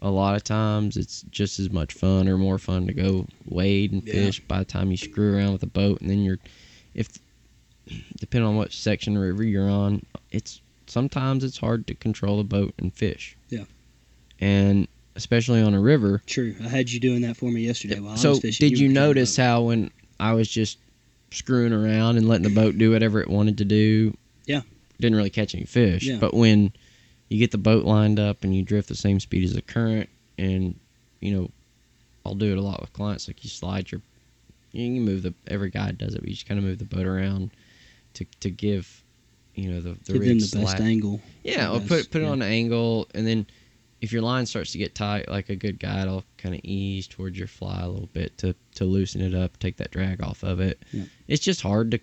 a 0.00 0.10
lot 0.10 0.34
of 0.34 0.44
times 0.44 0.96
it's 0.96 1.22
just 1.30 1.58
as 1.58 1.70
much 1.70 1.92
fun 1.92 2.28
or 2.28 2.38
more 2.38 2.58
fun 2.58 2.86
to 2.86 2.92
go 2.92 3.26
wade 3.46 3.92
and 3.92 4.02
Yeah. 4.06 4.12
fish 4.12 4.40
by 4.40 4.58
the 4.60 4.64
time 4.64 4.90
you 4.90 4.96
screw 4.96 5.34
around 5.36 5.52
with 5.52 5.62
a 5.62 5.66
boat 5.68 6.00
and 6.00 6.10
then 6.10 6.22
you're 6.22 6.38
if 6.94 7.08
depending 8.18 8.48
on 8.48 8.56
what 8.56 8.72
section 8.72 9.16
of 9.16 9.22
river 9.22 9.42
you're 9.44 9.68
on 9.68 10.02
it's 10.30 10.60
sometimes 10.86 11.44
it's 11.44 11.58
hard 11.58 11.86
to 11.86 11.94
control 11.94 12.40
a 12.40 12.44
boat 12.44 12.72
and 12.78 12.94
fish 12.94 13.36
Yeah. 13.48 13.64
and 14.38 14.88
especially 15.20 15.60
on 15.62 15.74
a 15.74 15.80
river 15.80 16.22
True. 16.26 16.54
I 16.62 16.68
had 16.68 16.90
you 16.90 16.98
doing 16.98 17.20
that 17.22 17.36
for 17.36 17.50
me 17.50 17.60
yesterday 17.60 18.00
while 18.00 18.12
I 18.12 18.16
so 18.16 18.30
was 18.30 18.40
fishing. 18.40 18.68
did 18.68 18.78
you 18.78 18.88
the 18.88 18.94
notice 18.94 19.36
how 19.36 19.62
when 19.62 19.90
i 20.18 20.32
was 20.32 20.48
just 20.48 20.78
screwing 21.30 21.72
around 21.72 22.16
and 22.16 22.26
letting 22.28 22.42
the 22.42 22.54
boat 22.54 22.76
do 22.78 22.90
whatever 22.92 23.20
it 23.20 23.28
wanted 23.28 23.58
to 23.58 23.64
do 23.64 24.16
Yeah. 24.46 24.62
didn't 24.98 25.16
really 25.16 25.30
catch 25.30 25.54
any 25.54 25.64
fish 25.64 26.04
Yeah. 26.04 26.16
but 26.18 26.32
when 26.34 26.72
you 27.28 27.38
get 27.38 27.50
the 27.52 27.58
boat 27.58 27.84
lined 27.84 28.18
up 28.18 28.42
and 28.44 28.54
you 28.56 28.62
drift 28.62 28.88
the 28.88 28.96
same 28.96 29.20
speed 29.20 29.44
as 29.44 29.52
the 29.54 29.62
current 29.62 30.08
and 30.38 30.74
you 31.20 31.32
know 31.36 31.50
i'll 32.26 32.34
do 32.34 32.50
it 32.52 32.58
a 32.58 32.62
lot 32.62 32.80
with 32.80 32.92
clients 32.92 33.28
like 33.28 33.44
you 33.44 33.50
slide 33.50 33.92
your 33.92 34.00
you 34.72 34.86
can 34.96 35.04
move 35.04 35.22
the 35.22 35.34
every 35.48 35.70
guy 35.70 35.90
does 35.92 36.14
it 36.14 36.20
but 36.20 36.28
you 36.28 36.34
just 36.34 36.48
kind 36.48 36.58
of 36.58 36.64
move 36.64 36.78
the 36.78 36.84
boat 36.84 37.06
around 37.06 37.50
to 38.14 38.24
to 38.40 38.50
give 38.50 39.02
you 39.54 39.70
know 39.70 39.80
the 39.80 39.96
the 40.04 40.12
Give 40.14 40.22
them 40.22 40.38
the 40.38 40.46
best 40.58 40.76
slack. 40.76 40.80
angle. 40.80 41.20
Yeah, 41.42 41.70
I 41.70 41.76
or 41.76 41.80
put 41.80 42.10
put 42.10 42.22
it 42.22 42.24
yeah. 42.24 42.30
on 42.30 42.40
an 42.40 42.48
angle, 42.48 43.08
and 43.14 43.26
then 43.26 43.46
if 44.00 44.12
your 44.12 44.22
line 44.22 44.46
starts 44.46 44.72
to 44.72 44.78
get 44.78 44.94
tight, 44.94 45.28
like 45.28 45.48
a 45.50 45.56
good 45.56 45.78
guide, 45.78 46.06
will 46.08 46.24
kind 46.38 46.54
of 46.54 46.60
ease 46.64 47.06
towards 47.06 47.36
your 47.38 47.48
fly 47.48 47.80
a 47.82 47.88
little 47.88 48.08
bit 48.12 48.36
to 48.38 48.54
to 48.76 48.84
loosen 48.84 49.20
it 49.20 49.34
up, 49.34 49.58
take 49.58 49.76
that 49.76 49.90
drag 49.90 50.22
off 50.22 50.42
of 50.42 50.60
it. 50.60 50.82
Yeah. 50.92 51.04
It's 51.28 51.42
just 51.44 51.60
hard 51.62 51.90
to 51.92 52.00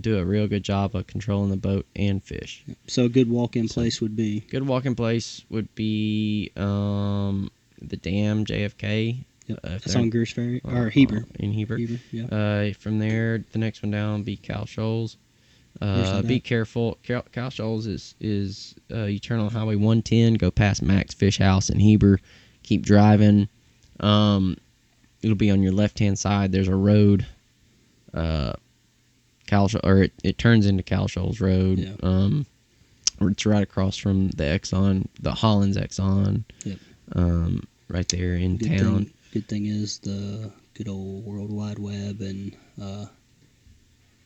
do 0.00 0.18
a 0.18 0.24
real 0.24 0.48
good 0.48 0.64
job 0.64 0.96
of 0.96 1.06
controlling 1.06 1.50
the 1.50 1.56
boat 1.56 1.86
and 1.94 2.22
fish. 2.24 2.64
So 2.86 3.04
a 3.04 3.08
good 3.08 3.28
walk-in 3.28 3.68
So- 3.68 3.74
place 3.74 4.00
would 4.00 4.16
be. 4.16 4.40
Good 4.40 4.66
walking 4.66 4.94
place 4.94 5.44
would 5.50 5.72
be 5.74 6.50
um, 6.56 7.50
the 7.80 7.96
dam 7.98 8.44
JFK. 8.46 9.24
Yep. 9.48 9.58
uh, 9.64 9.68
That's 9.70 9.94
on 9.96 10.08
Goose 10.10 10.32
Ferry 10.32 10.62
uh, 10.64 10.70
or 10.76 10.88
Heber. 10.88 11.26
in 11.38 11.52
Heber. 11.52 11.76
Heber. 11.76 12.00
Yeah. 12.10 12.24
Uh, 12.26 12.72
from 12.74 13.00
there, 13.00 13.44
the 13.52 13.58
next 13.58 13.82
one 13.82 13.90
down 13.90 14.14
would 14.18 14.24
be 14.24 14.36
Cow 14.36 14.64
Shoals. 14.64 15.16
Uh, 15.80 16.22
be 16.22 16.38
careful. 16.38 16.98
Cow, 17.02 17.22
Cow 17.32 17.48
Shoals 17.48 17.86
is 17.86 18.14
is 18.20 18.74
uh, 18.92 19.04
you 19.04 19.18
turn 19.18 19.40
on 19.40 19.50
Highway 19.50 19.74
110, 19.76 20.34
go 20.34 20.50
past 20.50 20.82
Max 20.82 21.14
Fish 21.14 21.38
House 21.38 21.70
in 21.70 21.80
Heber, 21.80 22.20
keep 22.62 22.82
driving. 22.82 23.48
Um, 24.00 24.56
it'll 25.22 25.36
be 25.36 25.50
on 25.50 25.62
your 25.62 25.72
left 25.72 25.98
hand 25.98 26.18
side. 26.18 26.52
There's 26.52 26.68
a 26.68 26.76
road. 26.76 27.26
Uh, 28.14 28.52
Cow 29.46 29.68
or 29.82 30.02
it, 30.04 30.12
it 30.22 30.38
turns 30.38 30.66
into 30.66 30.82
Cow 30.82 31.06
Shoals 31.06 31.40
Road. 31.40 31.78
Yeah. 31.78 31.94
Um, 32.02 32.46
it's 33.20 33.44
right 33.46 33.62
across 33.62 33.96
from 33.96 34.28
the 34.30 34.44
Exxon, 34.44 35.06
the 35.20 35.32
Hollins 35.32 35.76
Exxon. 35.76 36.44
Yep. 36.64 36.78
Um, 37.14 37.62
right 37.88 38.08
there 38.08 38.34
in 38.34 38.56
Good 38.56 38.78
town. 38.78 39.04
thing, 39.04 39.12
good 39.32 39.48
thing 39.48 39.66
is 39.66 39.98
the 39.98 40.50
good 40.74 40.88
old 40.88 41.24
World 41.24 41.52
Wide 41.52 41.78
Web 41.78 42.20
and 42.20 42.56
uh, 42.80 43.06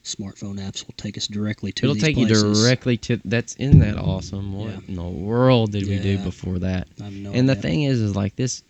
smartphone 0.06 0.60
apps 0.60 0.86
will 0.86 0.94
take 0.96 1.18
us 1.18 1.26
directly 1.26 1.72
to 1.72 1.84
It'll 1.84 1.96
take 1.96 2.16
you 2.16 2.28
directly 2.28 2.96
to. 2.98 3.20
That's 3.24 3.56
isn't 3.56 3.80
that 3.80 3.96
mm-hmm. 3.96 4.08
awesome? 4.08 4.54
What 4.54 4.70
Yeah. 4.70 4.80
in 4.88 4.94
the 4.94 5.02
world 5.02 5.72
did 5.72 5.88
we 5.88 5.98
do 5.98 6.18
before 6.18 6.60
that? 6.60 6.86
No 6.98 7.32
and 7.32 7.48
the 7.48 7.56
thing 7.56 7.82
is, 7.82 8.00
is 8.00 8.14
like 8.14 8.36
this. 8.36 8.62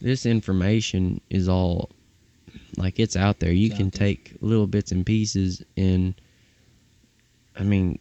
This 0.00 0.24
information 0.26 1.20
is 1.28 1.48
all, 1.48 1.90
like 2.76 2.98
it's 2.98 3.16
out 3.16 3.40
there. 3.40 3.52
You 3.52 3.66
It's 3.66 3.76
can 3.76 3.90
take 3.90 4.36
little 4.40 4.66
bits 4.66 4.90
and 4.92 5.04
pieces, 5.04 5.62
and 5.76 6.14
I 7.56 7.64
mean, 7.64 7.98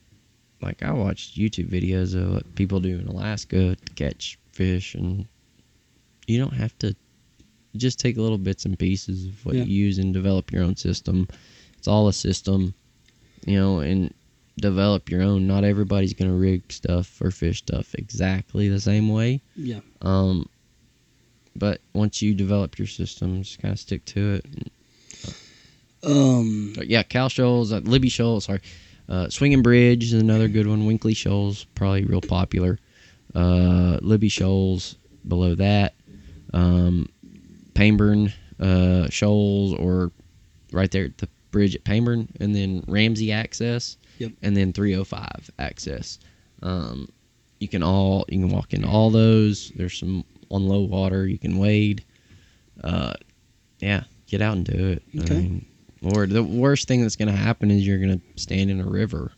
like 0.61 0.83
I 0.83 0.93
watched 0.93 1.37
YouTube 1.37 1.69
videos 1.69 2.15
of 2.15 2.31
what 2.31 2.55
people 2.55 2.79
do 2.79 2.97
in 2.99 3.07
Alaska 3.07 3.75
to 3.75 3.93
catch 3.95 4.37
fish, 4.51 4.95
and 4.95 5.27
you 6.27 6.39
don't 6.39 6.53
have 6.53 6.77
to. 6.79 6.95
Just 7.75 7.99
take 7.99 8.17
little 8.17 8.39
bits 8.39 8.65
and 8.65 8.79
pieces 8.79 9.27
of 9.27 9.45
what 9.45 9.53
Yeah. 9.55 9.63
you 9.63 9.85
use 9.85 9.99
and 9.99 10.11
develop 10.11 10.51
your 10.51 10.63
own 10.63 10.75
system. 10.75 11.27
It's 11.87 11.93
all 11.93 12.09
a 12.09 12.13
system, 12.13 12.73
you 13.45 13.57
know, 13.57 13.79
and 13.79 14.13
develop 14.57 15.09
your 15.09 15.21
own. 15.21 15.47
Not 15.47 15.63
everybody's 15.63 16.11
gonna 16.11 16.35
rig 16.35 16.69
stuff 16.69 17.21
or 17.21 17.31
fish 17.31 17.59
stuff 17.59 17.95
exactly 17.95 18.67
the 18.67 18.81
same 18.81 19.07
way. 19.07 19.41
Yeah. 19.55 19.79
Um, 20.01 20.49
but 21.55 21.79
once 21.93 22.21
you 22.21 22.33
develop 22.33 22.77
your 22.77 22.89
system, 22.89 23.41
just 23.41 23.61
kind 23.61 23.71
of 23.71 23.79
stick 23.79 24.03
to 24.03 24.33
it. 24.33 24.69
Um. 26.03 26.73
But 26.75 26.87
yeah, 26.87 27.03
Cow 27.03 27.29
Shoals, 27.29 27.71
uh, 27.71 27.77
Libby 27.77 28.09
Shoals, 28.09 28.43
sorry. 28.43 28.59
Uh, 29.07 29.29
Swinging 29.29 29.61
Bridge 29.61 30.03
is 30.03 30.21
another 30.21 30.49
good 30.49 30.67
one. 30.67 30.85
Winkley 30.87 31.13
Shoals, 31.13 31.63
probably 31.73 32.03
real 32.03 32.19
popular. 32.19 32.79
Uh, 33.33 33.97
Libby 34.01 34.27
Shoals 34.27 34.97
below 35.25 35.55
that. 35.55 35.93
Um, 36.53 37.07
Pangburn 37.75 38.33
uh, 38.59 39.07
Shoals, 39.09 39.73
or 39.75 40.11
right 40.73 40.91
there 40.91 41.05
at 41.05 41.17
the 41.19 41.29
bridge 41.57 41.75
at 41.75 41.83
Pangburn, 41.83 42.27
and 42.39 42.55
then 42.55 42.83
Ramsey 42.87 43.31
Access, 43.31 43.97
Yep. 44.19 44.33
and 44.43 44.55
then 44.55 44.73
305 44.73 45.49
Access. 45.57 46.19
Um, 46.61 47.07
you 47.59 47.67
can 47.67 47.81
all 47.81 48.25
you 48.29 48.37
can 48.39 48.49
walk 48.49 48.73
into 48.73 48.87
all 48.87 49.09
those. 49.09 49.71
There's 49.75 49.97
some 49.97 50.23
on 50.49 50.67
low 50.67 50.81
water 50.81 51.27
you 51.27 51.39
can 51.39 51.57
wade. 51.57 52.03
Uh, 52.83 53.13
yeah, 53.79 54.03
get 54.27 54.41
out 54.41 54.55
and 54.55 54.65
do 54.65 54.87
it. 54.89 55.03
I 55.17 55.23
Okay. 55.23 55.33
mean, 55.35 55.65
or 56.03 56.27
the 56.27 56.43
worst 56.43 56.87
thing 56.87 57.01
that's 57.01 57.15
going 57.15 57.29
to 57.31 57.35
happen 57.35 57.71
is 57.71 57.85
you're 57.87 57.97
going 57.97 58.19
to 58.19 58.41
stand 58.41 58.69
in 58.69 58.79
a 58.79 58.85
river, 58.85 59.31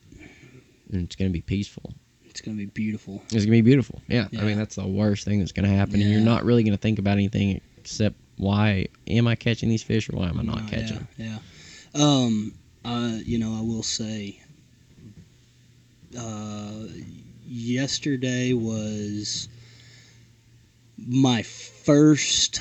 and 0.91 1.03
it's 1.03 1.15
going 1.15 1.29
to 1.31 1.33
be 1.33 1.41
peaceful. 1.41 1.93
It's 2.29 2.41
gonna 2.41 2.57
be 2.57 2.67
beautiful. 2.67 3.21
It's 3.31 3.43
gonna 3.43 3.51
be 3.57 3.61
beautiful. 3.61 4.01
Yeah, 4.07 4.27
I 4.39 4.43
mean 4.43 4.57
that's 4.57 4.75
the 4.75 4.87
worst 4.87 5.25
thing 5.25 5.39
that's 5.39 5.51
gonna 5.51 5.67
happen, 5.67 5.99
and 5.99 6.09
you're 6.09 6.21
not 6.21 6.45
really 6.45 6.63
gonna 6.63 6.77
think 6.77 6.97
about 6.99 7.13
anything 7.17 7.59
except 7.77 8.15
why 8.37 8.85
am 9.07 9.27
I 9.27 9.35
catching 9.35 9.67
these 9.67 9.83
fish 9.83 10.07
or 10.09 10.15
why 10.15 10.29
am 10.29 10.39
I 10.39 10.43
not 10.43 10.59
Uh, 10.59 10.67
catching 10.67 10.87
yeah, 10.87 10.93
them? 10.93 11.07
Yeah. 11.17 11.39
Um. 11.99 12.53
You 13.29 13.37
know, 13.37 13.55
I 13.55 13.61
will 13.61 13.83
say. 13.83 14.41
Uh, 16.17 16.87
yesterday 17.45 18.53
was 18.53 19.47
my 20.97 21.43
first 21.43 22.59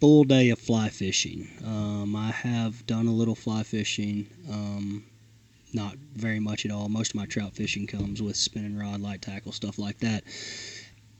full 0.00 0.24
day 0.24 0.50
of 0.50 0.58
fly 0.58 0.90
fishing. 0.90 1.48
Um, 1.64 2.14
I 2.14 2.30
have 2.30 2.86
done 2.86 3.06
a 3.06 3.12
little 3.12 3.34
fly 3.34 3.62
fishing, 3.62 4.26
um, 4.50 5.04
not 5.72 5.96
very 6.14 6.40
much 6.40 6.66
at 6.66 6.70
all. 6.70 6.90
Most 6.90 7.12
of 7.12 7.14
my 7.14 7.24
trout 7.24 7.54
fishing 7.54 7.86
comes 7.86 8.20
with 8.20 8.36
spinning 8.36 8.76
rod, 8.76 9.00
light 9.00 9.22
tackle, 9.22 9.52
stuff 9.52 9.78
like 9.78 9.98
that. 10.00 10.24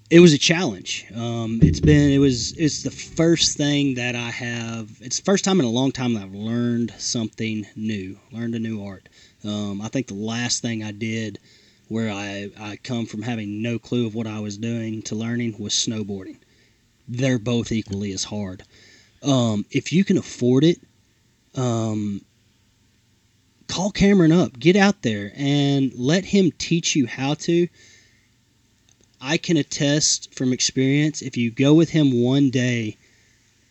It 0.08 0.20
was 0.20 0.32
a 0.32 0.38
challenge. 0.38 1.04
Um, 1.16 1.58
it's 1.62 1.80
been 1.80 2.10
it 2.10 2.18
was 2.18 2.52
it's 2.52 2.84
the 2.84 2.92
first 2.92 3.56
thing 3.56 3.94
that 3.94 4.14
I 4.14 4.30
have. 4.30 4.88
It's 5.00 5.16
the 5.18 5.24
first 5.24 5.44
time 5.44 5.58
in 5.58 5.66
a 5.66 5.70
long 5.70 5.90
time 5.90 6.14
that 6.14 6.22
I've 6.22 6.34
learned 6.34 6.94
something 6.96 7.66
new, 7.74 8.16
learned 8.30 8.54
a 8.54 8.60
new 8.60 8.84
art. 8.84 9.08
Um, 9.44 9.80
I 9.80 9.88
think 9.88 10.06
the 10.06 10.14
last 10.14 10.62
thing 10.62 10.84
I 10.84 10.92
did 10.92 11.40
where 11.88 12.12
I, 12.12 12.50
I 12.58 12.76
come 12.76 13.06
from 13.06 13.22
having 13.22 13.62
no 13.62 13.80
clue 13.80 14.06
of 14.06 14.14
what 14.14 14.28
I 14.28 14.38
was 14.38 14.56
doing 14.58 15.02
to 15.02 15.16
learning 15.16 15.56
was 15.58 15.72
snowboarding. 15.72 16.36
They're 17.08 17.38
both 17.38 17.72
equally 17.72 18.12
as 18.12 18.24
hard. 18.24 18.62
Um, 19.24 19.64
if 19.70 19.92
you 19.92 20.04
can 20.04 20.18
afford 20.18 20.62
it, 20.62 20.80
um, 21.56 22.20
call 23.68 23.90
Cameron 23.90 24.32
up, 24.32 24.58
get 24.58 24.76
out 24.76 25.02
there, 25.02 25.32
and 25.36 25.92
let 25.94 26.24
him 26.24 26.52
teach 26.58 26.94
you 26.94 27.06
how 27.06 27.34
to. 27.34 27.66
I 29.26 29.38
can 29.38 29.56
attest 29.56 30.32
from 30.34 30.52
experience 30.52 31.20
if 31.20 31.36
you 31.36 31.50
go 31.50 31.74
with 31.74 31.90
him 31.90 32.22
one 32.22 32.50
day, 32.50 32.96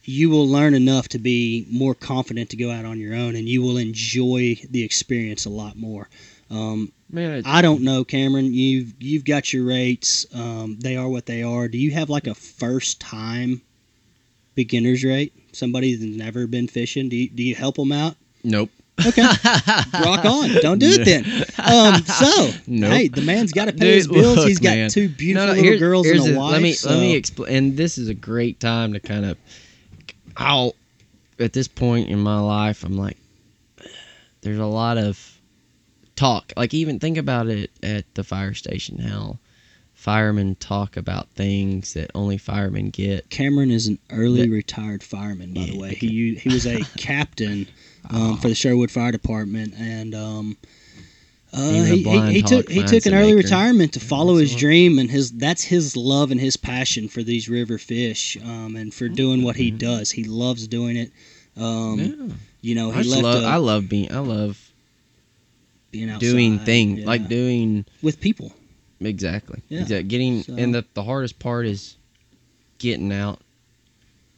you 0.03 0.29
will 0.29 0.45
learn 0.45 0.73
enough 0.73 1.07
to 1.09 1.17
be 1.17 1.65
more 1.71 1.95
confident 1.95 2.49
to 2.49 2.57
go 2.57 2.69
out 2.69 2.83
on 2.83 2.99
your 2.99 3.15
own 3.15 3.37
and 3.37 3.47
you 3.47 3.61
will 3.61 3.77
enjoy 3.77 4.59
the 4.69 4.83
experience 4.83 5.45
a 5.45 5.49
lot 5.49 5.77
more. 5.77 6.09
Um, 6.51 6.91
Man, 7.09 7.31
it, 7.31 7.47
I 7.47 7.61
don't 7.61 7.83
know, 7.83 8.03
Cameron. 8.03 8.53
You've 8.53 8.93
you've 8.99 9.23
got 9.23 9.53
your 9.53 9.63
rates. 9.63 10.25
Um, 10.35 10.77
they 10.79 10.97
are 10.97 11.07
what 11.07 11.25
they 11.25 11.41
are. 11.41 11.69
Do 11.69 11.77
you 11.77 11.91
have 11.91 12.09
like 12.09 12.27
a 12.27 12.35
first 12.35 12.99
time 12.99 13.61
beginner's 14.55 15.05
rate? 15.05 15.33
Somebody 15.53 15.95
that's 15.95 16.17
never 16.17 16.47
been 16.47 16.67
fishing. 16.67 17.07
Do 17.07 17.15
you, 17.15 17.29
do 17.29 17.43
you 17.43 17.55
help 17.55 17.75
them 17.77 17.93
out? 17.93 18.17
nope. 18.43 18.69
Okay, 19.07 19.21
rock 19.23 20.23
on. 20.25 20.49
Don't 20.61 20.79
do 20.79 20.87
it 20.89 21.05
then. 21.05 21.25
Um, 21.65 22.03
so 22.05 22.49
Nope. 22.67 22.91
hey, 22.91 23.07
the 23.07 23.21
man's 23.23 23.51
got 23.51 23.65
to 23.65 23.73
pay 23.73 23.95
his 23.95 24.07
bills. 24.07 24.37
look, 24.37 24.47
He's 24.47 24.59
got 24.59 24.75
man. 24.75 24.89
two 24.89 25.09
beautiful 25.09 25.47
No, 25.47 25.53
no, 25.55 25.59
little 25.61 25.79
girls 25.79 26.07
and 26.07 26.19
a 26.19 26.23
the- 26.33 26.37
wife. 26.39 26.51
Let 26.53 26.61
me 26.61 26.73
so. 26.73 26.89
let 26.91 26.99
me 26.99 27.15
explain. 27.15 27.55
And 27.55 27.77
this 27.77 27.97
is 27.97 28.07
a 28.07 28.13
great 28.13 28.59
time 28.59 28.93
to 28.93 28.99
kind 28.99 29.25
of, 29.25 29.37
I'll, 30.37 30.75
at 31.39 31.53
this 31.53 31.67
point 31.67 32.09
in 32.09 32.19
my 32.19 32.39
life, 32.39 32.83
I'm 32.83 32.97
like, 32.97 33.17
there's 34.41 34.59
a 34.59 34.65
lot 34.65 34.97
of 34.97 35.39
talk. 36.15 36.53
Like 36.55 36.73
even 36.73 36.99
think 36.99 37.17
about 37.17 37.47
it 37.47 37.71
at 37.83 38.05
the 38.13 38.23
fire 38.23 38.53
station, 38.53 38.99
how 38.99 39.39
firemen 39.93 40.55
talk 40.55 40.97
about 40.97 41.27
things 41.29 41.93
that 41.93 42.11
only 42.13 42.37
firemen 42.37 42.91
get. 42.91 43.29
Cameron 43.29 43.71
is 43.71 43.87
an 43.87 43.97
early 44.11 44.41
That- 44.43 44.51
retired 44.51 45.03
fireman, 45.03 45.53
by 45.53 45.65
the 45.65 45.77
way. 45.79 45.95
He 45.95 46.35
he 46.35 46.49
was 46.49 46.65
a 46.67 46.81
captain 46.97 47.67
um, 48.09 48.37
for 48.37 48.47
the 48.47 48.55
Sherwood 48.55 48.91
Fire 48.91 49.11
Department, 49.11 49.73
and 49.77 50.13
um, 50.15 50.57
uh, 51.53 51.71
he, 51.83 52.03
he, 52.03 52.31
he 52.33 52.41
took 52.41 52.69
he 52.69 52.83
took 52.83 53.05
an 53.05 53.13
early 53.13 53.33
maker. 53.33 53.37
retirement 53.47 53.93
to 53.93 53.99
follow 53.99 54.35
his 54.35 54.55
dream, 54.55 54.99
and 54.99 55.09
his 55.09 55.31
that's 55.31 55.63
his 55.63 55.95
love 55.95 56.31
and 56.31 56.39
his 56.39 56.57
passion 56.57 57.07
for 57.07 57.23
these 57.23 57.47
river 57.49 57.77
fish, 57.77 58.37
um, 58.43 58.75
and 58.75 58.93
for 58.93 59.07
doing 59.07 59.43
what 59.43 59.55
he 59.55 59.71
does. 59.71 60.11
He 60.11 60.23
loves 60.25 60.67
doing 60.67 60.97
it. 60.97 61.11
Um, 61.57 61.99
yeah. 61.99 62.35
You 62.61 62.75
know, 62.75 62.91
I 62.91 62.95
he 62.97 63.03
just 63.03 63.21
left 63.21 63.23
love. 63.23 63.43
a- 63.43 63.47
I 63.47 63.55
love 63.57 63.87
being. 63.87 64.11
I 64.11 64.19
love 64.19 64.59
being 65.91 66.09
outside, 66.09 66.27
doing 66.27 66.59
things 66.59 66.99
yeah, 66.99 67.05
like 67.05 67.27
doing 67.27 67.85
with 68.01 68.19
people. 68.19 68.51
exactly. 68.99 69.61
Yeah. 69.69 69.81
Exactly. 69.81 70.07
Getting 70.09 70.43
So- 70.43 70.55
and 70.57 70.73
the 70.75 70.83
the 70.93 71.03
hardest 71.03 71.39
part 71.39 71.67
is 71.67 71.95
getting 72.79 73.13
out 73.13 73.39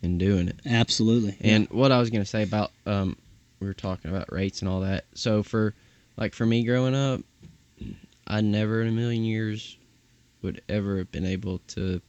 and 0.04 0.20
doing 0.20 0.48
it. 0.50 0.58
Absolutely. 0.66 1.36
And 1.42 1.68
what 1.72 1.92
I 1.92 2.00
was 2.00 2.10
gonna 2.12 2.26
say 2.26 2.44
about 2.44 2.72
um, 2.86 3.16
we 3.60 3.68
were 3.68 3.74
talking 3.74 4.12
about 4.12 4.32
rates 4.32 4.62
and 4.62 4.70
all 4.70 4.82
that. 4.82 5.06
So 5.14 5.44
for 5.44 5.74
like 6.18 6.34
for 6.34 6.46
me 6.46 6.64
growing 6.64 6.96
up, 6.96 7.22
I 8.28 8.42
never 8.42 8.82
in 8.82 8.88
a 8.88 8.92
million 8.92 9.24
years 9.24 9.78
would 10.42 10.62
ever 10.70 10.98
have 10.98 11.12
been 11.12 11.26
able 11.26 11.60
to 11.70 12.02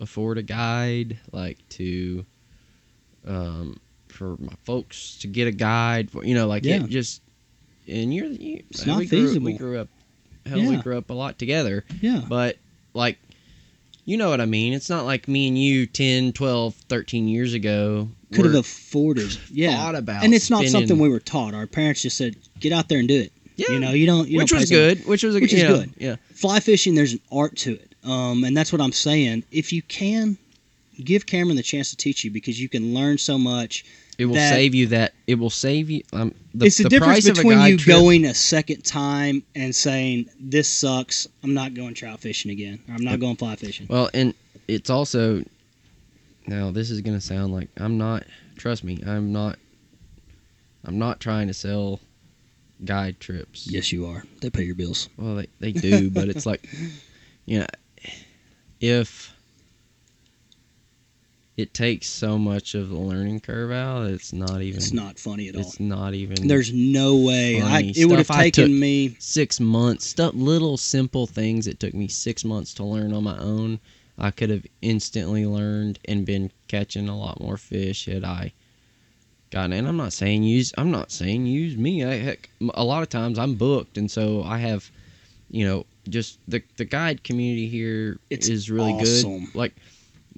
afford 0.00 0.38
a 0.38 0.42
guide, 0.42 1.18
like 1.32 1.58
to 1.70 2.24
um, 3.26 3.78
for 4.08 4.36
my 4.38 4.52
folks 4.64 5.18
to 5.18 5.26
get 5.26 5.46
a 5.46 5.52
guide. 5.52 6.10
For, 6.10 6.24
you 6.24 6.34
know, 6.34 6.46
like 6.46 6.64
Yeah. 6.64 6.84
it 6.84 6.88
just 6.88 7.22
and 7.88 8.12
you're 8.14 8.26
you, 8.26 8.62
It's 8.70 8.86
not 8.86 8.98
we 8.98 9.06
grew, 9.06 9.26
feasible. 9.26 9.46
We 9.46 9.52
grew 9.54 9.78
up, 9.78 9.88
hell, 10.46 10.66
we 10.66 10.76
grew 10.76 10.96
up 10.98 11.10
a 11.10 11.14
lot 11.14 11.38
together. 11.38 11.84
yeah. 12.00 12.22
But 12.28 12.56
like 12.94 13.18
you 14.06 14.16
know 14.16 14.30
what 14.30 14.40
I 14.40 14.46
mean? 14.46 14.72
It's 14.72 14.88
not 14.90 15.04
like 15.04 15.28
me 15.28 15.46
and 15.46 15.56
you 15.58 15.86
10, 15.86 16.32
12, 16.32 16.74
13 16.74 17.28
years 17.28 17.54
ago 17.54 18.08
Could 18.32 18.44
have 18.46 18.54
afforded. 18.54 19.36
Yeah. 19.50 19.76
thought 19.76 19.94
about 19.94 20.24
and 20.24 20.32
it's 20.34 20.50
not 20.50 20.58
spending- 20.58 20.72
something 20.72 20.98
we 20.98 21.08
were 21.08 21.20
taught. 21.20 21.54
Our 21.54 21.66
parents 21.66 22.02
just 22.02 22.16
said, 22.16 22.36
"Get 22.60 22.72
out 22.72 22.88
there 22.88 22.98
and 22.98 23.08
do 23.08 23.20
it." 23.20 23.32
Yeah. 23.56 23.72
You 23.72 23.80
know, 23.80 23.90
you 23.90 24.06
don't. 24.06 24.28
You 24.28 24.38
which 24.38 24.50
don't 24.50 24.60
was 24.60 24.70
good. 24.70 25.06
Which 25.06 25.22
was 25.22 25.36
a 25.36 25.40
Which 25.40 25.52
is 25.52 25.62
know, 25.62 25.78
good. 25.80 25.92
Yeah. 25.98 26.16
Fly 26.34 26.60
fishing, 26.60 26.94
there's 26.94 27.14
an 27.14 27.20
art 27.30 27.56
to 27.58 27.74
it, 27.74 27.94
um, 28.04 28.44
and 28.44 28.56
that's 28.56 28.72
what 28.72 28.80
I'm 28.80 28.92
saying. 28.92 29.44
If 29.50 29.72
you 29.72 29.82
can, 29.82 30.38
give 31.04 31.26
Cameron 31.26 31.56
the 31.56 31.62
chance 31.62 31.90
to 31.90 31.96
teach 31.96 32.24
you 32.24 32.30
because 32.30 32.60
you 32.60 32.68
can 32.68 32.94
learn 32.94 33.18
so 33.18 33.36
much. 33.36 33.84
It 34.18 34.26
will 34.26 34.34
save 34.34 34.74
you 34.74 34.86
that. 34.88 35.14
It 35.26 35.36
will 35.36 35.50
save 35.50 35.88
you. 35.88 36.02
Um, 36.12 36.34
the, 36.54 36.66
it's 36.66 36.76
the, 36.76 36.88
difference 36.90 37.26
of 37.26 37.38
a 37.38 37.40
between 37.40 37.60
you 37.62 37.78
trip- 37.78 37.96
going 37.96 38.26
a 38.26 38.34
second 38.34 38.84
time 38.84 39.42
and 39.54 39.74
saying, 39.74 40.26
"This 40.38 40.68
sucks. 40.68 41.26
I'm 41.42 41.54
not 41.54 41.74
going 41.74 41.94
trout 41.94 42.20
fishing 42.20 42.50
again. 42.50 42.80
Or 42.88 42.94
I'm 42.94 43.04
not 43.04 43.18
going 43.18 43.36
fly 43.36 43.56
fishing." 43.56 43.86
Well, 43.88 44.10
and 44.12 44.34
it's 44.68 44.90
also 44.90 45.42
now 46.50 46.72
this 46.72 46.90
is 46.90 47.00
gonna 47.00 47.20
sound 47.20 47.52
like 47.54 47.68
I'm 47.76 47.96
not. 47.96 48.24
Trust 48.56 48.82
me, 48.82 49.00
I'm 49.06 49.32
not. 49.32 49.58
I'm 50.84 50.98
not 50.98 51.20
trying 51.20 51.46
to 51.46 51.54
sell 51.54 52.00
guide 52.84 53.20
trips. 53.20 53.68
Yes, 53.70 53.92
you 53.92 54.06
are. 54.06 54.24
They 54.40 54.50
pay 54.50 54.64
your 54.64 54.74
bills. 54.74 55.08
Well, 55.16 55.36
they 55.36 55.46
they 55.60 55.72
do, 55.72 56.10
but 56.10 56.28
it's 56.28 56.46
like, 56.46 56.68
you 57.46 57.60
know, 57.60 57.66
if 58.80 59.32
it 61.56 61.72
takes 61.72 62.08
so 62.08 62.36
much 62.36 62.74
of 62.74 62.88
the 62.88 62.96
learning 62.96 63.40
curve 63.40 63.70
out, 63.70 64.08
it's 64.08 64.32
not 64.32 64.60
even. 64.60 64.78
It's 64.78 64.92
not 64.92 65.20
funny 65.20 65.48
at 65.48 65.54
all. 65.54 65.60
It's 65.60 65.78
not 65.78 66.14
even. 66.14 66.48
There's 66.48 66.72
no 66.72 67.16
way. 67.16 67.62
I, 67.62 67.92
it 67.94 68.06
would 68.06 68.18
have 68.18 68.26
taken 68.26 68.78
me. 68.80 69.14
six 69.20 69.60
months 69.60 70.06
stuff 70.06 70.32
little 70.34 70.76
simple 70.76 71.28
things 71.28 71.68
It 71.68 71.78
took 71.78 71.94
me 71.94 72.08
six 72.08 72.44
months 72.44 72.74
to 72.74 72.84
learn 72.84 73.12
on 73.12 73.22
my 73.22 73.38
own 73.38 73.78
i 74.20 74.30
could 74.30 74.50
have 74.50 74.66
instantly 74.82 75.46
learned 75.46 75.98
and 76.06 76.26
been 76.26 76.50
catching 76.68 77.08
a 77.08 77.18
lot 77.18 77.40
more 77.40 77.56
fish 77.56 78.06
had 78.06 78.24
i 78.24 78.52
gotten 79.50 79.72
and 79.72 79.88
i'm 79.88 79.96
not 79.96 80.12
saying 80.12 80.42
use 80.42 80.72
i'm 80.78 80.90
not 80.90 81.10
saying 81.10 81.46
use 81.46 81.76
me 81.76 82.04
I, 82.04 82.14
heck 82.16 82.48
a 82.74 82.84
lot 82.84 83.02
of 83.02 83.08
times 83.08 83.38
i'm 83.38 83.54
booked 83.54 83.98
and 83.98 84.10
so 84.10 84.42
i 84.44 84.58
have 84.58 84.88
you 85.50 85.66
know 85.66 85.86
just 86.08 86.38
the 86.46 86.62
the 86.76 86.84
guide 86.84 87.24
community 87.24 87.68
here 87.68 88.18
is 88.30 88.48
It's 88.48 88.68
really 88.70 88.92
awesome. 88.92 89.44
good 89.46 89.54
like 89.54 89.74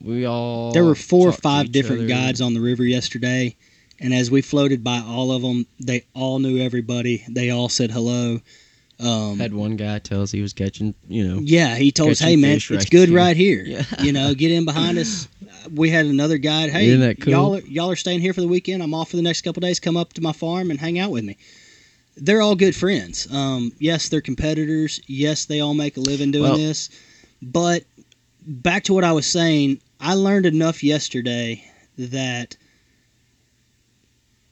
we 0.02 0.24
all 0.24 0.72
There 0.72 0.84
were 0.84 0.94
four 0.94 1.28
or 1.28 1.32
five 1.32 1.70
different 1.70 2.00
other. 2.02 2.08
guides 2.08 2.40
on 2.40 2.54
the 2.54 2.60
river 2.60 2.84
yesterday, 2.84 3.54
and 4.00 4.12
as 4.12 4.30
we 4.30 4.42
floated 4.42 4.82
by 4.82 4.98
all 4.98 5.30
of 5.30 5.42
them, 5.42 5.64
they 5.78 6.06
all 6.14 6.40
knew 6.40 6.58
everybody. 6.60 7.24
They 7.28 7.50
all 7.50 7.68
said 7.68 7.92
hello. 7.92 8.40
Um, 9.02 9.38
had 9.38 9.52
one 9.52 9.76
guy 9.76 9.98
tell 9.98 10.22
us 10.22 10.30
he 10.30 10.40
was 10.42 10.52
catching 10.52 10.94
you 11.08 11.26
know 11.26 11.40
yeah, 11.42 11.74
he 11.76 11.90
told 11.90 12.10
us, 12.10 12.20
"Hey 12.20 12.36
man, 12.36 12.56
it's 12.56 12.70
right 12.70 12.90
good 12.90 13.08
here." 13.08 13.18
right 13.18 13.36
here. 13.36 13.64
Yeah. 13.64 13.84
You 14.00 14.12
know, 14.12 14.34
get 14.34 14.50
in 14.50 14.64
behind 14.64 14.98
us." 14.98 15.28
We 15.72 15.90
had 15.90 16.06
another 16.06 16.38
guy. 16.38 16.68
Hey, 16.70 17.14
cool? 17.14 17.30
y'all 17.30 17.56
are, 17.56 17.60
y'all 17.60 17.90
are 17.90 17.96
staying 17.96 18.20
here 18.20 18.32
for 18.32 18.40
the 18.40 18.48
weekend. 18.48 18.82
I'm 18.82 18.94
off 18.94 19.10
for 19.10 19.16
the 19.16 19.22
next 19.22 19.42
couple 19.42 19.60
days. 19.60 19.78
Come 19.78 19.96
up 19.96 20.12
to 20.14 20.20
my 20.20 20.32
farm 20.32 20.72
and 20.72 20.80
hang 20.80 20.98
out 20.98 21.12
with 21.12 21.22
me. 21.22 21.36
They're 22.16 22.42
all 22.42 22.56
good 22.56 22.74
friends. 22.74 23.32
Um, 23.32 23.70
yes, 23.78 24.08
they're 24.08 24.20
competitors. 24.20 25.00
Yes, 25.06 25.44
they 25.44 25.60
all 25.60 25.74
make 25.74 25.96
a 25.96 26.00
living 26.00 26.32
doing 26.32 26.50
Well- 26.50 26.56
this. 26.56 26.90
But 27.42 27.84
back 28.44 28.82
to 28.84 28.92
what 28.92 29.04
I 29.04 29.12
was 29.12 29.26
saying, 29.26 29.80
I 30.00 30.14
learned 30.14 30.46
enough 30.46 30.82
yesterday 30.82 31.62
that 31.96 32.56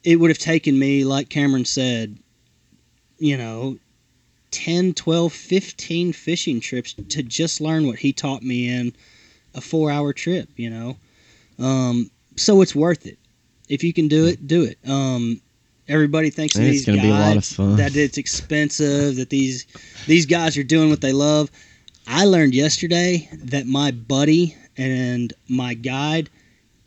it 0.04 0.16
would 0.16 0.30
have 0.30 0.38
taken 0.38 0.78
me, 0.78 1.04
like 1.04 1.28
Cameron 1.28 1.64
said, 1.64 2.18
you 3.18 3.36
know, 3.36 3.78
10, 4.50 4.94
12, 4.94 5.32
15 5.32 6.12
fishing 6.12 6.60
trips 6.60 6.92
to 6.92 7.22
just 7.22 7.60
learn 7.60 7.86
what 7.86 7.98
he 7.98 8.12
taught 8.12 8.42
me 8.42 8.68
in 8.68 8.92
a 9.54 9.60
four 9.60 9.90
hour 9.90 10.12
trip, 10.12 10.48
you 10.56 10.70
know. 10.70 10.96
Um, 11.58 12.10
so 12.36 12.62
it's 12.62 12.74
worth 12.74 13.06
it. 13.06 13.18
If 13.68 13.84
you 13.84 13.92
can 13.92 14.08
do 14.08 14.26
it, 14.26 14.46
do 14.46 14.64
it. 14.64 14.78
Um, 14.88 15.40
everybody 15.88 16.30
thinks 16.30 16.56
it's 16.56 16.64
these 16.64 16.86
going 16.86 16.98
to 16.98 17.02
be 17.02 17.10
a 17.10 17.12
lot 17.12 17.36
of 17.36 17.44
fun. 17.44 17.76
That 17.76 17.94
it's 17.96 18.18
expensive, 18.18 19.16
that 19.16 19.30
these 19.30 19.66
these 20.06 20.26
guys 20.26 20.56
are 20.56 20.62
doing 20.62 20.90
what 20.90 21.00
they 21.00 21.12
love. 21.12 21.50
I 22.06 22.24
learned 22.24 22.54
yesterday 22.54 23.28
that 23.44 23.66
my 23.66 23.90
buddy 23.90 24.56
and 24.76 25.32
my 25.48 25.74
guide 25.74 26.30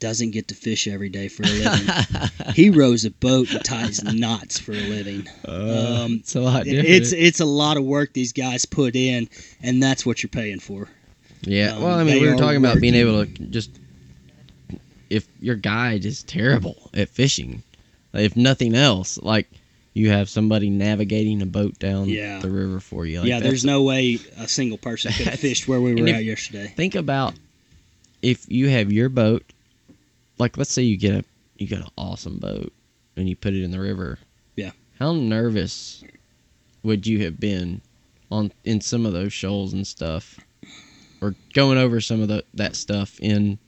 doesn't 0.04 0.32
get 0.32 0.50
to 0.50 0.56
fish 0.56 0.86
every 0.88 1.08
day 1.10 1.30
for 1.30 1.44
a 1.44 1.48
living. 1.48 2.30
he 2.56 2.70
rows 2.70 3.06
a 3.06 3.12
boat 3.12 3.50
and 3.54 3.64
ties 3.64 4.04
knots 4.04 4.60
for 4.60 4.74
a 4.74 4.82
living. 4.90 5.26
Uh, 5.48 6.04
Um, 6.04 6.14
it's 6.20 6.36
a 6.36 6.42
lot 6.42 6.66
different. 6.66 6.90
It's 6.90 7.14
it's 7.14 7.40
a 7.40 7.46
lot 7.46 7.78
of 7.78 7.86
work 7.86 8.12
these 8.14 8.34
guys 8.34 8.66
put 8.66 8.96
in, 8.98 9.30
and 9.62 9.82
that's 9.82 10.06
what 10.06 10.22
you're 10.22 10.30
paying 10.30 10.60
for. 10.60 10.90
Yeah, 11.42 11.76
Um, 11.76 11.84
well, 11.84 12.00
I 12.00 12.04
mean, 12.04 12.22
we 12.22 12.28
were 12.30 12.36
talking 12.36 12.58
about 12.58 12.82
being 12.82 12.96
able 12.96 13.26
to 13.26 13.32
just 13.50 13.72
if 15.10 15.28
your 15.40 15.56
guide 15.56 16.06
is 16.06 16.24
terrible 16.24 16.90
at 16.94 17.08
fishing, 17.10 17.64
if 18.14 18.36
nothing 18.36 18.76
else, 18.76 19.18
like 19.22 19.48
you 19.94 20.10
have 20.10 20.28
somebody 20.28 20.70
navigating 20.70 21.42
a 21.42 21.46
boat 21.46 21.78
down 21.80 22.10
Yeah. 22.10 22.40
the 22.40 22.50
river 22.50 22.80
for 22.80 23.06
you. 23.06 23.20
Like, 23.20 23.30
yeah, 23.30 23.40
there's 23.40 23.64
no 23.64 23.84
way 23.84 24.20
a 24.38 24.48
single 24.48 24.78
person 24.78 25.12
could 25.14 25.28
have 25.28 25.40
fished 25.48 25.68
where 25.68 25.80
we 25.80 25.94
were 25.94 26.08
if- 26.08 26.16
at 26.16 26.24
yesterday. 26.26 26.74
think 26.76 26.96
about 26.96 27.36
if 28.22 28.50
you 28.52 28.70
have 28.70 28.92
your 28.92 29.10
boat 29.10 29.44
like 30.40 30.58
let's 30.58 30.72
say 30.74 30.82
you 30.82 30.98
get 30.98 31.14
a 31.16 31.24
you 31.58 31.68
get 31.68 31.80
an 31.80 31.88
awesome 31.98 32.38
boat 32.38 32.72
and 33.16 33.30
you 33.30 33.36
put 33.36 33.54
it 33.54 33.64
in 33.64 33.72
the 33.72 33.80
river 33.80 34.20
Yeah. 34.56 34.72
how 35.00 35.14
nervous 35.14 36.04
would 36.84 37.06
you 37.08 37.24
have 37.24 37.40
been 37.40 37.82
on 38.32 38.52
in 38.64 38.82
some 38.82 39.06
of 39.06 39.14
those 39.14 39.32
shoals 39.34 39.74
and 39.74 39.86
stuff 39.86 40.40
or 41.22 41.36
going 41.54 41.78
over 41.78 42.02
some 42.02 42.22
of 42.22 42.28
the 42.28 42.44
that 42.54 42.76
stuff 42.76 43.20
in 43.20 43.60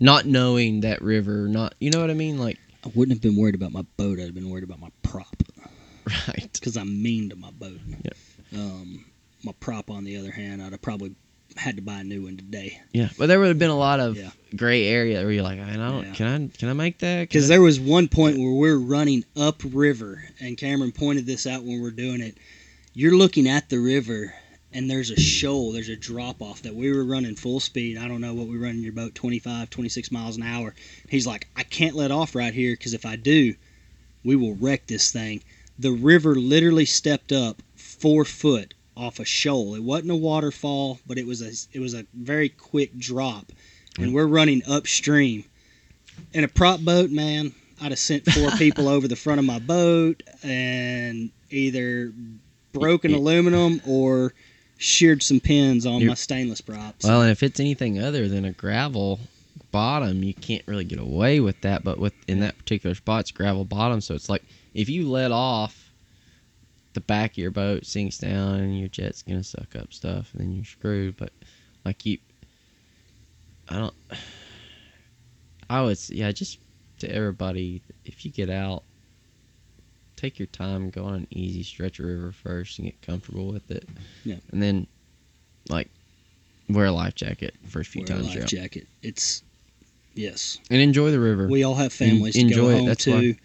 not 0.00 0.26
knowing 0.26 0.80
that 0.80 1.02
river 1.02 1.48
not 1.48 1.74
you 1.80 1.90
know 1.90 2.00
what 2.00 2.10
i 2.10 2.14
mean 2.14 2.38
like 2.38 2.58
I 2.86 2.90
wouldn't 2.94 3.16
have 3.16 3.22
been 3.22 3.40
worried 3.40 3.54
about 3.54 3.72
my 3.72 3.80
boat. 3.96 4.18
I'd 4.18 4.26
have 4.26 4.34
been 4.34 4.50
worried 4.50 4.62
about 4.62 4.78
my 4.78 4.90
prop 5.02 5.42
right 6.28 6.50
because 6.52 6.76
I'm 6.76 7.02
mean 7.02 7.30
to 7.30 7.36
my 7.36 7.50
boat. 7.50 7.78
Yeah. 8.04 8.10
Um, 8.60 9.06
my 9.42 9.52
prop, 9.58 9.88
on 9.88 10.04
the 10.04 10.18
other 10.18 10.30
hand, 10.30 10.62
I'd 10.62 10.72
have 10.72 10.82
probably 10.82 11.14
had 11.56 11.76
to 11.76 11.82
buy 11.82 12.00
a 12.00 12.04
new 12.04 12.22
one 12.24 12.36
today 12.36 12.80
yeah 12.92 13.08
but 13.18 13.26
there 13.26 13.38
would 13.38 13.48
have 13.48 13.58
been 13.58 13.70
a 13.70 13.76
lot 13.78 14.00
of 14.00 14.16
Yeah. 14.16 14.30
gray 14.56 14.86
area 14.88 15.20
where 15.22 15.30
you're 15.32 15.42
like 15.42 15.60
i 15.60 15.76
don't 15.76 16.04
Yeah. 16.06 16.12
can 16.14 16.26
i 16.52 16.58
can 16.58 16.68
i 16.68 16.72
make 16.72 16.98
that 16.98 17.28
because 17.28 17.44
I-" 17.50 17.54
there 17.54 17.62
was 17.62 17.78
one 17.80 18.08
point 18.08 18.38
where 18.38 18.52
we're 18.52 18.78
running 18.78 19.24
upriver, 19.36 20.22
and 20.40 20.56
Cameron 20.58 20.92
pointed 20.92 21.26
this 21.26 21.46
out 21.46 21.62
when 21.64 21.80
we're 21.82 21.90
doing 21.90 22.20
it. 22.20 22.36
You're 22.92 23.16
looking 23.16 23.48
at 23.48 23.68
the 23.68 23.78
river, 23.78 24.34
and 24.72 24.88
there's 24.90 25.10
a 25.10 25.20
shoal, 25.20 25.72
there's 25.72 25.88
a 25.88 25.96
drop 25.96 26.40
off 26.42 26.62
that 26.62 26.74
we 26.74 26.92
were 26.92 27.04
running 27.04 27.34
full 27.36 27.60
speed. 27.60 27.98
I 27.98 28.06
don't 28.08 28.20
know 28.20 28.34
what 28.34 28.46
we 28.48 28.56
run 28.56 28.72
in 28.76 28.82
your 28.82 28.92
boat, 28.92 29.14
25, 29.14 29.70
26 29.70 30.10
miles 30.12 30.36
an 30.36 30.42
hour. 30.44 30.74
He's 31.08 31.26
like, 31.26 31.48
I 31.56 31.62
can't 31.64 31.96
let 31.96 32.10
off 32.12 32.34
right 32.34 32.54
here 32.54 32.74
because 32.74 32.94
if 32.94 33.04
I 33.06 33.16
do, 33.16 33.54
we 34.24 34.36
will 34.36 34.54
wreck 34.56 34.86
this 34.86 35.10
thing. 35.12 35.42
The 35.78 35.90
river 35.92 36.34
literally 36.36 36.84
stepped 36.86 37.32
up 37.32 37.62
four 37.74 38.24
foot 38.24 38.74
off 38.96 39.18
a 39.18 39.24
shoal. 39.24 39.74
It 39.74 39.82
wasn't 39.82 40.10
a 40.12 40.16
waterfall, 40.16 40.98
but 41.06 41.18
it 41.18 41.26
was 41.26 41.42
a 41.42 41.52
it 41.76 41.80
was 41.80 41.94
a 41.94 42.06
very 42.14 42.48
quick 42.48 42.96
drop, 42.98 43.52
and 43.98 44.14
we're 44.14 44.26
running 44.26 44.62
upstream. 44.68 45.44
In 46.32 46.44
a 46.44 46.48
prop 46.48 46.80
boat, 46.80 47.10
man, 47.10 47.52
I'd 47.80 47.90
have 47.90 47.98
sent 47.98 48.24
four 48.24 48.50
people 48.58 48.88
over 48.88 49.08
the 49.08 49.16
front 49.16 49.40
of 49.40 49.44
my 49.44 49.58
boat 49.58 50.22
and 50.42 51.30
either 51.50 52.12
broken 52.72 53.14
aluminum 53.14 53.80
or 53.86 54.32
sheared 54.78 55.22
some 55.22 55.40
pins 55.40 55.86
on 55.86 55.94
You're- 56.00 56.08
my 56.08 56.14
stainless 56.14 56.60
props. 56.60 57.04
Well, 57.04 57.22
and 57.22 57.30
if 57.30 57.42
it's 57.42 57.60
anything 57.60 57.98
other 58.00 58.28
than 58.28 58.44
a 58.44 58.52
gravel 58.52 59.20
bottom, 59.72 60.22
you 60.22 60.34
can't 60.34 60.62
really 60.66 60.84
get 60.84 61.00
away 61.00 61.40
with 61.40 61.60
that. 61.62 61.82
But 61.82 61.98
with 61.98 62.14
in 62.28 62.40
that 62.40 62.56
particular 62.58 62.94
spot, 62.94 63.22
it's 63.22 63.32
gravel 63.32 63.64
bottom, 63.64 64.00
so 64.00 64.14
it's 64.14 64.28
like 64.28 64.44
if 64.72 64.88
you 64.88 65.08
let 65.08 65.32
off, 65.32 65.83
the 66.94 67.00
back 67.00 67.32
of 67.32 67.38
your 67.38 67.50
boat 67.50 67.84
sinks 67.84 68.18
down 68.18 68.60
and 68.60 68.78
your 68.78 68.88
jet's 68.88 69.22
gonna 69.22 69.44
suck 69.44 69.76
up 69.76 69.92
stuff, 69.92 70.30
and 70.32 70.40
then 70.40 70.52
you're 70.52 70.64
screwed. 70.64 71.16
But 71.16 71.32
like 71.84 72.06
you, 72.06 72.18
I 73.68 73.76
don't. 73.76 73.94
I 75.68 75.82
would 75.82 75.92
s- 75.92 76.10
yeah, 76.10 76.30
just 76.32 76.58
to 77.00 77.10
everybody, 77.10 77.82
if 78.04 78.24
you 78.24 78.30
get 78.30 78.50
out, 78.50 78.84
take 80.16 80.38
your 80.38 80.46
time, 80.46 80.90
go 80.90 81.04
on 81.04 81.14
an 81.14 81.26
easy 81.30 81.62
stretch 81.62 81.98
of 81.98 82.06
river 82.06 82.32
first, 82.32 82.78
and 82.78 82.86
get 82.86 83.00
comfortable 83.02 83.48
with 83.48 83.70
it. 83.70 83.88
Yeah. 84.24 84.36
and 84.52 84.62
then 84.62 84.86
like 85.68 85.88
wear 86.68 86.86
a 86.86 86.92
life 86.92 87.14
jacket 87.14 87.54
the 87.62 87.70
first 87.70 87.90
few 87.90 88.02
Wear 88.02 88.12
a 88.12 88.14
times 88.16 88.28
life 88.28 88.36
you're 88.36 88.44
jacket. 88.46 88.86
It's 89.02 89.42
yes. 90.14 90.58
and 90.70 90.80
enjoy 90.80 91.10
the 91.10 91.20
river. 91.20 91.48
We 91.48 91.64
all 91.64 91.74
have 91.74 91.92
families 91.92 92.34
to 92.34 92.40
enjoy 92.40 92.56
go 92.60 92.68
it, 92.70 92.76
home 92.76 92.86
that's 92.86 93.04
to, 93.04 93.10
why. 93.12 93.36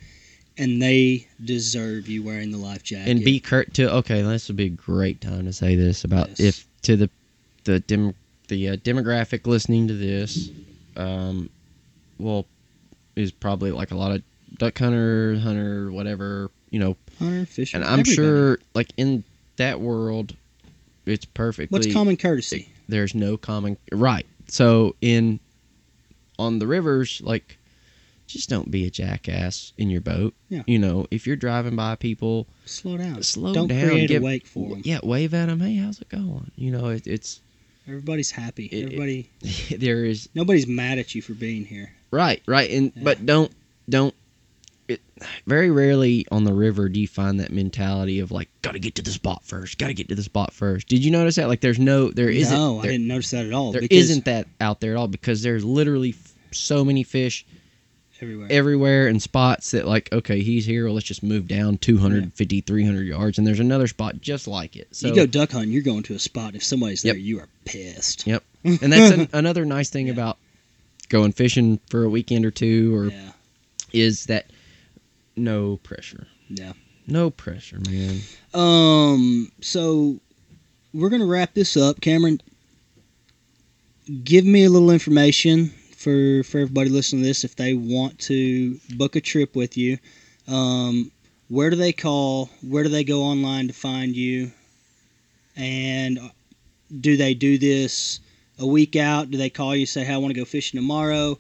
And 0.60 0.81
they 0.81 1.27
deserve 1.44 2.07
you 2.07 2.22
wearing 2.23 2.52
the 2.52 2.57
life 2.57 2.84
jacket. 2.84 3.10
and 3.10 3.23
be 3.23 3.40
curt 3.40 3.73
to 3.76 3.91
okay. 3.95 4.22
This 4.22 4.48
would 4.48 4.57
be 4.57 4.65
a 4.65 4.69
great 4.69 5.22
time 5.22 5.45
to 5.45 5.53
say 5.53 5.76
this 5.76 6.03
about 6.03 6.30
Yes. 6.30 6.40
if 6.40 6.65
to 6.84 6.95
the 6.98 7.10
the 7.64 7.80
dem, 7.81 8.14
the 8.49 8.69
uh, 8.69 8.76
demographic 8.77 9.48
listening 9.48 9.88
to 9.88 9.94
this, 9.94 10.49
um, 10.98 11.49
well, 12.18 12.45
is 13.15 13.31
probably 13.31 13.72
like 13.72 13.91
a 13.91 13.95
lot 13.95 14.11
of 14.11 14.22
duck 14.57 14.77
hunter, 14.77 15.38
hunter, 15.40 15.91
whatever 15.91 16.49
you 16.72 16.80
know. 16.80 16.95
hunter, 17.19 17.45
fisher. 17.45 17.77
And 17.77 17.84
I'm 17.86 17.99
everybody. 18.02 18.15
sure 18.15 18.60
like 18.76 18.91
in 18.98 19.23
that 19.57 19.80
world, 19.81 20.36
it's 21.06 21.26
perfectly 21.26 21.76
What's 21.77 21.91
common 21.94 22.18
courtesy? 22.18 22.69
there's 22.88 23.14
no 23.14 23.38
common 23.38 23.77
right 23.91 24.26
so 24.48 24.95
in 24.99 25.40
on 26.40 26.57
the 26.57 26.65
rivers 26.65 27.22
like 27.23 27.59
just 28.30 28.50
don't 28.50 28.70
be 28.72 28.86
a 28.86 28.90
jackass 28.90 29.74
in 29.78 29.90
your 29.90 30.02
boat 30.02 30.34
Yeah. 30.50 30.64
you 30.68 30.80
know 30.80 31.08
if 31.12 31.26
you're 31.28 31.36
driving 31.36 31.76
by 31.76 31.96
people 31.96 32.48
Slow 32.66 32.98
down. 32.98 33.22
slow 33.24 33.54
Don't 33.54 33.68
down 33.68 33.90
create 33.90 34.08
give, 34.10 34.22
a 34.22 34.26
wake 34.26 34.48
for 34.48 34.70
them. 34.70 34.82
yeah 34.86 35.00
wave 35.04 35.34
at 35.34 35.48
them 35.48 35.60
hey 35.60 35.76
how's 35.76 36.00
it 36.00 36.10
going 36.10 36.52
you 36.56 36.72
know 36.72 36.88
it, 36.90 37.06
it's 37.08 37.42
Everybody's 37.88 38.30
happy. 38.30 38.66
It- 38.68 38.78
it- 38.78 38.84
Everybody. 38.86 39.30
there 39.78 40.06
is 40.06 40.30
nobody's 40.36 40.68
mad 40.68 41.00
at 41.00 41.16
you 41.16 41.22
for 41.24 41.34
being 41.34 41.66
here. 41.66 41.92
right 42.12 42.42
right 42.46 42.70
and 42.70 42.92
Yeah. 42.96 43.04
but 43.04 43.26
don't 43.26 43.52
don't 43.90 44.14
it 44.88 45.02
very 45.46 45.70
rarely 45.72 46.26
on 46.32 46.44
the 46.46 46.54
river 46.54 46.88
do 46.90 47.00
you 47.00 47.08
find 47.08 47.40
that 47.40 47.52
mentality 47.52 48.20
of 48.20 48.32
like 48.32 48.50
gotta 48.62 48.80
get 48.80 48.96
to 48.96 49.02
the 49.02 49.12
spot 49.12 49.44
first 49.44 49.78
gotta 49.80 49.94
get 49.94 50.08
to 50.10 50.16
the 50.16 50.24
spot 50.24 50.52
first 50.54 50.88
did 50.88 51.04
you 51.06 51.12
notice 51.12 51.36
that 51.36 51.48
like 51.48 51.62
there's 51.62 51.78
no 51.80 52.10
there 52.12 52.30
isn't 52.30 52.56
no, 52.58 52.80
I 52.80 52.84
didn't 52.88 53.08
notice 53.08 53.32
that 53.32 53.46
at 53.46 53.54
all. 53.54 53.72
There 53.72 53.82
not 53.82 54.26
that 54.26 54.48
out 54.62 54.80
there 54.82 54.92
at 54.94 54.98
all 54.98 55.08
because 55.08 55.42
there's 55.44 55.64
literally 55.66 56.10
f- 56.12 56.34
so 56.52 56.84
many 56.86 57.04
fish 57.04 57.46
everywhere. 58.22 58.48
everywhere 58.52 59.08
and 59.08 59.22
spots 59.22 59.72
that 59.72 59.88
like 59.88 60.12
okay 60.12 60.41
he's 60.41 60.66
here 60.66 60.86
well, 60.86 60.94
let's 60.94 61.06
just 61.06 61.24
move 61.24 61.48
down 61.48 61.78
250 61.78 62.62
300 62.62 63.08
yards 63.08 63.38
and 63.38 63.46
there's 63.48 63.60
another 63.60 63.88
spot 63.88 64.20
just 64.22 64.48
like 64.48 64.76
it 64.76 64.88
so 64.91 65.08
you 65.08 65.16
go 65.16 65.26
duck 65.26 65.52
hunting, 65.52 65.72
you're 65.72 65.82
going 65.82 66.04
to 66.04 66.14
a 66.16 66.20
spot. 66.20 66.56
If 66.56 66.64
somebody's 66.64 67.02
there, 67.02 67.16
you 67.16 67.40
are 67.40 67.48
pissed. 67.66 68.28
Yep. 68.28 68.44
and 68.64 68.91
that's 68.94 69.14
an, 69.14 69.30
another 69.34 69.66
nice 69.66 69.90
thing 69.90 70.08
Yeah. 70.08 70.14
about 70.14 70.38
going 71.10 71.32
fishing 71.32 71.80
for 71.90 72.04
a 72.04 72.10
weekend 72.10 72.46
or 72.46 72.52
two 72.52 72.96
or 72.96 73.06
Yeah, 73.06 73.32
is 73.94 74.26
that 74.26 74.48
no 75.36 75.78
pressure 75.78 76.28
yeah. 76.50 76.74
no 77.08 77.30
pressure 77.30 77.80
man 77.90 78.20
Um. 78.54 79.52
So 79.62 80.20
we're 80.94 81.10
gonna 81.10 81.26
wrap 81.26 81.54
this 81.54 81.78
up. 81.78 82.02
Cameron, 82.02 82.41
give 84.24 84.44
me 84.46 84.66
a 84.66 84.70
little 84.70 84.91
information 84.91 85.72
for 86.00 86.44
for 86.44 86.60
everybody 86.60 86.90
listening 86.90 87.22
to 87.24 87.28
this 87.28 87.44
if 87.44 87.56
they 87.56 87.74
want 87.74 88.18
to 88.20 88.80
book 88.96 89.16
a 89.16 89.22
trip 89.22 89.56
with 89.56 89.76
you. 89.78 89.98
Um, 90.48 91.12
where 91.50 91.70
do 91.70 91.76
they 91.76 91.92
call? 91.92 92.50
Where 92.68 92.84
do 92.84 92.90
they 92.90 93.04
go 93.04 93.22
online 93.24 93.68
to 93.68 93.74
find 93.74 94.16
you? 94.16 94.52
And 95.58 96.20
do 97.02 97.18
they 97.18 97.34
do 97.34 97.58
this 97.58 98.20
a 98.60 98.66
week 98.66 98.96
out? 98.96 99.30
Do 99.32 99.38
they 99.38 99.50
call 99.50 99.76
you 99.76 99.86
say, 99.86 100.06
"Hey, 100.06 100.14
I 100.14 100.18
want 100.18 100.34
to 100.34 100.40
go 100.40 100.46
fishing 100.46 100.78
tomorrow"? 100.78 101.38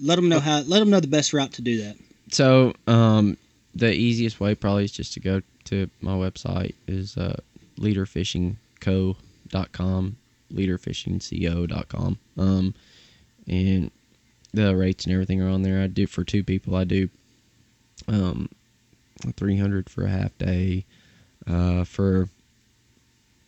Let 0.00 0.14
them 0.16 0.28
know 0.28 0.38
how. 0.40 0.60
Let 0.60 0.78
them 0.78 0.90
know 0.90 1.00
the 1.00 1.08
best 1.08 1.32
route 1.32 1.52
to 1.54 1.62
do 1.62 1.82
that. 1.82 1.96
so 2.30 2.72
um 2.86 3.36
the 3.74 3.92
easiest 3.92 4.38
way 4.40 4.54
probably 4.54 4.84
is 4.84 4.92
just 4.92 5.12
to 5.14 5.20
go 5.20 5.40
to 5.64 5.88
my 6.00 6.12
website 6.12 6.74
is 6.86 7.16
uh 7.16 7.34
leaderfishingco.com 7.78 10.16
leaderfishingco.com 10.54 12.18
um 12.38 12.74
and 13.48 13.90
the 14.54 14.74
rates 14.76 15.04
and 15.04 15.12
everything 15.12 15.40
are 15.42 15.48
on 15.48 15.62
there 15.62 15.82
i 15.82 15.86
do 15.86 16.06
for 16.06 16.24
two 16.24 16.44
people 16.44 16.74
i 16.76 16.84
do 16.84 17.08
um 18.08 18.48
300 19.36 19.88
for 19.88 20.04
a 20.04 20.08
half 20.10 20.36
day 20.38 20.84
uh 21.46 21.84
for 21.84 22.28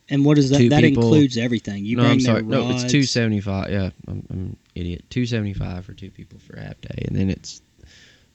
And 0.09 0.23
what 0.25 0.37
is 0.37 0.49
that? 0.51 0.69
That 0.69 0.81
people- 0.83 1.03
includes 1.03 1.37
everything. 1.37 1.83
You 1.85 1.97
no 1.97 2.03
bring 2.03 2.11
i'm 2.13 2.19
sorry 2.19 2.43
no 2.43 2.69
it's 2.69 2.83
275 2.83 3.69
yeah 3.71 3.89
I'm, 4.07 4.25
I'm 4.29 4.37
an 4.37 4.57
idiot 4.75 5.05
275 5.09 5.85
for 5.85 5.93
two 5.93 6.11
people 6.11 6.39
for 6.39 6.53
a 6.55 6.61
half 6.61 6.79
day 6.81 7.03
and 7.07 7.15
then 7.15 7.29
it's 7.29 7.61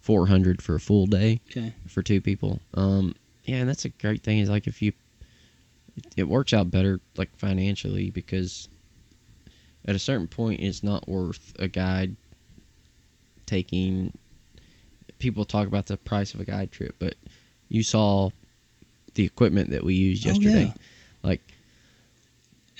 400 0.00 0.62
for 0.62 0.74
a 0.76 0.80
full 0.80 1.06
day 1.06 1.40
Okay. 1.50 1.74
for 1.86 2.02
two 2.02 2.22
people. 2.22 2.58
Um, 2.72 3.14
yeah, 3.44 3.56
and 3.56 3.68
that's 3.68 3.84
a 3.84 3.90
great 3.90 4.22
thing. 4.22 4.38
Is 4.38 4.48
like 4.48 4.66
if 4.66 4.80
you, 4.80 4.92
it 6.16 6.24
works 6.26 6.54
out 6.54 6.70
better 6.70 7.00
like 7.18 7.28
financially 7.36 8.08
because 8.10 8.69
at 9.86 9.94
a 9.94 9.98
certain 9.98 10.26
point 10.28 10.60
it's 10.60 10.82
not 10.82 11.08
worth 11.08 11.54
a 11.58 11.68
guide 11.68 12.16
taking. 13.46 14.12
People 15.18 15.44
talk 15.44 15.66
about 15.66 15.86
the 15.86 15.96
price 15.96 16.32
of 16.34 16.40
a 16.40 16.44
guide 16.44 16.72
trip, 16.72 16.94
but 16.98 17.14
you 17.68 17.82
saw 17.82 18.30
the 19.14 19.24
equipment 19.24 19.70
that 19.70 19.84
we 19.84 19.94
used 19.94 20.24
Oh, 20.26 20.30
yesterday. 20.30 20.64
yeah. 20.66 20.72
Like 21.22 21.40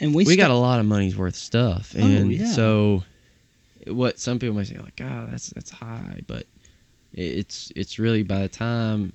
And 0.00 0.14
we, 0.14 0.24
we, 0.24 0.36
got 0.36 0.50
a 0.50 0.54
lot 0.56 0.80
of 0.80 0.86
money's 0.86 1.16
worth 1.16 1.34
of 1.34 1.38
stuff, 1.40 1.94
Oh, 1.98 2.00
and 2.02 2.32
yeah. 2.32 2.46
so 2.46 3.02
what 3.88 4.18
some 4.18 4.38
people 4.38 4.54
might 4.56 4.66
say 4.68 4.78
like, 4.78 5.00
oh 5.02 5.26
that's 5.30 5.48
that's 5.50 5.70
high," 5.70 6.20
but 6.26 6.46
it's 7.12 7.72
it's 7.76 7.98
really 7.98 8.22
by 8.22 8.40
the 8.42 8.48
time 8.48 9.12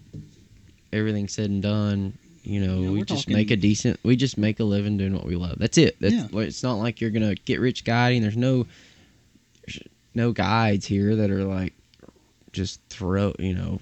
everything's 0.93 1.33
said 1.33 1.49
and 1.49 1.61
done, 1.63 2.17
you 2.45 2.59
know, 2.65 2.79
Yeah, 2.81 2.89
we 2.91 3.01
just 3.03 3.23
talking- 3.23 3.35
make 3.35 3.51
a 3.51 3.55
decent, 3.55 3.99
we 4.03 4.15
just 4.15 4.37
make 4.37 4.59
a 4.59 4.63
living 4.63 4.97
doing 4.97 5.13
what 5.13 5.25
we 5.25 5.35
love. 5.35 5.57
That's 5.59 5.77
it. 5.77 5.95
That's 5.99 6.13
Yeah. 6.13 6.27
it's 6.39 6.63
not 6.63 6.75
like 6.75 7.01
you're 7.01 7.09
gonna 7.11 7.35
get 7.45 7.59
rich 7.59 7.83
guiding. 7.83 8.21
There's 8.21 8.37
no, 8.37 8.67
no 10.13 10.31
guides 10.31 10.85
here 10.85 11.15
that 11.15 11.29
are 11.31 11.43
like 11.43 11.73
just 12.53 12.79
throw 12.89 13.33
you 13.39 13.53
know. 13.53 13.79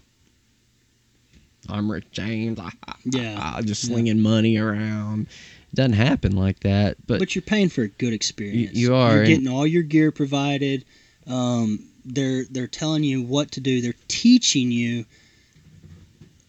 I'm 1.70 1.90
Rick 1.90 2.12
James. 2.12 2.60
I, 2.60 2.72
I- 2.88 2.96
Yeah. 3.06 3.54
I- 3.56 3.62
just 3.62 3.84
Yeah. 3.84 3.90
slinging 3.90 4.20
money 4.20 4.58
around. 4.58 5.28
It 5.72 5.76
doesn't 5.76 5.94
happen 5.94 6.36
like 6.36 6.60
that. 6.62 6.98
But, 7.08 7.20
But, 7.20 7.36
you're 7.36 7.42
paying 7.42 7.70
for 7.70 7.84
a 7.84 7.88
good 7.88 8.14
experience. 8.14 8.76
you 8.78 8.94
are, 8.94 9.16
You're 9.18 9.26
getting 9.26 9.48
all 9.48 9.66
your 9.66 9.84
gear 9.84 10.12
provided. 10.12 10.86
Um, 11.26 11.80
they're 12.06 12.44
they're 12.52 12.68
telling 12.68 13.04
you 13.06 13.22
what 13.22 13.52
to 13.52 13.62
do. 13.62 13.82
They're 13.82 13.94
teaching 14.10 14.72
you. 14.72 15.06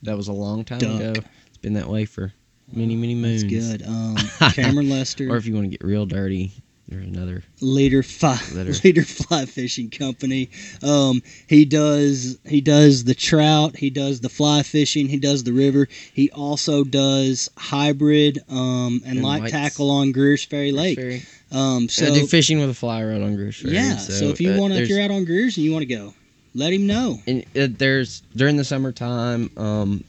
That 0.02 0.16
was 0.16 0.28
a 0.28 0.32
long 0.32 0.64
time 0.64 0.78
Duck. 0.78 1.00
ago. 1.00 1.12
It's 1.48 1.56
been 1.58 1.74
that 1.74 1.88
way 1.88 2.04
for 2.04 2.32
many, 2.72 2.94
many 2.94 3.14
moons. 3.14 3.42
That's 3.42 3.78
good. 3.78 3.82
Um, 3.88 4.16
Cameron 4.52 4.90
Lester. 4.90 5.30
Or 5.30 5.36
if 5.36 5.46
you 5.46 5.54
want 5.54 5.64
to 5.64 5.70
get 5.70 5.82
real 5.82 6.06
dirty, 6.06 6.52
there's 6.88 7.04
another. 7.06 7.42
Leader 7.60 8.02
Fly 8.02 8.38
Leader. 8.52 8.72
Leader 8.84 9.02
Fly 9.04 9.44
Fishing 9.46 9.90
Company. 9.90 10.50
Um, 10.82 11.20
he 11.48 11.64
does 11.64 12.38
he 12.46 12.60
does 12.60 13.04
the 13.04 13.14
trout, 13.14 13.76
he 13.76 13.90
does 13.90 14.20
the 14.20 14.28
fly 14.28 14.62
fishing, 14.62 15.08
he 15.08 15.18
does 15.18 15.42
the 15.44 15.52
river. 15.52 15.88
He 16.12 16.30
also 16.30 16.84
does 16.84 17.50
hybrid 17.56 18.38
um, 18.48 19.00
and, 19.04 19.18
And 19.18 19.22
light 19.22 19.50
tackle 19.50 19.90
on 19.90 20.12
Greers 20.12 20.44
Ferry 20.44 20.70
Lake. 20.72 20.98
Ferry. 20.98 21.22
Um, 21.50 21.88
So, 21.88 22.06
so 22.06 22.12
I 22.12 22.14
do 22.14 22.26
fishing 22.26 22.60
with 22.60 22.70
a 22.70 22.74
fly 22.74 23.02
rod 23.04 23.22
on 23.22 23.34
Greers 23.36 23.56
Ferry. 23.56 23.74
yeah, 23.74 23.96
so, 23.96 24.26
if 24.26 24.40
you 24.40 24.52
uh, 24.52 24.58
want 24.60 24.72
if 24.74 24.88
you're 24.88 25.02
out 25.02 25.10
on 25.10 25.24
Greers 25.24 25.56
and 25.56 25.64
you 25.64 25.72
want 25.72 25.82
to 25.82 25.94
go, 25.94 26.14
let 26.54 26.72
him 26.72 26.86
know. 26.86 27.18
and 27.26 27.44
uh, 27.56 27.66
there's 27.70 28.20
during 28.34 28.56
the 28.56 28.64
summertime 28.64 29.50
um 29.56 30.02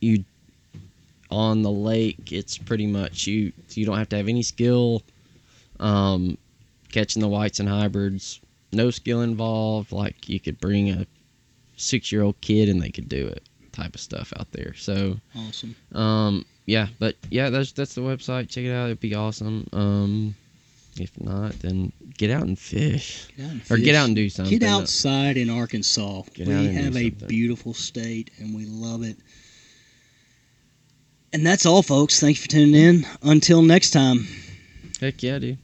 you 0.00 0.24
on 1.30 1.62
the 1.62 1.70
lake 1.70 2.32
it's 2.32 2.58
pretty 2.58 2.86
much 2.86 3.26
you 3.26 3.52
you 3.70 3.86
don't 3.86 3.96
have 3.98 4.08
to 4.08 4.16
have 4.16 4.28
any 4.28 4.42
skill 4.42 5.02
um 5.80 6.38
catching 6.92 7.20
the 7.22 7.28
whites 7.28 7.58
and 7.60 7.68
hybrids 7.68 8.40
no 8.72 8.90
skill 8.90 9.22
involved 9.22 9.90
like 9.92 10.28
you 10.28 10.38
could 10.38 10.60
bring 10.60 10.90
a 10.90 11.06
six 11.76 12.12
year 12.12 12.22
old 12.22 12.40
kid 12.40 12.68
and 12.68 12.80
they 12.82 12.90
could 12.90 13.08
do 13.08 13.26
it 13.26 13.42
type 13.72 13.94
of 13.94 14.00
stuff 14.00 14.32
out 14.38 14.50
there 14.52 14.74
so 14.74 15.16
Awesome. 15.36 15.74
um 15.92 16.44
yeah 16.66 16.88
but 16.98 17.16
yeah 17.30 17.50
that's 17.50 17.72
that's 17.72 17.94
the 17.94 18.00
website 18.00 18.48
check 18.48 18.64
it 18.64 18.72
out 18.72 18.86
it'd 18.86 19.00
be 19.00 19.14
awesome 19.14 19.66
um 19.72 20.34
if 20.98 21.18
not 21.20 21.52
then 21.60 21.92
get 22.18 22.30
out 22.30 22.42
and 22.42 22.58
fish 22.58 23.28
Get 23.36 23.46
out 23.46 23.52
and 23.52 23.60
or 23.62 23.76
fish. 23.76 23.84
get 23.84 23.94
out 23.94 24.06
and 24.06 24.16
do 24.16 24.28
something 24.28 24.58
Get 24.58 24.68
outside 24.68 25.36
in 25.36 25.48
Arkansas. 25.48 26.22
Get 26.34 26.48
we 26.48 26.54
out 26.54 26.64
and 26.64 26.76
do 26.76 26.82
have 26.82 26.96
a 26.96 27.10
beautiful 27.10 27.72
state 27.72 28.30
and 28.38 28.54
we 28.54 28.66
love 28.66 29.02
it. 29.04 29.16
And 31.32 31.46
that's 31.46 31.64
all, 31.64 31.82
folks. 31.82 32.18
Thank 32.18 32.36
you 32.36 32.42
for 32.42 32.48
tuning 32.48 32.74
in. 32.74 33.06
Until 33.22 33.62
next 33.62 33.90
time. 33.90 34.26
heck 35.00 35.22
yeah 35.22 35.38
dude 35.38 35.58